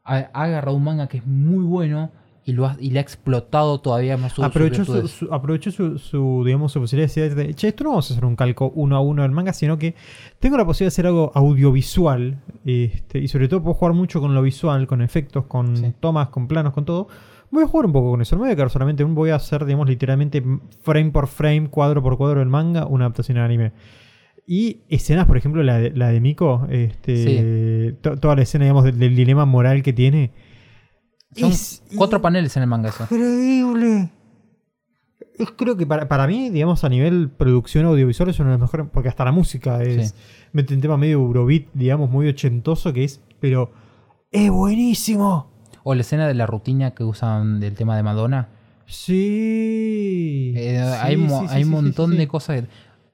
Ha, 0.04 0.30
ha 0.32 0.42
agarrado 0.44 0.76
un 0.76 0.84
manga 0.84 1.06
que 1.08 1.18
es 1.18 1.26
muy 1.26 1.64
bueno 1.64 2.10
y, 2.46 2.52
lo 2.52 2.66
ha, 2.66 2.76
y 2.78 2.90
le 2.90 2.98
ha 2.98 3.02
explotado 3.02 3.80
todavía 3.80 4.16
más 4.16 4.32
su, 4.32 4.44
aprovechó, 4.44 4.84
su, 4.84 5.08
su- 5.08 5.32
aprovechó 5.32 5.70
su, 5.70 5.98
su, 5.98 6.42
digamos, 6.44 6.72
su 6.72 6.80
posibilidad 6.80 7.12
de 7.14 7.20
decir, 7.22 7.34
de, 7.34 7.54
che, 7.54 7.68
esto 7.68 7.84
no 7.84 7.90
vamos 7.90 8.10
a 8.10 8.14
hacer 8.14 8.24
un 8.24 8.36
calco 8.36 8.70
uno 8.74 8.96
a 8.96 9.00
uno 9.00 9.22
del 9.22 9.30
manga, 9.32 9.52
sino 9.52 9.78
que 9.78 9.94
tengo 10.40 10.56
la 10.58 10.64
posibilidad 10.66 10.90
de 10.90 10.94
hacer 10.94 11.06
algo 11.06 11.32
audiovisual, 11.34 12.38
este, 12.66 13.18
y 13.20 13.28
sobre 13.28 13.48
todo 13.48 13.62
puedo 13.62 13.74
jugar 13.74 13.94
mucho 13.94 14.20
con 14.20 14.34
lo 14.34 14.42
visual, 14.42 14.86
con 14.86 15.00
efectos, 15.02 15.44
con 15.46 15.76
Sí. 15.76 15.92
tomas, 16.00 16.28
con 16.28 16.46
planos, 16.46 16.72
con 16.72 16.84
todo. 16.84 17.08
Voy 17.50 17.62
a 17.64 17.66
jugar 17.66 17.86
un 17.86 17.92
poco 17.92 18.10
con 18.10 18.20
eso, 18.20 18.36
no 18.36 18.42
voy 18.42 18.50
a 18.50 18.56
quedar 18.56 18.70
solamente, 18.70 19.04
voy 19.04 19.30
a 19.30 19.36
hacer, 19.36 19.64
digamos, 19.64 19.88
literalmente 19.88 20.42
frame 20.82 21.10
por 21.12 21.28
frame, 21.28 21.68
cuadro 21.70 22.02
por 22.02 22.16
cuadro 22.16 22.40
del 22.40 22.48
manga, 22.48 22.86
una 22.86 23.04
adaptación 23.06 23.38
al 23.38 23.44
anime. 23.44 23.72
Y 24.46 24.80
escenas, 24.90 25.26
por 25.26 25.36
ejemplo, 25.38 25.62
la 25.62 25.78
de, 25.78 25.90
la 25.92 26.08
de 26.08 26.20
Miko, 26.20 26.66
este, 26.68 27.94
to- 28.02 28.16
toda 28.18 28.36
la 28.36 28.42
escena, 28.42 28.64
digamos, 28.64 28.84
del, 28.84 28.98
del 28.98 29.14
dilema 29.16 29.44
moral 29.46 29.82
que 29.82 29.92
tiene. 29.92 30.32
Son 31.36 31.50
es 31.50 31.82
cuatro 31.96 32.20
paneles 32.22 32.56
en 32.56 32.62
el 32.62 32.68
manga 32.68 32.88
eso. 32.90 33.04
increíble. 33.04 34.10
Es, 35.36 35.50
creo 35.56 35.76
que 35.76 35.84
para, 35.86 36.06
para 36.08 36.26
mí, 36.28 36.48
digamos, 36.50 36.84
a 36.84 36.88
nivel 36.88 37.28
producción 37.28 37.86
audiovisual 37.86 38.28
es 38.30 38.38
uno 38.38 38.50
de 38.50 38.58
los 38.58 38.60
mejores, 38.62 38.86
porque 38.92 39.08
hasta 39.08 39.24
la 39.24 39.32
música 39.32 39.82
es, 39.82 40.10
Sí. 40.10 40.14
mete 40.52 40.74
un 40.74 40.80
tema 40.80 40.96
medio 40.96 41.18
Eurobeat, 41.18 41.64
digamos, 41.74 42.08
muy 42.10 42.28
ochentoso 42.28 42.92
que 42.92 43.02
es, 43.04 43.20
pero 43.40 43.72
es 44.30 44.48
buenísimo. 44.50 45.50
O 45.82 45.94
la 45.94 46.00
escena 46.02 46.26
de 46.28 46.34
la 46.34 46.46
rutina 46.46 46.92
que 46.92 47.02
usan 47.04 47.58
del 47.60 47.74
tema 47.74 47.96
de 47.96 48.02
Madonna. 48.04 48.48
Sí. 48.86 50.52
Eh, 50.56 50.80
Sí, 50.84 50.98
hay 51.02 51.16
un 51.16 51.28
sí, 51.28 51.48
sí, 51.48 51.64
montón 51.64 52.16
de 52.16 52.28
cosas. 52.28 52.64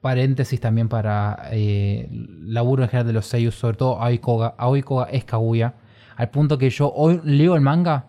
Paréntesis 0.01 0.61
también 0.61 0.89
para 0.89 1.49
eh, 1.53 2.09
laburo 2.11 2.83
en 2.85 2.89
general 2.89 3.07
de 3.07 3.13
los 3.13 3.27
seiyus, 3.27 3.55
sobre 3.55 3.77
todo 3.77 4.01
Aoi 4.01 4.19
Koga. 4.19 4.55
Aoi 4.57 4.83
Koga 4.83 5.05
es 5.11 5.25
Kaguya. 5.25 5.75
Al 6.17 6.31
punto 6.31 6.59
que 6.59 6.71
yo 6.71 6.91
hoy 6.93 7.21
leo 7.25 7.55
el 7.55 7.61
manga 7.61 8.07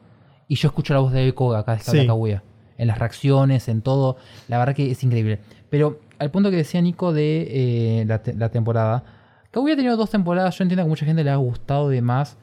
y 0.51 0.55
yo 0.55 0.67
escucho 0.67 0.93
la 0.93 0.99
voz 0.99 1.13
de 1.13 1.33
Koga 1.33 1.63
cada 1.63 1.77
vez 1.77 1.85
que 1.85 1.91
Sí. 1.91 1.97
habla 1.99 2.09
Kaguya. 2.11 2.43
En 2.77 2.87
las 2.87 2.99
reacciones, 2.99 3.69
en 3.69 3.81
todo. 3.81 4.17
La 4.49 4.57
verdad 4.57 4.75
que 4.75 4.91
es 4.91 5.01
increíble. 5.03 5.39
Pero 5.69 5.99
al 6.19 6.29
punto 6.31 6.49
que 6.49 6.57
decía 6.57 6.81
Nico 6.81 7.13
de 7.13 8.01
eh, 8.01 8.05
la, 8.05 8.21
te- 8.21 8.33
la 8.33 8.49
temporada. 8.49 9.03
Kaguya 9.51 9.75
ha 9.75 9.77
tenido 9.77 9.95
dos 9.95 10.09
temporadas. 10.09 10.57
Yo 10.57 10.63
entiendo 10.63 10.83
que 10.83 10.87
a 10.87 10.89
mucha 10.89 11.05
gente 11.05 11.23
le 11.23 11.29
ha 11.29 11.35
gustado 11.37 11.87
de 11.89 12.01
más. 12.01 12.37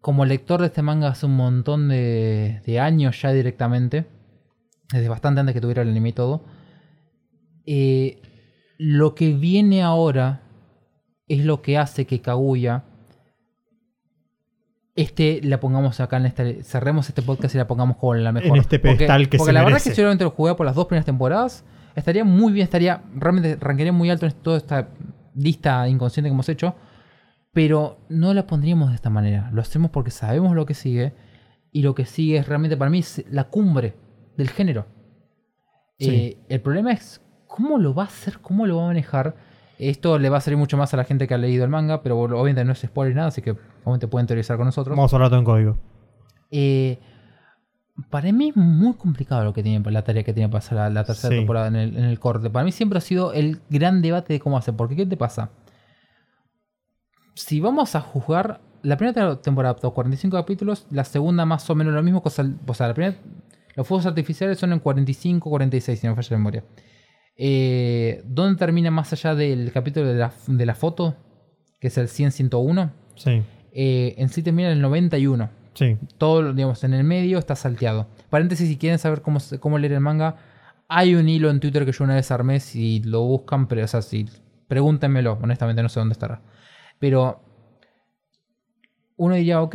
Como 0.00 0.24
lector 0.24 0.60
de 0.60 0.66
este 0.66 0.82
manga 0.82 1.08
hace 1.08 1.26
un 1.26 1.36
montón 1.36 1.88
de, 1.88 2.60
de 2.66 2.80
años 2.80 3.20
ya 3.22 3.30
directamente. 3.32 4.06
Desde 4.92 5.08
bastante 5.08 5.38
antes 5.40 5.54
que 5.54 5.60
tuviera 5.60 5.82
el 5.82 5.90
anime 5.90 6.08
y 6.08 6.12
todo. 6.14 6.42
Eh, 7.66 8.20
lo 8.78 9.14
que 9.14 9.32
viene 9.34 9.82
ahora 9.82 10.40
es 11.28 11.44
lo 11.44 11.62
que 11.62 11.78
hace 11.78 12.06
que 12.06 12.20
Kaguya 12.20 12.84
este 14.94 15.40
la 15.42 15.58
pongamos 15.60 16.00
acá 16.00 16.16
en 16.18 16.26
este. 16.26 16.62
Cerremos 16.62 17.08
este 17.08 17.22
podcast 17.22 17.54
y 17.54 17.58
la 17.58 17.66
pongamos 17.66 17.96
como 17.96 18.14
la 18.14 18.32
mejor. 18.32 18.50
En 18.50 18.56
este 18.56 18.78
pedestal 18.78 19.22
porque, 19.22 19.30
que 19.30 19.38
porque 19.38 19.50
se 19.50 19.52
la 19.52 19.62
verdad 19.64 19.78
es 19.78 19.84
que 19.84 19.94
solamente 19.94 20.24
lo 20.24 20.30
jugué 20.30 20.54
por 20.54 20.66
las 20.66 20.74
dos 20.74 20.86
primeras 20.86 21.06
temporadas, 21.06 21.64
estaría 21.94 22.24
muy 22.24 22.52
bien, 22.52 22.64
estaría. 22.64 23.02
Realmente 23.14 23.56
rankearía 23.56 23.92
muy 23.92 24.10
alto 24.10 24.26
en 24.26 24.32
toda 24.32 24.56
esta 24.56 24.88
lista 25.34 25.88
inconsciente 25.88 26.28
que 26.28 26.34
hemos 26.34 26.48
hecho. 26.48 26.74
Pero 27.52 27.98
no 28.08 28.34
la 28.34 28.46
pondríamos 28.46 28.88
de 28.90 28.96
esta 28.96 29.10
manera. 29.10 29.48
Lo 29.52 29.62
hacemos 29.62 29.90
porque 29.90 30.10
sabemos 30.10 30.54
lo 30.56 30.66
que 30.66 30.74
sigue. 30.74 31.12
Y 31.70 31.82
lo 31.82 31.94
que 31.94 32.04
sigue 32.04 32.38
es 32.38 32.48
realmente 32.48 32.76
para 32.76 32.90
mí 32.90 33.00
es 33.00 33.24
la 33.30 33.44
cumbre 33.44 33.94
del 34.36 34.48
género. 34.48 34.86
Sí. 35.98 36.10
Eh, 36.10 36.38
el 36.48 36.60
problema 36.60 36.92
es 36.92 37.20
cómo 37.46 37.78
lo 37.78 37.94
va 37.94 38.04
a 38.04 38.06
hacer, 38.06 38.38
cómo 38.40 38.66
lo 38.66 38.76
va 38.76 38.84
a 38.84 38.86
manejar. 38.88 39.36
Esto 39.90 40.18
le 40.18 40.28
va 40.30 40.38
a 40.38 40.40
salir 40.40 40.56
mucho 40.58 40.76
más 40.76 40.92
a 40.94 40.96
la 40.96 41.04
gente 41.04 41.26
que 41.26 41.34
ha 41.34 41.38
leído 41.38 41.64
el 41.64 41.70
manga, 41.70 42.02
pero 42.02 42.18
obviamente 42.18 42.64
no 42.64 42.72
es 42.72 42.80
spoiler 42.80 43.14
ni 43.14 43.16
nada, 43.16 43.28
así 43.28 43.42
que 43.42 43.52
obviamente 43.82 44.08
pueden 44.08 44.26
teorizar 44.26 44.56
con 44.56 44.66
nosotros. 44.66 44.96
Vamos 44.96 45.12
a 45.12 45.16
hablar 45.16 45.30
todo 45.30 45.38
en 45.40 45.44
código. 45.44 45.78
Eh, 46.50 46.98
para 48.10 48.30
mí 48.32 48.48
es 48.48 48.56
muy 48.56 48.94
complicado 48.94 49.44
lo 49.44 49.52
que 49.52 49.62
tiene 49.62 49.90
la 49.90 50.02
tarea 50.02 50.22
que 50.24 50.32
tiene 50.32 50.48
para 50.48 50.58
hacer 50.58 50.76
la, 50.76 50.90
la 50.90 51.04
tercera 51.04 51.30
Sí. 51.32 51.38
temporada 51.38 51.68
en 51.68 51.76
el, 51.76 51.96
en 51.96 52.04
el 52.04 52.18
corte. 52.18 52.50
Para 52.50 52.64
mí 52.64 52.72
siempre 52.72 52.98
ha 52.98 53.00
sido 53.00 53.32
el 53.32 53.60
gran 53.70 54.02
debate 54.02 54.32
de 54.32 54.40
cómo 54.40 54.56
hacer. 54.58 54.74
Porque, 54.74 54.96
¿qué 54.96 55.06
te 55.06 55.16
pasa? 55.16 55.50
Si 57.34 57.60
vamos 57.60 57.94
a 57.94 58.00
juzgar, 58.00 58.60
la 58.82 58.96
primera 58.96 59.36
temporada 59.40 59.70
adaptó 59.72 59.92
45 59.92 60.36
capítulos, 60.36 60.86
la 60.90 61.04
segunda 61.04 61.44
más 61.44 61.68
o 61.70 61.74
menos 61.74 61.92
lo 61.94 62.02
mismo. 62.02 62.22
Cosa, 62.22 62.44
o 62.66 62.74
sea, 62.74 62.88
la 62.88 62.94
primera, 62.94 63.16
los 63.74 63.86
fuegos 63.86 64.06
artificiales 64.06 64.58
son 64.58 64.72
en 64.72 64.78
45, 64.78 65.48
46, 65.50 65.98
si 65.98 66.06
no 66.06 66.12
me 66.12 66.16
falla 66.16 66.28
la 66.32 66.38
memoria. 66.38 66.64
Eh, 67.36 68.22
¿Dónde 68.26 68.58
termina 68.58 68.90
más 68.90 69.12
allá 69.12 69.34
del 69.34 69.72
capítulo 69.72 70.06
de 70.06 70.14
la, 70.14 70.32
de 70.46 70.66
la 70.66 70.74
foto? 70.74 71.16
Que 71.80 71.88
es 71.88 71.98
el 71.98 72.08
100-101. 72.08 72.90
Sí, 73.16 73.42
Eh, 73.72 74.14
en 74.18 74.28
sí 74.28 74.42
termina 74.42 74.68
en 74.70 74.76
el 74.76 74.82
91 74.82 75.50
sí. 75.74 75.96
todo, 76.18 76.52
digamos, 76.52 76.82
en 76.84 76.94
el 76.94 77.04
medio 77.04 77.38
está 77.38 77.56
salteado. 77.56 78.06
Paréntesis, 78.30 78.68
si 78.68 78.76
quieren 78.76 78.98
saber 78.98 79.20
cómo, 79.22 79.78
leer 79.78 79.92
el 79.94 80.00
manga, 80.00 80.36
hay 80.88 81.14
un 81.16 81.28
hilo 81.28 81.50
en 81.50 81.60
Twitter 81.60 81.84
que 81.84 81.92
yo 81.92 82.04
una 82.04 82.14
vez 82.14 82.30
armé, 82.30 82.60
si 82.60 83.00
lo 83.02 83.22
buscan, 83.22 83.66
pero, 83.66 83.84
o 83.84 83.88
sea, 83.88 84.02
si, 84.02 84.26
pregúntenmelo, 84.68 85.38
honestamente 85.42 85.82
no 85.82 85.88
sé 85.88 85.98
dónde 86.00 86.12
estará. 86.12 86.40
Pero 87.00 87.40
uno 89.16 89.34
diría, 89.34 89.60
ok, 89.62 89.74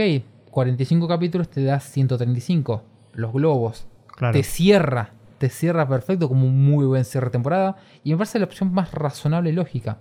45 0.52 1.08
capítulos 1.08 1.50
te 1.50 1.64
da 1.64 1.80
135, 1.80 2.84
los 3.14 3.34
globos, 3.34 3.86
Claro. 4.16 4.34
te 4.34 4.44
cierra, 4.44 5.12
te 5.40 5.50
cierra 5.50 5.88
perfecto 5.88 6.28
como 6.28 6.46
un 6.46 6.64
muy 6.64 6.86
buen 6.86 7.06
cierre 7.06 7.28
de 7.28 7.32
temporada, 7.32 7.78
y 8.04 8.12
me 8.12 8.18
parece 8.18 8.38
la 8.40 8.46
opción 8.46 8.72
más 8.74 8.92
razonable 8.94 9.50
y 9.50 9.54
lógica. 9.54 10.00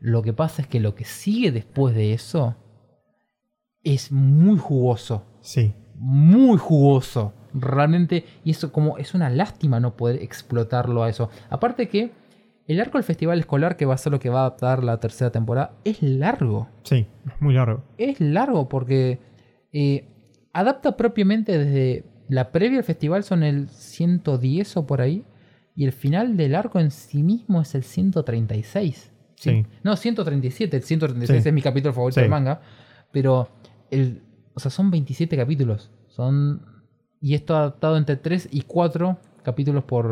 Lo 0.00 0.22
que 0.22 0.32
pasa 0.32 0.62
es 0.62 0.68
que 0.68 0.80
lo 0.80 0.94
que 0.94 1.04
sigue 1.04 1.52
después 1.52 1.94
de 1.94 2.12
eso 2.12 2.56
es 3.82 4.10
muy 4.12 4.58
jugoso 4.58 5.24
Sí. 5.40 5.74
muy 5.96 6.58
jugoso. 6.58 7.32
Realmente, 7.52 8.24
y 8.44 8.50
eso 8.50 8.72
como 8.72 8.98
es 8.98 9.14
una 9.14 9.30
lástima 9.30 9.78
no 9.78 9.96
poder 9.96 10.20
explotarlo 10.22 11.02
a 11.04 11.08
eso. 11.08 11.30
Aparte 11.50 11.88
que 11.88 12.10
el 12.66 12.80
arco 12.80 12.98
del 12.98 13.04
festival 13.04 13.38
escolar, 13.38 13.76
que 13.76 13.86
va 13.86 13.94
a 13.94 13.98
ser 13.98 14.10
lo 14.10 14.18
que 14.18 14.30
va 14.30 14.38
a 14.40 14.46
adaptar 14.46 14.82
la 14.82 14.98
tercera 14.98 15.30
temporada, 15.30 15.76
es 15.84 16.02
largo. 16.02 16.68
Sí, 16.82 17.06
es 17.26 17.40
muy 17.40 17.54
largo. 17.54 17.84
Es 17.98 18.20
largo 18.20 18.68
porque 18.68 19.20
eh, 19.72 20.08
adapta 20.52 20.96
propiamente 20.96 21.56
desde 21.58 22.04
la 22.28 22.50
previa 22.52 22.78
al 22.78 22.84
festival 22.84 23.24
son 23.24 23.42
el 23.42 23.68
110 23.68 24.76
o 24.76 24.86
por 24.86 25.00
ahí. 25.00 25.24
Y 25.76 25.84
el 25.84 25.92
final 25.92 26.36
del 26.36 26.54
arco 26.54 26.78
en 26.78 26.90
sí 26.90 27.22
mismo 27.22 27.60
es 27.60 27.74
el 27.74 27.82
136. 27.82 29.10
Sí. 29.36 29.66
No, 29.82 29.96
137. 29.96 30.76
El 30.76 30.82
136 30.84 31.42
Sí. 31.42 31.48
es 31.48 31.54
mi 31.54 31.62
capítulo 31.62 31.92
favorito 31.92 32.14
Sí. 32.14 32.20
del 32.22 32.30
manga. 32.30 32.60
Pero, 33.10 33.48
el, 33.90 34.22
o 34.54 34.60
sea, 34.60 34.70
son 34.70 34.90
27 34.90 35.36
capítulos. 35.36 35.90
Son. 36.08 36.62
Y 37.20 37.34
esto 37.34 37.56
adaptado 37.56 37.96
entre 37.96 38.16
3 38.16 38.48
y 38.52 38.62
4 38.62 39.18
capítulos 39.42 39.84
por, 39.84 40.06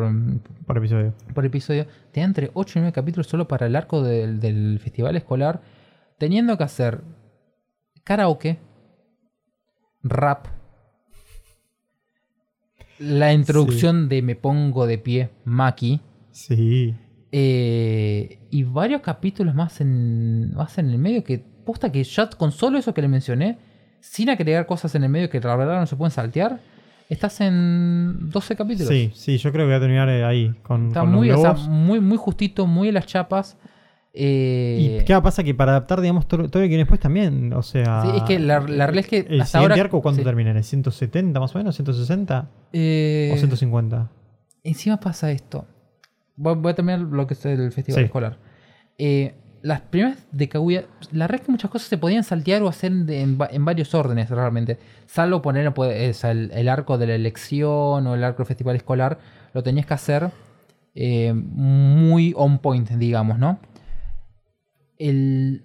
Por 0.66 0.78
episodio. 0.78 1.14
por 1.34 1.44
episodio. 1.46 1.86
Te 2.10 2.20
da 2.20 2.26
entre 2.26 2.50
8 2.54 2.78
y 2.78 2.82
9 2.82 2.92
capítulos 2.92 3.26
solo 3.28 3.46
para 3.48 3.66
el 3.66 3.76
arco 3.76 4.02
del, 4.02 4.40
del 4.40 4.78
festival 4.80 5.16
escolar. 5.16 5.62
Teniendo 6.18 6.58
que 6.58 6.64
hacer 6.64 7.02
karaoke, 8.04 8.58
rap, 10.02 10.46
la 13.02 13.32
introducción 13.32 14.08
de 14.08 14.22
Me 14.22 14.36
Pongo 14.36 14.86
de 14.86 14.98
Pie, 14.98 15.30
Maki. 15.44 16.00
Sí. 16.30 16.94
Eh, 17.30 18.38
y 18.50 18.62
varios 18.64 19.00
capítulos 19.00 19.54
más 19.54 19.80
en, 19.80 20.54
más 20.54 20.78
en 20.78 20.90
el 20.90 20.98
medio 20.98 21.24
que 21.24 21.38
posta 21.64 21.90
que 21.90 22.04
ya 22.04 22.28
con 22.30 22.52
solo 22.52 22.78
eso 22.78 22.92
que 22.94 23.02
le 23.02 23.08
mencioné, 23.08 23.58
sin 24.00 24.30
agregar 24.30 24.66
cosas 24.66 24.94
en 24.94 25.04
el 25.04 25.10
medio 25.10 25.30
que 25.30 25.40
la 25.40 25.56
verdad 25.56 25.80
no 25.80 25.86
se 25.86 25.96
pueden 25.96 26.10
saltear, 26.10 26.60
estás 27.08 27.40
en 27.40 28.30
12 28.30 28.56
capítulos. 28.56 28.88
Sí, 28.88 29.10
sí, 29.14 29.38
yo 29.38 29.52
creo 29.52 29.64
que 29.64 29.68
voy 29.72 29.76
a 29.76 29.80
terminar 29.80 30.08
eh, 30.08 30.24
ahí 30.24 30.54
con, 30.62 30.88
Está 30.88 31.00
con 31.00 31.12
muy, 31.12 31.28
los 31.28 31.38
o 31.38 31.42
sea, 31.42 31.52
globos. 31.52 31.68
muy, 31.68 32.00
muy 32.00 32.16
justito, 32.16 32.66
muy 32.66 32.88
en 32.88 32.94
las 32.94 33.06
chapas. 33.06 33.56
Eh, 34.14 34.98
¿Y 35.00 35.04
qué 35.04 35.18
pasa? 35.22 35.42
Que 35.42 35.54
para 35.54 35.72
adaptar, 35.72 36.00
digamos, 36.00 36.28
todo, 36.28 36.48
todo 36.50 36.60
lo 36.62 36.64
que 36.64 36.68
viene 36.68 36.82
después 36.84 37.00
también, 37.00 37.52
o 37.54 37.62
sea... 37.62 38.02
Sí, 38.02 38.08
es 38.16 38.22
que 38.24 38.38
la- 38.38 38.60
la 38.60 38.86
realidad 38.86 38.98
es 39.04 39.08
que 39.08 39.18
¿El 39.20 39.40
hasta 39.40 39.58
siguiente 39.58 39.72
ahora- 39.74 39.82
arco 39.84 40.02
cuánto 40.02 40.20
sí. 40.20 40.24
termina? 40.24 40.50
¿En 40.50 40.58
el 40.58 40.64
170 40.64 41.40
más 41.40 41.54
o 41.54 41.58
menos? 41.58 41.78
¿160? 41.80 42.46
eh, 42.74 43.30
¿O 43.34 43.36
150? 43.38 44.10
Encima 44.64 44.98
pasa 45.00 45.30
esto. 45.30 45.64
Voy, 46.36 46.54
voy 46.56 46.72
a 46.72 46.74
terminar 46.74 47.00
lo 47.00 47.26
que 47.26 47.34
es 47.34 47.44
el 47.46 47.72
festival 47.72 48.00
Sí. 48.02 48.04
escolar. 48.04 48.36
Eh, 48.98 49.34
las 49.62 49.80
primeras 49.80 50.18
de 50.32 50.48
Kaguya, 50.48 50.84
la 51.12 51.24
verdad 51.26 51.40
es 51.40 51.46
que 51.46 51.52
muchas 51.52 51.70
cosas 51.70 51.88
se 51.88 51.96
podían 51.96 52.24
saltear 52.24 52.62
o 52.62 52.68
hacer 52.68 52.92
en, 52.92 53.38
va- 53.40 53.48
en 53.50 53.64
varios 53.64 53.94
órdenes 53.94 54.28
realmente. 54.28 54.78
Salvo 55.06 55.40
poner 55.40 55.72
pues, 55.72 55.94
es, 55.96 56.24
el, 56.24 56.50
el 56.52 56.68
arco 56.68 56.98
de 56.98 57.06
la 57.06 57.14
elección 57.14 58.06
o 58.06 58.14
el 58.14 58.24
arco 58.24 58.38
del 58.38 58.46
festival 58.46 58.76
escolar, 58.76 59.18
lo 59.54 59.62
tenías 59.62 59.86
que 59.86 59.94
hacer 59.94 60.30
eh, 60.94 61.32
muy 61.34 62.34
on 62.36 62.58
point, 62.58 62.90
digamos, 62.90 63.38
¿no? 63.38 63.58
El, 65.08 65.64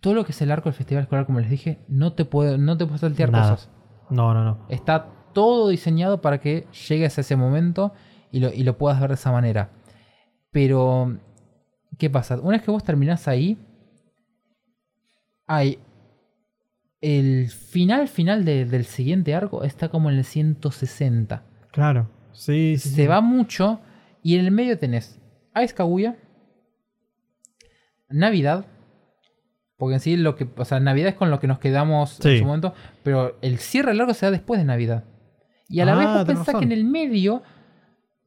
todo 0.00 0.14
lo 0.14 0.24
que 0.24 0.32
es 0.32 0.40
el 0.42 0.50
arco 0.50 0.68
del 0.68 0.74
festival 0.74 1.02
escolar, 1.04 1.26
como 1.26 1.40
les 1.40 1.50
dije, 1.50 1.78
no 1.88 2.12
te 2.14 2.24
puede, 2.24 2.58
no 2.58 2.76
te 2.76 2.86
puedes 2.86 3.00
saltear 3.00 3.30
Nada. 3.30 3.50
cosas. 3.52 3.70
No, 4.10 4.32
no, 4.34 4.44
no. 4.44 4.66
Está 4.68 5.08
todo 5.32 5.68
diseñado 5.68 6.20
para 6.20 6.40
que 6.40 6.66
llegues 6.88 7.18
a 7.18 7.20
ese 7.20 7.36
momento 7.36 7.92
y 8.32 8.40
lo, 8.40 8.52
y 8.52 8.62
lo 8.62 8.78
puedas 8.78 9.00
ver 9.00 9.08
de 9.10 9.14
esa 9.16 9.32
manera. 9.32 9.70
Pero, 10.52 11.18
¿qué 11.98 12.08
pasa? 12.08 12.40
Una 12.40 12.52
vez 12.56 12.62
que 12.62 12.70
vos 12.70 12.84
terminás 12.84 13.28
ahí, 13.28 13.58
hay 15.46 15.78
el 17.00 17.48
final 17.50 18.08
final 18.08 18.44
de- 18.44 18.64
del 18.64 18.84
siguiente 18.84 19.34
arco 19.34 19.62
está 19.64 19.88
como 19.90 20.10
en 20.10 20.16
el 20.16 20.24
160. 20.24 21.42
Claro. 21.72 22.08
Sí, 22.32 22.76
sí. 22.78 22.88
Se 22.90 22.94
sí. 23.02 23.06
va 23.06 23.20
mucho 23.20 23.80
y 24.22 24.36
en 24.38 24.44
el 24.46 24.50
medio 24.50 24.78
tenés 24.78 25.20
Ice 25.62 25.74
Kaguya, 25.74 26.16
Navidad, 28.08 28.66
porque 29.76 29.94
en 29.94 30.00
sí 30.00 30.16
lo 30.16 30.36
que, 30.36 30.48
o 30.56 30.64
sea, 30.64 30.80
Navidad 30.80 31.08
es 31.10 31.14
con 31.14 31.30
lo 31.30 31.38
que 31.40 31.46
nos 31.46 31.58
quedamos 31.58 32.24
en 32.24 32.32
Sí. 32.32 32.38
su 32.38 32.44
momento, 32.44 32.72
pero 33.02 33.36
el 33.42 33.58
cierre 33.58 33.94
largo 33.94 34.14
se 34.14 34.26
da 34.26 34.32
después 34.32 34.58
de 34.58 34.64
Navidad. 34.64 35.04
Y 35.68 35.80
a 35.80 35.84
la 35.84 35.92
Ah, 35.92 35.96
vez 35.96 36.06
vos 36.06 36.14
tenés 36.14 36.26
pensás 36.26 36.46
razón. 36.46 36.60
que 36.60 36.64
en 36.66 36.72
el 36.72 36.84
medio 36.84 37.42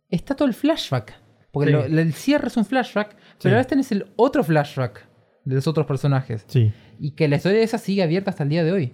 está 0.09 0.35
todo 0.35 0.47
el 0.47 0.53
flashback, 0.53 1.13
porque 1.51 1.67
Sí. 1.71 1.73
lo- 1.73 2.01
el 2.01 2.13
cierre 2.13 2.47
es 2.47 2.57
un 2.57 2.65
flashback, 2.65 3.09
pero 3.15 3.21
Sí. 3.39 3.47
a 3.47 3.51
la 3.51 3.57
vez 3.57 3.67
tenés 3.67 3.91
el 3.91 4.07
otro 4.15 4.43
flashback 4.43 5.07
de 5.45 5.55
los 5.55 5.67
otros 5.67 5.85
personajes 5.87 6.43
Sí, 6.47 6.71
y 6.99 7.11
que 7.11 7.27
la 7.27 7.37
historia 7.37 7.57
de 7.59 7.63
esa 7.63 7.77
sigue 7.77 8.03
abierta 8.03 8.29
hasta 8.31 8.43
el 8.43 8.49
día 8.49 8.63
de 8.63 8.71
hoy. 8.71 8.93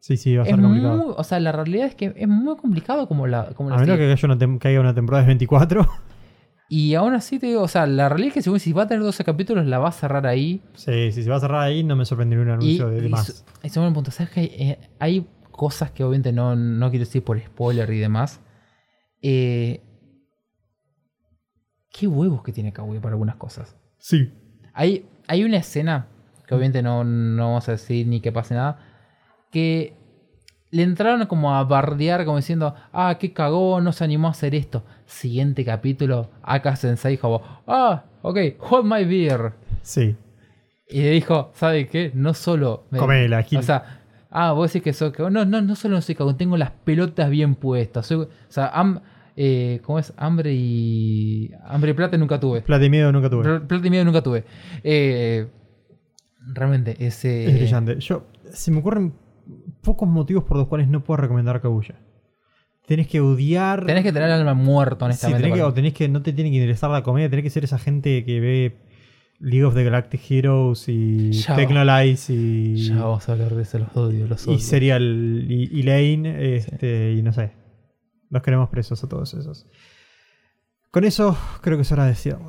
sí, 0.00 0.16
sí, 0.16 0.34
va 0.34 0.42
a 0.42 0.46
Es 0.46 0.50
ser 0.50 0.60
complicado. 0.60 0.96
muy, 0.96 1.14
o 1.16 1.22
sea, 1.24 1.38
la 1.38 1.52
realidad 1.52 1.86
es 1.86 1.94
que 1.94 2.12
es 2.16 2.26
muy 2.28 2.56
complicado 2.56 3.06
como 3.06 3.26
la, 3.28 3.50
como 3.54 3.68
la 3.70 3.76
A 3.76 3.78
menos 3.80 3.96
que 3.98 4.68
haya 4.68 4.80
una 4.80 4.94
temporada 4.94 5.22
de 5.22 5.26
24. 5.28 5.86
Y 6.74 6.94
aún 6.94 7.12
así 7.12 7.38
te 7.38 7.48
digo, 7.48 7.60
o 7.60 7.68
sea, 7.68 7.86
la 7.86 8.08
realidad 8.08 8.28
es 8.28 8.34
que 8.34 8.40
según 8.42 8.58
si 8.58 8.72
va 8.72 8.84
a 8.84 8.86
tener 8.86 9.02
12 9.02 9.24
capítulos, 9.24 9.66
la 9.66 9.78
va 9.78 9.90
a 9.90 9.92
cerrar 9.92 10.26
ahí. 10.26 10.62
sí, 10.72 11.12
sí, 11.12 11.22
se 11.22 11.28
va 11.28 11.36
a 11.36 11.40
cerrar 11.40 11.60
ahí, 11.60 11.84
no 11.84 11.96
me 11.96 12.06
sorprendería 12.06 12.42
un 12.44 12.48
Y, 12.48 12.52
anuncio 12.52 12.88
de, 12.88 13.00
de 13.02 13.06
y 13.08 13.10
más. 13.10 13.44
y 13.62 13.78
un 13.78 13.92
punto, 13.92 14.10
¿sabes 14.10 14.32
que 14.32 14.44
eh, 14.44 14.78
hay 14.98 15.26
cosas 15.50 15.90
que 15.90 16.02
obviamente 16.02 16.32
no, 16.32 16.56
no 16.56 16.88
quiero 16.88 17.04
decir 17.04 17.22
por 17.22 17.38
spoiler 17.38 17.90
y 17.90 17.98
demás. 17.98 18.40
Eh, 19.20 19.82
¿Qué 21.90 22.08
huevos 22.08 22.42
que 22.42 22.52
tiene 22.52 22.72
Kaguya 22.72 23.02
para 23.02 23.12
algunas 23.12 23.36
cosas? 23.36 23.76
Sí. 23.98 24.32
Hay, 24.72 25.04
hay 25.28 25.44
una 25.44 25.58
escena, 25.58 26.06
que 26.46 26.54
obviamente 26.54 26.82
no, 26.82 27.04
no 27.04 27.48
vamos 27.48 27.68
a 27.68 27.72
decir 27.72 28.06
ni 28.06 28.20
que 28.20 28.32
pase 28.32 28.54
nada, 28.54 28.78
que 29.50 29.92
le 30.70 30.84
entraron 30.84 31.26
como 31.26 31.54
a 31.54 31.62
bardear, 31.64 32.24
como 32.24 32.38
diciendo, 32.38 32.74
ah, 32.94 33.18
qué 33.20 33.34
cagó, 33.34 33.82
no 33.82 33.92
se 33.92 34.04
animó 34.04 34.28
a 34.28 34.30
hacer 34.30 34.54
esto. 34.54 34.82
Siguiente 35.12 35.64
capítulo, 35.64 36.30
Aka 36.42 36.74
Sensei 36.74 37.12
dijo, 37.12 37.42
ah, 37.66 38.04
ok, 38.22 38.38
hold 38.58 38.86
my 38.86 39.04
beer. 39.04 39.52
Sí. 39.82 40.16
Y 40.88 41.02
le 41.02 41.10
dijo, 41.10 41.50
¿sabe 41.54 41.86
qué? 41.86 42.10
No 42.14 42.34
solo... 42.34 42.84
me- 42.90 42.98
Comela. 42.98 43.44
O 43.56 43.62
sea, 43.62 44.00
ah, 44.30 44.52
vos 44.52 44.72
decís 44.72 44.82
que 44.82 44.92
soy 44.92 45.12
cagón. 45.12 45.34
No, 45.34 45.44
no, 45.44 45.60
no 45.62 45.76
solo 45.76 45.94
no 45.96 46.00
soy 46.02 46.14
cagón, 46.14 46.36
tengo 46.36 46.56
las 46.56 46.70
pelotas 46.70 47.28
bien 47.30 47.54
puestas. 47.54 48.06
Soy- 48.06 48.22
o 48.24 48.28
sea, 48.48 48.72
ham- 48.72 49.02
eh, 49.36 49.80
¿cómo 49.84 49.98
es? 49.98 50.12
Hambre 50.16 50.52
y... 50.54 51.50
Hambre 51.66 51.90
y 51.92 51.94
plata 51.94 52.16
nunca 52.16 52.40
tuve. 52.40 52.62
Plata 52.62 52.84
y 52.84 52.90
miedo 52.90 53.12
nunca 53.12 53.28
tuve. 53.30 53.42
Pl- 53.44 53.60
Plata 53.66 53.86
y 53.86 53.90
miedo 53.90 54.04
nunca 54.04 54.22
tuve. 54.22 54.44
Eh, 54.82 55.46
realmente, 56.54 56.96
ese... 57.06 57.46
Es 57.46 57.54
brillante. 57.54 57.98
Yo, 58.00 58.24
se 58.50 58.70
me 58.70 58.78
ocurren 58.78 59.12
pocos 59.82 60.08
motivos 60.08 60.44
por 60.44 60.56
los 60.56 60.68
cuales 60.68 60.88
no 60.88 61.04
puedo 61.04 61.18
recomendar 61.18 61.60
Kaguya. 61.60 61.96
Tenés 62.86 63.06
que 63.06 63.20
odiar. 63.20 63.86
Tenés 63.86 64.02
que 64.02 64.12
tener 64.12 64.28
el 64.28 64.34
alma 64.40 64.54
muerto, 64.54 64.96
Sí, 65.00 65.04
honestamente. 65.06 65.42
tenés 65.42 65.54
que, 65.54 65.60
para- 65.60 65.68
o 65.70 65.74
tenés 65.74 65.92
que, 65.94 66.08
no 66.08 66.22
te 66.22 66.32
tiene 66.32 66.50
que 66.50 66.56
interesar 66.56 66.90
la 66.90 67.02
comedia, 67.02 67.30
tenés 67.30 67.44
que 67.44 67.50
ser 67.50 67.64
esa 67.64 67.78
gente 67.78 68.24
que 68.24 68.40
ve 68.40 68.76
League 69.38 69.64
of 69.64 69.74
the 69.74 69.84
Galactic 69.84 70.20
Heroes 70.30 70.84
y. 70.88 71.30
Technolize 71.56 72.32
y, 72.32 72.76
Ya 72.88 72.96
vamos 72.96 73.28
a 73.28 73.32
hablar 73.32 73.54
de 73.54 73.62
eso, 73.62 73.78
los 73.78 73.96
odio, 73.96 74.26
los 74.26 74.46
odio. 74.46 74.56
y 74.56 74.60
Serial 74.60 75.46
y, 75.48 75.68
y 75.78 75.82
Lane, 75.82 76.56
este, 76.56 77.12
y 77.18 77.22
no 77.22 77.32
sé. 77.32 77.52
Los 78.30 78.42
queremos 78.42 78.68
presos 78.68 79.02
a 79.04 79.08
todos 79.08 79.32
esos. 79.34 79.66
Con 80.90 81.04
eso 81.04 81.36
creo 81.60 81.76
que 81.76 81.82
es 81.82 81.92
hora 81.92 82.04
de 82.06 82.14
cierre. 82.14 82.40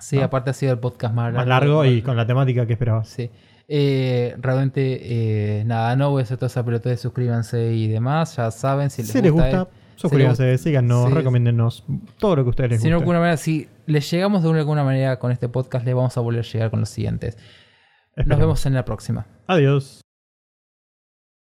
Sí, 0.00 0.18
aparte 0.20 0.50
ha 0.50 0.52
sido 0.54 0.72
el 0.72 0.78
podcast 0.80 1.14
más 1.14 1.26
largo. 1.32 1.38
Más 1.38 1.46
largo 1.46 1.84
y 1.84 2.02
con 2.02 2.16
la 2.16 2.26
temática 2.26 2.66
que 2.66 2.72
esperabas. 2.72 3.08
Sí. 3.08 3.30
Eh, 3.68 4.34
realmente, 4.40 5.60
eh, 5.60 5.64
nada, 5.64 5.96
no 5.96 6.10
voy 6.10 6.20
a 6.20 6.22
hacer 6.24 6.36
toda 6.36 6.48
esa 6.48 6.64
pelota 6.64 6.90
de 6.90 6.96
suscríbanse 6.96 7.72
y 7.72 7.88
demás. 7.88 8.36
Ya 8.36 8.50
saben, 8.50 8.90
si 8.90 9.02
les 9.02 9.10
Si 9.10 9.22
les 9.22 9.32
gusta. 9.32 9.60
gusta, 9.60 9.74
suscríbanse, 9.96 10.58
síganos, 10.58 11.08
Sí. 11.08 11.14
recomiéndenos 11.14 11.84
todo 12.18 12.36
lo 12.36 12.44
que 12.44 12.50
ustedes 12.50 12.70
les 12.72 12.82
Si 12.82 12.88
no, 12.90 12.96
guste. 12.96 13.02
alguna 13.04 13.18
manera, 13.20 13.36
si 13.38 13.68
les 13.86 14.10
llegamos 14.10 14.42
de 14.42 14.50
alguna 14.58 14.84
manera 14.84 15.18
con 15.18 15.32
este 15.32 15.48
podcast, 15.48 15.84
les 15.86 15.94
vamos 15.94 16.16
a 16.16 16.20
volver 16.20 16.44
a 16.44 16.48
llegar 16.48 16.70
con 16.70 16.80
los 16.80 16.88
siguientes. 16.90 17.38
Nos 18.16 18.38
vemos 18.38 18.64
en 18.66 18.74
la 18.74 18.84
próxima. 18.84 19.26
Adiós. 19.46 20.03